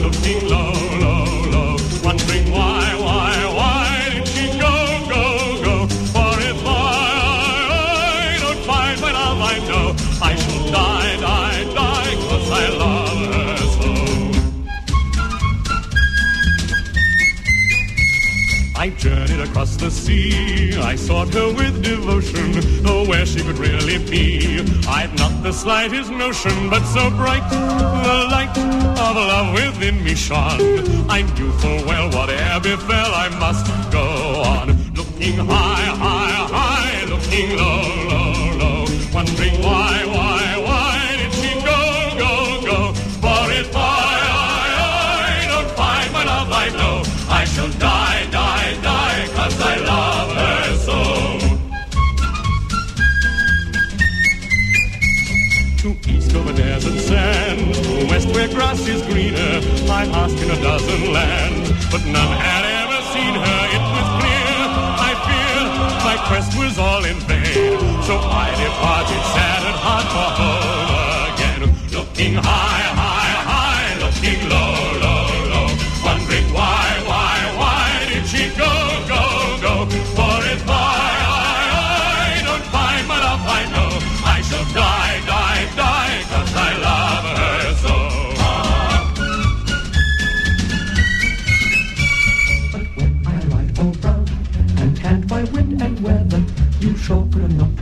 looking 0.07 0.49
low, 0.49 0.85
across 19.57 19.76
the 19.76 19.91
sea. 19.91 20.76
I 20.76 20.97
sought 20.97 21.33
her 21.33 21.49
with 21.51 21.83
devotion. 21.83 22.52
though 22.83 23.07
where 23.07 23.25
she 23.25 23.41
could 23.43 23.57
really 23.57 23.97
be. 23.97 24.60
I've 24.86 25.17
not 25.17 25.33
the 25.43 25.51
slightest 25.51 26.10
notion, 26.10 26.68
but 26.68 26.85
so 26.85 27.09
bright 27.09 27.49
the 27.49 28.18
light 28.36 28.55
of 29.07 29.17
love 29.17 29.55
within 29.55 30.05
me 30.05 30.15
shone. 30.15 30.60
I 31.09 31.23
knew 31.35 31.51
full 31.60 31.81
well 31.89 32.10
whate'er 32.10 32.60
befell, 32.60 33.10
I 33.25 33.28
must 33.44 33.67
go 33.91 34.07
on. 34.55 34.67
Looking 34.94 35.39
high, 35.39 35.89
high, 36.05 36.39
high, 36.57 37.05
looking 37.12 37.57
low, 37.57 37.85
to 57.09 58.07
west 58.10 58.28
where 58.35 58.49
grass 58.49 58.81
is 58.89 59.02
greener, 59.02 59.60
I 59.89 60.07
asked 60.23 60.39
in 60.43 60.51
a 60.51 60.60
dozen 60.60 61.12
lands, 61.12 61.68
but 61.91 62.02
none 62.07 62.33
had 62.47 62.65
ever 62.83 63.01
seen 63.15 63.35
her. 63.35 63.60
It 63.76 63.85
was 63.94 64.09
clear, 64.18 64.55
I 65.09 65.12
fear, 65.26 65.59
my 66.09 66.17
quest 66.28 66.59
was 66.59 66.78
all 66.78 67.05
in 67.05 67.18
vain. 67.31 67.78
So 68.02 68.15
I 68.18 68.51
departed 68.59 69.23
sad 69.35 69.62
at 69.70 69.78
heart 69.86 70.07
for 70.15 70.31
home 70.41 70.91
again, 71.31 71.62
looking 71.97 72.35
high, 72.35 72.86
high, 73.02 73.35
high, 73.52 73.89
looking 74.02 74.41
low, 74.51 74.75
low, 75.05 75.26
low, 75.52 75.68
wondering 76.05 76.49
why, 76.52 76.86
why, 77.07 77.36
why 77.60 77.86
did 78.10 78.26
she 78.26 78.51
go, 78.59 78.73
go, 79.07 79.25
go? 79.62 79.75
For 80.17 80.36
if 80.55 80.62
I, 80.67 81.12
I, 81.28 81.55
I 82.35 82.43
don't 82.49 82.67
find 82.75 83.05
my 83.07 83.18
love, 83.26 83.43
I 83.47 83.62
know 83.75 83.91
I 84.26 84.36
shall 84.43 84.67
die, 84.75 85.06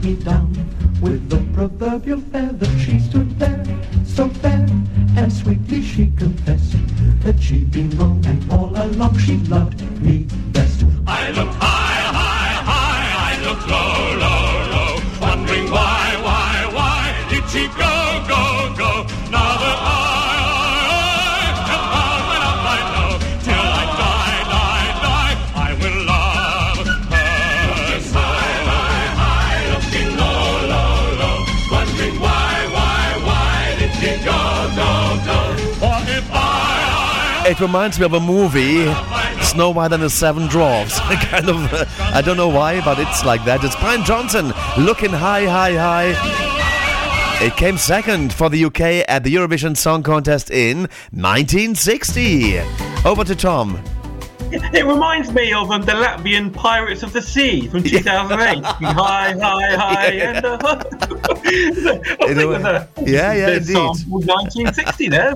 me 0.05 0.13
down 0.23 0.53
with 1.01 1.29
the 1.29 1.41
proverbial 1.55 2.21
feather. 2.31 2.69
She 2.77 2.99
stood 2.99 3.39
there, 3.39 3.65
so 4.05 4.29
fair, 4.29 4.67
and 5.17 5.33
sweetly 5.33 5.81
she 5.81 6.11
confessed 6.15 6.75
that 7.23 7.39
she'd 7.41 7.71
been 7.71 7.89
wrong, 7.97 8.23
and 8.27 8.39
all 8.51 8.71
along 8.85 9.17
she 9.17 9.37
loved 9.55 9.81
me 10.03 10.27
best. 10.53 10.85
I 11.07 11.31
look 11.31 11.53
high, 11.65 12.03
high, 12.19 12.55
high, 12.71 13.07
I 13.29 13.33
look 13.45 13.61
low, 13.73 13.95
low, 14.23 14.45
low, 14.73 14.93
wondering 15.27 15.71
why, 15.71 16.03
why, 16.27 16.53
why 16.77 17.27
did 17.29 17.49
she 17.49 17.67
go? 17.75 17.94
It 37.47 37.59
reminds 37.59 37.99
me 37.99 38.05
of 38.05 38.13
a 38.13 38.19
movie, 38.19 38.91
Snow 39.43 39.69
White 39.69 39.93
and 39.93 40.01
the 40.01 40.09
Seven 40.09 40.47
Dwarfs. 40.47 40.99
kind 41.29 41.47
of, 41.47 41.71
uh, 41.71 41.85
I 41.99 42.21
don't 42.21 42.37
know 42.37 42.47
why, 42.47 42.83
but 42.83 42.97
it's 42.97 43.23
like 43.23 43.45
that. 43.45 43.63
It's 43.63 43.75
Bryan 43.75 44.03
Johnson 44.03 44.47
looking 44.79 45.11
high, 45.11 45.45
high, 45.45 45.75
high. 45.75 47.45
It 47.45 47.55
came 47.55 47.77
second 47.77 48.33
for 48.33 48.49
the 48.49 48.65
UK 48.65 49.05
at 49.07 49.23
the 49.23 49.35
Eurovision 49.35 49.77
Song 49.77 50.01
Contest 50.01 50.49
in 50.49 50.89
1960. 51.11 52.59
Over 53.05 53.23
to 53.23 53.35
Tom. 53.35 53.79
It 54.73 54.85
reminds 54.85 55.31
me 55.31 55.53
of 55.53 55.71
um, 55.71 55.81
the 55.83 55.93
Latvian 55.93 56.53
Pirates 56.53 57.03
of 57.03 57.13
the 57.13 57.21
Sea 57.21 57.67
from 57.67 57.83
2008. 57.95 58.63
hi, 58.63 59.33
hi, 59.39 59.75
hi, 59.75 60.07
Yeah. 60.13 60.37
and 60.37 60.45
uh, 60.45 60.57
I 60.61 60.83
think 60.83 62.31
In 62.31 62.37
a 62.39 62.41
it 62.41 62.45
was 62.47 62.63
a, 62.63 62.87
Yeah, 63.05 63.33
yeah, 63.33 63.49
indeed. 63.57 63.73
some 63.73 63.95
1960 64.09 65.09
there. 65.09 65.35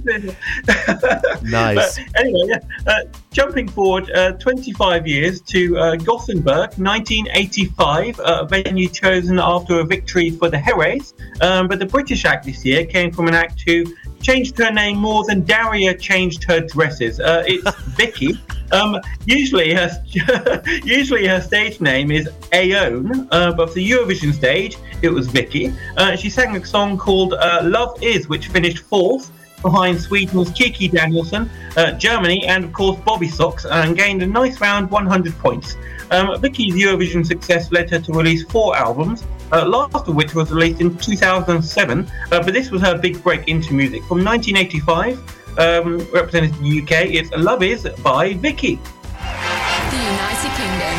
Nice. 1.43 1.98
But 1.98 2.19
anyway, 2.19 2.39
yeah. 2.48 2.59
Uh, 2.88 2.93
jumping 3.31 3.67
forward 3.67 4.09
uh, 4.11 4.33
25 4.33 5.07
years 5.07 5.41
to 5.41 5.77
uh, 5.77 5.95
Gothenburg, 5.98 6.69
1985, 6.77 8.19
uh, 8.19 8.23
a 8.41 8.45
venue 8.48 8.88
chosen 8.89 9.39
after 9.39 9.80
a 9.80 9.85
victory 9.85 10.30
for 10.31 10.49
the 10.49 10.57
Herreys. 10.57 11.14
Um, 11.41 11.67
but 11.67 11.80
the 11.80 11.85
British 11.85 12.25
act 12.25 12.45
this 12.45 12.65
year 12.65 12.85
came 12.85 13.11
from 13.11 13.27
an 13.27 13.35
act 13.35 13.64
who 13.65 13.85
changed 14.22 14.57
her 14.57 14.72
name 14.72 14.98
more 14.98 15.23
than 15.25 15.43
Daria 15.43 15.98
changed 15.98 16.43
her 16.45 16.59
dresses. 16.59 17.19
Uh, 17.19 17.43
it's 17.48 17.75
Vicky. 17.98 18.39
Um, 18.72 18.99
usually, 19.25 19.73
her 19.73 19.89
usually 20.83 21.25
her 21.27 21.41
stage 21.41 21.81
name 21.81 22.11
is 22.11 22.30
Aone, 22.53 23.27
uh, 23.31 23.53
but 23.53 23.69
for 23.69 23.75
the 23.75 23.91
Eurovision 23.91 24.33
stage, 24.33 24.77
it 25.01 25.09
was 25.09 25.27
Vicky. 25.27 25.73
Uh, 25.98 26.15
she 26.15 26.30
sang 26.30 26.56
a 26.56 26.64
song 26.64 26.98
called 26.98 27.33
uh, 27.33 27.61
"Love 27.64 27.98
Is," 28.03 28.30
which 28.30 28.48
finished 28.49 28.80
fourth 28.80 29.31
behind 29.61 29.99
Sweden's 29.99 30.51
Kiki 30.51 30.88
Danielsson, 30.89 31.49
uh, 31.77 31.91
Germany, 31.93 32.45
and 32.47 32.65
of 32.65 32.73
course 32.73 32.99
Bobbysocks, 32.99 33.65
and 33.69 33.95
gained 33.95 34.21
a 34.23 34.27
nice 34.27 34.59
round 34.61 34.89
100 34.89 35.38
points. 35.39 35.77
Um, 36.11 36.39
Vicky's 36.41 36.73
Eurovision 36.73 37.25
success 37.25 37.71
led 37.71 37.89
her 37.91 37.99
to 37.99 38.11
release 38.13 38.43
four 38.43 38.75
albums, 38.75 39.23
uh, 39.51 39.65
last 39.65 40.07
of 40.07 40.15
which 40.15 40.33
was 40.33 40.51
released 40.51 40.81
in 40.81 40.97
2007, 40.97 42.07
uh, 42.31 42.43
but 42.43 42.53
this 42.53 42.71
was 42.71 42.81
her 42.81 42.97
big 42.97 43.21
break 43.23 43.47
into 43.47 43.73
music. 43.73 44.03
From 44.03 44.23
1985, 44.23 45.19
um, 45.59 45.99
representing 46.11 46.51
the 46.61 46.81
UK, 46.81 46.91
it's 47.13 47.31
Love 47.31 47.63
Is 47.63 47.88
by 48.03 48.33
Vicky. 48.33 48.75
The 48.75 49.97
United 49.97 50.51
Kingdom. 50.57 50.95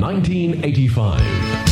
1985. 0.00 1.71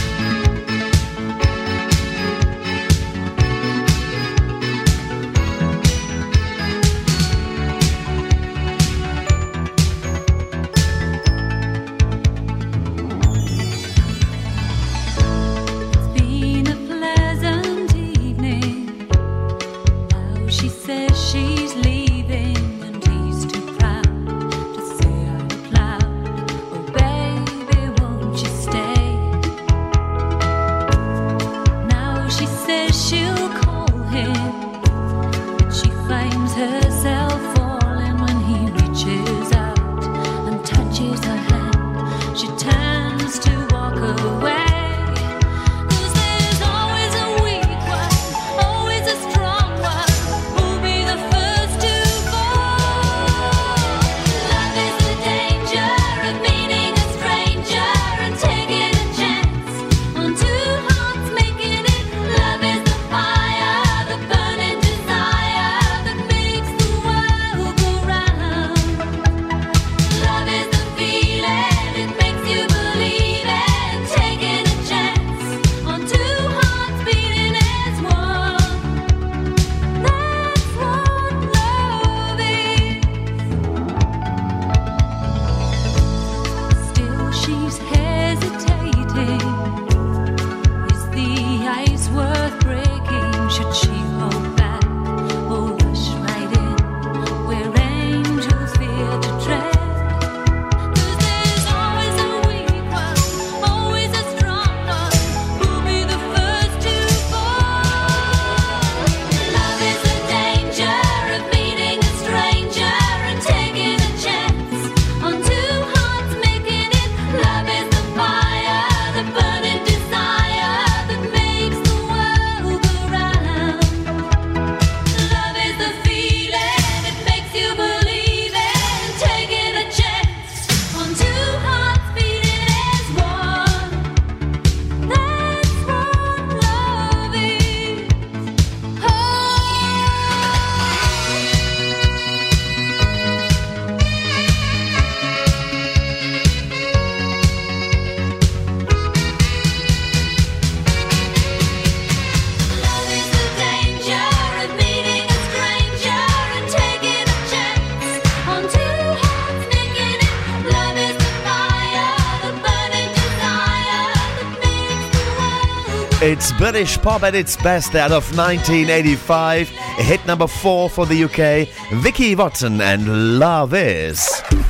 It's 166.30 166.52
British 166.52 166.96
pop 166.96 167.24
at 167.24 167.34
its 167.34 167.56
best 167.56 167.96
out 167.96 168.12
of 168.12 168.22
1985. 168.36 169.68
Hit 169.68 170.24
number 170.28 170.46
four 170.46 170.88
for 170.88 171.04
the 171.04 171.24
UK. 171.24 171.66
Vicky 172.00 172.36
Watson 172.36 172.80
and 172.80 173.40
Love 173.40 173.74
Is. 173.74 174.20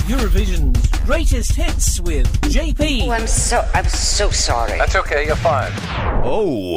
Eurovision's 0.09 0.87
greatest 1.05 1.55
hits 1.55 2.01
with 2.01 2.27
JP. 2.41 3.09
Oh, 3.09 3.11
I'm 3.11 3.27
so 3.27 3.63
I'm 3.75 3.85
so 3.85 4.31
sorry. 4.31 4.79
That's 4.79 4.97
okay, 4.97 5.27
you're 5.27 5.37
fine. 5.37 5.71
Oh. 6.25 6.77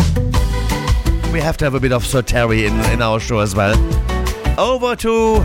We 1.32 1.40
have 1.40 1.56
to 1.60 1.66
have 1.66 1.76
a 1.76 1.80
bit 1.80 1.94
of 1.94 2.06
Sir 2.06 2.22
Terry 2.22 2.66
in, 2.66 2.78
in 2.92 3.02
our 3.02 3.22
show 3.22 3.40
as 3.40 3.56
well. 3.56 3.78
Over 4.60 4.98
to 4.98 5.40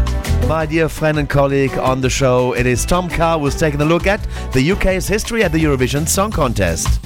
my 0.49 0.67
dear 0.67 0.89
friend 0.89 1.17
and 1.17 1.29
colleague 1.29 1.79
on 1.79 2.01
the 2.01 2.11
show. 2.11 2.55
It 2.55 2.67
is 2.67 2.85
Tom 2.85 3.09
Carr 3.09 3.39
who's 3.39 3.55
taking 3.55 3.81
a 3.83 3.85
look 3.85 4.09
at 4.09 4.21
the 4.53 4.73
UK's 4.73 5.07
history 5.07 5.45
at 5.45 5.53
the 5.53 5.63
Eurovision 5.63 6.09
Song 6.09 6.33
Contest. 6.33 6.98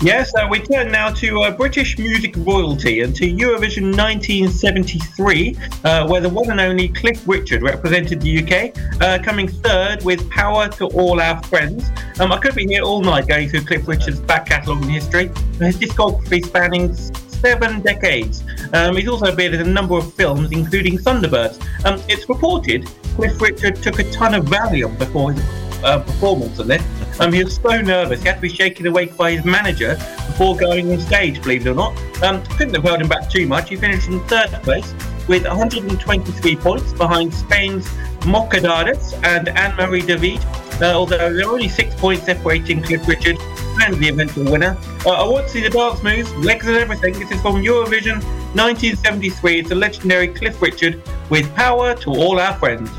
Yes, 0.00 0.32
uh, 0.36 0.46
we 0.48 0.60
turn 0.60 0.92
now 0.92 1.10
to 1.14 1.40
uh, 1.40 1.50
British 1.50 1.98
music 1.98 2.36
royalty 2.36 3.00
and 3.00 3.16
to 3.16 3.24
Eurovision 3.24 3.96
1973, 3.96 5.56
uh, 5.82 6.06
where 6.06 6.20
the 6.20 6.28
one 6.28 6.52
and 6.52 6.60
only 6.60 6.88
Cliff 6.88 7.26
Richard 7.26 7.62
represented 7.62 8.20
the 8.20 8.38
UK, 8.38 9.02
uh, 9.02 9.18
coming 9.20 9.48
third 9.48 10.04
with 10.04 10.30
Power 10.30 10.68
to 10.68 10.86
All 10.90 11.20
Our 11.20 11.42
Friends. 11.42 11.90
Um, 12.20 12.30
I 12.30 12.38
could 12.38 12.54
be 12.54 12.64
here 12.64 12.82
all 12.82 13.00
night 13.00 13.26
going 13.26 13.48
through 13.48 13.62
Cliff 13.62 13.88
Richard's 13.88 14.20
back 14.20 14.46
catalogue 14.46 14.82
and 14.82 14.92
history, 14.92 15.32
his 15.58 15.76
discography 15.76 16.46
spanning 16.46 16.94
seven 16.94 17.80
decades. 17.80 18.44
Um, 18.74 18.94
he's 18.94 19.08
also 19.08 19.32
appeared 19.32 19.54
in 19.54 19.62
a 19.62 19.72
number 19.72 19.98
of 19.98 20.14
films, 20.14 20.52
including 20.52 20.98
Thunderbirds. 20.98 21.60
Um, 21.84 22.00
it's 22.06 22.28
reported 22.28 22.86
Cliff 23.16 23.40
Richard 23.40 23.82
took 23.82 23.98
a 23.98 24.08
ton 24.12 24.34
of 24.34 24.44
Valium 24.44 24.96
before 24.96 25.32
his 25.32 25.44
uh, 25.82 25.98
performance 25.98 26.60
on 26.60 26.68
this. 26.68 26.82
Um, 27.20 27.32
he 27.32 27.42
was 27.42 27.56
so 27.56 27.80
nervous, 27.80 28.22
he 28.22 28.28
had 28.28 28.36
to 28.36 28.40
be 28.40 28.48
shaken 28.48 28.86
awake 28.86 29.16
by 29.16 29.32
his 29.32 29.44
manager 29.44 29.96
before 30.26 30.56
going 30.56 30.92
on 30.92 31.00
stage, 31.00 31.42
believe 31.42 31.66
it 31.66 31.70
or 31.70 31.74
not. 31.74 32.22
Um, 32.22 32.42
couldn't 32.44 32.74
have 32.74 32.84
held 32.84 33.00
him 33.00 33.08
back 33.08 33.28
too 33.30 33.46
much. 33.46 33.70
He 33.70 33.76
finished 33.76 34.08
in 34.08 34.20
third 34.26 34.50
place 34.62 34.94
with 35.26 35.44
123 35.44 36.56
points 36.56 36.92
behind 36.92 37.34
Spain's 37.34 37.88
Mocedades 38.20 39.14
and 39.24 39.48
Anne 39.48 39.76
Marie 39.76 40.02
David, 40.02 40.40
uh, 40.80 40.92
although 40.94 41.32
there 41.32 41.46
are 41.46 41.50
only 41.50 41.68
six 41.68 41.94
points 41.96 42.24
separating 42.24 42.82
Cliff 42.82 43.06
Richard 43.08 43.36
and 43.82 43.94
the 43.96 44.08
eventual 44.08 44.50
winner. 44.50 44.76
Uh, 45.04 45.10
I 45.10 45.28
want 45.28 45.46
to 45.46 45.52
see 45.52 45.62
the 45.62 45.70
dance 45.70 46.02
moves, 46.02 46.32
legs 46.36 46.66
and 46.66 46.76
everything. 46.76 47.14
This 47.14 47.30
is 47.30 47.40
from 47.40 47.56
Eurovision 47.56 48.22
1973. 48.54 49.60
It's 49.60 49.70
a 49.70 49.74
legendary 49.74 50.28
Cliff 50.28 50.60
Richard 50.60 51.02
with 51.30 51.52
Power 51.54 51.94
to 51.96 52.10
All 52.10 52.40
Our 52.40 52.54
Friends. 52.54 52.90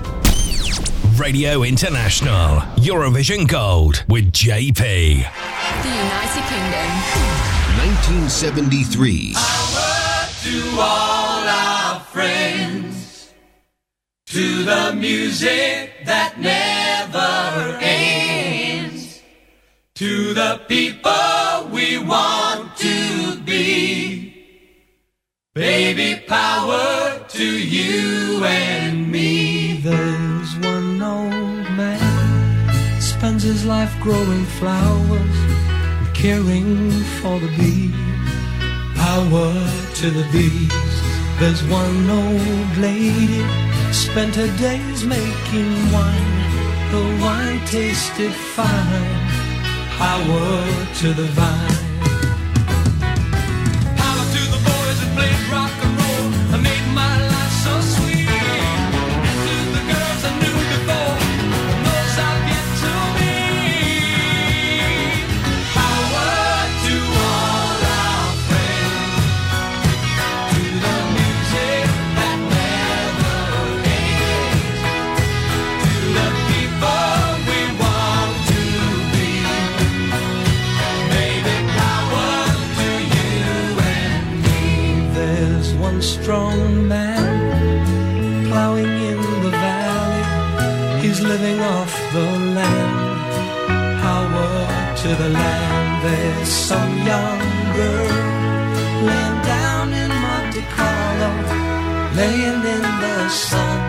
Radio 1.19 1.63
International, 1.63 2.61
Eurovision 2.77 3.45
Gold 3.45 4.05
with 4.07 4.31
JP. 4.31 4.75
The 4.77 5.89
United 5.89 6.43
Kingdom. 6.47 6.89
1973. 7.77 9.33
to 10.43 10.79
all 10.79 11.43
our 11.45 11.99
friends, 11.99 13.33
to 14.27 14.63
the 14.63 14.93
music 14.95 16.05
that 16.05 16.39
never 16.39 17.77
ends, 17.81 19.21
to 19.95 20.33
the 20.33 20.61
people 20.69 21.69
we 21.69 21.97
want 21.97 22.77
to 22.77 23.39
be. 23.41 24.45
Baby, 25.53 26.23
power 26.27 26.68
spends 33.39 33.43
his 33.43 33.65
life 33.65 33.93
growing 34.01 34.45
flowers 34.59 35.35
and 35.49 36.15
caring 36.15 36.89
for 37.21 37.39
the 37.39 37.47
bees. 37.57 37.93
Power 38.95 39.53
to 39.95 40.09
the 40.09 40.25
bees. 40.31 40.95
There's 41.39 41.63
one 41.63 42.09
old 42.09 42.77
lady 42.77 43.43
spent 43.93 44.35
her 44.35 44.51
days 44.57 45.05
making 45.05 45.71
wine. 45.91 46.91
The 46.91 47.03
wine 47.21 47.65
tasted 47.65 48.33
fine. 48.55 49.29
Power 49.97 50.85
to 50.99 51.13
the 51.13 51.27
vine. 51.39 51.78
Strong 86.29 86.87
man 86.87 88.45
plowing 88.47 88.85
in 88.85 89.17
the 89.45 89.49
valley. 89.49 91.01
He's 91.01 91.19
living 91.21 91.59
off 91.59 91.91
the 92.13 92.29
land. 92.57 93.31
Power 94.03 94.51
to 95.01 95.09
the 95.23 95.29
land. 95.29 95.89
There's 96.05 96.47
some 96.69 96.93
young 97.11 97.41
girl 97.79 98.13
laying 99.09 99.39
down 99.55 99.87
in 100.01 100.09
Monte 100.23 100.63
Carlo, 100.75 101.31
laying 102.19 102.61
in 102.75 102.83
the 103.03 103.29
sun. 103.29 103.79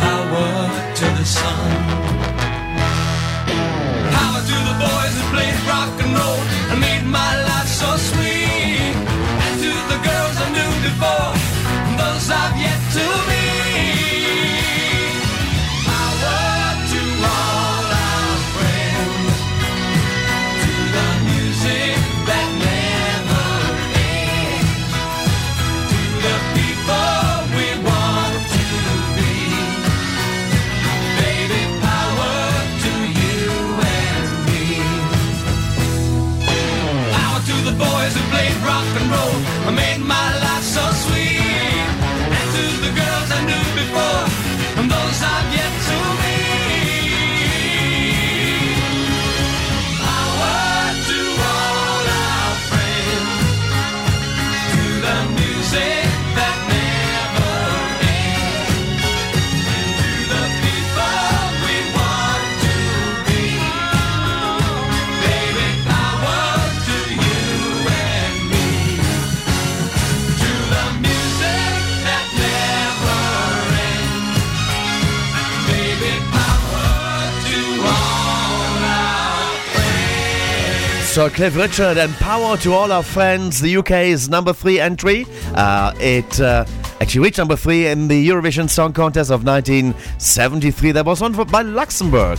Power 0.00 0.94
to 0.98 1.06
the 1.18 1.26
sun. 1.26 2.03
So 81.14 81.30
Cliff 81.30 81.56
Richard 81.56 81.96
and 81.96 82.12
power 82.14 82.56
to 82.56 82.72
all 82.72 82.90
our 82.90 83.04
friends. 83.04 83.60
The 83.60 83.76
UK's 83.76 84.28
number 84.28 84.52
three 84.52 84.80
entry. 84.80 85.26
Uh, 85.54 85.94
it 86.00 86.40
uh, 86.40 86.64
actually 87.00 87.20
reached 87.20 87.38
number 87.38 87.54
three 87.54 87.86
in 87.86 88.08
the 88.08 88.28
Eurovision 88.28 88.68
Song 88.68 88.92
Contest 88.92 89.30
of 89.30 89.44
1973. 89.44 90.90
That 90.90 91.06
was 91.06 91.20
won 91.20 91.32
by 91.44 91.62
Luxembourg, 91.62 92.36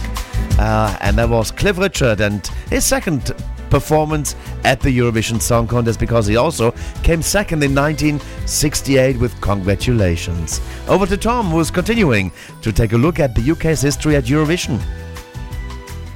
uh, 0.59 0.97
and 0.99 1.17
that 1.17 1.29
was 1.29 1.51
Cliff 1.51 1.77
Richard 1.77 2.19
and 2.19 2.45
his 2.69 2.83
second 2.83 3.31
performance 3.69 4.35
at 4.65 4.81
the 4.81 4.89
Eurovision 4.89 5.41
Song 5.41 5.67
Contest 5.67 5.97
because 5.97 6.27
he 6.27 6.35
also 6.35 6.71
came 7.01 7.21
second 7.21 7.63
in 7.63 7.73
1968 7.73 9.17
with 9.19 9.39
congratulations. 9.39 10.59
Over 10.89 11.05
to 11.05 11.15
Tom, 11.15 11.45
who's 11.45 11.71
continuing 11.71 12.29
to 12.61 12.73
take 12.73 12.91
a 12.91 12.97
look 12.97 13.21
at 13.21 13.35
the 13.35 13.51
UK's 13.51 13.81
history 13.81 14.17
at 14.17 14.25
Eurovision. 14.25 14.81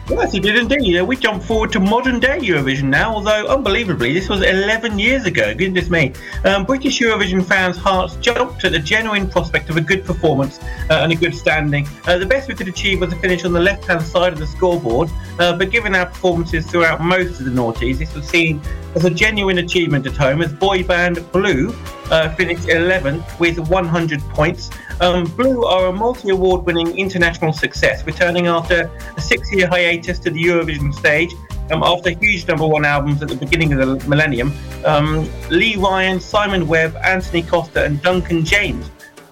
Yes, 0.09 0.31
he 0.31 0.39
did 0.39 0.55
indeed. 0.55 0.99
Uh, 0.99 1.05
We 1.05 1.15
jump 1.15 1.43
forward 1.43 1.71
to 1.73 1.79
modern 1.79 2.19
day 2.19 2.39
Eurovision 2.39 2.85
now, 2.85 3.13
although 3.13 3.45
unbelievably, 3.45 4.11
this 4.11 4.27
was 4.27 4.41
11 4.41 4.97
years 4.97 5.25
ago. 5.25 5.53
Goodness 5.53 5.91
me. 5.91 6.13
Um, 6.45 6.65
British 6.65 6.99
Eurovision 6.99 7.45
fans' 7.45 7.77
hearts 7.77 8.15
jumped 8.15 8.65
at 8.65 8.71
the 8.71 8.79
genuine 8.79 9.29
prospect 9.29 9.69
of 9.69 9.77
a 9.77 9.81
good 9.81 10.03
performance 10.03 10.59
uh, 10.89 11.01
and 11.03 11.11
a 11.11 11.15
good 11.15 11.35
standing. 11.35 11.88
Uh, 12.07 12.17
the 12.17 12.25
best 12.25 12.47
we 12.47 12.55
could 12.55 12.67
achieve 12.67 13.01
was 13.01 13.13
a 13.13 13.15
finish 13.17 13.45
on 13.45 13.53
the 13.53 13.59
left 13.59 13.85
hand 13.85 14.01
side 14.01 14.33
of 14.33 14.39
the 14.39 14.47
scoreboard, 14.47 15.11
uh, 15.38 15.55
but 15.55 15.69
given 15.69 15.93
our 15.93 16.07
performances 16.07 16.65
throughout 16.65 16.99
most 16.99 17.39
of 17.39 17.45
the 17.45 17.51
noughties, 17.51 17.99
this 17.99 18.15
was 18.15 18.27
seen 18.27 18.59
as 18.95 19.06
a 19.06 19.09
genuine 19.09 19.59
achievement 19.59 20.06
at 20.06 20.16
home 20.16 20.42
as 20.42 20.51
boy 20.53 20.84
band 20.84 21.32
Blue 21.32 21.74
uh, 22.11 22.34
finished 22.35 22.68
11th 22.68 23.40
with 23.40 23.59
100 23.59 24.19
points. 24.30 24.69
Um, 25.00 25.26
Blue 25.26 25.64
are 25.64 25.88
a 25.88 25.93
multi 25.93 26.30
award 26.30 26.66
winning 26.66 26.98
international 26.98 27.53
success, 27.53 28.06
returning 28.06 28.48
after 28.48 28.90
a 29.16 29.22
six 29.22 29.51
year 29.53 29.68
hiatus 29.68 30.19
to 30.19 30.30
the 30.30 30.43
Eurovision 30.43 30.93
stage 30.93 31.34
um, 31.72 31.84
after 31.84 32.09
huge 32.09 32.48
number 32.48 32.66
one 32.66 32.85
albums 32.85 33.22
at 33.22 33.30
the 33.30 33.35
beginning 33.35 33.74
of 33.74 33.80
the 33.80 34.09
millennium. 34.09 34.51
Um, 34.85 35.30
Lee 35.50 35.76
Ryan, 35.76 36.19
Simon 36.19 36.68
Webb, 36.68 36.95
Anthony 37.03 37.43
Costa, 37.43 37.85
and 37.85 38.01
Duncan 38.01 38.43
James 38.43 38.90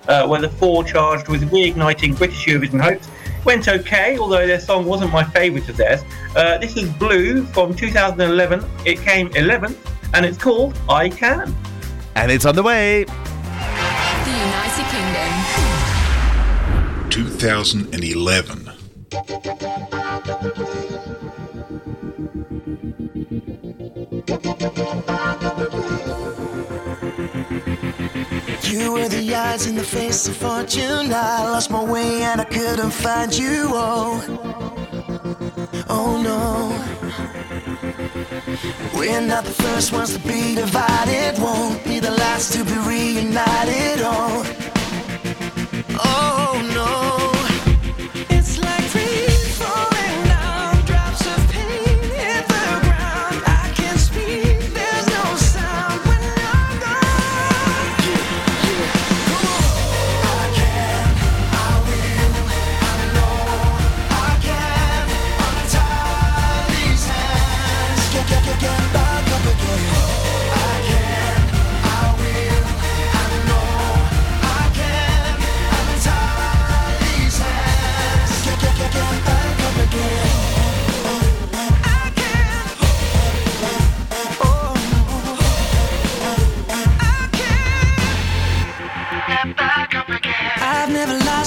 uh, 0.07 0.25
were 0.29 0.39
the 0.39 0.49
four 0.49 0.83
charged 0.83 1.27
with 1.27 1.49
reigniting 1.51 2.17
British 2.17 2.45
Eurovision 2.45 2.81
hopes. 2.81 3.09
Went 3.47 3.67
okay, 3.69 4.17
although 4.17 4.45
their 4.45 4.59
song 4.59 4.85
wasn't 4.85 5.13
my 5.13 5.23
favourite 5.23 5.69
of 5.69 5.77
theirs. 5.77 6.03
Uh, 6.35 6.57
this 6.57 6.75
is 6.75 6.89
Blue 6.95 7.45
from 7.45 7.73
2011. 7.73 8.61
It 8.83 8.99
came 8.99 9.29
11th, 9.29 9.77
and 10.13 10.25
it's 10.25 10.37
called 10.37 10.77
I 10.89 11.07
Can. 11.07 11.55
And 12.15 12.29
it's 12.29 12.43
on 12.43 12.55
the 12.55 12.63
way. 12.63 13.05
The 13.05 14.31
United 14.31 14.85
Kingdom. 14.91 15.31
2011. 17.09 18.69
You 28.69 28.91
were 28.91 29.07
the 29.07 29.33
eyes 29.33 29.65
in 29.65 29.75
the 29.75 29.83
face 29.83 30.27
of 30.27 30.35
fortune. 30.35 31.13
I 31.13 31.49
lost 31.49 31.71
my 31.71 31.81
way 31.81 32.21
and 32.23 32.41
I 32.41 32.43
couldn't 32.43 32.91
find 32.91 33.33
you. 33.33 33.69
Oh, 33.71 34.21
oh 35.87 36.21
no. 36.21 36.73
We're 38.93 39.21
not 39.21 39.45
the 39.45 39.51
first 39.51 39.93
ones 39.93 40.17
to 40.17 40.19
be 40.19 40.55
divided. 40.55 41.39
Won't 41.41 41.81
be 41.85 41.99
the 41.99 42.11
last 42.11 42.51
to 42.53 42.65
be 42.65 42.77
reunited. 42.79 44.01
Oh, 44.03 44.43
oh 46.03 46.61
no. 46.75 47.36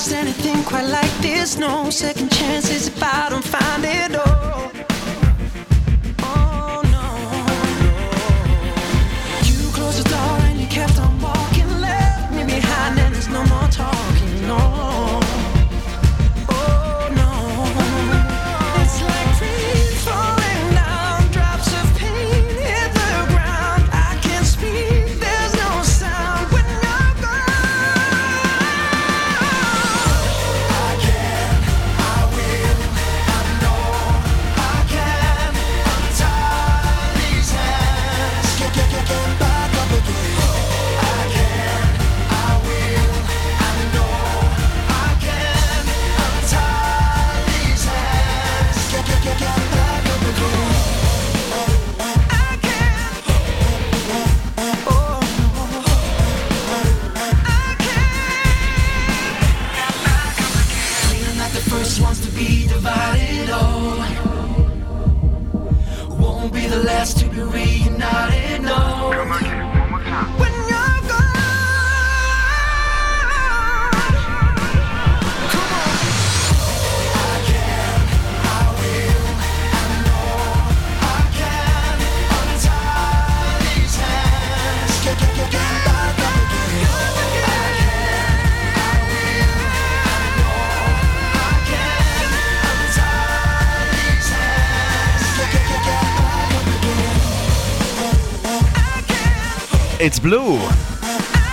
Lost 0.00 0.14
anything 0.14 0.64
quite 0.64 0.86
like 0.86 1.12
this. 1.20 1.58
No 1.58 1.90
second 1.90 2.32
chances 2.32 2.88
if 2.88 3.02
I 3.02 3.28
don't 3.28 3.44
find 3.44 3.84
it. 3.84 4.12
Oh, 4.14 4.72
be 68.00 68.39
It's 100.00 100.18
Blue. 100.18 100.56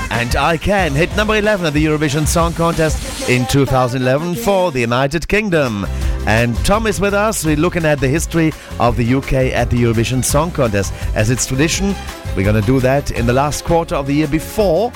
And 0.10 0.34
I 0.38 0.56
Can 0.56 0.94
hit 0.94 1.14
number 1.18 1.36
11 1.36 1.66
at 1.66 1.74
the 1.74 1.86
Eurovision 1.86 2.26
Song 2.26 2.54
Contest 2.54 3.30
in 3.30 3.46
2011 3.48 4.36
for 4.36 4.72
the 4.72 4.80
United 4.80 5.28
Kingdom. 5.28 5.86
And 6.26 6.56
Tom 6.66 6.88
is 6.88 7.02
with 7.02 7.14
us. 7.14 7.44
We're 7.44 7.58
looking 7.58 7.84
at 7.84 8.00
the 8.00 8.08
history 8.08 8.54
of 8.80 8.96
the 8.96 9.16
UK 9.16 9.34
at 9.34 9.70
the 9.70 9.84
Eurovision 9.84 10.24
Song 10.24 10.52
Contest. 10.52 10.94
As 11.14 11.30
it's 11.30 11.46
tradition, 11.46 11.94
we're 12.38 12.46
going 12.46 12.60
to 12.60 12.66
do 12.66 12.80
that 12.80 13.12
in 13.12 13.26
the 13.26 13.34
last 13.34 13.66
quarter 13.66 13.96
of 13.96 14.08
the 14.08 14.14
year 14.14 14.30
before 14.30 14.94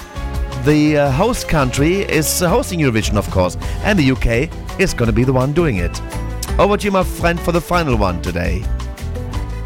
the 0.64 0.98
uh, 1.00 1.12
host 1.12 1.50
country 1.50 2.04
is 2.04 2.42
uh, 2.42 2.48
hosting 2.48 2.80
Eurovision, 2.80 3.18
of 3.18 3.30
course. 3.32 3.58
And 3.84 4.00
the 4.00 4.12
UK 4.12 4.80
is 4.80 4.94
going 4.94 5.08
to 5.08 5.14
be 5.14 5.26
the 5.26 5.34
one 5.34 5.52
doing 5.52 5.76
it. 5.76 6.02
Over 6.58 6.78
to 6.78 6.86
you, 6.86 6.92
my 6.92 7.04
friend, 7.04 7.38
for 7.38 7.52
the 7.52 7.62
final 7.62 7.98
one 7.98 8.22
today. 8.22 8.64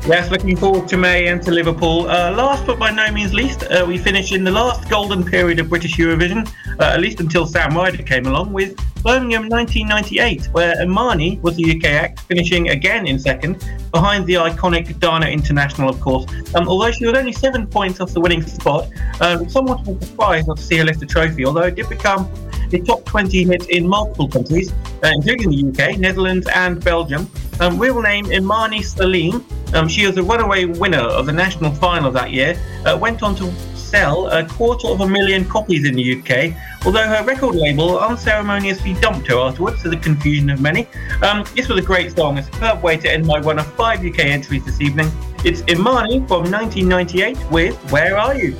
Yes, 0.07 0.29
looking 0.29 0.55
forward 0.55 0.87
to 0.89 0.97
May 0.97 1.29
and 1.29 1.41
to 1.41 1.51
Liverpool. 1.51 2.07
Uh, 2.07 2.31
last 2.31 2.67
but 2.67 2.77
by 2.77 2.91
no 2.91 3.11
means 3.11 3.33
least, 3.33 3.63
uh, 3.63 3.83
we 3.87 3.97
finish 3.97 4.33
in 4.33 4.43
the 4.43 4.51
last 4.51 4.87
golden 4.87 5.23
period 5.23 5.57
of 5.57 5.67
British 5.67 5.97
Eurovision, 5.97 6.47
uh, 6.79 6.83
at 6.93 6.99
least 6.99 7.21
until 7.21 7.47
Sam 7.47 7.75
Ryder 7.75 8.03
came 8.03 8.27
along, 8.27 8.53
with 8.53 8.77
Birmingham 9.01 9.49
1998, 9.49 10.45
where 10.51 10.75
Imaani 10.75 11.41
was 11.41 11.55
the 11.55 11.75
UK 11.75 11.85
act, 11.85 12.19
finishing 12.19 12.69
again 12.69 13.07
in 13.07 13.17
second, 13.17 13.67
behind 13.91 14.27
the 14.27 14.35
iconic 14.35 14.99
Dana 14.99 15.25
International, 15.25 15.89
of 15.89 15.99
course. 15.99 16.27
Um, 16.53 16.67
although 16.67 16.91
she 16.91 17.07
was 17.07 17.17
only 17.17 17.31
seven 17.31 17.65
points 17.65 17.99
off 17.99 18.13
the 18.13 18.21
winning 18.21 18.43
spot, 18.43 18.87
uh, 19.21 19.47
somewhat 19.47 19.87
of 19.87 19.99
a 19.99 20.05
surprise 20.05 20.45
not 20.45 20.57
to 20.57 20.63
see 20.63 20.77
her 20.77 20.83
lift 20.83 21.01
a 21.01 21.07
trophy, 21.07 21.47
although 21.47 21.63
it 21.63 21.73
did 21.73 21.89
become 21.89 22.29
a 22.73 22.79
top 22.79 23.05
20 23.05 23.43
hit 23.43 23.69
in 23.69 23.87
multiple 23.87 24.27
countries, 24.27 24.71
uh, 25.03 25.11
including 25.13 25.49
the 25.49 25.69
UK, 25.69 25.97
Netherlands, 25.99 26.47
and 26.53 26.83
Belgium. 26.83 27.29
Um, 27.59 27.79
real 27.79 28.01
name 28.01 28.25
Imaani 28.25 28.79
Saleem. 28.79 29.43
Um, 29.73 29.87
she 29.87 30.05
was 30.05 30.17
a 30.17 30.23
runaway 30.23 30.65
winner 30.65 30.99
of 30.99 31.25
the 31.25 31.33
national 31.33 31.71
final 31.71 32.11
that 32.11 32.31
year. 32.31 32.59
Uh, 32.85 32.97
went 32.99 33.23
on 33.23 33.35
to 33.35 33.51
sell 33.75 34.27
a 34.27 34.45
quarter 34.45 34.87
of 34.87 34.99
a 35.01 35.07
million 35.07 35.45
copies 35.45 35.85
in 35.85 35.95
the 35.95 36.19
UK, 36.19 36.53
although 36.85 37.07
her 37.07 37.23
record 37.23 37.55
label 37.55 37.99
unceremoniously 37.99 38.93
dumped 38.95 39.27
her 39.27 39.37
afterwards 39.37 39.81
to 39.83 39.89
the 39.89 39.97
confusion 39.97 40.49
of 40.49 40.59
many. 40.59 40.87
Um, 41.21 41.45
this 41.55 41.69
was 41.69 41.79
a 41.79 41.81
great 41.81 42.15
song, 42.15 42.37
a 42.37 42.43
superb 42.43 42.83
way 42.83 42.97
to 42.97 43.09
end 43.09 43.25
my 43.25 43.39
one 43.39 43.59
of 43.59 43.67
five 43.73 44.03
UK 44.03 44.19
entries 44.25 44.65
this 44.65 44.81
evening. 44.81 45.09
It's 45.45 45.61
Imaani 45.61 46.27
from 46.27 46.51
1998 46.51 47.37
with 47.51 47.75
Where 47.91 48.17
Are 48.17 48.35
You? 48.35 48.57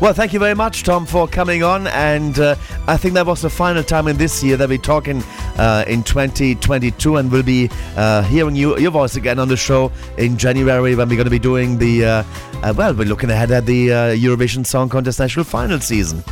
Well, 0.00 0.12
thank 0.12 0.32
you 0.32 0.38
very 0.38 0.54
much, 0.54 0.82
Tom, 0.82 1.06
for 1.06 1.28
coming 1.28 1.62
on. 1.62 1.86
And 1.86 2.38
uh, 2.38 2.56
I 2.86 2.96
think 2.96 3.14
that 3.14 3.26
was 3.26 3.42
the 3.42 3.48
final 3.48 3.82
time 3.82 4.08
in 4.08 4.16
this 4.16 4.42
year 4.42 4.56
that 4.56 4.68
we're 4.68 4.76
talking 4.76 5.22
uh, 5.56 5.84
in 5.86 6.02
2022, 6.02 7.16
and 7.16 7.30
we'll 7.30 7.42
be 7.42 7.70
uh, 7.96 8.22
hearing 8.22 8.56
you, 8.56 8.76
your 8.78 8.90
voice 8.90 9.16
again 9.16 9.38
on 9.38 9.48
the 9.48 9.56
show 9.56 9.92
in 10.18 10.36
January 10.36 10.94
when 10.94 11.08
we're 11.08 11.14
going 11.14 11.24
to 11.24 11.30
be 11.30 11.38
doing 11.38 11.78
the. 11.78 12.04
Uh, 12.04 12.24
uh, 12.62 12.74
well, 12.76 12.92
we're 12.92 13.08
looking 13.08 13.30
ahead 13.30 13.50
at 13.50 13.66
the 13.66 13.92
uh, 13.92 13.96
Eurovision 14.10 14.66
Song 14.66 14.88
Contest 14.88 15.20
National 15.20 15.44
Final 15.44 15.78
season. 15.78 16.22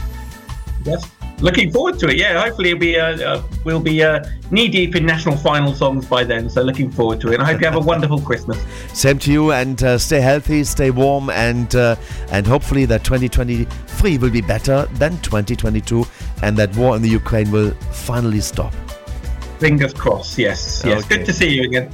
Yes. 0.84 1.08
Looking 1.40 1.72
forward 1.72 1.98
to 1.98 2.08
it. 2.08 2.16
Yeah, 2.16 2.40
hopefully 2.40 2.70
it'll 2.70 2.80
be 2.80 2.98
uh, 2.98 3.18
uh, 3.20 3.42
we'll 3.64 3.80
be 3.80 4.02
uh, 4.02 4.24
knee 4.50 4.68
deep 4.68 4.94
in 4.94 5.04
national 5.04 5.36
final 5.36 5.74
songs 5.74 6.06
by 6.06 6.24
then. 6.24 6.48
So 6.48 6.62
looking 6.62 6.90
forward 6.90 7.20
to 7.22 7.28
it. 7.28 7.34
And 7.34 7.42
I 7.42 7.46
hope 7.46 7.60
you 7.60 7.66
have 7.66 7.76
a 7.76 7.80
wonderful 7.80 8.20
Christmas. 8.20 8.62
Same 8.92 9.18
to 9.20 9.32
you, 9.32 9.52
and 9.52 9.82
uh, 9.82 9.98
stay 9.98 10.20
healthy, 10.20 10.62
stay 10.64 10.90
warm, 10.90 11.30
and 11.30 11.74
uh, 11.74 11.96
and 12.30 12.46
hopefully 12.46 12.84
that 12.86 13.04
2023 13.04 14.18
will 14.18 14.30
be 14.30 14.40
better 14.40 14.86
than 14.94 15.18
2022, 15.22 16.04
and 16.42 16.56
that 16.56 16.74
war 16.76 16.94
in 16.94 17.02
the 17.02 17.08
Ukraine 17.10 17.50
will 17.50 17.72
finally 17.90 18.40
stop. 18.40 18.72
Fingers 19.58 19.94
crossed. 19.94 20.38
Yes. 20.38 20.82
Yes. 20.84 21.04
Okay. 21.04 21.18
Good 21.18 21.26
to 21.26 21.32
see 21.32 21.48
you 21.54 21.62
again. 21.64 21.92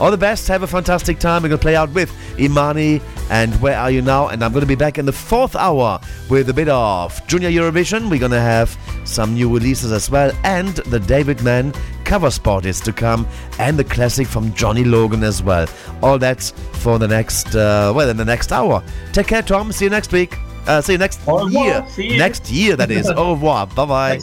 All 0.00 0.10
the 0.10 0.16
best. 0.16 0.48
Have 0.48 0.62
a 0.62 0.66
fantastic 0.66 1.18
time. 1.18 1.42
We're 1.42 1.48
going 1.50 1.58
to 1.58 1.62
play 1.62 1.76
out 1.76 1.90
with 1.90 2.10
Imaani 2.36 3.02
and 3.30 3.54
Where 3.60 3.78
Are 3.78 3.90
You 3.90 4.02
Now? 4.02 4.28
And 4.28 4.44
I'm 4.44 4.52
going 4.52 4.62
to 4.62 4.66
be 4.66 4.74
back 4.74 4.98
in 4.98 5.06
the 5.06 5.12
fourth 5.12 5.56
hour 5.56 6.00
with 6.28 6.48
a 6.48 6.52
bit 6.54 6.68
of 6.68 7.26
Junior 7.26 7.50
Eurovision. 7.50 8.10
We're 8.10 8.18
going 8.18 8.32
to 8.32 8.40
have 8.40 8.76
some 9.04 9.34
new 9.34 9.52
releases 9.52 9.92
as 9.92 10.10
well. 10.10 10.32
And 10.44 10.74
the 10.76 11.00
David 11.00 11.42
Mann 11.42 11.72
cover 12.04 12.30
spot 12.30 12.66
is 12.66 12.80
to 12.80 12.92
come. 12.92 13.26
And 13.58 13.78
the 13.78 13.84
classic 13.84 14.26
from 14.26 14.52
Johnny 14.54 14.84
Logan 14.84 15.22
as 15.22 15.42
well. 15.42 15.66
All 16.02 16.18
that's 16.18 16.50
for 16.82 16.98
the 16.98 17.08
next, 17.08 17.54
uh, 17.54 17.92
well, 17.94 18.08
in 18.08 18.16
the 18.16 18.24
next 18.24 18.52
hour. 18.52 18.82
Take 19.12 19.26
care, 19.28 19.42
Tom. 19.42 19.72
See 19.72 19.84
you 19.86 19.90
next 19.90 20.12
week. 20.12 20.36
Uh, 20.66 20.80
see 20.80 20.92
you 20.92 20.98
next 20.98 21.20
year. 21.26 21.84
See 21.88 22.08
you. 22.12 22.18
Next 22.18 22.50
year, 22.50 22.76
that 22.76 22.90
is. 22.90 23.10
Au 23.16 23.32
revoir. 23.32 23.66
Bye 23.66 23.84
bye. 23.84 24.18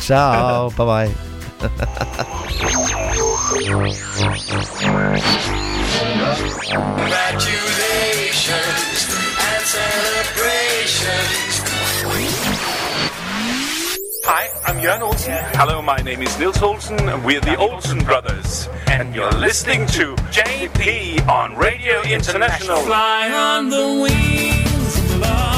Ciao. 0.00 0.70
bye 0.76 0.84
bye. 1.08 1.35
Congratulations 1.66 1.82
and 9.40 9.64
celebrations. 9.66 11.58
Hi, 14.24 14.48
I'm 14.64 14.78
Jörn 14.78 15.00
Olsen. 15.00 15.32
Hello, 15.54 15.82
my 15.82 15.96
name 15.98 16.22
is 16.22 16.38
Nils 16.38 16.62
Olsen, 16.62 17.08
and 17.08 17.24
we're 17.24 17.40
the 17.40 17.56
Olsen 17.56 17.98
Brothers. 18.04 18.68
And 18.86 19.12
you're 19.12 19.32
listening 19.32 19.88
to 19.88 20.14
JP 20.30 21.26
on 21.26 21.56
Radio 21.56 22.00
International. 22.02 22.76
Fly 22.82 23.32
on 23.32 23.70
the 23.70 24.02
wings 24.02 24.98
of 24.98 25.20
love. 25.20 25.55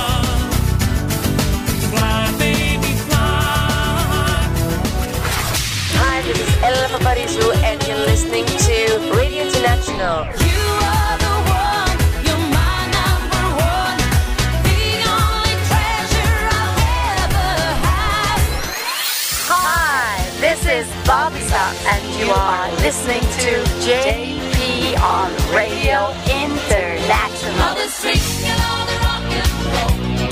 This 6.29 6.41
is 6.45 6.63
Ella 6.63 6.89
Paparizou, 6.93 7.49
and 7.65 7.81
you're 7.89 8.05
listening 8.05 8.45
to 8.45 8.77
Radio 9.17 9.45
International. 9.49 10.29
You 10.45 10.61
are 10.85 11.17
the 11.25 11.35
one, 11.49 11.97
you're 12.21 12.45
my 12.53 12.85
number 12.93 13.45
one, 13.57 13.97
the 14.61 15.09
only 15.09 15.57
treasure 15.73 16.37
I'll 16.53 16.77
ever 17.25 17.49
have. 17.81 18.45
Hi, 19.49 20.21
this 20.45 20.61
is 20.69 20.85
Bobbysocks, 21.09 21.81
and 21.97 22.05
you 22.21 22.29
are 22.31 22.69
listening 22.85 23.25
to 23.41 23.65
JP 23.89 25.01
on 25.01 25.33
Radio 25.57 26.13
International. 26.29 27.73
The 27.73 27.89
swing 27.89 28.21
and 28.45 28.61
all 28.69 28.85
the 28.85 29.01
rock 29.01 29.25
and 29.33 29.49
roll. 29.73 29.97
The 30.13 30.29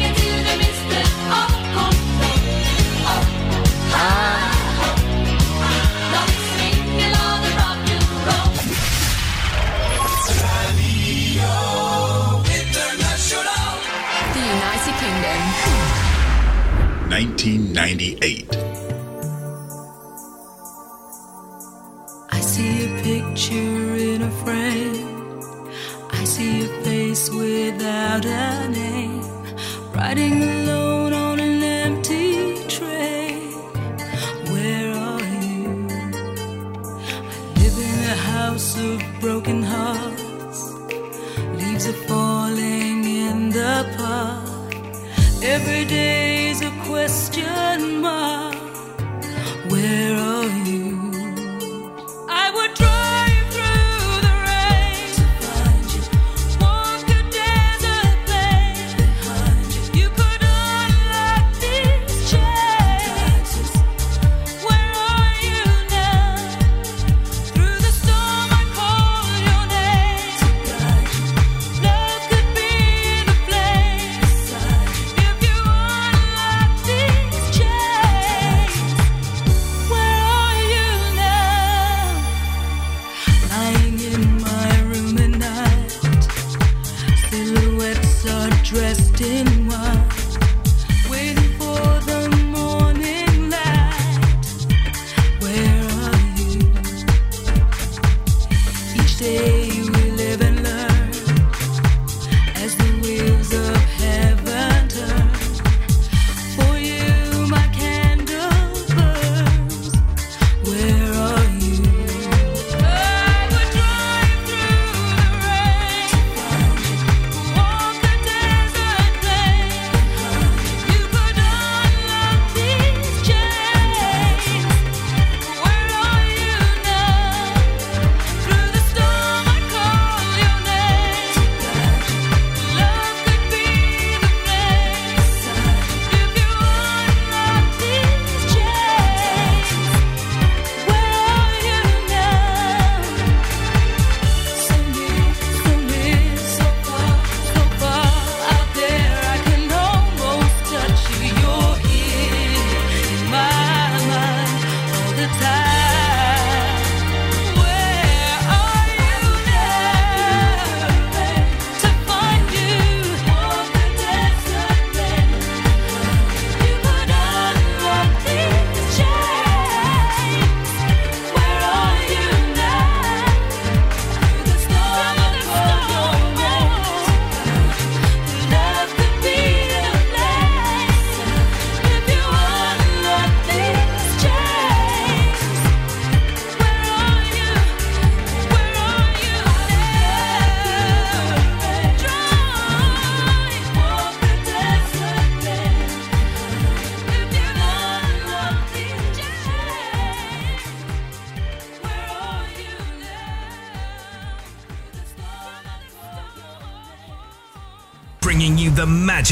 the 0.00 0.56
mystery 0.56 0.96
of 0.96 1.12
control. 1.12 1.28
Oh, 1.28 1.92
oh, 3.04 3.20
oh. 3.92 4.29
1998. 17.20 18.56
I 22.30 22.40
see 22.40 22.84
a 22.86 23.02
picture 23.02 23.94
in 24.10 24.22
a 24.22 24.30
frame. 24.42 25.42
I 26.10 26.24
see 26.24 26.64
a 26.64 26.68
face 26.82 27.28
without 27.28 28.24
a 28.24 28.68
name. 28.68 29.20
Riding 29.94 30.42
alone 30.42 31.12
on 31.12 31.40
an 31.40 31.62
empty 31.62 32.64
train. 32.68 33.52
Where 34.52 34.90
are 35.10 35.28
you? 35.44 35.88
I 37.20 37.44
live 37.60 37.76
in 37.90 37.98
a 38.16 38.18
house 38.32 38.78
of 38.78 38.96
broken 39.20 39.62
hearts. 39.62 40.60
Leaves 41.58 41.86
are 41.86 42.00
falling 42.08 43.04
in 43.04 43.50
the 43.50 43.74
park. 43.98 44.39
Every 45.42 45.86
day's 45.86 46.60
a 46.60 46.70
question 46.84 48.02
mark. 48.02 48.54
Where 49.70 50.14
are 50.14 50.66
you? 50.66 51.00
I 52.28 52.50
would 52.54 52.74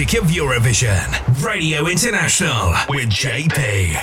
magic 0.08 0.22
of 0.22 0.30
Eurovision. 0.30 1.44
Radio 1.44 1.86
International 1.86 2.72
with 2.88 3.10
JP. 3.10 3.94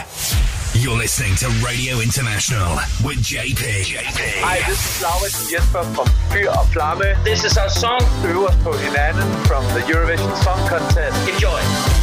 You're 0.75 0.97
listening 0.97 1.35
to 1.37 1.47
Radio 1.65 1.99
International 1.99 2.75
with 3.03 3.17
JP. 3.17 3.95
Hi, 4.41 4.59
this 4.69 4.97
is 4.97 5.03
Laurits 5.03 5.49
Jesper 5.49 5.83
from 5.95 6.07
Fyr 6.29 6.49
og 6.49 6.67
Flamme. 6.67 7.15
This 7.23 7.43
is 7.43 7.57
our 7.57 7.69
song 7.69 8.01
Øve 8.25 8.47
os 8.47 8.55
på 8.63 8.73
hinanden 8.73 9.45
from 9.45 9.63
the 9.73 9.81
Eurovision 9.93 10.43
Song 10.43 10.59
Contest. 10.69 11.29
Enjoy. 11.33 11.94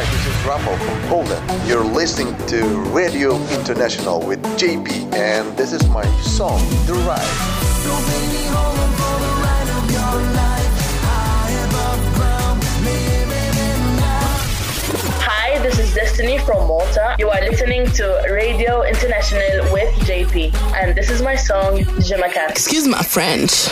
Hi, 0.00 0.06
this 0.12 0.26
is 0.28 0.34
Rafał 0.46 0.78
from 0.78 0.98
Poland. 1.10 1.68
You're 1.68 1.84
listening 1.84 2.34
to 2.46 2.64
Radio 2.90 3.36
International 3.48 4.18
with 4.26 4.40
JP, 4.56 5.12
and 5.12 5.54
this 5.58 5.74
is 5.74 5.86
my 5.90 6.06
song, 6.22 6.58
The 6.86 6.94
Ride. 6.94 7.20
Hi, 15.20 15.58
this 15.58 15.78
is 15.78 15.94
Destiny 15.94 16.38
from 16.38 16.66
Malta. 16.66 17.16
You 17.18 17.28
are 17.28 17.42
listening 17.42 17.84
to 17.90 18.24
Radio 18.30 18.84
International 18.84 19.70
with 19.70 19.92
JP, 20.08 20.54
and 20.80 20.96
this 20.96 21.10
is 21.10 21.20
my 21.20 21.36
song, 21.36 21.84
Je 22.00 22.16
me 22.16 22.30
casse. 22.32 22.52
Excuse 22.52 22.88
my 22.88 23.02
French. 23.02 23.68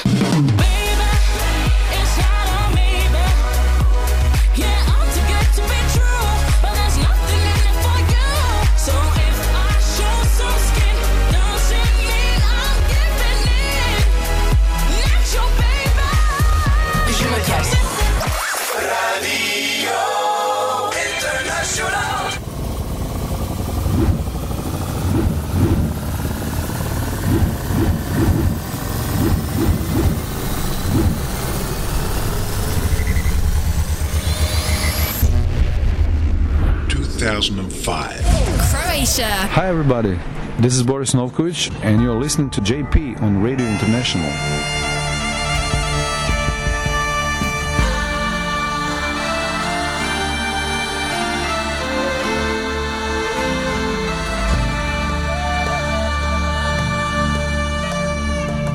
Hi 39.58 39.66
everybody, 39.66 40.16
this 40.60 40.76
is 40.76 40.84
Boris 40.84 41.14
Novkovic 41.14 41.74
and 41.82 42.00
you're 42.00 42.14
listening 42.14 42.48
to 42.50 42.60
JP 42.60 43.20
on 43.20 43.42
Radio 43.42 43.66
International. 43.66 44.30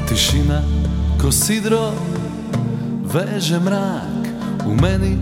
Tišina 0.09 0.59
ko 1.15 1.31
sidro 1.31 1.95
veže 3.07 3.59
mrak 3.59 4.27
u 4.67 4.75
meni 4.75 5.15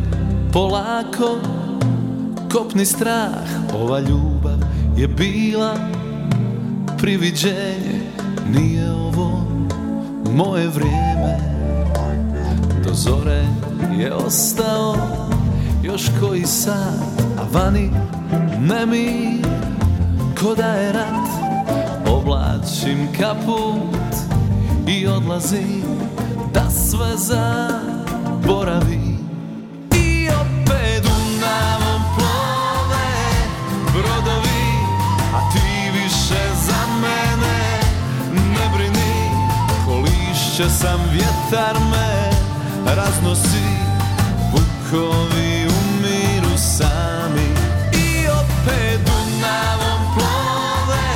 polako 0.53 1.37
kopni 2.49 2.85
strah 2.85 3.45
ova 3.73 3.99
ljubav 3.99 4.40
je 5.01 5.07
bila 5.07 5.75
priviđenje 6.97 8.01
nije 8.53 8.91
ovo 8.91 9.47
moje 10.35 10.67
vrijeme. 10.67 11.37
Do 12.83 12.93
zore 12.93 13.45
je 13.97 14.13
ostao 14.13 14.95
još 15.83 16.01
koji 16.19 16.45
sat 16.45 17.21
a 17.39 17.43
vani 17.53 17.91
nemir 18.59 19.45
ko 20.41 20.55
da 20.55 20.67
je 20.67 20.93
rat 20.93 21.29
oblačim 22.07 23.07
kaput 23.19 24.15
i 24.87 25.07
odlazim 25.07 25.83
da 26.53 26.69
sve 26.69 27.17
zaboravim 27.17 29.00
sam 40.69 40.99
vjetar 41.11 41.75
me 41.91 42.31
raznosi 42.95 43.67
vukovi 44.51 45.67
umiru 45.67 46.57
sami. 46.57 47.47
I 47.93 48.27
opet 48.27 48.99
Dunavom 49.05 50.01
plove 50.15 51.09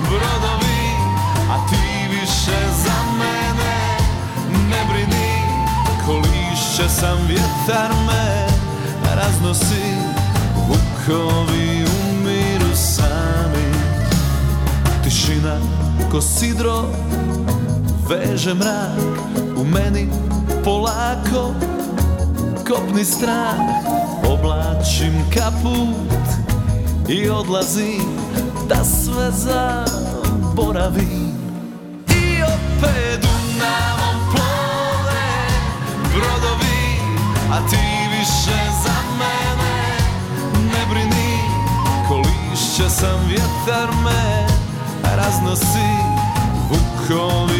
brodovi 0.00 0.90
a 1.50 1.68
ti 1.68 2.08
više 2.10 2.58
za 2.84 2.94
mene 3.18 3.96
ne 4.70 4.84
brini. 4.90 5.32
Kolišće 6.06 6.88
sam 7.00 7.18
vjetar 7.28 7.90
me 8.06 8.46
raznosi 9.14 9.94
vukovi 10.68 11.84
umiru 11.84 12.76
sami. 12.76 13.72
Tišina 15.04 15.56
ko 16.10 16.20
sidro 16.20 17.07
veže 18.08 18.54
mrak 18.54 18.98
u 19.56 19.64
meni 19.64 20.08
polako 20.64 21.54
kopni 22.68 23.04
strah 23.04 23.54
oblačim 24.28 25.12
kaput 25.34 26.28
i 27.08 27.28
odlazim 27.28 28.18
da 28.68 28.84
sve 28.84 29.30
zaboravim 29.30 31.32
i 32.08 32.42
opet 32.42 33.20
Dunavom 33.20 34.16
plove 34.30 35.48
brodovi 36.14 37.00
a 37.52 37.68
ti 37.70 37.76
više 38.18 38.60
za 38.84 38.96
mene 39.18 39.98
ne 40.54 40.86
brini. 40.90 41.38
Kolišće 42.08 42.88
sam 42.88 43.26
vjetar 43.28 43.88
me 44.04 44.46
raznosi 45.16 45.88
vukovi 46.70 47.57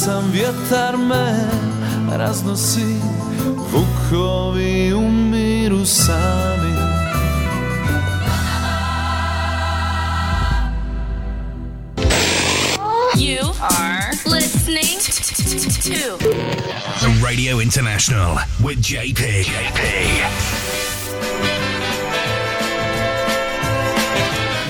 Kolišće 0.00 0.12
sam 0.12 0.30
vjetar 0.32 0.96
me 0.96 1.50
raznosi 2.16 2.94
Vukovi 3.72 4.92
umiru 4.92 5.86
sami 5.86 6.80
You 13.16 13.40
are 13.60 14.10
listening 14.26 15.00
to 15.82 16.28
Radio 17.26 17.60
International 17.60 18.38
with 18.64 18.78
JP. 18.80 19.44
JP. 19.44 19.80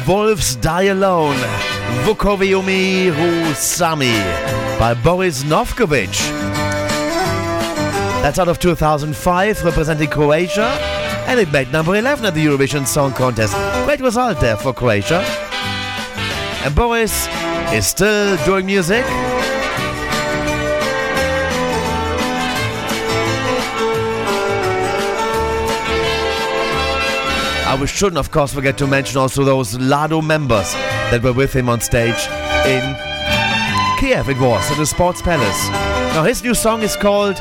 Wolves 0.06 0.56
Die 0.56 0.90
Alone. 0.90 1.38
Vukoviumi 2.06 3.12
Sami 3.56 4.14
by 4.80 4.94
Boris 4.94 5.44
Novkovic. 5.44 6.16
That's 8.22 8.38
out 8.38 8.48
of 8.48 8.58
2005, 8.58 9.62
representing 9.62 10.08
Croatia, 10.08 10.68
and 11.28 11.38
it 11.38 11.52
made 11.52 11.70
number 11.70 11.96
11 11.96 12.24
at 12.24 12.32
the 12.32 12.46
Eurovision 12.46 12.86
Song 12.86 13.12
Contest. 13.12 13.52
Great 13.84 14.00
result 14.00 14.40
there 14.40 14.56
for 14.56 14.72
Croatia. 14.72 15.18
And 16.64 16.74
Boris 16.74 17.28
is 17.74 17.86
still 17.86 18.42
doing 18.46 18.64
music. 18.64 19.04
I 27.66 27.84
shouldn't, 27.84 28.16
of 28.16 28.30
course, 28.30 28.54
forget 28.54 28.78
to 28.78 28.86
mention 28.86 29.18
also 29.18 29.44
those 29.44 29.78
Lado 29.78 30.22
members 30.22 30.72
that 30.72 31.20
were 31.22 31.34
with 31.34 31.52
him 31.52 31.68
on 31.68 31.82
stage 31.82 32.26
in 32.66 33.09
Kiev. 34.10 34.28
It 34.28 34.40
was 34.40 34.68
at 34.72 34.76
the 34.76 34.86
Sports 34.86 35.22
Palace. 35.22 35.68
Now 36.14 36.24
his 36.24 36.42
new 36.42 36.52
song 36.52 36.82
is 36.82 36.96
called 36.96 37.36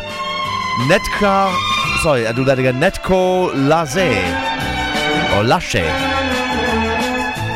Netka. 0.86 1.52
Sorry, 2.04 2.28
I 2.28 2.32
do 2.32 2.46
that 2.46 2.60
again. 2.60 2.80
Netko 2.80 3.50
Laze 3.68 4.14
or 5.34 5.44
Lache. 5.44 5.82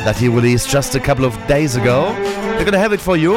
that 0.03 0.17
he 0.17 0.30
released 0.30 0.67
just 0.67 0.95
a 0.95 1.00
couple 1.00 1.25
of 1.25 1.35
days 1.45 1.75
ago. 1.75 2.11
We're 2.58 2.66
gonna 2.66 2.80
have 2.80 2.92
it 2.92 3.00
for 3.00 3.16
you. 3.16 3.35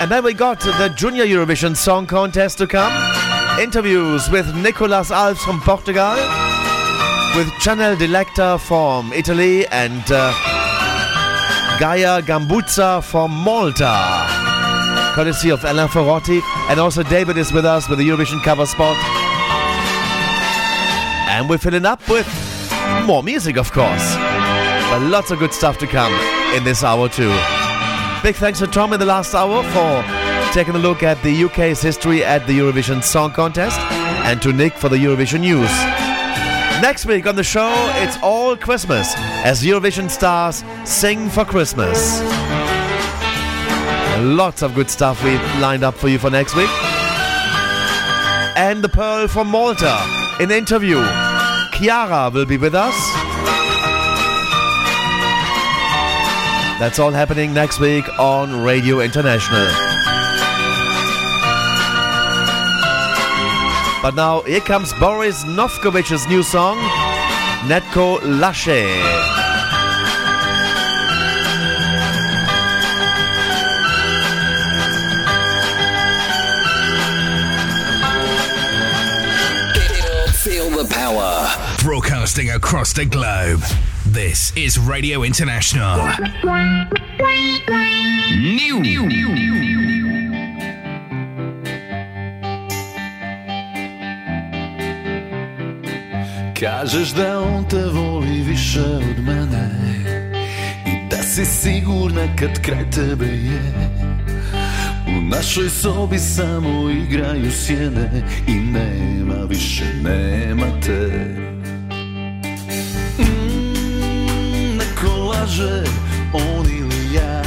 And 0.00 0.10
then 0.10 0.24
we 0.24 0.32
got 0.32 0.60
the 0.60 0.90
Junior 0.96 1.26
Eurovision 1.26 1.76
Song 1.76 2.06
Contest 2.06 2.56
to 2.56 2.66
come. 2.66 2.94
Interviews 3.60 4.30
with 4.30 4.56
Nicolas 4.56 5.10
Alves 5.10 5.44
from 5.44 5.60
Portugal, 5.60 6.16
with 7.36 7.52
Chanel 7.60 7.96
Dilecta 7.96 8.58
from 8.58 9.12
Italy, 9.12 9.66
and 9.66 10.02
uh, 10.10 10.55
Gaia 11.78 12.22
Gambuzza 12.22 13.02
from 13.02 13.30
Malta. 13.30 14.26
Courtesy 15.14 15.50
of 15.50 15.62
Alain 15.64 15.88
Ferrotti. 15.88 16.40
And 16.70 16.80
also 16.80 17.02
David 17.02 17.36
is 17.36 17.52
with 17.52 17.66
us 17.66 17.86
with 17.88 17.98
the 17.98 18.08
Eurovision 18.08 18.42
cover 18.42 18.64
spot. 18.64 18.96
And 21.28 21.50
we're 21.50 21.58
filling 21.58 21.84
up 21.84 22.00
with 22.08 22.26
more 23.04 23.22
music, 23.22 23.58
of 23.58 23.72
course. 23.72 24.14
But 24.14 25.00
lots 25.00 25.30
of 25.30 25.38
good 25.38 25.52
stuff 25.52 25.76
to 25.78 25.86
come 25.86 26.12
in 26.54 26.64
this 26.64 26.82
hour, 26.82 27.10
too. 27.10 27.34
Big 28.22 28.36
thanks 28.36 28.60
to 28.60 28.66
Tom 28.66 28.94
in 28.94 29.00
the 29.00 29.06
last 29.06 29.34
hour 29.34 29.62
for 29.64 30.52
taking 30.54 30.74
a 30.76 30.78
look 30.78 31.02
at 31.02 31.22
the 31.22 31.44
UK's 31.44 31.82
history 31.82 32.24
at 32.24 32.46
the 32.46 32.58
Eurovision 32.58 33.02
Song 33.02 33.32
Contest, 33.32 33.78
and 34.24 34.40
to 34.40 34.52
Nick 34.52 34.72
for 34.74 34.88
the 34.88 34.96
Eurovision 34.96 35.40
news. 35.40 36.05
Next 36.82 37.06
week 37.06 37.26
on 37.26 37.36
the 37.36 37.42
show, 37.42 37.72
it's 37.96 38.18
all 38.22 38.54
Christmas 38.56 39.14
as 39.16 39.62
Eurovision 39.62 40.10
stars 40.10 40.62
sing 40.84 41.30
for 41.30 41.44
Christmas. 41.44 42.20
Lots 44.20 44.62
of 44.62 44.74
good 44.74 44.90
stuff 44.90 45.22
we've 45.24 45.40
lined 45.58 45.84
up 45.84 45.94
for 45.94 46.08
you 46.08 46.18
for 46.18 46.28
next 46.28 46.54
week. 46.54 46.68
And 48.56 48.84
the 48.84 48.90
Pearl 48.90 49.26
from 49.26 49.48
Malta, 49.48 49.98
in 50.38 50.50
interview. 50.50 51.02
Chiara 51.72 52.30
will 52.32 52.46
be 52.46 52.58
with 52.58 52.74
us. 52.74 52.94
That's 56.78 56.98
all 56.98 57.10
happening 57.10 57.54
next 57.54 57.80
week 57.80 58.06
on 58.18 58.62
Radio 58.62 59.00
International. 59.00 59.85
But 64.06 64.14
now 64.14 64.42
here 64.42 64.60
comes 64.60 64.92
Boris 64.92 65.42
Novkovic's 65.42 66.28
new 66.28 66.44
song, 66.44 66.76
Netko 67.66 68.20
Laže. 68.20 68.86
Feel 80.34 80.70
the 80.70 80.88
power. 80.88 81.50
Broadcasting 81.82 82.50
across 82.50 82.92
the 82.92 83.06
globe. 83.06 83.60
This 84.06 84.56
is 84.56 84.78
Radio 84.78 85.24
International. 85.24 85.96
New. 88.36 89.26
Kažeš 96.60 97.08
da 97.08 97.40
on 97.40 97.64
te 97.64 97.84
voli 97.84 98.42
više 98.42 98.80
od 98.80 99.24
mene 99.24 99.70
I 100.86 101.10
da 101.10 101.22
si 101.22 101.44
sigurna 101.44 102.36
kad 102.38 102.62
kraj 102.62 102.90
tebe 102.90 103.26
je. 103.26 103.72
U 105.06 105.22
našoj 105.30 105.70
sobi 105.70 106.18
samo 106.18 106.90
igraju 106.90 107.52
sjene 107.52 108.22
I 108.48 108.52
nema 108.52 109.44
više, 109.48 109.84
nema 110.02 110.66
te. 110.86 111.10
Mm, 113.18 114.76
Neko 114.76 115.16
laže, 115.16 115.84
on 116.32 116.66
ili 116.66 117.14
ja 117.14 117.42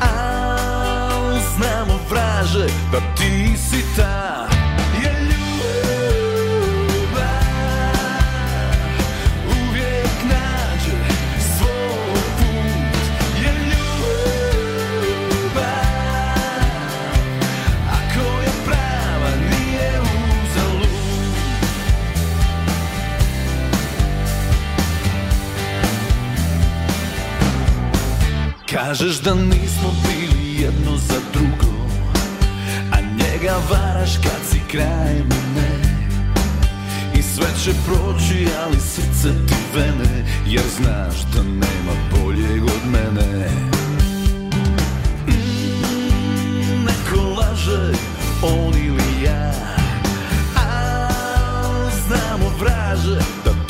Al 0.00 1.38
znamo 1.56 1.98
vraže 2.10 2.66
da 2.92 3.14
ti 3.16 3.56
si 3.56 3.96
ta 3.96 4.51
Kažeš 28.92 29.20
da 29.20 29.34
nismo 29.34 29.94
bili 30.02 30.62
jedno 30.62 30.96
za 30.96 31.14
drugo 31.32 31.72
A 32.92 33.00
njega 33.00 33.56
varaš 33.70 34.16
kad 34.16 34.40
si 34.50 34.60
kraj 34.70 35.14
mene 35.14 35.80
I 37.18 37.22
sve 37.22 37.46
će 37.64 37.70
proći, 37.86 38.46
ali 38.64 38.76
srce 38.80 39.28
ti 39.46 39.54
vene 39.74 40.24
Jer 40.46 40.62
znaš 40.76 41.22
da 41.34 41.42
nema 41.42 41.92
boljeg 42.10 42.64
od 42.64 42.90
mene. 42.92 43.48
Mm, 45.26 45.32
Neko 46.84 47.28
laže, 47.28 47.92
on 48.42 48.74
ili 48.74 49.24
ja 49.24 49.52
Al 50.56 51.90
znamo 52.06 52.52
vraže 52.60 53.18
da 53.44 53.61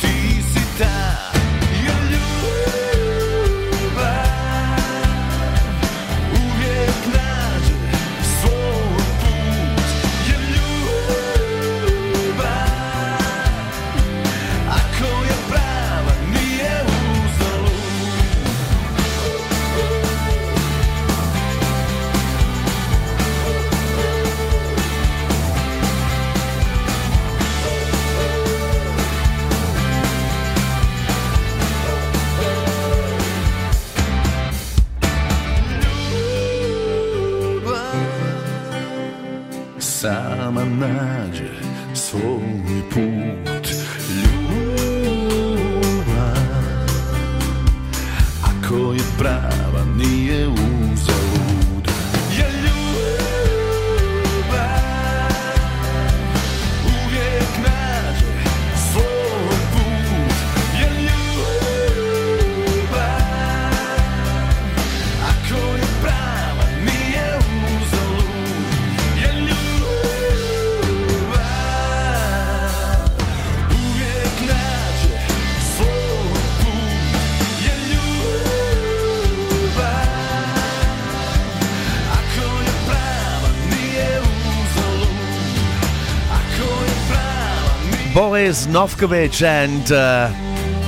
Boris 88.43 88.67
Novkovic 88.67 89.41
and 89.41 89.89
uh, 89.93 90.29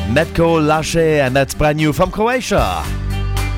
Laže, 0.10 1.26
and 1.26 1.34
that's 1.34 1.54
brand 1.54 1.78
new 1.78 1.94
from 1.94 2.12
Croatia. 2.12 2.84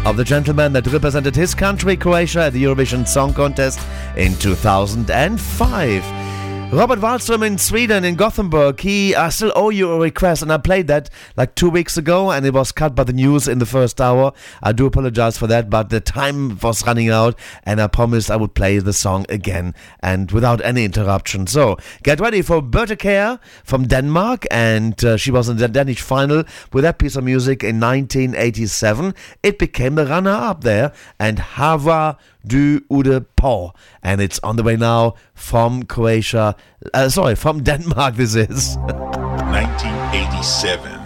Of 0.06 0.18
the 0.18 0.24
gentleman 0.24 0.72
that 0.74 0.86
represented 0.86 1.36
his 1.36 1.56
country, 1.56 1.98
Croatia, 1.98 2.42
at 2.42 2.54
the 2.54 2.64
Eurovision 2.64 3.08
Song 3.08 3.34
Contest 3.34 3.80
in 4.16 4.36
2005. 4.36 6.72
Robert 6.72 7.00
Wallström 7.00 7.44
in 7.44 7.58
Sweden, 7.58 8.06
in 8.06 8.14
Gothenburg, 8.14 8.80
he, 8.80 9.16
I 9.16 9.30
still 9.30 9.52
owe 9.56 9.72
you 9.72 9.92
a 9.92 9.98
request, 9.98 10.44
and 10.44 10.54
I 10.54 10.58
played 10.58 10.86
that 10.88 11.10
like 11.38 11.56
two 11.56 11.70
weeks 11.70 11.98
ago, 11.98 12.32
and 12.32 12.46
it 12.46 12.54
was 12.54 12.72
cut 12.72 12.96
by 12.96 13.04
the 13.04 13.14
news 13.14 13.48
in 13.48 13.60
the 13.60 13.66
first 13.66 14.02
hour. 14.02 14.34
I 14.62 14.74
do 14.74 14.88
apologize 14.88 15.38
for 15.38 15.48
that, 15.48 15.70
but 15.70 15.90
the 15.90 16.02
time 16.02 16.58
was 16.62 16.86
running 16.86 17.10
out, 17.10 17.40
and 17.64 17.80
I 17.80 17.88
promised 17.88 18.30
I 18.30 18.36
would 18.36 18.56
play 18.56 18.80
the 18.80 18.94
song 18.94 19.26
again, 19.30 19.74
and 20.02 20.32
without 20.32 20.64
any 20.66 20.84
interruption. 20.84 21.48
So, 21.48 21.78
get 22.04 22.20
ready 22.20 22.42
for 22.42 22.62
Birthe 22.62 22.98
Kjær 22.98 23.40
from 23.64 23.88
Denmark, 23.88 24.46
and 24.52 25.02
uh, 25.06 25.18
she 25.18 25.32
was 25.32 25.48
in 25.48 25.58
the 25.58 25.68
Danish 25.68 26.02
final 26.02 26.44
with 26.74 26.84
that 26.84 26.98
piece 26.98 27.16
of 27.16 27.24
music 27.24 27.64
in 27.64 27.80
1987. 27.80 29.14
It 29.44 29.60
became 29.60 29.96
the 29.96 30.08
runner-up 30.08 30.64
there, 30.64 30.92
and 31.20 31.40
Hava 31.40 32.18
du 32.46 32.82
Ude 32.92 33.26
Po. 33.36 33.74
And 34.02 34.22
it's 34.22 34.40
on 34.40 34.56
the 34.56 34.64
way 34.64 34.76
now 34.76 35.14
from 35.34 35.84
Croatia. 35.84 36.56
Uh, 36.94 37.10
sorry, 37.10 37.36
from 37.36 37.64
Denmark, 37.64 38.16
this 38.16 38.36
is. 38.36 38.78
1987. 38.78 40.97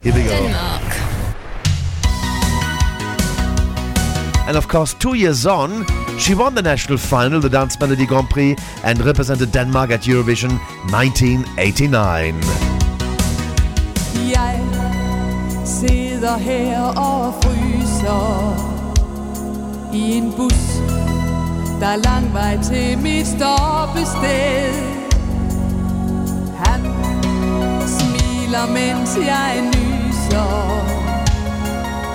Here 0.00 0.14
we 0.14 0.22
go. 0.22 0.30
Denmark. 0.30 0.82
And 4.46 4.56
of 4.56 4.68
course, 4.68 4.94
two 4.94 5.14
years 5.14 5.44
on, 5.44 5.84
she 6.18 6.34
won 6.34 6.54
the 6.54 6.62
national 6.62 6.98
final, 6.98 7.40
the 7.40 7.48
Dansk 7.48 7.78
Melodi 7.80 8.06
Grand 8.06 8.30
Prix, 8.30 8.56
and 8.84 9.04
represented 9.04 9.50
Denmark 9.50 9.90
at 9.90 10.02
Eurovision 10.02 10.52
1989. 10.92 12.34
Jeg 14.32 14.60
sidder 15.64 16.36
her 16.36 16.80
og 16.80 17.34
fryser 17.42 18.78
i 19.92 20.12
en 20.16 20.32
bus, 20.36 20.52
der 21.80 21.86
er 21.86 21.96
lang 21.96 22.32
vej 22.32 22.58
til 22.62 22.98
mit 22.98 23.26
stoppested. 23.26 24.74
Han 26.64 26.80
smiler, 27.86 28.66
mens 28.66 29.16
jeg 29.26 29.70
jag 30.32 30.80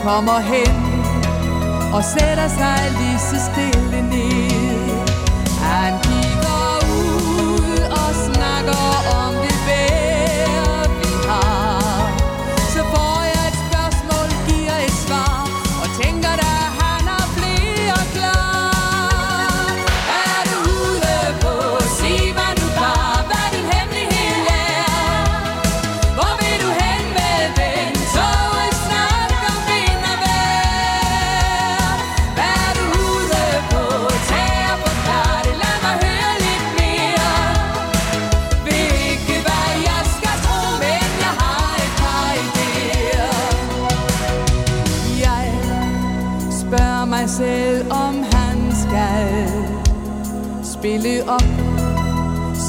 kommer 0.04 0.40
hem 0.40 1.04
och 1.94 2.04
sätter 2.04 2.50
sig 2.50 2.92
lite 2.92 3.40
still 3.40 3.94
i 3.94 4.33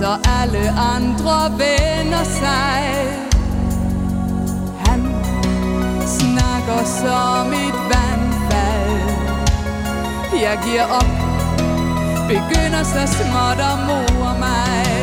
så 0.05 0.17
alle 0.41 0.71
andre 0.71 1.37
vender 1.59 2.25
sig. 2.25 2.81
Han 4.87 5.01
snakker 6.07 6.85
som 6.85 7.53
et 7.53 7.79
vandfald. 7.93 9.01
Jeg 10.33 10.59
giver 10.65 10.85
op, 10.85 11.11
begynder 12.29 12.83
så 12.83 13.07
småt 13.17 13.61
at 13.71 13.79
more 13.87 14.39
mig. 14.39 14.94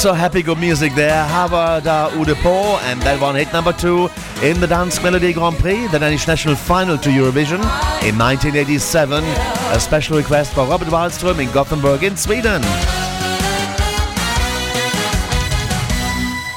So 0.00 0.14
happy 0.14 0.40
good 0.40 0.56
music 0.56 0.94
there. 0.94 1.26
Hava 1.26 1.82
da 1.84 2.08
Ude 2.18 2.34
Po, 2.36 2.78
and 2.84 3.02
that 3.02 3.20
one 3.20 3.34
hit 3.34 3.52
number 3.52 3.70
two 3.70 4.08
in 4.42 4.58
the 4.58 4.66
Dansk 4.66 5.00
Melodi 5.00 5.34
Grand 5.34 5.56
Prix, 5.58 5.88
the 5.88 5.98
Danish 5.98 6.26
national 6.26 6.54
final 6.54 6.96
to 6.96 7.10
Eurovision 7.10 7.60
in 8.00 8.16
1987. 8.16 9.22
A 9.22 9.78
special 9.78 10.16
request 10.16 10.54
for 10.54 10.66
Robert 10.66 10.88
Wallström 10.88 11.38
in 11.38 11.52
Gothenburg 11.52 12.02
in 12.02 12.16
Sweden. 12.16 12.62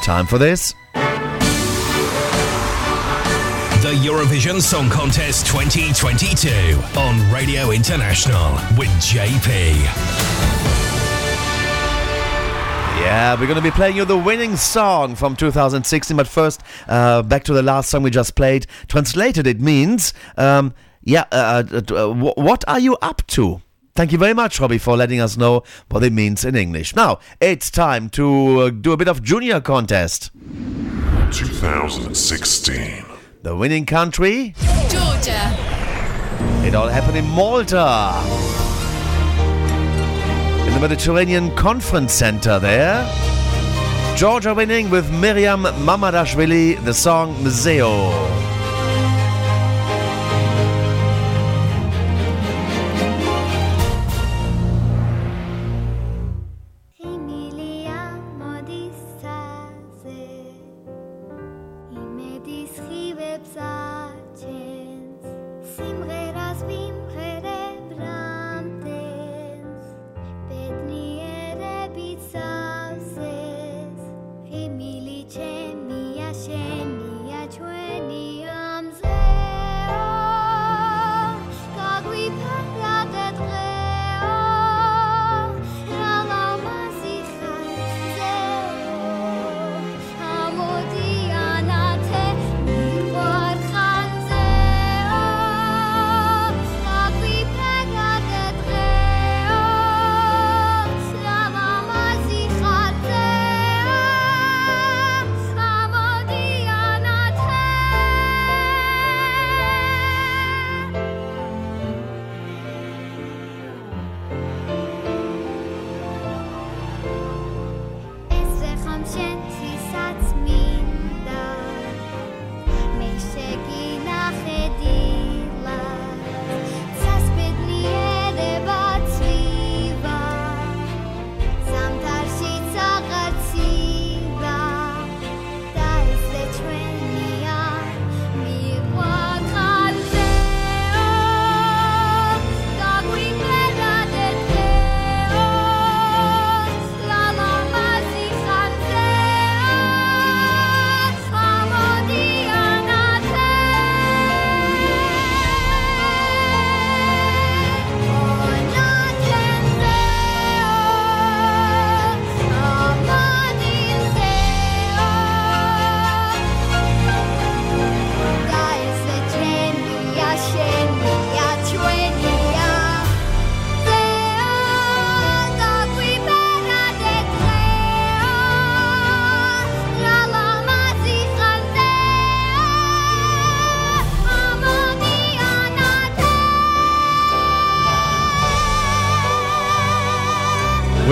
Time 0.06 0.26
for 0.26 0.38
this. 0.38 0.74
The 3.84 3.94
Eurovision 4.08 4.62
Song 4.62 4.90
Contest 4.90 5.48
2022 5.48 6.50
on 6.98 7.30
Radio 7.30 7.72
International 7.72 8.54
with 8.78 8.88
JP. 9.02 10.83
Yeah, 13.04 13.34
we're 13.38 13.48
going 13.48 13.58
to 13.58 13.62
be 13.62 13.70
playing 13.70 13.98
you 13.98 14.06
the 14.06 14.18
winning 14.18 14.56
song 14.56 15.16
from 15.16 15.36
2016. 15.36 16.16
But 16.16 16.26
first, 16.26 16.62
uh, 16.88 17.22
back 17.22 17.44
to 17.44 17.54
the 17.54 17.62
last 17.62 17.90
song 17.90 18.02
we 18.02 18.10
just 18.10 18.34
played. 18.34 18.66
Translated, 18.88 19.46
it 19.46 19.60
means, 19.60 20.14
um, 20.38 20.74
yeah, 21.04 21.26
uh, 21.30 21.64
uh, 21.70 21.82
uh, 21.94 22.14
what 22.14 22.64
are 22.66 22.80
you 22.80 22.96
up 23.02 23.28
to? 23.28 23.62
Thank 23.94 24.14
you 24.14 24.18
very 24.18 24.34
much, 24.34 24.58
Robbie, 24.58 24.78
for 24.78 24.96
letting 24.96 25.20
us 25.20 25.36
know 25.36 25.64
what 25.90 26.02
it 26.02 26.14
means 26.14 26.46
in 26.46 26.56
English. 26.56 26.96
Now, 26.96 27.20
it's 27.42 27.70
time 27.70 28.10
to 28.12 28.60
uh, 28.62 28.70
do 28.70 28.94
a 28.94 28.98
bit 28.98 29.10
of 29.10 29.22
junior 29.22 29.60
contest. 29.60 30.32
2016. 31.34 33.06
The 33.42 33.54
winning 33.54 33.86
country, 33.86 34.56
Georgia. 34.88 35.52
it 36.66 36.74
all 36.74 36.88
happened 36.88 37.18
in 37.18 37.28
Malta. 37.28 38.63
Mediterranean 40.84 41.50
Conference 41.56 42.12
Center 42.12 42.60
there. 42.60 43.10
Georgia 44.18 44.54
winning 44.54 44.90
with 44.90 45.10
Miriam 45.14 45.64
Mamadashvili, 45.64 46.84
the 46.84 46.94
song 46.94 47.34
Mzeo. 47.36 48.12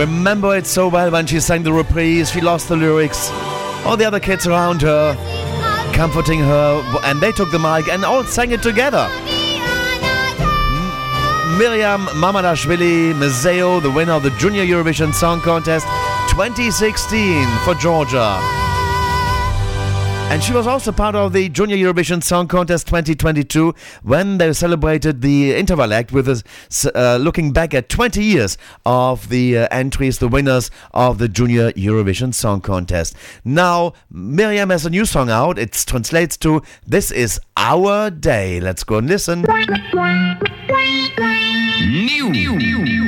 Remember 0.01 0.57
it 0.57 0.65
so 0.65 0.87
well 0.87 1.11
when 1.11 1.27
she 1.27 1.39
sang 1.39 1.61
the 1.61 1.71
reprise, 1.71 2.31
she 2.31 2.41
lost 2.41 2.69
the 2.69 2.75
lyrics. 2.75 3.29
All 3.85 3.95
the 3.95 4.03
other 4.03 4.19
kids 4.19 4.47
around 4.47 4.81
her, 4.81 5.13
comforting 5.93 6.39
her, 6.39 6.99
and 7.03 7.21
they 7.21 7.31
took 7.31 7.51
the 7.51 7.59
mic 7.59 7.87
and 7.87 8.03
all 8.03 8.23
sang 8.23 8.51
it 8.51 8.63
together. 8.63 9.07
Miriam 11.55 12.07
Mamadashvili 12.17 13.13
Mzeo, 13.13 13.79
the 13.79 13.91
winner 13.91 14.13
of 14.13 14.23
the 14.23 14.31
Junior 14.31 14.65
Eurovision 14.65 15.13
Song 15.13 15.39
Contest 15.39 15.85
2016 16.31 17.45
for 17.63 17.75
Georgia. 17.75 18.60
And 20.31 20.41
she 20.41 20.53
was 20.53 20.65
also 20.65 20.93
part 20.93 21.13
of 21.13 21.33
the 21.33 21.49
Junior 21.49 21.75
Eurovision 21.75 22.23
Song 22.23 22.47
Contest 22.47 22.87
2022 22.87 23.75
when 24.01 24.37
they 24.37 24.53
celebrated 24.53 25.21
the 25.21 25.53
interval 25.53 25.91
act 25.91 26.13
with 26.13 26.29
us 26.29 26.41
uh, 26.95 27.17
looking 27.19 27.51
back 27.51 27.73
at 27.73 27.89
20 27.89 28.23
years 28.23 28.57
of 28.85 29.27
the 29.27 29.57
uh, 29.57 29.67
entries, 29.71 30.19
the 30.19 30.29
winners 30.29 30.71
of 30.93 31.17
the 31.17 31.27
Junior 31.27 31.73
Eurovision 31.73 32.33
Song 32.33 32.61
Contest. 32.61 33.13
Now, 33.43 33.91
Miriam 34.09 34.69
has 34.69 34.85
a 34.85 34.89
new 34.89 35.03
song 35.03 35.29
out. 35.29 35.59
It 35.59 35.73
translates 35.73 36.37
to 36.37 36.61
This 36.87 37.11
is 37.11 37.37
Our 37.57 38.09
Day. 38.09 38.61
Let's 38.61 38.85
go 38.85 38.99
and 38.99 39.09
listen. 39.09 39.43
Es 42.69 43.00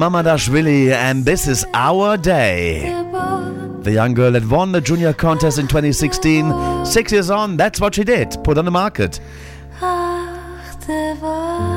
Mamadashvili, 0.00 0.92
and 0.92 1.26
this 1.26 1.46
is 1.46 1.66
Our 1.74 2.16
Day. 2.16 2.88
The 3.82 3.92
young 3.92 4.14
girl 4.14 4.32
that 4.32 4.48
won 4.48 4.72
the 4.72 4.80
junior 4.80 5.12
contest 5.12 5.58
in 5.58 5.68
2016. 5.68 6.86
Six 6.86 7.12
years 7.12 7.28
on, 7.28 7.58
that's 7.58 7.82
what 7.82 7.96
she 7.96 8.04
did. 8.04 8.34
Put 8.42 8.56
on 8.56 8.64
the 8.64 8.70
market. 8.70 9.20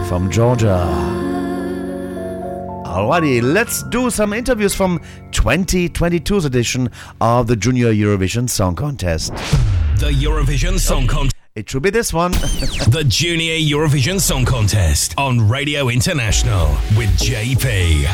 From 0.07 0.31
Georgia. 0.31 0.87
Alrighty, 2.85 3.41
let's 3.41 3.83
do 3.83 4.09
some 4.09 4.31
interviews 4.31 4.73
from 4.73 4.99
2022's 5.31 6.45
edition 6.45 6.89
of 7.19 7.47
the 7.47 7.57
Junior 7.57 7.91
Eurovision 7.91 8.49
Song 8.49 8.73
Contest. 8.73 9.33
The 9.97 10.11
Eurovision 10.13 10.79
Song 10.79 11.07
Contest. 11.07 11.32
It 11.55 11.69
should 11.69 11.83
be 11.83 11.91
this 11.91 12.11
one. 12.11 12.31
the 12.89 13.05
Junior 13.07 13.53
Eurovision 13.53 14.19
Song 14.19 14.43
Contest 14.43 15.13
on 15.19 15.47
Radio 15.47 15.89
International 15.89 16.65
with 16.97 17.11
JP. 17.19 18.05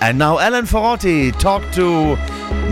And 0.00 0.16
now 0.16 0.38
Alan 0.38 0.66
Ferrotti 0.66 1.32
talked 1.32 1.74
to 1.74 2.14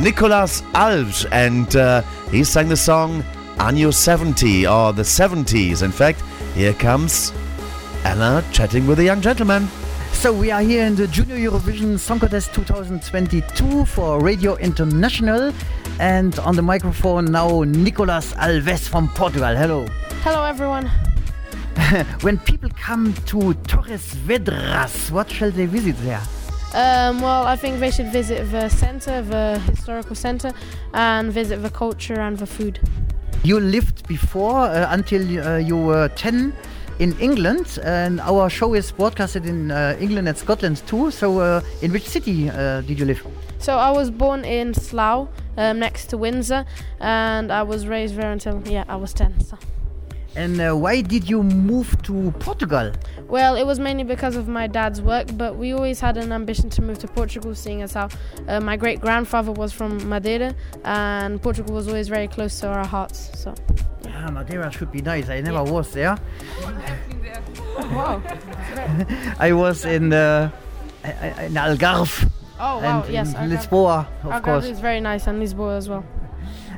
Nicolas 0.01 0.63
Alves 0.75 1.27
and 1.33 1.75
uh, 1.75 2.03
he 2.31 2.45
sang 2.45 2.69
the 2.69 2.77
song 2.77 3.25
Anos 3.59 3.99
70 3.99 4.69
or 4.69 4.93
the 4.93 5.03
70s. 5.03 5.83
In 5.83 5.91
fact, 5.91 6.23
here 6.55 6.75
comes 6.75 7.33
Anna 8.05 8.45
chatting 8.53 8.87
with 8.87 9.01
a 9.01 9.05
young 9.05 9.21
gentleman. 9.21 9.67
So 10.13 10.33
we 10.33 10.53
are 10.53 10.63
here 10.63 10.85
in 10.85 10.95
the 10.95 11.09
Junior 11.09 11.51
Eurovision 11.51 11.99
Song 11.99 12.21
Contest 12.21 12.55
2022 12.55 13.85
for 13.87 14.21
Radio 14.21 14.55
International 14.59 15.53
and 15.99 16.39
on 16.41 16.55
the 16.55 16.63
microphone 16.63 17.25
now 17.27 17.63
Nicolas 17.63 18.33
Alves 18.35 18.89
from 18.89 19.09
Portugal. 19.09 19.55
Hello. 19.57 19.87
Hello, 20.23 20.45
everyone. 20.45 20.87
when 22.21 22.39
people 22.39 22.71
come 22.71 23.15
to 23.27 23.55
Torres 23.67 24.15
Vedras, 24.27 25.11
what 25.11 25.31
shall 25.31 25.51
they 25.51 25.67
visit 25.67 25.97
there? 26.03 26.23
Um, 26.75 27.21
well, 27.23 27.47
I 27.47 27.57
think 27.57 27.81
they 27.81 27.91
should 27.91 28.13
visit 28.13 28.51
the 28.51 28.69
centre, 28.69 29.23
the 29.23 29.59
historical 29.61 30.15
centre, 30.15 30.53
and 30.93 31.33
visit 31.33 31.63
the 31.63 31.71
culture 31.71 32.21
and 32.21 32.37
the 32.37 32.47
food. 32.47 32.79
You 33.43 33.59
lived 33.59 34.07
before 34.07 34.67
uh, 34.67 34.89
until 34.91 35.23
uh, 35.41 35.57
you 35.57 35.77
were 35.77 36.09
10 36.09 36.53
in 36.99 37.19
England, 37.21 37.79
and 37.85 38.21
our 38.21 38.51
show 38.51 38.75
is 38.75 38.93
broadcasted 38.93 39.47
in 39.47 39.71
uh, 39.71 39.97
England 40.01 40.29
and 40.29 40.37
Scotland 40.37 40.83
too. 40.87 41.11
So, 41.11 41.41
uh, 41.41 41.63
in 41.81 41.93
which 41.93 42.07
city 42.07 42.51
uh, 42.51 42.83
did 42.83 42.99
you 42.99 43.07
live? 43.07 43.25
So 43.59 43.77
I 43.77 43.91
was 43.91 44.11
born 44.11 44.45
in 44.45 44.75
Slough, 44.75 45.29
um, 45.59 45.79
next 45.79 46.07
to 46.07 46.17
Windsor, 46.17 46.65
and 47.01 47.53
I 47.53 47.63
was 47.65 47.87
raised 47.87 48.17
there 48.17 48.33
until 48.33 48.63
yeah 48.67 48.85
I 48.89 48.97
was 48.97 49.13
10. 49.13 49.41
So. 49.45 49.59
And 50.37 50.61
uh, 50.61 50.75
why 50.75 51.01
did 51.01 51.29
you 51.29 51.43
move 51.43 52.01
to 52.03 52.31
Portugal? 52.39 52.93
Well, 53.27 53.57
it 53.57 53.65
was 53.65 53.81
mainly 53.81 54.05
because 54.05 54.37
of 54.37 54.47
my 54.47 54.69
dad's 54.69 55.03
work, 55.03 55.27
but 55.37 55.57
we 55.57 55.73
always 55.73 55.99
had 55.99 56.17
an 56.17 56.31
ambition 56.31 56.71
to 56.71 56.83
move 56.83 56.99
to 57.01 57.09
Portugal, 57.09 57.55
seeing 57.57 57.83
as 57.83 57.95
how 57.95 58.09
uh, 58.47 58.61
my 58.61 58.77
great 58.77 59.01
grandfather 59.01 59.51
was 59.51 59.73
from 59.73 60.09
Madeira, 60.09 60.55
and 60.85 61.43
Portugal 61.43 61.75
was 61.75 61.89
always 61.89 62.09
very 62.09 62.29
close 62.29 62.61
to 62.61 62.69
our 62.69 62.87
hearts. 62.87 63.31
So. 63.35 63.53
Ah, 64.07 64.31
Madeira 64.31 64.71
should 64.71 64.93
be 64.93 65.03
nice. 65.03 65.29
I 65.29 65.41
never 65.41 65.65
was 65.65 65.93
there. 65.93 66.17
wow. 67.77 68.23
I 69.41 69.53
was 69.53 69.85
in 69.85 70.13
uh, 70.13 70.51
in 71.03 71.55
Algarve. 71.55 72.31
Oh 72.61 72.79
wow! 72.79 73.03
and 73.03 73.13
yes. 73.13 73.35
Lisboa, 73.35 74.07
of 74.25 74.33
Algarve 74.33 74.43
course. 74.43 74.65
is 74.67 74.81
very 74.81 75.01
nice, 75.01 75.27
and 75.27 75.41
Lisboa 75.41 75.77
as 75.77 75.89
well. 75.89 76.05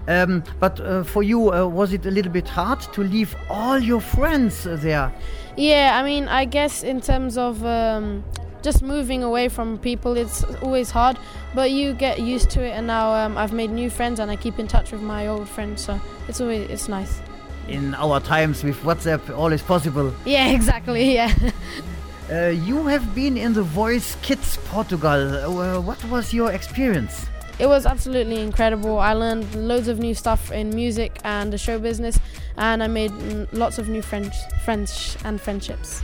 Um, 0.08 0.42
but 0.58 0.80
uh, 0.80 1.04
for 1.04 1.22
you, 1.22 1.52
uh, 1.52 1.66
was 1.66 1.92
it 1.92 2.06
a 2.06 2.10
little 2.10 2.32
bit 2.32 2.48
hard 2.48 2.80
to 2.94 3.02
leave 3.02 3.36
all 3.48 3.78
your 3.78 4.00
friends 4.00 4.66
uh, 4.66 4.76
there? 4.80 5.12
Yeah, 5.56 5.98
I 6.00 6.02
mean, 6.02 6.28
I 6.28 6.44
guess 6.46 6.82
in 6.82 7.00
terms 7.00 7.36
of 7.36 7.64
um, 7.64 8.24
just 8.62 8.82
moving 8.82 9.22
away 9.22 9.48
from 9.48 9.78
people, 9.78 10.16
it's 10.16 10.44
always 10.62 10.90
hard, 10.90 11.18
but 11.54 11.70
you 11.70 11.92
get 11.92 12.20
used 12.20 12.50
to 12.50 12.62
it. 12.62 12.70
And 12.70 12.86
now 12.86 13.12
um, 13.12 13.36
I've 13.36 13.52
made 13.52 13.70
new 13.70 13.90
friends, 13.90 14.20
and 14.20 14.30
I 14.30 14.36
keep 14.36 14.58
in 14.58 14.66
touch 14.66 14.92
with 14.92 15.02
my 15.02 15.26
old 15.26 15.48
friends, 15.48 15.84
so 15.84 16.00
it's 16.28 16.40
always 16.40 16.68
it's 16.70 16.88
nice. 16.88 17.20
In 17.68 17.94
our 17.94 18.20
times 18.20 18.64
with 18.64 18.76
WhatsApp, 18.82 19.36
all 19.36 19.52
is 19.52 19.62
possible. 19.62 20.12
Yeah, 20.24 20.50
exactly. 20.58 21.14
Yeah. 21.14 21.32
Uh, 22.30 22.46
you 22.46 22.86
have 22.86 23.12
been 23.12 23.36
in 23.36 23.52
the 23.52 23.62
Voice 23.62 24.16
Kids 24.22 24.56
Portugal. 24.66 25.58
Uh, 25.60 25.80
what 25.80 26.02
was 26.04 26.32
your 26.32 26.52
experience? 26.52 27.26
It 27.58 27.66
was 27.66 27.86
absolutely 27.86 28.40
incredible. 28.40 29.00
I 29.00 29.14
learned 29.14 29.52
loads 29.56 29.88
of 29.88 29.98
new 29.98 30.14
stuff 30.14 30.52
in 30.52 30.70
music 30.70 31.18
and 31.24 31.52
the 31.52 31.58
show 31.58 31.80
business, 31.80 32.20
and 32.56 32.84
I 32.84 32.86
made 32.86 33.10
lots 33.52 33.78
of 33.78 33.88
new 33.88 34.00
friends, 34.00 34.36
friends 34.64 35.18
and 35.24 35.40
friendships. 35.40 36.02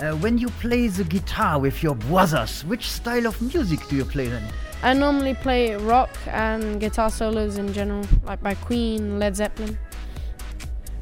Uh, 0.00 0.12
when 0.12 0.38
you 0.38 0.48
play 0.60 0.88
the 0.88 1.04
guitar 1.04 1.60
with 1.60 1.82
your 1.82 1.94
brothers, 1.94 2.64
which 2.64 2.90
style 2.90 3.26
of 3.26 3.38
music 3.42 3.86
do 3.88 3.96
you 3.96 4.06
play 4.06 4.28
then? 4.28 4.50
I 4.82 4.94
normally 4.94 5.34
play 5.34 5.74
rock 5.76 6.10
and 6.26 6.80
guitar 6.80 7.10
solos 7.10 7.58
in 7.58 7.70
general, 7.74 8.06
like 8.24 8.42
by 8.42 8.54
Queen, 8.54 9.18
Led 9.18 9.36
Zeppelin. 9.36 9.76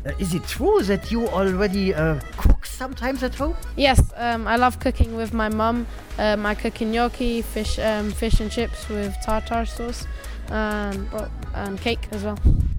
Uh, 0.04 0.10
is 0.18 0.34
it 0.34 0.44
true 0.48 0.82
that 0.82 1.12
you 1.12 1.28
already 1.28 1.94
uh, 1.94 2.18
cook 2.36 2.66
sometimes 2.66 3.22
at 3.22 3.34
home? 3.34 3.54
Yes, 3.76 4.00
um, 4.16 4.48
I 4.48 4.56
love 4.56 4.80
cooking 4.80 5.14
with 5.14 5.32
my 5.32 5.48
mum. 5.48 5.86
Um, 6.18 6.44
I 6.44 6.54
cook 6.56 6.80
gnocchi, 6.80 7.40
fish, 7.42 7.78
um, 7.78 8.10
fish 8.10 8.40
and 8.40 8.50
chips 8.50 8.88
with 8.88 9.14
tartar 9.24 9.64
sauce, 9.64 10.06
and, 10.48 11.10
well, 11.12 11.30
and 11.54 11.80
cake 11.80 12.08
as 12.12 12.24
well. 12.24 12.38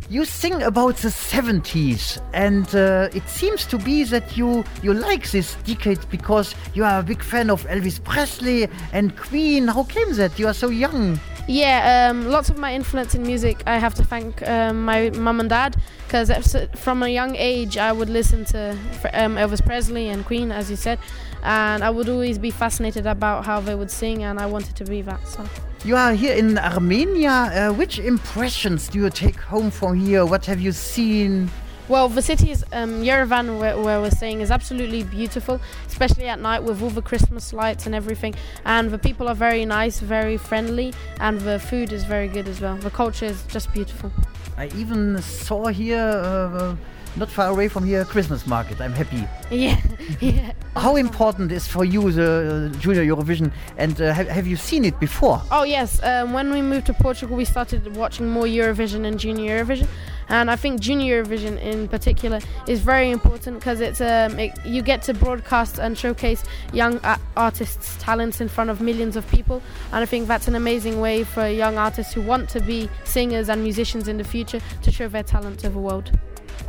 You 0.09 0.25
sing 0.25 0.61
about 0.61 0.97
the 0.97 1.07
70s, 1.09 2.21
and 2.33 2.67
uh, 2.75 3.09
it 3.13 3.27
seems 3.27 3.65
to 3.67 3.77
be 3.77 4.03
that 4.03 4.37
you 4.37 4.63
you 4.83 4.93
like 4.93 5.31
this 5.31 5.55
decade 5.63 5.99
because 6.09 6.53
you 6.73 6.83
are 6.83 6.99
a 6.99 7.03
big 7.03 7.23
fan 7.23 7.49
of 7.49 7.65
Elvis 7.67 8.03
Presley 8.03 8.67
and 8.91 9.15
Queen. 9.17 9.67
How 9.67 9.83
came 9.83 10.13
that? 10.15 10.37
You 10.37 10.47
are 10.47 10.53
so 10.53 10.69
young. 10.69 11.19
Yeah, 11.47 12.09
um, 12.09 12.29
lots 12.29 12.49
of 12.49 12.57
my 12.57 12.73
influence 12.73 13.15
in 13.15 13.23
music 13.23 13.63
I 13.67 13.77
have 13.77 13.93
to 13.95 14.03
thank 14.03 14.47
um, 14.47 14.85
my 14.85 15.09
mum 15.09 15.41
and 15.41 15.49
dad 15.49 15.75
because 16.05 16.31
from 16.75 17.03
a 17.03 17.09
young 17.09 17.35
age 17.35 17.77
I 17.77 17.91
would 17.91 18.09
listen 18.09 18.45
to 18.45 18.77
um, 19.13 19.35
Elvis 19.35 19.65
Presley 19.65 20.07
and 20.07 20.25
Queen, 20.25 20.53
as 20.53 20.69
you 20.69 20.77
said, 20.77 20.99
and 21.43 21.83
I 21.83 21.89
would 21.89 22.09
always 22.09 22.37
be 22.37 22.51
fascinated 22.51 23.05
about 23.05 23.45
how 23.45 23.59
they 23.59 23.75
would 23.75 23.91
sing, 23.91 24.23
and 24.23 24.39
I 24.39 24.45
wanted 24.45 24.75
to 24.77 24.85
be 24.85 25.01
that. 25.03 25.27
So. 25.27 25.45
You 25.85 25.97
are 25.97 26.13
here 26.13 26.33
in 26.33 26.57
Armenia. 26.57 27.29
Uh, 27.29 27.73
which 27.73 27.99
impressions 27.99 28.87
do 28.87 28.99
you 28.99 29.09
take 29.09 29.39
home 29.39 29.69
from 29.69 29.99
here? 29.99 30.25
What 30.25 30.45
have 30.45 30.61
you 30.61 30.71
seen? 30.71 31.49
Well, 31.89 32.07
the 32.07 32.21
city 32.21 32.51
is 32.51 32.63
um, 32.71 33.03
Yerevan, 33.03 33.59
where, 33.59 33.77
where 33.77 33.99
we're 33.99 34.09
staying, 34.09 34.39
is 34.39 34.51
absolutely 34.51 35.03
beautiful, 35.03 35.59
especially 35.85 36.27
at 36.27 36.39
night 36.39 36.63
with 36.63 36.81
all 36.81 36.89
the 36.89 37.01
Christmas 37.01 37.51
lights 37.51 37.85
and 37.85 37.93
everything. 37.93 38.33
And 38.63 38.89
the 38.89 38.97
people 38.97 39.27
are 39.27 39.35
very 39.35 39.65
nice, 39.65 39.99
very 39.99 40.37
friendly, 40.37 40.93
and 41.19 41.41
the 41.41 41.59
food 41.59 41.91
is 41.91 42.05
very 42.05 42.29
good 42.29 42.47
as 42.47 42.61
well. 42.61 42.77
The 42.77 42.89
culture 42.89 43.25
is 43.25 43.43
just 43.47 43.73
beautiful. 43.73 44.13
I 44.55 44.67
even 44.77 45.21
saw 45.21 45.67
here, 45.67 45.99
uh, 45.99 46.77
not 47.15 47.29
far 47.29 47.49
away 47.49 47.67
from 47.67 47.85
here, 47.85 48.05
Christmas 48.05 48.47
market. 48.47 48.81
I'm 48.81 48.93
happy. 48.93 49.27
Yeah, 49.53 49.79
yeah. 50.19 50.51
How 50.75 50.95
important 50.95 51.51
is 51.51 51.67
for 51.67 51.85
you 51.85 52.11
the 52.11 52.71
uh, 52.73 52.79
Junior 52.79 53.03
Eurovision, 53.05 53.51
and 53.77 54.01
uh, 54.01 54.11
have, 54.11 54.27
have 54.27 54.47
you 54.47 54.55
seen 54.55 54.83
it 54.83 54.99
before? 54.99 55.39
Oh 55.51 55.61
yes, 55.61 56.01
um, 56.01 56.33
when 56.33 56.51
we 56.51 56.63
moved 56.63 56.87
to 56.87 56.93
Portugal, 56.93 57.37
we 57.37 57.45
started 57.45 57.95
watching 57.95 58.27
more 58.27 58.45
Eurovision 58.45 59.05
and 59.05 59.19
Junior 59.19 59.63
Eurovision, 59.63 59.87
and 60.29 60.49
I 60.49 60.55
think 60.55 60.79
Junior 60.79 61.23
Eurovision 61.23 61.61
in 61.61 61.87
particular 61.87 62.39
is 62.67 62.79
very 62.79 63.11
important 63.11 63.59
because 63.59 63.79
it's 63.79 64.01
um, 64.01 64.39
it, 64.39 64.53
you 64.65 64.81
get 64.81 65.03
to 65.03 65.13
broadcast 65.13 65.77
and 65.77 65.95
showcase 65.95 66.43
young 66.73 66.99
artists' 67.37 67.95
talents 67.99 68.41
in 68.41 68.47
front 68.47 68.71
of 68.71 68.81
millions 68.81 69.15
of 69.15 69.27
people, 69.27 69.61
and 69.91 70.01
I 70.01 70.07
think 70.07 70.27
that's 70.27 70.47
an 70.47 70.55
amazing 70.55 70.99
way 70.99 71.23
for 71.23 71.47
young 71.47 71.77
artists 71.77 72.13
who 72.13 72.23
want 72.23 72.49
to 72.49 72.59
be 72.59 72.89
singers 73.03 73.49
and 73.49 73.61
musicians 73.61 74.07
in 74.07 74.17
the 74.17 74.23
future 74.23 74.61
to 74.81 74.91
show 74.91 75.07
their 75.07 75.21
talent 75.23 75.59
to 75.59 75.69
the 75.69 75.77
world. 75.77 76.11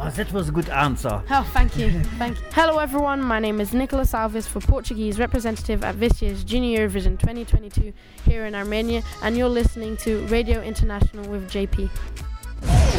Oh, 0.00 0.10
that 0.10 0.32
was 0.32 0.48
a 0.48 0.52
good 0.52 0.68
answer. 0.70 1.22
Oh, 1.30 1.48
thank 1.52 1.76
you. 1.76 2.02
thank 2.18 2.36
you. 2.40 2.46
Hello, 2.52 2.78
everyone. 2.78 3.22
My 3.22 3.38
name 3.38 3.60
is 3.60 3.72
Nicolas 3.72 4.12
Alves 4.12 4.46
for 4.46 4.60
Portuguese 4.60 5.18
representative 5.18 5.84
at 5.84 6.00
this 6.00 6.20
year's 6.20 6.42
Junior 6.42 6.88
Eurovision 6.88 7.18
2022 7.18 7.92
here 8.24 8.44
in 8.46 8.54
Armenia, 8.54 9.02
and 9.22 9.36
you're 9.36 9.48
listening 9.48 9.96
to 9.98 10.26
Radio 10.26 10.60
International 10.62 11.24
with 11.30 11.48
JP. 11.50 11.88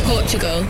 Portugal. 0.05 0.63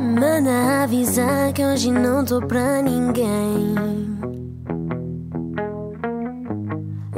Manda 0.00 0.82
avisar 0.82 1.52
que 1.52 1.64
hoje 1.64 1.92
não 1.92 2.24
tô 2.24 2.40
pra 2.40 2.82
ninguém. 2.82 4.19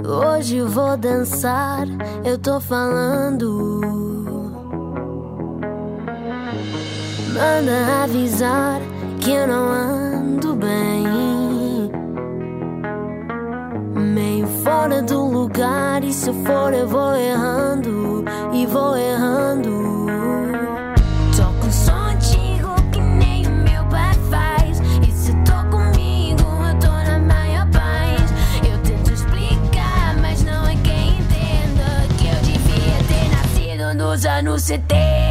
Hoje 0.04 0.60
vou 0.62 0.96
dançar, 0.96 1.86
eu 2.24 2.36
tô 2.36 2.58
falando. 2.58 3.80
Manda 7.32 8.02
avisar 8.02 8.80
que 9.20 9.30
eu 9.30 9.46
não 9.46 9.70
ando 9.70 10.56
bem. 10.56 11.90
Meio 13.94 14.46
fora 14.64 15.02
do 15.02 15.24
lugar, 15.24 16.02
e 16.02 16.12
se 16.12 16.30
eu 16.30 16.34
for, 16.34 16.74
eu 16.74 16.88
vou 16.88 17.14
errando. 17.14 18.24
E 18.52 18.66
vou 18.66 18.96
errando. 18.96 20.01
anos 34.12 34.64
70. 34.64 35.21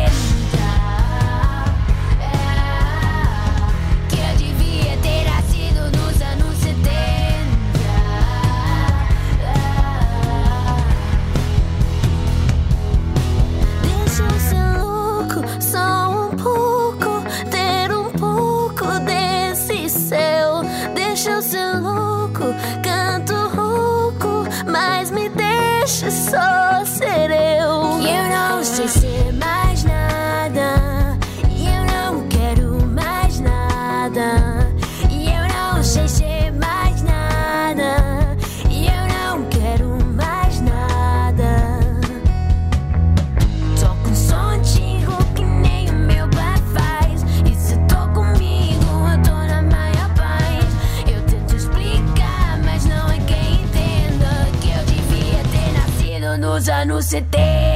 Anos 56.69 57.05
70. 57.05 57.70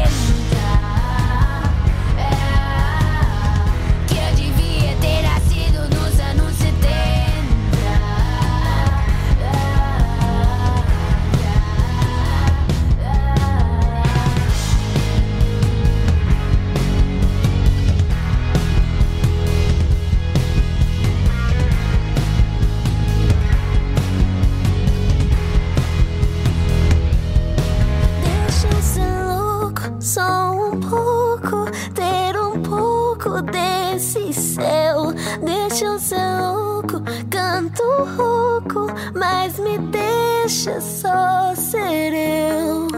Canto 37.75 38.03
rouco. 38.15 38.87
Mas 39.13 39.59
me 39.59 39.77
deixa 39.77 40.79
só 40.79 41.53
ser 41.55 42.13
eu. 42.13 42.94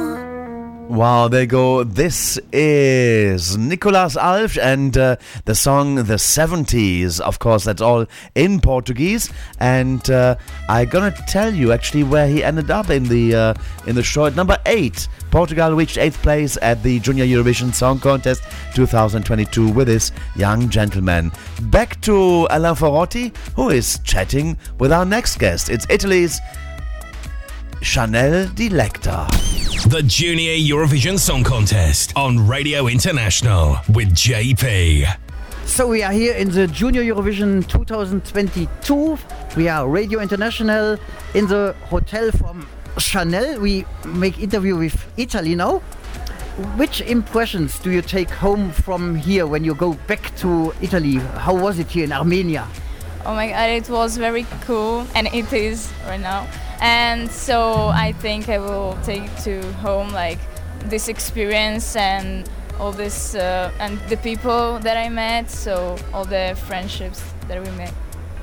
Wow, 0.97 1.27
there 1.27 1.41
you 1.41 1.47
go. 1.47 1.83
This 1.83 2.39
is 2.51 3.55
Nicolas 3.55 4.15
Alves 4.15 4.59
and 4.59 4.97
uh, 4.97 5.17
the 5.45 5.53
song 5.53 5.93
The 5.93 6.15
70s. 6.15 7.19
Of 7.19 7.37
course, 7.37 7.65
that's 7.65 7.83
all 7.83 8.07
in 8.33 8.59
Portuguese. 8.59 9.31
And 9.59 10.09
uh, 10.09 10.37
I'm 10.67 10.89
gonna 10.89 11.13
tell 11.27 11.53
you 11.53 11.71
actually 11.71 12.01
where 12.01 12.27
he 12.27 12.43
ended 12.43 12.71
up 12.71 12.89
in 12.89 13.03
the 13.03 13.35
uh, 13.35 13.53
in 13.85 13.93
the 13.93 14.01
show 14.01 14.25
at 14.25 14.35
number 14.35 14.57
eight. 14.65 15.07
Portugal 15.29 15.75
reached 15.75 15.99
eighth 15.99 16.19
place 16.23 16.57
at 16.63 16.81
the 16.81 16.99
Junior 16.99 17.25
Eurovision 17.25 17.71
Song 17.71 17.99
Contest 17.99 18.41
2022 18.73 19.71
with 19.71 19.85
this 19.85 20.11
young 20.35 20.67
gentleman. 20.67 21.31
Back 21.69 22.01
to 22.01 22.47
Alain 22.49 22.73
Ferrotti, 22.73 23.31
who 23.55 23.69
is 23.69 23.99
chatting 23.99 24.57
with 24.79 24.91
our 24.91 25.05
next 25.05 25.37
guest. 25.37 25.69
It's 25.69 25.85
Italy's 25.91 26.39
Chanel 27.81 28.47
Dilecta. 28.55 29.27
The 29.89 30.01
Junior 30.05 30.53
Eurovision 30.53 31.17
Song 31.17 31.43
Contest 31.43 32.11
on 32.15 32.47
Radio 32.47 32.87
International 32.87 33.77
with 33.93 34.09
JP. 34.13 35.07
So 35.65 35.87
we 35.87 36.01
are 36.01 36.11
here 36.11 36.33
in 36.33 36.49
the 36.49 36.67
Junior 36.67 37.03
Eurovision 37.03 37.67
2022. 37.67 39.17
We 39.55 39.67
are 39.67 39.87
Radio 39.87 40.19
International 40.19 40.97
in 41.33 41.47
the 41.47 41.75
hotel 41.85 42.31
from 42.31 42.67
Chanel. 42.97 43.59
We 43.59 43.85
make 44.05 44.39
interview 44.39 44.75
with 44.75 45.05
Italy 45.17 45.55
now. 45.55 45.79
Which 46.75 47.01
impressions 47.01 47.79
do 47.79 47.91
you 47.91 48.01
take 48.01 48.29
home 48.29 48.71
from 48.71 49.15
here 49.15 49.45
when 49.45 49.63
you 49.63 49.75
go 49.75 49.93
back 50.07 50.35
to 50.37 50.73
Italy? 50.81 51.15
How 51.15 51.53
was 51.53 51.77
it 51.77 51.87
here 51.87 52.05
in 52.05 52.11
Armenia? 52.11 52.67
Oh 53.25 53.35
my 53.35 53.49
god, 53.49 53.69
it 53.69 53.89
was 53.89 54.17
very 54.17 54.45
cool, 54.61 55.05
and 55.13 55.27
it 55.27 55.51
is 55.53 55.91
right 56.07 56.19
now. 56.19 56.47
And 56.79 57.29
so 57.31 57.87
I 57.87 58.13
think 58.13 58.49
I 58.49 58.59
will 58.59 58.97
take 59.03 59.35
to 59.43 59.61
home 59.81 60.09
like 60.11 60.39
this 60.85 61.07
experience 61.07 61.95
and 61.95 62.47
all 62.79 62.91
this 62.91 63.33
uh, 63.35 63.71
and 63.79 63.99
the 64.09 64.17
people 64.17 64.79
that 64.79 64.97
I 64.97 65.09
met. 65.09 65.49
So 65.49 65.97
all 66.13 66.25
the 66.25 66.55
friendships 66.67 67.21
that 67.47 67.63
we 67.63 67.69
made. 67.71 67.93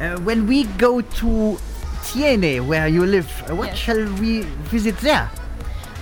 Uh, 0.00 0.18
when 0.20 0.46
we 0.46 0.64
go 0.78 1.00
to 1.00 1.58
Thiene, 2.02 2.66
where 2.66 2.88
you 2.88 3.06
live, 3.06 3.30
uh, 3.48 3.54
what 3.54 3.68
Yes. 3.68 3.78
shall 3.78 4.04
we 4.20 4.40
visit 4.70 4.98
there? 4.98 5.30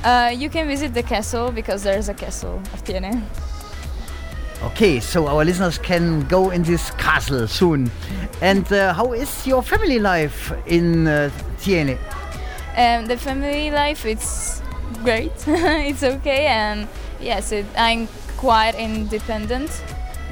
Uh, 0.02 0.32
you 0.34 0.48
can 0.48 0.66
visit 0.66 0.94
the 0.94 1.02
castle 1.02 1.52
because 1.52 1.82
there's 1.84 2.08
a 2.08 2.14
castle 2.14 2.60
of 2.72 2.82
Thiene. 2.84 3.22
Okay, 4.64 5.00
so 5.00 5.26
our 5.26 5.44
listeners 5.44 5.76
can 5.78 6.22
go 6.28 6.50
in 6.50 6.62
this 6.62 6.90
castle 6.92 7.46
soon. 7.46 7.90
And 8.40 8.70
uh, 8.72 8.94
how 8.94 9.12
is 9.12 9.46
your 9.46 9.62
family 9.62 9.98
life 9.98 10.52
in 10.66 11.06
uh, 11.06 11.30
Thiene? 11.58 11.98
Um, 12.76 13.06
the 13.06 13.16
family 13.16 13.70
life 13.70 14.06
it's 14.06 14.62
great. 15.02 15.32
it's 15.46 16.02
okay, 16.02 16.46
and 16.46 16.88
yes, 17.20 17.52
it, 17.52 17.66
I'm 17.76 18.08
quite 18.36 18.74
independent, 18.74 19.82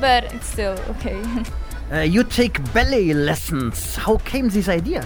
but 0.00 0.24
it's 0.34 0.46
still 0.46 0.78
okay. 0.90 1.22
Uh, 1.92 2.02
you 2.02 2.22
take 2.22 2.62
ballet 2.72 3.12
lessons. 3.12 3.96
How 3.96 4.16
came 4.18 4.48
this 4.48 4.68
idea? 4.68 5.04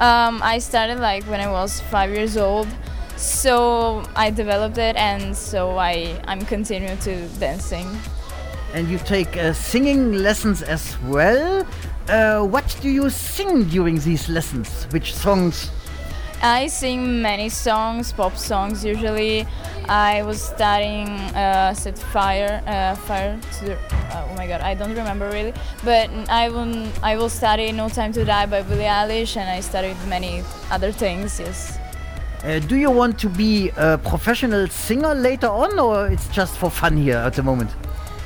um, 0.00 0.40
I 0.42 0.58
started 0.58 0.98
like 0.98 1.24
when 1.24 1.40
I 1.40 1.50
was 1.50 1.80
five 1.80 2.10
years 2.10 2.36
old, 2.36 2.68
so 3.16 4.02
I 4.16 4.30
developed 4.30 4.78
it, 4.78 4.96
and 4.96 5.36
so 5.36 5.78
I 5.78 6.20
I'm 6.26 6.40
continuing 6.40 6.98
to 6.98 7.28
dancing. 7.38 7.86
And 8.74 8.88
you 8.88 8.98
take 8.98 9.36
uh, 9.36 9.52
singing 9.52 10.12
lessons 10.12 10.62
as 10.62 10.96
well. 11.02 11.66
Uh, 12.08 12.42
what 12.44 12.76
do 12.80 12.88
you 12.88 13.10
sing 13.10 13.64
during 13.64 13.98
these 13.98 14.28
lessons? 14.28 14.86
Which 14.90 15.14
songs? 15.14 15.70
I 16.42 16.68
sing 16.68 17.20
many 17.20 17.50
songs, 17.50 18.12
pop 18.12 18.34
songs 18.36 18.82
usually. 18.82 19.46
I 19.88 20.22
was 20.22 20.40
studying 20.40 21.08
uh, 21.36 21.74
set 21.74 21.98
fire, 21.98 22.62
uh, 22.66 22.94
fire 22.94 23.38
to 23.58 23.64
the. 23.64 23.74
Uh, 23.74 24.26
oh 24.26 24.34
my 24.36 24.46
god, 24.46 24.62
I 24.62 24.74
don't 24.74 24.94
remember 24.94 25.28
really. 25.28 25.52
But 25.84 26.08
I 26.30 26.48
will, 26.48 26.88
I 27.02 27.16
will 27.16 27.28
study 27.28 27.72
No 27.72 27.90
Time 27.90 28.12
to 28.12 28.24
Die 28.24 28.46
by 28.46 28.62
Billie 28.62 28.84
Eilish, 28.84 29.36
and 29.36 29.50
I 29.50 29.60
studied 29.60 29.96
many 30.08 30.42
other 30.70 30.92
things. 30.92 31.38
Yes. 31.38 31.78
Uh, 32.42 32.58
do 32.58 32.76
you 32.76 32.90
want 32.90 33.18
to 33.18 33.28
be 33.28 33.70
a 33.76 33.98
professional 33.98 34.66
singer 34.68 35.14
later 35.14 35.48
on, 35.48 35.78
or 35.78 36.06
it's 36.06 36.28
just 36.28 36.56
for 36.56 36.70
fun 36.70 36.96
here 36.96 37.18
at 37.18 37.34
the 37.34 37.42
moment? 37.42 37.70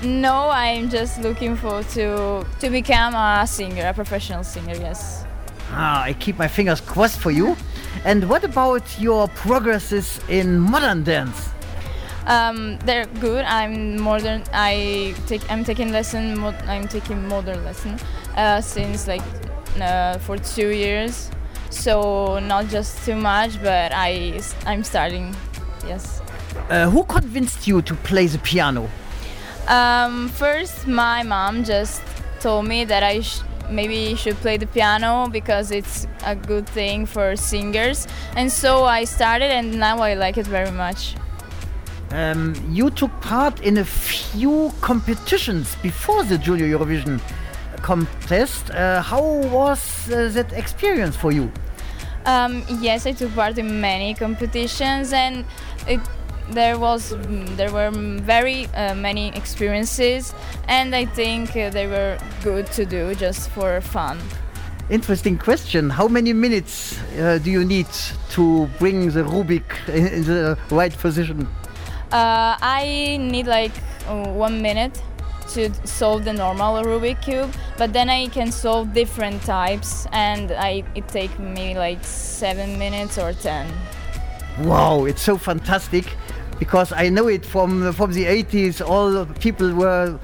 No, 0.04 0.50
I'm 0.50 0.88
just 0.88 1.20
looking 1.20 1.56
forward 1.56 1.88
to 1.90 2.46
to 2.60 2.70
become 2.70 3.14
a 3.16 3.44
singer, 3.44 3.88
a 3.88 3.92
professional 3.92 4.44
singer. 4.44 4.74
Yes. 4.74 5.24
Ah, 5.72 6.04
I 6.04 6.12
keep 6.12 6.38
my 6.38 6.46
fingers 6.46 6.80
crossed 6.80 7.18
for 7.18 7.32
you. 7.32 7.56
And 8.04 8.28
what 8.28 8.44
about 8.44 8.82
your 8.98 9.28
progresses 9.28 10.20
in 10.28 10.58
modern 10.58 11.04
dance? 11.04 11.48
Um, 12.26 12.78
they're 12.84 13.06
good. 13.20 13.44
I'm 13.44 14.00
modern. 14.00 14.44
I 14.52 15.14
take. 15.26 15.42
I'm 15.50 15.64
taking 15.64 15.92
lesson. 15.92 16.38
Mo- 16.38 16.56
I'm 16.66 16.88
taking 16.88 17.28
modern 17.28 17.64
lesson 17.64 17.98
uh, 18.36 18.60
since 18.60 19.06
like 19.06 19.22
uh, 19.80 20.18
for 20.18 20.38
two 20.38 20.70
years. 20.70 21.30
So 21.70 22.38
not 22.38 22.68
just 22.68 23.04
too 23.04 23.16
much, 23.16 23.62
but 23.62 23.92
I 23.94 24.40
I'm 24.66 24.84
starting. 24.84 25.34
Yes. 25.86 26.22
Uh, 26.70 26.88
who 26.88 27.04
convinced 27.04 27.66
you 27.66 27.82
to 27.82 27.94
play 27.94 28.26
the 28.26 28.38
piano? 28.38 28.88
Um, 29.68 30.28
first, 30.28 30.86
my 30.86 31.22
mom 31.22 31.64
just 31.64 32.00
told 32.40 32.66
me 32.66 32.84
that 32.84 33.02
I 33.02 33.22
sh- 33.68 34.10
you 34.10 34.16
should 34.16 34.36
play 34.36 34.56
the 34.56 34.66
piano 34.66 35.28
because 35.28 35.70
it's 35.70 36.06
a 36.24 36.34
good 36.34 36.68
thing 36.68 37.06
for 37.06 37.36
singers, 37.36 38.06
and 38.36 38.50
so 38.50 38.84
I 38.84 39.04
started, 39.04 39.50
and 39.50 39.78
now 39.78 39.98
I 39.98 40.14
like 40.14 40.38
it 40.38 40.46
very 40.46 40.70
much. 40.70 41.14
Um, 42.10 42.54
you 42.70 42.90
took 42.90 43.10
part 43.20 43.60
in 43.60 43.78
a 43.78 43.84
few 43.84 44.72
competitions 44.80 45.76
before 45.82 46.22
the 46.24 46.38
Junior 46.38 46.66
Eurovision 46.66 47.20
contest. 47.82 48.70
Uh, 48.70 49.02
how 49.02 49.22
was 49.22 50.10
uh, 50.10 50.28
that 50.32 50.52
experience 50.52 51.16
for 51.16 51.32
you? 51.32 51.50
Um, 52.26 52.62
yes, 52.80 53.06
I 53.06 53.12
took 53.12 53.34
part 53.34 53.58
in 53.58 53.80
many 53.80 54.14
competitions, 54.14 55.12
and 55.12 55.44
it 55.86 56.00
there 56.50 56.78
was 56.78 57.12
mm, 57.12 57.56
there 57.56 57.72
were 57.72 57.90
very 57.90 58.66
uh, 58.74 58.94
many 58.94 59.28
experiences, 59.28 60.34
and 60.68 60.94
I 60.94 61.06
think 61.06 61.56
uh, 61.56 61.70
they 61.70 61.86
were 61.86 62.18
good 62.42 62.66
to 62.72 62.84
do 62.84 63.14
just 63.14 63.50
for 63.50 63.80
fun. 63.80 64.18
Interesting 64.90 65.38
question. 65.38 65.88
How 65.88 66.08
many 66.08 66.32
minutes 66.32 67.00
uh, 67.18 67.38
do 67.42 67.50
you 67.50 67.64
need 67.64 67.88
to 68.30 68.68
bring 68.78 69.10
the 69.10 69.22
Rubik 69.22 69.64
in, 69.88 70.06
in 70.08 70.24
the 70.24 70.58
right 70.70 70.92
position? 70.98 71.48
Uh, 72.12 72.56
I 72.60 73.16
need 73.18 73.46
like 73.46 73.72
uh, 74.06 74.28
one 74.28 74.60
minute 74.60 75.02
to 75.48 75.72
solve 75.86 76.24
the 76.24 76.32
normal 76.32 76.84
Rubik 76.84 77.22
cube, 77.22 77.50
but 77.78 77.92
then 77.92 78.10
I 78.10 78.28
can 78.28 78.52
solve 78.52 78.92
different 78.92 79.42
types, 79.42 80.06
and 80.12 80.52
I 80.52 80.84
it 80.94 81.08
take 81.08 81.38
me 81.38 81.76
like 81.78 82.04
seven 82.04 82.78
minutes 82.78 83.18
or 83.18 83.32
ten. 83.32 83.66
Wow, 84.60 85.06
it's 85.06 85.22
so 85.22 85.36
fantastic 85.36 86.04
because 86.58 86.92
I 86.92 87.08
know 87.08 87.28
it 87.28 87.44
from 87.44 87.92
from 87.92 88.12
the 88.12 88.24
80s. 88.24 88.86
All 88.86 89.26
people 89.40 89.72
were 89.74 90.18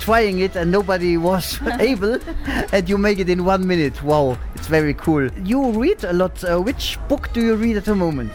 trying 0.00 0.40
it 0.40 0.54
and 0.56 0.70
nobody 0.70 1.16
was 1.16 1.58
able, 1.80 2.18
and 2.72 2.88
you 2.88 2.98
make 2.98 3.18
it 3.18 3.28
in 3.28 3.44
one 3.44 3.66
minute. 3.66 4.02
Wow, 4.02 4.38
it's 4.54 4.66
very 4.66 4.94
cool. 4.94 5.30
You 5.44 5.70
read 5.72 6.04
a 6.04 6.12
lot. 6.12 6.44
Uh, 6.44 6.60
which 6.60 6.98
book 7.08 7.32
do 7.32 7.40
you 7.40 7.54
read 7.56 7.76
at 7.76 7.84
the 7.84 7.94
moment? 7.94 8.32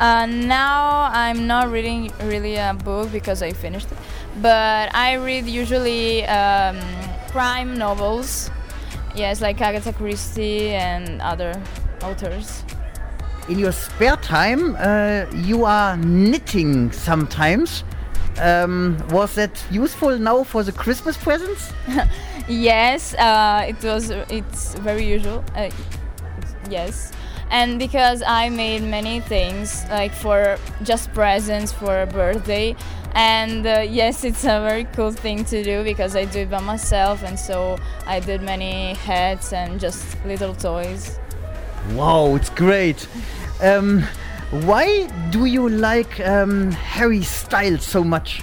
Uh, 0.00 0.26
now 0.26 1.08
I'm 1.12 1.46
not 1.46 1.70
reading 1.70 2.12
really 2.24 2.56
a 2.56 2.74
book 2.74 3.12
because 3.12 3.42
I 3.42 3.52
finished 3.52 3.90
it, 3.92 3.98
but 4.42 4.92
I 4.94 5.14
read 5.14 5.46
usually 5.46 6.24
um, 6.26 6.78
crime 7.30 7.76
novels. 7.76 8.50
Yes, 9.14 9.40
like 9.40 9.60
Agatha 9.60 9.92
Christie 9.92 10.70
and 10.70 11.22
other 11.22 11.54
authors. 12.02 12.64
In 13.46 13.58
your 13.58 13.72
spare 13.72 14.16
time, 14.16 14.74
uh, 14.78 15.26
you 15.34 15.66
are 15.66 15.98
knitting 15.98 16.90
sometimes. 16.92 17.84
Um, 18.40 18.96
was 19.10 19.34
that 19.34 19.62
useful 19.70 20.18
now 20.18 20.44
for 20.44 20.62
the 20.62 20.72
Christmas 20.72 21.16
presents? 21.18 21.70
yes, 22.48 23.14
uh, 23.14 23.66
it 23.68 23.84
was. 23.84 24.10
It's 24.30 24.74
very 24.76 25.04
usual. 25.04 25.44
Uh, 25.54 25.68
yes, 26.70 27.12
and 27.50 27.78
because 27.78 28.22
I 28.26 28.48
made 28.48 28.82
many 28.82 29.20
things 29.20 29.84
like 29.90 30.14
for 30.14 30.56
just 30.82 31.12
presents 31.12 31.70
for 31.70 32.00
a 32.00 32.06
birthday, 32.06 32.74
and 33.12 33.66
uh, 33.66 33.80
yes, 33.80 34.24
it's 34.24 34.44
a 34.44 34.58
very 34.60 34.84
cool 34.84 35.12
thing 35.12 35.44
to 35.44 35.62
do 35.62 35.84
because 35.84 36.16
I 36.16 36.24
do 36.24 36.40
it 36.40 36.50
by 36.50 36.60
myself, 36.60 37.22
and 37.22 37.38
so 37.38 37.76
I 38.06 38.20
did 38.20 38.40
many 38.40 38.94
hats 38.94 39.52
and 39.52 39.78
just 39.78 40.16
little 40.24 40.54
toys. 40.54 41.18
Wow, 41.92 42.34
it's 42.34 42.50
great. 42.50 43.06
Um, 43.62 44.02
why 44.50 45.06
do 45.30 45.44
you 45.44 45.68
like 45.68 46.20
um, 46.20 46.70
Harry 46.72 47.22
Styles 47.22 47.84
so 47.84 48.02
much? 48.02 48.42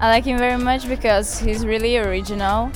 I 0.00 0.08
like 0.08 0.24
him 0.24 0.38
very 0.38 0.56
much 0.56 0.88
because 0.88 1.38
he's 1.38 1.66
really 1.66 1.98
original 1.98 2.70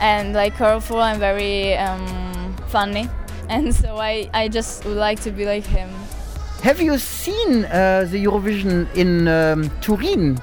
and 0.00 0.34
like 0.34 0.54
colorful 0.56 1.02
and 1.02 1.18
very 1.18 1.76
um, 1.76 2.56
funny, 2.68 3.08
and 3.48 3.74
so 3.74 3.96
I, 3.96 4.28
I 4.34 4.48
just 4.48 4.84
would 4.84 4.96
like 4.96 5.20
to 5.22 5.30
be 5.30 5.44
like 5.44 5.64
him. 5.64 5.88
Have 6.62 6.80
you 6.80 6.98
seen 6.98 7.64
uh, 7.66 8.06
the 8.10 8.24
Eurovision 8.24 8.92
in 8.94 9.28
um, 9.28 9.70
Turin? 9.80 10.40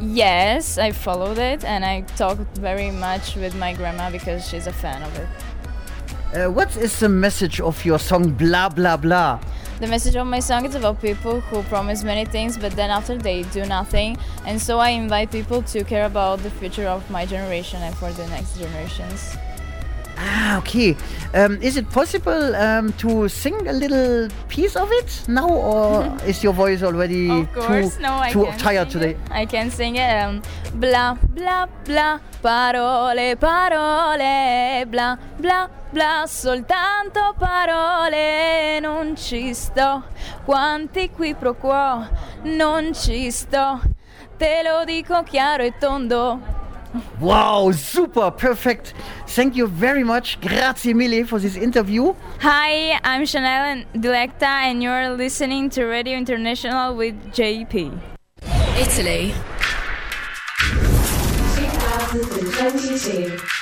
Yes, 0.00 0.78
I 0.78 0.90
followed 0.90 1.38
it 1.38 1.62
and 1.62 1.84
I 1.84 2.00
talked 2.16 2.58
very 2.58 2.90
much 2.90 3.36
with 3.36 3.54
my 3.54 3.72
grandma 3.72 4.10
because 4.10 4.48
she's 4.48 4.66
a 4.66 4.72
fan 4.72 5.02
of 5.02 5.16
it. 5.16 5.28
Uh, 6.32 6.48
what 6.48 6.74
is 6.78 6.98
the 6.98 7.08
message 7.10 7.60
of 7.60 7.84
your 7.84 7.98
song 7.98 8.30
Blah 8.30 8.70
Blah 8.70 8.96
Blah? 8.96 9.38
The 9.80 9.86
message 9.86 10.16
of 10.16 10.26
my 10.26 10.40
song 10.40 10.64
is 10.64 10.74
about 10.74 10.98
people 11.02 11.40
who 11.40 11.62
promise 11.64 12.02
many 12.04 12.24
things 12.24 12.56
but 12.56 12.72
then 12.72 12.90
after 12.90 13.18
they 13.18 13.42
do 13.42 13.66
nothing. 13.66 14.16
And 14.46 14.58
so 14.58 14.78
I 14.78 14.90
invite 14.90 15.30
people 15.30 15.60
to 15.64 15.84
care 15.84 16.06
about 16.06 16.38
the 16.38 16.48
future 16.48 16.88
of 16.88 17.08
my 17.10 17.26
generation 17.26 17.82
and 17.82 17.94
for 17.94 18.10
the 18.12 18.26
next 18.28 18.56
generations. 18.58 19.36
Ah, 20.16 20.58
okay. 20.58 20.96
Um, 21.34 21.60
is 21.62 21.76
it 21.76 21.88
possible 21.90 22.54
um, 22.56 22.92
to 22.94 23.28
sing 23.28 23.66
a 23.66 23.72
little 23.72 24.28
piece 24.48 24.76
of 24.76 24.88
it 24.92 25.24
now, 25.28 25.48
or 25.48 26.16
is 26.26 26.42
your 26.44 26.52
voice 26.52 26.82
already 26.82 27.28
too, 27.54 27.90
no, 28.00 28.22
too 28.30 28.46
tired 28.58 28.90
today? 28.90 29.12
It. 29.12 29.18
I 29.30 29.46
can 29.46 29.70
sing 29.70 29.96
it. 29.96 30.22
Um, 30.22 30.42
blah 30.74 31.14
blah 31.14 31.66
blah, 31.84 32.18
parole, 32.42 33.36
parole, 33.36 34.84
blah 34.86 35.16
blah 35.38 35.68
blah, 35.90 36.26
soltanto 36.26 37.34
parole, 37.38 38.80
non 38.80 39.16
ci 39.16 39.54
sto. 39.54 40.04
Quanti 40.44 41.10
qui 41.10 41.34
pro 41.34 41.54
quo, 41.54 42.06
non 42.42 42.92
ci 42.92 43.30
sto. 43.30 43.80
Te 44.36 44.62
lo 44.62 44.84
dico 44.84 45.22
chiaro 45.22 45.62
e 45.62 45.72
tondo. 45.78 46.61
Wow, 47.20 47.72
super, 47.72 48.30
perfect. 48.30 48.94
Thank 49.28 49.56
you 49.56 49.66
very 49.66 50.04
much. 50.04 50.40
Grazie 50.40 50.92
mille 50.94 51.24
for 51.26 51.38
this 51.38 51.56
interview. 51.56 52.14
Hi, 52.40 52.98
I'm 53.02 53.24
Chanel 53.24 53.84
Dilecta, 53.98 54.46
and 54.46 54.82
you're 54.82 55.10
listening 55.10 55.70
to 55.70 55.84
Radio 55.84 56.18
International 56.18 56.94
with 56.94 57.14
JP. 57.32 57.98
Italy. 58.78 59.34
2022. 62.50 63.61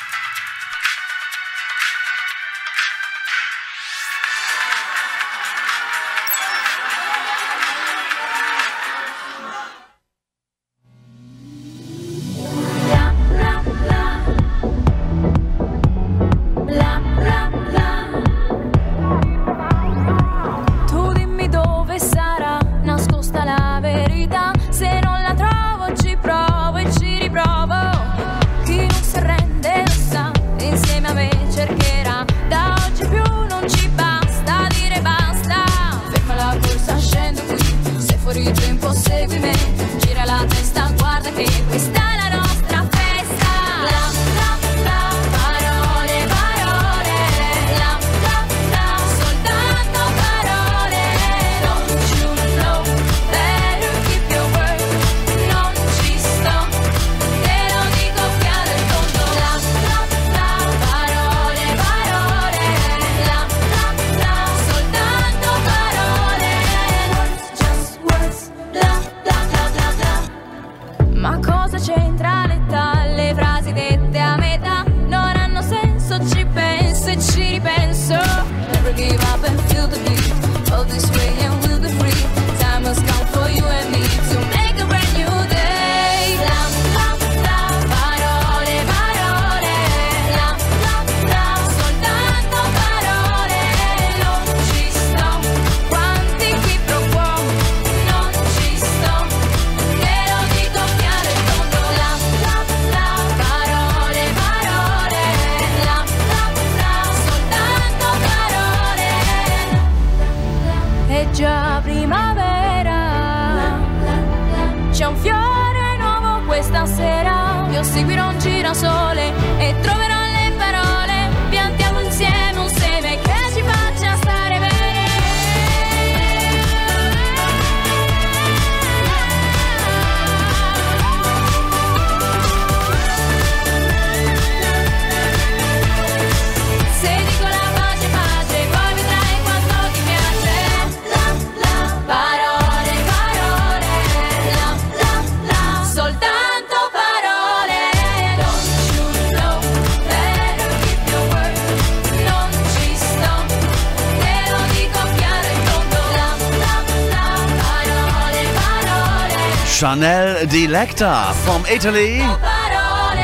Chanel 160.50 160.66
Dilecta 160.66 161.32
from 161.44 161.64
Italy. 161.66 162.18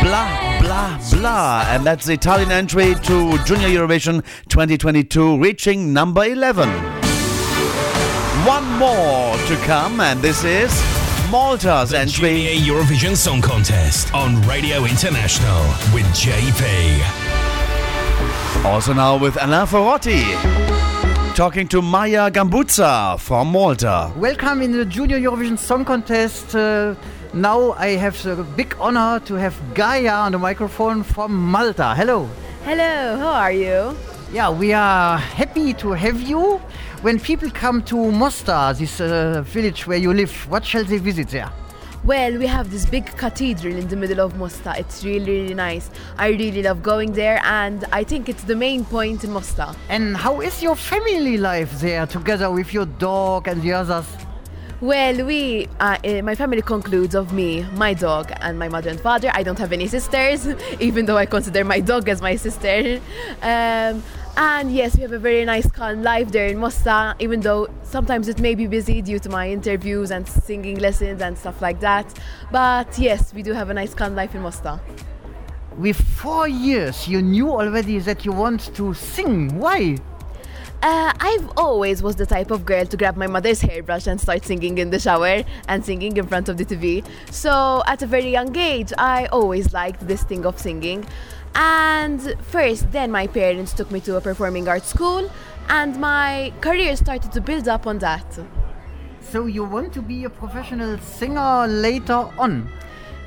Blah, 0.03 0.61
blah, 0.61 0.99
blah. 1.13 1.65
And 1.69 1.85
that's 1.85 2.07
the 2.07 2.13
Italian 2.15 2.51
entry 2.51 2.95
to 2.95 3.39
Junior 3.45 3.69
Eurovision 3.69 4.25
2022, 4.49 5.39
reaching 5.39 5.93
number 5.93 6.25
11. 6.25 6.69
One 8.47 8.65
more 8.79 9.37
to 9.49 9.57
come, 9.65 10.01
and 10.01 10.21
this 10.21 10.45
is 10.45 10.71
Malta's 11.31 11.93
entry. 11.93 12.45
Junior 12.47 12.75
Eurovision 12.75 13.17
Song 13.17 13.43
Contest 13.43 14.13
on 14.15 14.41
Radio 14.43 14.85
International 14.85 15.63
with 15.93 16.07
JP. 16.15 17.03
Also 18.65 18.93
now 18.93 19.17
with 19.17 19.37
Alain 19.43 19.67
Ferrotti. 19.67 20.25
Talking 21.35 21.69
to 21.69 21.83
Gaia 21.83 22.31
Gambuzza 22.31 23.21
from 23.21 23.53
Malta. 23.53 24.11
Welcome 24.17 24.63
in 24.63 24.73
the 24.73 24.87
Junior 24.87 25.19
Eurovision 25.19 25.59
Song 25.59 25.85
Contest. 25.85 26.55
Uh, 26.55 26.95
now 27.37 27.73
I 27.73 27.89
have 27.97 28.21
the 28.23 28.43
big 28.57 28.75
honor 28.81 29.21
to 29.27 29.35
have 29.35 29.55
Gaia 29.75 30.13
on 30.25 30.33
the 30.33 30.39
microphone 30.39 31.03
from 31.03 31.37
Malta. 31.37 31.95
Hello. 31.95 32.29
Hello, 32.65 33.17
how 33.19 33.29
are 33.29 33.53
you? 33.53 33.97
Yeah, 34.33 34.51
we 34.51 34.73
are 34.73 35.19
happy 35.19 35.75
to 35.75 35.93
have 35.93 36.21
you. 36.23 36.59
When 37.03 37.21
people 37.21 37.51
come 37.51 37.83
to 37.85 37.97
Mosta, 37.97 38.75
this 38.77 39.01
uh, 39.01 39.43
village 39.47 39.87
where 39.87 39.99
you 39.99 40.15
live, 40.15 40.33
what 40.51 40.65
shall 40.65 40.83
they 40.83 40.99
visit 40.99 41.29
there? 41.29 41.53
Well, 42.05 42.39
we 42.39 42.47
have 42.47 42.71
this 42.71 42.87
big 42.87 43.07
cathedral 43.17 43.75
in 43.75 43.89
the 43.89 43.97
middle 43.97 44.21
of 44.21 44.35
Mosta. 44.35 44.75
It's 44.79 45.05
really, 45.05 45.43
really 45.43 45.55
nice. 45.55 45.91
I 46.17 46.29
really 46.29 46.63
love 46.63 46.83
going 46.83 47.13
there, 47.13 47.41
and 47.45 47.85
I 47.93 48.05
think 48.05 48.29
it's 48.29 48.45
the 48.45 48.57
main 48.57 48.85
point 48.85 49.25
in 49.25 49.31
Mosta. 49.31 49.77
And 49.89 50.17
how 50.17 50.41
is 50.41 50.63
your 50.63 50.77
family 50.77 51.37
life 51.37 51.81
there 51.81 52.07
together 52.07 52.51
with 52.51 52.73
your 52.73 52.87
dog 52.87 53.47
and 53.49 53.61
the 53.61 53.73
others? 53.75 54.07
Well, 54.83 55.25
we, 55.25 55.69
uh, 55.81 55.97
eh, 56.05 56.21
my 56.21 56.35
family 56.35 56.61
concludes 56.61 57.15
of 57.15 57.33
me, 57.33 57.63
my 57.77 57.95
dog, 57.95 58.31
and 58.43 58.59
my 58.59 58.69
mother 58.69 58.91
and 58.91 59.01
father. 59.01 59.31
I 59.33 59.43
don't 59.43 59.59
have 59.59 59.73
any 59.73 59.87
sisters, 59.87 60.47
even 60.81 61.07
though 61.07 61.17
I 61.17 61.25
consider 61.25 61.65
my 61.65 61.81
dog 61.81 62.11
as 62.11 62.21
my 62.21 62.37
sister. 62.37 63.01
Um, 63.41 64.03
and 64.37 64.71
yes, 64.71 64.95
we 64.95 65.01
have 65.01 65.13
a 65.13 65.19
very 65.19 65.47
nice, 65.47 65.67
calm 65.71 66.03
life 66.03 66.31
there 66.31 66.49
in 66.49 66.59
Mosta, 66.59 67.17
even 67.21 67.41
though 67.41 67.69
sometimes 67.85 68.29
it 68.29 68.39
may 68.39 68.55
be 68.55 68.67
busy 68.67 69.01
due 69.01 69.19
to 69.19 69.31
my 69.31 69.49
interviews 69.49 70.11
and 70.11 70.29
singing 70.29 70.79
lessons 70.79 71.23
and 71.23 71.39
stuff 71.39 71.63
like 71.63 71.81
that. 71.81 72.13
But 72.53 72.99
yes, 72.99 73.33
we 73.33 73.43
do 73.43 73.55
have 73.55 73.71
a 73.71 73.75
nice, 73.75 73.95
calm 73.95 74.15
life 74.15 74.35
in 74.35 74.43
Mosta. 74.43 74.79
With 75.79 75.97
four 75.97 76.49
years, 76.49 77.09
you 77.09 77.23
knew 77.23 77.51
already 77.51 77.99
that 78.01 78.27
you 78.27 78.33
want 78.33 78.75
to 78.75 78.93
sing. 78.93 79.59
Why? 79.59 79.97
Uh, 80.83 81.13
I've 81.19 81.51
always 81.57 82.03
was 82.03 82.17
the 82.17 82.27
type 82.27 82.51
of 82.51 82.65
girl 82.65 82.85
to 82.85 82.97
grab 82.97 83.17
my 83.17 83.27
mother's 83.27 83.61
hairbrush 83.61 84.07
and 84.07 84.21
start 84.21 84.45
singing 84.45 84.79
in 84.79 84.91
the 84.91 84.99
shower 84.99 85.43
and 85.69 85.85
singing 85.85 86.17
in 86.17 86.27
front 86.27 86.49
of 86.49 86.59
the 86.59 86.65
TV. 86.65 87.05
So 87.31 87.83
at 87.87 88.03
a 88.03 88.07
very 88.07 88.31
young 88.31 88.55
age, 88.57 88.93
I 88.99 89.27
always 89.27 89.73
liked 89.73 90.07
this 90.07 90.23
thing 90.23 90.45
of 90.45 90.59
singing. 90.59 91.07
And 91.55 92.35
first, 92.43 92.93
then 92.93 93.11
my 93.11 93.27
parents 93.27 93.73
took 93.73 93.91
me 93.91 94.01
to 94.01 94.17
a 94.17 94.21
performing 94.21 94.69
arts 94.69 94.89
school, 94.89 95.31
and 95.71 95.99
my 95.99 96.53
career 96.61 96.95
started 96.97 97.33
to 97.33 97.41
build 97.41 97.67
up 97.67 97.87
on 97.87 97.99
that. 98.01 98.39
So 99.23 99.47
you 99.47 99.65
want 99.65 99.93
to 99.95 100.03
be 100.03 100.25
a 100.25 100.31
professional 100.31 100.99
singer 100.99 101.67
later 101.67 102.29
on? 102.39 102.71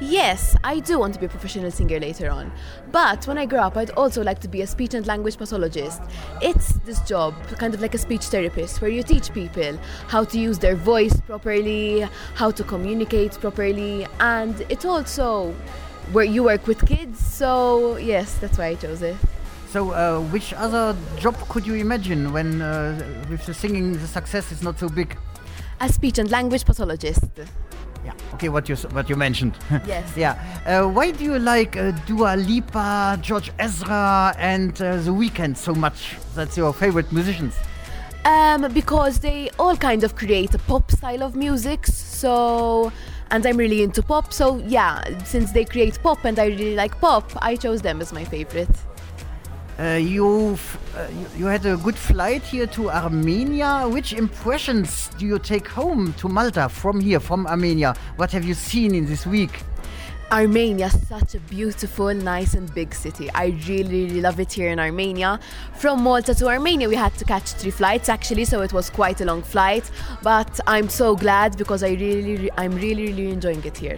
Yes, 0.01 0.55
I 0.63 0.79
do 0.79 0.97
want 0.97 1.13
to 1.15 1.19
be 1.19 1.25
a 1.25 1.29
professional 1.29 1.71
singer 1.71 1.99
later 1.99 2.29
on. 2.29 2.53
But 2.89 3.27
when 3.27 3.37
I 3.37 3.45
grow 3.45 3.59
up, 3.59 3.75
I'd 3.75 3.89
also 3.91 4.23
like 4.23 4.39
to 4.39 4.47
be 4.47 4.61
a 4.61 4.67
speech 4.67 4.93
and 4.93 5.05
language 5.05 5.37
pathologist. 5.37 6.01
It's 6.41 6.73
this 6.85 7.01
job, 7.01 7.35
kind 7.57 7.73
of 7.73 7.81
like 7.81 7.93
a 7.93 7.97
speech 7.97 8.23
therapist, 8.23 8.81
where 8.81 8.89
you 8.89 9.03
teach 9.03 9.33
people 9.33 9.77
how 10.07 10.23
to 10.23 10.39
use 10.39 10.57
their 10.57 10.77
voice 10.77 11.19
properly, 11.27 12.07
how 12.35 12.49
to 12.49 12.63
communicate 12.63 13.33
properly, 13.41 14.07
and 14.21 14.61
it 14.69 14.85
also 14.85 15.53
where 16.13 16.23
you 16.23 16.43
work 16.43 16.65
with 16.65 16.85
kids. 16.87 17.19
So, 17.19 17.97
yes, 17.97 18.35
that's 18.35 18.57
why 18.57 18.67
I 18.67 18.75
chose 18.75 19.01
it. 19.01 19.17
So, 19.69 19.91
uh, 19.91 20.21
which 20.31 20.53
other 20.53 20.95
job 21.17 21.35
could 21.49 21.67
you 21.67 21.75
imagine 21.75 22.31
when, 22.31 22.61
uh, 22.61 23.25
with 23.29 23.45
the 23.45 23.53
singing, 23.53 23.93
the 23.93 24.07
success 24.07 24.49
is 24.53 24.63
not 24.63 24.79
so 24.79 24.87
big? 24.87 25.17
A 25.81 25.91
speech 25.91 26.19
and 26.19 26.31
language 26.31 26.63
pathologist. 26.63 27.25
Yeah. 28.09 28.33
Okay, 28.35 28.49
what 28.49 28.67
you 28.69 28.75
what 28.95 29.09
you 29.09 29.15
mentioned. 29.15 29.53
Yes. 29.85 30.05
yeah. 30.15 30.35
Uh, 30.65 30.87
why 30.87 31.11
do 31.11 31.23
you 31.23 31.39
like 31.39 31.77
uh, 31.77 31.91
Dua 32.07 32.35
Lipa, 32.35 33.19
George 33.21 33.51
Ezra, 33.59 34.35
and 34.37 34.71
uh, 34.81 34.97
The 34.97 35.11
Weeknd 35.11 35.55
so 35.57 35.73
much? 35.73 36.17
That's 36.35 36.57
your 36.57 36.73
favorite 36.73 37.11
musicians. 37.11 37.55
Um, 38.25 38.71
because 38.73 39.19
they 39.19 39.49
all 39.57 39.77
kind 39.77 40.03
of 40.03 40.15
create 40.15 40.53
a 40.53 40.59
pop 40.59 40.91
style 40.91 41.23
of 41.23 41.35
music, 41.35 41.87
so 41.87 42.91
and 43.31 43.45
I'm 43.45 43.57
really 43.57 43.83
into 43.83 44.01
pop, 44.01 44.33
so 44.33 44.57
yeah, 44.67 45.03
since 45.23 45.51
they 45.51 45.65
create 45.65 45.99
pop 46.01 46.25
and 46.25 46.37
I 46.39 46.47
really 46.47 46.75
like 46.75 46.99
pop, 46.99 47.25
I 47.41 47.55
chose 47.55 47.81
them 47.81 48.01
as 48.01 48.11
my 48.11 48.25
favorite. 48.25 48.75
Uh, 49.79 49.95
you've, 49.95 50.77
uh, 50.97 51.07
you, 51.37 51.45
had 51.45 51.65
a 51.65 51.77
good 51.77 51.95
flight 51.95 52.43
here 52.43 52.67
to 52.67 52.89
Armenia. 52.89 53.87
Which 53.87 54.11
impressions 54.11 55.09
do 55.17 55.25
you 55.25 55.39
take 55.39 55.69
home 55.69 56.13
to 56.15 56.27
Malta 56.27 56.67
from 56.67 56.99
here, 56.99 57.21
from 57.21 57.47
Armenia? 57.47 57.95
What 58.17 58.29
have 58.33 58.43
you 58.43 58.55
seen 58.55 58.93
in 58.93 59.05
this 59.05 59.25
week? 59.25 59.63
Armenia, 60.33 60.89
such 60.89 61.35
a 61.35 61.39
beautiful, 61.39 62.13
nice, 62.13 62.55
and 62.55 62.71
big 62.75 62.93
city. 62.93 63.31
I 63.33 63.57
really, 63.69 64.03
really 64.03 64.19
love 64.19 64.41
it 64.41 64.51
here 64.51 64.69
in 64.69 64.79
Armenia. 64.79 65.39
From 65.75 66.03
Malta 66.03 66.35
to 66.35 66.47
Armenia, 66.47 66.89
we 66.89 66.95
had 66.95 67.15
to 67.15 67.23
catch 67.23 67.53
three 67.53 67.71
flights 67.71 68.09
actually, 68.09 68.43
so 68.43 68.61
it 68.61 68.73
was 68.73 68.89
quite 68.89 69.21
a 69.21 69.25
long 69.25 69.41
flight. 69.41 69.89
But 70.21 70.59
I'm 70.67 70.89
so 70.89 71.15
glad 71.15 71.57
because 71.57 71.83
I 71.83 71.91
really, 71.91 72.51
I'm 72.57 72.75
really, 72.75 73.13
really 73.13 73.31
enjoying 73.31 73.63
it 73.63 73.77
here. 73.77 73.97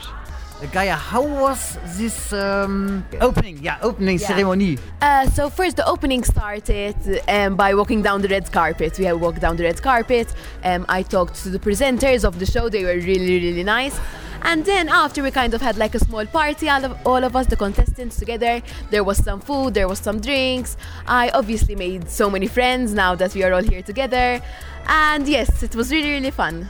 Gaia, 0.67 0.95
how 0.95 1.23
was 1.23 1.77
this 1.97 2.31
um, 2.33 3.03
opening? 3.19 3.57
Yeah, 3.63 3.79
opening 3.81 4.19
Yeah. 4.19 4.27
ceremony. 4.27 4.77
Uh, 5.01 5.27
so 5.29 5.49
first, 5.49 5.75
the 5.77 5.85
opening 5.87 6.23
started 6.23 6.95
um, 7.27 7.55
by 7.55 7.73
walking 7.73 8.03
down 8.03 8.21
the 8.21 8.27
red 8.27 8.51
carpet. 8.51 8.97
We 8.99 9.05
have 9.05 9.19
walked 9.19 9.41
down 9.41 9.55
the 9.57 9.63
red 9.63 9.81
carpet. 9.81 10.33
Um, 10.63 10.85
I 10.87 11.01
talked 11.01 11.35
to 11.43 11.49
the 11.49 11.57
presenters 11.57 12.23
of 12.23 12.37
the 12.37 12.45
show. 12.45 12.69
They 12.69 12.83
were 12.83 12.93
really, 12.93 13.39
really 13.39 13.63
nice. 13.63 13.99
And 14.43 14.63
then 14.65 14.87
after 14.89 15.21
we 15.23 15.31
kind 15.31 15.53
of 15.53 15.61
had 15.61 15.77
like 15.77 15.95
a 15.95 15.99
small 15.99 16.25
party, 16.25 16.69
all 16.69 16.85
of, 16.85 17.07
all 17.07 17.23
of 17.23 17.35
us, 17.35 17.47
the 17.47 17.55
contestants 17.55 18.17
together. 18.17 18.61
There 18.91 19.03
was 19.03 19.17
some 19.23 19.39
food, 19.39 19.73
there 19.73 19.87
was 19.87 19.99
some 19.99 20.19
drinks. 20.19 20.77
I 21.07 21.29
obviously 21.29 21.75
made 21.75 22.09
so 22.09 22.29
many 22.29 22.47
friends 22.47 22.93
now 22.93 23.15
that 23.15 23.33
we 23.33 23.43
are 23.43 23.53
all 23.53 23.63
here 23.63 23.81
together. 23.81 24.41
And 24.87 25.27
yes, 25.27 25.63
it 25.63 25.75
was 25.75 25.91
really, 25.91 26.11
really 26.11 26.31
fun. 26.31 26.69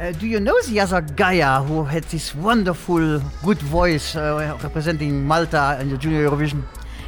Uh, 0.00 0.12
do 0.12 0.26
you 0.26 0.40
know 0.40 0.58
the 0.62 0.80
other 0.80 1.02
Gaia 1.02 1.62
who 1.62 1.84
had 1.84 2.04
this 2.04 2.34
wonderful, 2.34 3.20
good 3.44 3.58
voice 3.58 4.16
uh, 4.16 4.58
representing 4.62 5.26
Malta 5.26 5.76
in 5.78 5.90
the 5.90 5.98
Junior 5.98 6.26
Eurovision? 6.26 6.62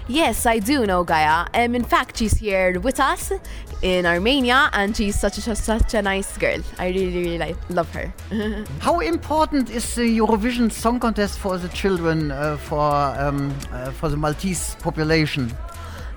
Yes, 0.09 0.45
I 0.45 0.59
do 0.59 0.85
know 0.85 1.03
Gaia. 1.03 1.47
Um, 1.55 1.75
in 1.75 1.85
fact, 1.85 2.19
she's 2.19 2.35
here 2.35 2.79
with 2.81 3.01
us 3.01 3.33
in 3.81 4.05
Armenia, 4.05 4.69
and 4.75 4.95
she's 4.95 5.19
such 5.19 5.39
a 5.39 5.57
such 5.57 5.95
a 5.95 6.03
nice 6.03 6.37
girl. 6.37 6.61
I 6.79 6.89
really, 6.89 7.17
really 7.17 7.39
like, 7.39 7.57
love 7.71 7.91
her. 7.95 8.13
How 8.81 9.01
important 9.01 9.71
is 9.71 9.95
the 9.95 10.19
Eurovision 10.19 10.71
Song 10.71 11.01
Contest 11.01 11.39
for 11.39 11.57
the 11.57 11.69
children, 11.69 12.31
uh, 12.31 12.59
for 12.59 12.93
um, 13.19 13.55
uh, 13.73 13.91
for 13.93 14.11
the 14.11 14.19
Maltese 14.19 14.77
population? 14.81 15.51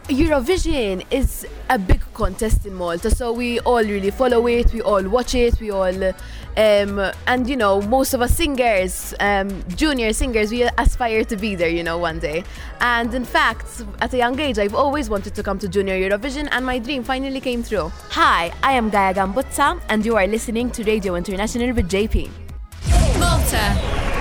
Eurovision 0.08 1.04
is 1.10 1.48
a 1.70 1.80
big 1.80 2.00
contest 2.14 2.66
in 2.68 2.76
Malta, 2.76 3.10
so 3.10 3.34
we 3.34 3.60
all 3.62 3.84
really 3.84 4.12
follow 4.12 4.46
it. 4.46 4.72
We 4.72 4.82
all 4.82 5.04
watch 5.10 5.34
it. 5.34 5.60
We 5.60 5.72
all, 5.72 6.04
um, 6.04 7.12
and 7.26 7.50
you 7.50 7.56
know, 7.56 7.82
most 7.82 8.14
of 8.14 8.22
us 8.22 8.36
singers, 8.36 9.16
um, 9.20 9.64
junior 9.76 10.14
singers, 10.14 10.52
we 10.52 10.62
aspire 10.78 11.24
to 11.26 11.36
be 11.36 11.56
there. 11.56 11.70
You 11.70 11.84
know, 11.84 11.98
one 11.98 12.20
day. 12.20 12.44
And 12.82 13.16
in 13.16 13.26
fact, 13.26 13.84
at 14.00 14.14
a 14.14 14.18
young 14.18 14.40
age, 14.40 14.60
I've 14.60 14.76
always 14.76 15.10
wanted 15.10 15.34
to 15.34 15.42
come 15.42 15.58
to 15.58 15.68
Junior 15.68 15.96
Eurovision, 15.98 16.50
and 16.52 16.64
my 16.64 16.78
dream 16.78 17.04
finally 17.04 17.42
came 17.42 17.64
true. 17.64 17.92
Hi, 18.12 18.54
I 18.62 18.74
am 18.74 18.92
Gaia 18.92 19.16
Gambuzza, 19.16 19.82
and 19.90 20.06
you 20.06 20.18
are 20.18 20.28
listening 20.28 20.70
to 20.72 20.84
Radio 20.84 21.16
International 21.16 21.74
with 21.74 21.90
JP. 21.90 22.30
Malta. 23.20 24.15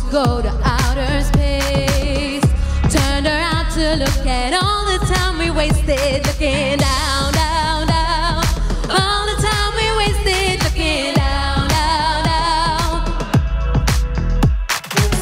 To 0.00 0.10
go 0.10 0.42
to 0.42 0.50
outer 0.64 1.22
space. 1.22 2.42
Turned 2.90 3.26
around 3.26 3.70
to 3.74 3.96
look 4.02 4.26
at 4.26 4.52
all 4.52 4.84
the 4.86 4.98
time 5.06 5.38
we 5.38 5.50
wasted 5.50 6.26
looking 6.26 6.78
down, 6.78 7.32
down, 7.32 7.86
down. 7.86 8.42
All 8.90 9.24
the 9.30 9.38
time 9.48 9.72
we 9.78 9.86
wasted 10.02 10.64
looking 10.64 11.14
down, 11.14 11.68
down, 11.68 12.24
down. 12.24 12.92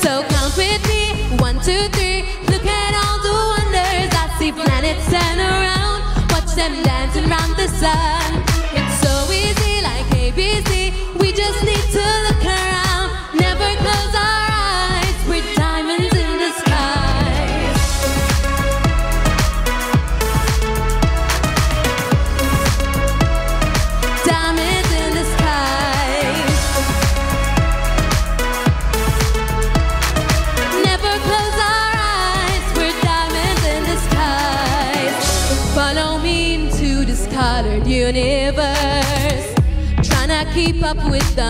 So 0.01 0.23
count 0.33 0.57
with 0.57 0.83
me, 0.89 1.03
one, 1.37 1.57
two, 1.61 1.85
three. 1.93 2.25
Look 2.49 2.65
at 2.65 2.93
all 3.03 3.19
the 3.29 3.35
wonders 3.53 4.11
I 4.25 4.35
see. 4.39 4.53
Planets 4.53 5.05
turn 5.13 5.39
around, 5.39 6.01
watch 6.33 6.51
them 6.55 6.83
dancing 6.83 7.29
round 7.29 7.57
the 7.57 7.69
sun. 7.69 8.43
It's 8.79 8.97
so 9.05 9.13
easy, 9.33 9.83
like 9.83 10.07
ABC. 10.17 10.82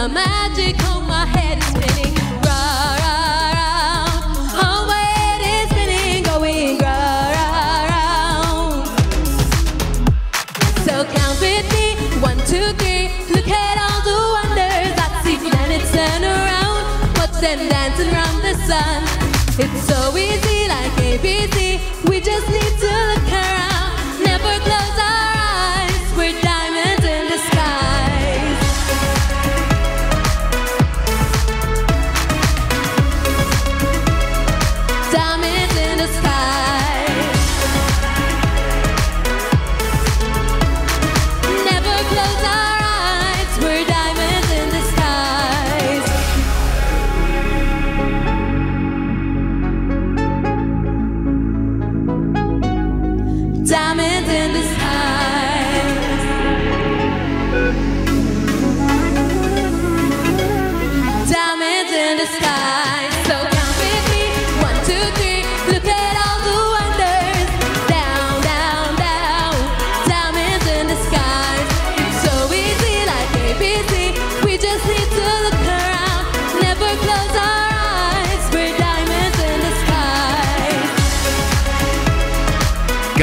Up 0.02 0.41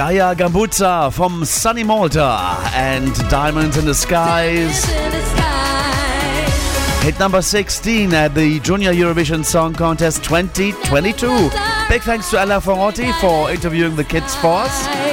Gaia 0.09 0.33
Gambuzza 0.33 1.13
from 1.13 1.45
Sunny 1.45 1.83
Malta 1.83 2.57
and 2.73 3.13
Diamonds 3.29 3.77
in 3.77 3.85
the 3.85 3.93
Skies. 3.93 4.89
In 4.89 5.11
the 5.11 5.21
skies. 5.23 7.03
Hit 7.03 7.19
number 7.19 7.43
16 7.43 8.11
at 8.15 8.33
the 8.33 8.59
Junior 8.61 8.91
Eurovision 8.91 9.45
Song 9.45 9.71
Contest 9.71 10.23
2022. 10.23 11.51
Big 11.89 12.01
thanks 12.01 12.31
to 12.31 12.39
Ella 12.39 12.59
Ferrotti 12.59 13.11
for 13.21 13.51
interviewing 13.51 13.95
the 13.95 14.03
kids 14.03 14.33
for 14.37 14.47
us. 14.47 15.08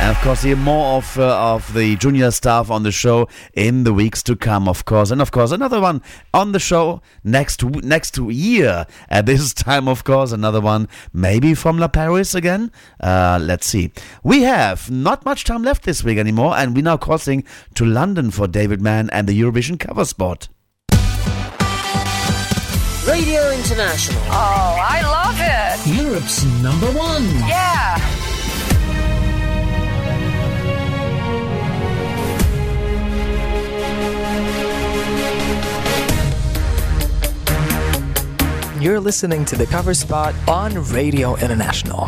And 0.00 0.16
of 0.16 0.22
course, 0.22 0.42
hear 0.42 0.54
more 0.54 0.96
of, 0.98 1.18
uh, 1.18 1.54
of 1.54 1.74
the 1.74 1.96
junior 1.96 2.30
staff 2.30 2.70
on 2.70 2.84
the 2.84 2.92
show 2.92 3.28
in 3.52 3.82
the 3.82 3.92
weeks 3.92 4.22
to 4.24 4.36
come, 4.36 4.68
of 4.68 4.84
course. 4.84 5.10
And 5.10 5.20
of 5.20 5.32
course, 5.32 5.50
another 5.50 5.80
one 5.80 6.02
on 6.32 6.52
the 6.52 6.60
show 6.60 7.02
next 7.24 7.58
w- 7.58 7.86
next 7.86 8.16
year 8.16 8.86
at 9.08 9.26
this 9.26 9.52
time, 9.66 9.88
of 9.88 10.04
course. 10.04 10.30
Another 10.30 10.60
one 10.60 10.88
maybe 11.12 11.52
from 11.52 11.78
La 11.78 11.88
Paris 11.88 12.32
again. 12.34 12.70
Uh, 13.00 13.38
let's 13.42 13.66
see. 13.66 13.90
We 14.22 14.42
have 14.42 14.88
not 14.88 15.24
much 15.24 15.42
time 15.44 15.64
left 15.64 15.82
this 15.82 16.04
week 16.04 16.18
anymore, 16.18 16.54
and 16.56 16.76
we're 16.76 16.82
now 16.84 16.96
crossing 16.96 17.42
to 17.74 17.84
London 17.84 18.30
for 18.30 18.46
David 18.46 18.80
Mann 18.80 19.10
and 19.10 19.26
the 19.28 19.38
Eurovision 19.38 19.80
cover 19.80 20.04
spot. 20.04 20.48
Radio 23.08 23.50
International. 23.50 24.20
Oh, 24.26 24.76
I 24.78 25.02
love 25.02 25.38
it. 25.40 26.04
Europe's 26.04 26.44
number 26.62 26.86
one. 26.92 27.24
Yeah. 27.48 28.17
You're 38.80 39.00
listening 39.00 39.44
to 39.46 39.56
the 39.56 39.66
cover 39.66 39.92
spot 39.92 40.36
on 40.46 40.72
Radio 40.92 41.34
International. 41.34 42.06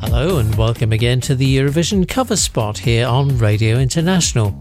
Hello 0.00 0.38
and 0.38 0.54
welcome 0.54 0.94
again 0.94 1.20
to 1.20 1.34
the 1.34 1.58
Eurovision 1.58 2.08
cover 2.08 2.36
spot 2.36 2.78
here 2.78 3.06
on 3.06 3.36
Radio 3.36 3.76
International. 3.76 4.58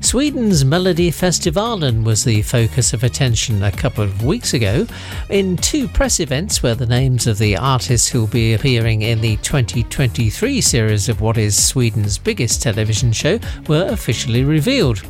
Sweden's 0.00 0.64
Melodifestivalen 0.64 2.02
was 2.02 2.24
the 2.24 2.42
focus 2.42 2.92
of 2.92 3.04
attention 3.04 3.62
a 3.62 3.70
couple 3.70 4.02
of 4.02 4.24
weeks 4.24 4.52
ago 4.52 4.84
in 5.30 5.56
two 5.58 5.86
press 5.86 6.18
events 6.18 6.60
where 6.60 6.74
the 6.74 6.86
names 6.86 7.28
of 7.28 7.38
the 7.38 7.56
artists 7.56 8.08
who 8.08 8.20
will 8.20 8.26
be 8.26 8.54
appearing 8.54 9.02
in 9.02 9.20
the 9.20 9.36
2023 9.36 10.60
series 10.60 11.08
of 11.08 11.20
what 11.20 11.38
is 11.38 11.56
Sweden's 11.56 12.18
biggest 12.18 12.60
television 12.62 13.12
show 13.12 13.38
were 13.68 13.86
officially 13.90 14.42
revealed. 14.42 15.04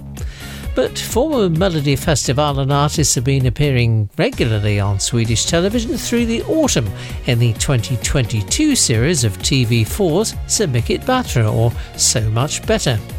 But 0.74 0.98
former 0.98 1.48
Melodifestivalen 1.48 2.72
artists 2.72 3.14
have 3.14 3.24
been 3.24 3.46
appearing 3.46 4.08
regularly 4.16 4.80
on 4.80 5.00
Swedish 5.00 5.46
television 5.46 5.96
through 5.96 6.26
the 6.26 6.42
autumn 6.42 6.88
in 7.26 7.38
the 7.38 7.52
2022 7.54 8.76
series 8.76 9.24
of 9.24 9.38
TV4's 9.38 10.34
Så 10.46 10.66
mycket 10.66 11.06
bättre 11.06 11.46
or 11.46 11.72
So 11.96 12.20
Much 12.30 12.66
Better. 12.66 13.17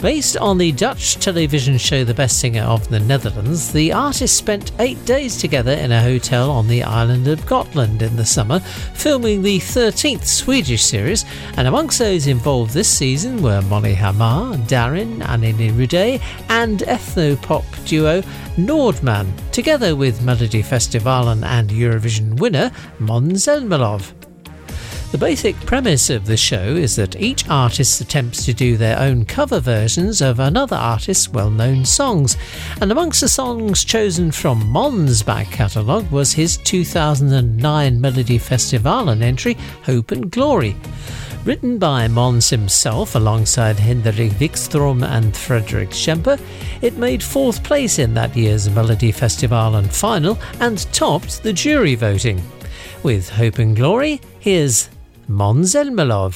Based 0.00 0.36
on 0.36 0.58
the 0.58 0.72
Dutch 0.72 1.16
television 1.16 1.78
show 1.78 2.04
The 2.04 2.12
Best 2.12 2.38
Singer 2.38 2.62
of 2.62 2.86
the 2.90 3.00
Netherlands, 3.00 3.72
the 3.72 3.92
artists 3.94 4.36
spent 4.36 4.72
eight 4.78 5.02
days 5.06 5.38
together 5.38 5.72
in 5.72 5.90
a 5.90 6.02
hotel 6.02 6.50
on 6.50 6.68
the 6.68 6.82
island 6.82 7.26
of 7.28 7.44
Gotland 7.46 8.02
in 8.02 8.14
the 8.14 8.24
summer, 8.24 8.60
filming 8.60 9.42
the 9.42 9.58
13th 9.58 10.26
Swedish 10.26 10.84
series, 10.84 11.24
and 11.56 11.66
amongst 11.66 11.98
those 11.98 12.26
involved 12.26 12.72
this 12.72 12.90
season 12.90 13.40
were 13.42 13.62
Molly 13.62 13.94
Hammar, 13.94 14.58
Darin, 14.68 15.20
Anneli 15.20 15.72
Rydé, 15.72 16.20
and 16.50 16.80
ethno-pop 16.80 17.64
duo 17.86 18.20
Nordman, 18.56 19.26
together 19.50 19.96
with 19.96 20.20
Melodifestivalen 20.20 21.42
and 21.42 21.70
Eurovision 21.70 22.38
winner 22.38 22.70
Måns 23.00 23.46
Zelmerlöw. 23.46 24.15
The 25.12 25.18
basic 25.18 25.54
premise 25.60 26.10
of 26.10 26.26
the 26.26 26.36
show 26.36 26.74
is 26.74 26.96
that 26.96 27.20
each 27.20 27.48
artist 27.48 28.00
attempts 28.00 28.44
to 28.44 28.52
do 28.52 28.76
their 28.76 28.98
own 28.98 29.24
cover 29.24 29.60
versions 29.60 30.20
of 30.20 30.40
another 30.40 30.76
artist's 30.76 31.28
well 31.28 31.48
known 31.48 31.84
songs, 31.84 32.36
and 32.80 32.90
amongst 32.90 33.20
the 33.20 33.28
songs 33.28 33.84
chosen 33.84 34.32
from 34.32 34.64
Måns' 34.64 35.24
back 35.24 35.46
catalogue 35.50 36.10
was 36.10 36.32
his 36.32 36.56
2009 36.58 38.00
Melodifestivalen 38.00 39.22
entry, 39.22 39.56
Hope 39.84 40.10
and 40.10 40.30
Glory. 40.30 40.76
Written 41.44 41.78
by 41.78 42.08
Måns 42.08 42.50
himself 42.50 43.14
alongside 43.14 43.78
Henrik 43.78 44.32
Wikström 44.32 45.08
and 45.08 45.36
Fredrik 45.36 45.90
Kempe, 45.90 46.38
it 46.82 46.96
made 46.96 47.22
fourth 47.22 47.62
place 47.62 48.00
in 48.00 48.12
that 48.14 48.36
year's 48.36 48.68
Melodifestivalen 48.68 49.86
final 49.86 50.36
and 50.60 50.92
topped 50.92 51.44
the 51.44 51.52
jury 51.52 51.94
voting. 51.94 52.42
With 53.04 53.30
Hope 53.30 53.60
and 53.60 53.76
Glory, 53.76 54.20
here's 54.40 54.90
Måns 55.26 55.70
Zelmerlöw. 55.70 56.30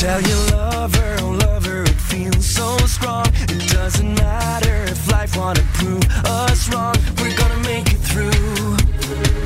Tell 0.00 0.20
oh 0.20 0.88
it 1.84 2.00
feels 2.00 2.44
so 2.44 2.76
strong. 2.86 3.26
It 3.48 3.72
doesn't 3.72 4.14
matter 4.14 4.84
if 4.84 5.10
life 5.10 5.36
wanna 5.36 5.62
prove 5.72 6.04
us 6.26 6.68
wrong. 6.70 6.94
We're 7.18 7.34
gonna 7.34 7.62
make 7.64 7.90
it 7.92 8.00
through. 8.00 9.45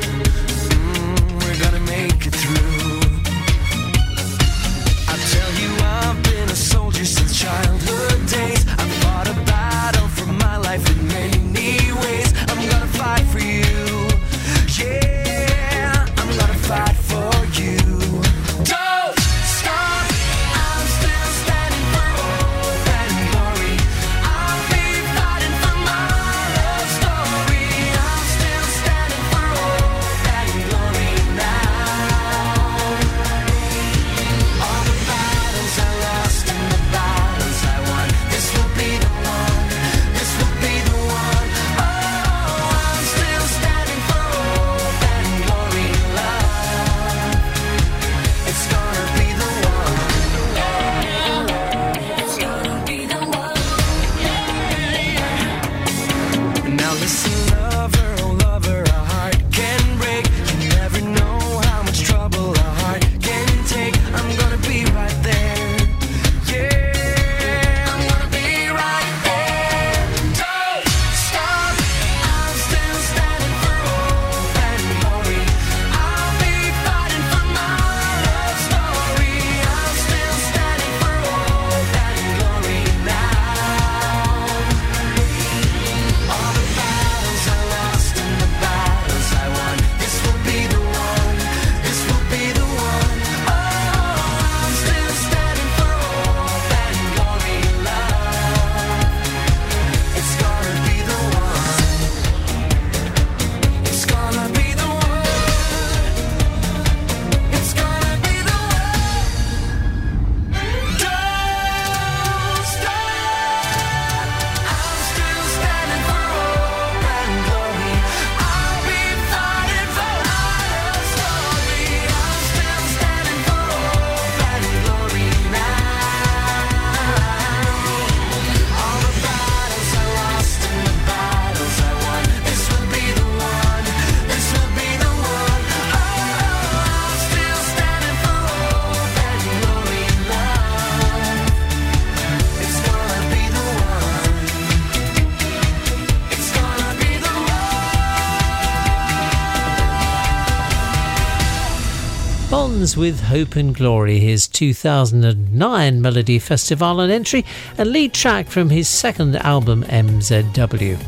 With 152.96 153.20
Hope 153.20 153.56
and 153.56 153.74
Glory, 153.74 154.18
his 154.18 154.48
2009 154.48 156.00
Melody 156.00 156.38
Festival 156.38 157.00
entry 157.00 157.44
and 157.78 157.92
lead 157.92 158.12
track 158.12 158.48
from 158.48 158.70
his 158.70 158.88
second 158.88 159.36
album 159.36 159.84
MZW. 159.84 160.98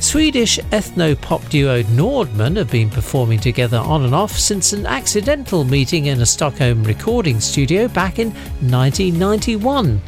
Swedish 0.00 0.58
ethno 0.70 1.20
pop 1.20 1.46
duo 1.48 1.82
Nordman 1.84 2.56
have 2.56 2.70
been 2.70 2.90
performing 2.90 3.38
together 3.38 3.78
on 3.78 4.04
and 4.04 4.14
off 4.14 4.32
since 4.32 4.72
an 4.72 4.86
accidental 4.86 5.64
meeting 5.64 6.06
in 6.06 6.20
a 6.20 6.26
Stockholm 6.26 6.82
recording 6.84 7.40
studio 7.40 7.88
back 7.88 8.18
in 8.18 8.30
1991. 8.60 10.00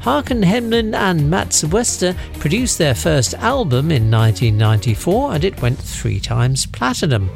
Håkan 0.00 0.44
Hemlin 0.44 0.94
and 0.94 1.28
Mats 1.28 1.64
Wester 1.64 2.14
produced 2.38 2.78
their 2.78 2.94
first 2.94 3.34
album 3.34 3.90
in 3.90 4.10
1994 4.10 5.34
and 5.34 5.44
it 5.44 5.60
went 5.60 5.78
three 5.78 6.18
times 6.18 6.66
platinum. 6.66 7.28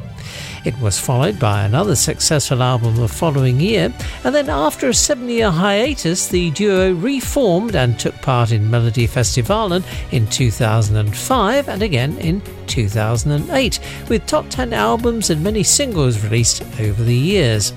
It 0.65 0.77
was 0.79 0.99
followed 0.99 1.39
by 1.39 1.63
another 1.63 1.95
successful 1.95 2.63
album 2.63 2.95
the 2.95 3.07
following 3.07 3.59
year, 3.59 3.93
and 4.23 4.33
then 4.33 4.49
after 4.49 4.89
a 4.89 4.95
seven 4.95 5.29
year 5.29 5.51
hiatus, 5.51 6.27
the 6.27 6.49
duo 6.51 6.91
reformed 6.93 7.75
and 7.75 7.99
took 7.99 8.15
part 8.15 8.51
in 8.51 8.67
Melodifestivalen 8.69 9.83
in 10.11 10.25
2005 10.25 11.69
and 11.69 11.83
again 11.83 12.17
in 12.17 12.41
2008, 12.65 13.79
with 14.09 14.25
top 14.25 14.49
10 14.49 14.73
albums 14.73 15.29
and 15.29 15.43
many 15.43 15.61
singles 15.61 16.23
released 16.23 16.63
over 16.79 17.03
the 17.03 17.15
years. 17.15 17.71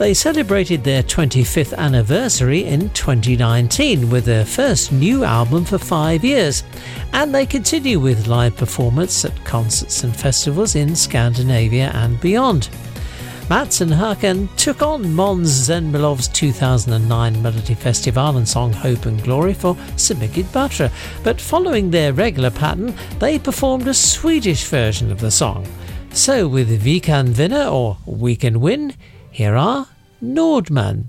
They 0.00 0.14
celebrated 0.14 0.82
their 0.82 1.02
25th 1.02 1.76
anniversary 1.76 2.64
in 2.64 2.88
2019 2.94 4.08
with 4.08 4.24
their 4.24 4.46
first 4.46 4.92
new 4.92 5.24
album 5.24 5.66
for 5.66 5.76
five 5.76 6.24
years, 6.24 6.62
and 7.12 7.34
they 7.34 7.44
continue 7.44 8.00
with 8.00 8.26
live 8.26 8.56
performance 8.56 9.26
at 9.26 9.44
concerts 9.44 10.02
and 10.02 10.16
festivals 10.16 10.74
in 10.74 10.96
Scandinavia 10.96 11.90
and 11.92 12.18
beyond. 12.18 12.70
Mats 13.50 13.82
and 13.82 13.92
Håkan 13.92 14.48
took 14.56 14.80
on 14.80 15.04
Måns 15.04 15.68
Zelmerlöw's 15.68 16.28
2009 16.28 17.34
Melodifestivalen 17.34 18.46
song 18.46 18.72
Hope 18.72 19.04
and 19.04 19.22
Glory 19.22 19.52
for 19.52 19.76
Så 19.96 20.14
mycket 20.14 20.50
bättre, 20.50 20.90
but 21.22 21.38
following 21.38 21.90
their 21.90 22.14
regular 22.14 22.50
pattern, 22.50 22.94
they 23.18 23.38
performed 23.38 23.86
a 23.86 23.92
Swedish 23.92 24.64
version 24.64 25.12
of 25.12 25.20
the 25.20 25.30
song. 25.30 25.66
So, 26.14 26.48
with 26.48 26.68
Vi 26.68 27.00
kan 27.00 27.34
vinna 27.34 27.70
or 27.70 27.98
We 28.06 28.34
can 28.34 28.62
win, 28.62 28.94
here 29.40 29.56
are 29.56 29.86
Nordman. 30.22 31.06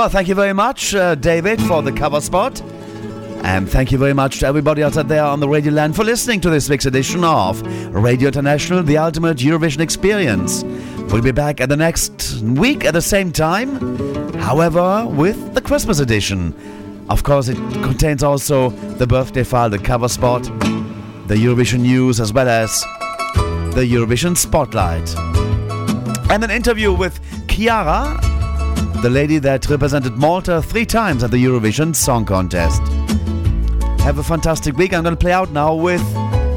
Well, 0.00 0.08
thank 0.08 0.28
you 0.28 0.34
very 0.34 0.54
much, 0.54 0.94
uh, 0.94 1.14
David, 1.14 1.60
for 1.60 1.82
the 1.82 1.92
cover 1.92 2.22
spot. 2.22 2.58
And 3.44 3.68
thank 3.68 3.92
you 3.92 3.98
very 3.98 4.14
much 4.14 4.38
to 4.38 4.46
everybody 4.46 4.82
out 4.82 4.94
there 4.94 5.22
on 5.22 5.40
the 5.40 5.48
Radio 5.48 5.74
Land 5.74 5.94
for 5.94 6.04
listening 6.04 6.40
to 6.40 6.48
this 6.48 6.70
week's 6.70 6.86
edition 6.86 7.22
of 7.22 7.60
Radio 7.94 8.28
International, 8.28 8.82
the 8.82 8.96
ultimate 8.96 9.36
Eurovision 9.36 9.80
experience. 9.80 10.64
We'll 11.12 11.20
be 11.20 11.32
back 11.32 11.60
at 11.60 11.68
the 11.68 11.76
next 11.76 12.40
week 12.40 12.86
at 12.86 12.94
the 12.94 13.02
same 13.02 13.30
time, 13.30 13.76
however, 14.38 15.06
with 15.06 15.52
the 15.52 15.60
Christmas 15.60 16.00
edition. 16.00 16.54
Of 17.10 17.22
course, 17.22 17.48
it 17.48 17.58
contains 17.84 18.22
also 18.22 18.70
the 18.70 19.06
birthday 19.06 19.44
file, 19.44 19.68
the 19.68 19.78
cover 19.78 20.08
spot, 20.08 20.44
the 20.44 21.34
Eurovision 21.34 21.80
news, 21.80 22.20
as 22.20 22.32
well 22.32 22.48
as 22.48 22.80
the 23.74 23.86
Eurovision 23.86 24.34
spotlight. 24.34 25.14
And 26.30 26.42
an 26.42 26.50
interview 26.50 26.90
with 26.90 27.20
Chiara, 27.48 28.18
the 29.02 29.08
lady 29.10 29.38
that 29.38 29.66
represented 29.70 30.18
Malta 30.18 30.60
three 30.60 30.84
times 30.84 31.24
at 31.24 31.30
the 31.30 31.42
Eurovision 31.42 31.96
Song 31.96 32.26
Contest. 32.26 32.82
Have 34.02 34.18
a 34.18 34.22
fantastic 34.22 34.76
week. 34.76 34.92
I'm 34.92 35.02
going 35.02 35.14
to 35.14 35.20
play 35.20 35.32
out 35.32 35.50
now 35.52 35.74
with 35.74 36.02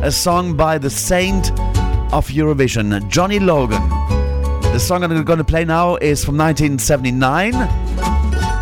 a 0.03 0.11
song 0.11 0.57
by 0.57 0.77
the 0.77 0.89
saint 0.89 1.51
of 2.11 2.27
Eurovision, 2.27 3.07
Johnny 3.07 3.39
Logan. 3.39 3.81
The 4.73 4.77
song 4.79 5.05
I'm 5.05 5.23
going 5.23 5.37
to 5.37 5.45
play 5.45 5.63
now 5.63 5.95
is 5.95 6.25
from 6.25 6.37
1979. 6.37 7.53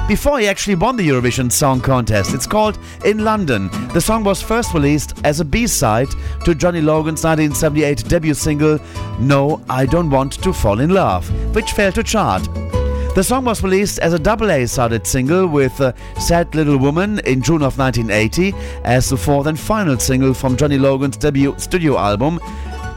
Before 0.08 0.40
he 0.40 0.48
actually 0.48 0.76
won 0.76 0.96
the 0.96 1.08
Eurovision 1.08 1.52
Song 1.52 1.82
Contest, 1.82 2.36
it's 2.36 2.46
called 2.46 2.78
In 3.04 3.24
London. 3.24 3.70
The 3.94 4.02
song 4.02 4.24
was 4.24 4.44
first 4.44 4.76
released 4.76 5.20
as 5.24 5.40
a 5.40 5.46
B 5.46 5.66
side 5.66 6.10
to 6.46 6.54
Johnny 6.54 6.82
Logan's 6.82 7.24
1978 7.24 8.08
debut 8.08 8.36
single, 8.36 8.78
No, 9.20 9.64
I 9.70 9.88
Don't 9.88 10.12
Want 10.12 10.34
to 10.44 10.54
Fall 10.54 10.82
in 10.82 10.92
Love, 10.92 11.28
which 11.56 11.72
failed 11.72 11.96
to 11.96 12.04
chart. 12.04 12.48
The 13.14 13.26
song 13.26 13.44
was 13.44 13.62
released 13.62 14.00
as 14.00 14.14
a 14.14 14.20
double 14.20 14.50
A 14.50 14.66
sided 14.66 15.06
single 15.06 15.46
with 15.46 15.82
uh, 15.82 15.92
Sad 16.18 16.56
Little 16.56 16.78
Woman 16.78 17.20
in 17.26 17.42
June 17.42 17.62
of 17.62 17.78
1980 17.78 18.54
as 18.86 19.10
the 19.10 19.18
fourth 19.18 19.48
and 19.48 19.60
final 19.60 20.00
single 20.00 20.34
from 20.34 20.56
Johnny 20.56 20.78
Logan's 20.78 21.18
debut 21.18 21.54
studio 21.58 21.98
album. 21.98 22.40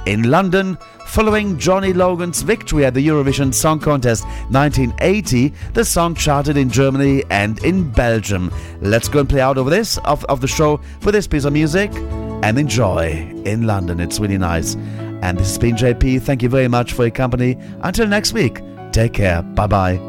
In 0.06 0.30
London, 0.30 0.78
following 1.08 1.58
Johnny 1.58 1.92
Logan's 1.92 2.42
victory 2.42 2.84
at 2.84 2.94
the 2.94 3.04
Eurovision 3.04 3.52
Song 3.52 3.80
Contest 3.80 4.22
1980, 4.50 5.52
the 5.72 5.84
song 5.84 6.14
charted 6.14 6.56
in 6.56 6.70
Germany 6.70 7.24
and 7.30 7.62
in 7.64 7.90
Belgium. 7.90 8.52
Let's 8.80 9.08
go 9.08 9.18
and 9.18 9.28
play 9.28 9.40
out 9.40 9.58
over 9.58 9.68
this 9.68 9.98
of, 10.04 10.24
of 10.26 10.40
the 10.40 10.46
show 10.46 10.76
for 11.00 11.10
this 11.10 11.26
piece 11.26 11.44
of 11.44 11.52
music 11.52 11.90
and 11.92 12.56
enjoy 12.56 13.28
in 13.44 13.66
London. 13.66 13.98
It's 13.98 14.20
really 14.20 14.38
nice. 14.38 14.76
And 15.22 15.36
this 15.38 15.48
has 15.48 15.58
been 15.58 15.74
JP. 15.74 16.22
Thank 16.22 16.40
you 16.40 16.48
very 16.48 16.68
much 16.68 16.92
for 16.92 17.02
your 17.02 17.10
company. 17.10 17.58
Until 17.82 18.06
next 18.06 18.32
week, 18.32 18.60
take 18.94 19.12
care. 19.12 19.42
Bye 19.42 19.66
bye. 19.66 20.00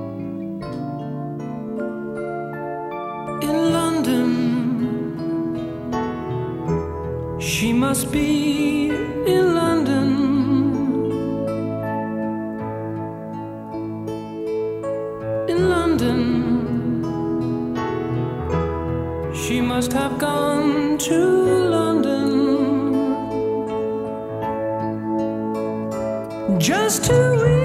in 3.41 3.73
London. 3.73 4.30
She 7.39 7.73
must 7.73 8.11
be 8.11 8.89
in 9.33 9.55
London. 9.55 10.09
In 15.49 15.69
London. 15.75 16.22
She 19.33 19.61
must 19.61 19.91
have 19.93 20.17
gone 20.19 20.97
to 21.09 21.19
London. 21.77 22.25
Just 26.59 27.05
two 27.05 27.31
weeks 27.43 27.65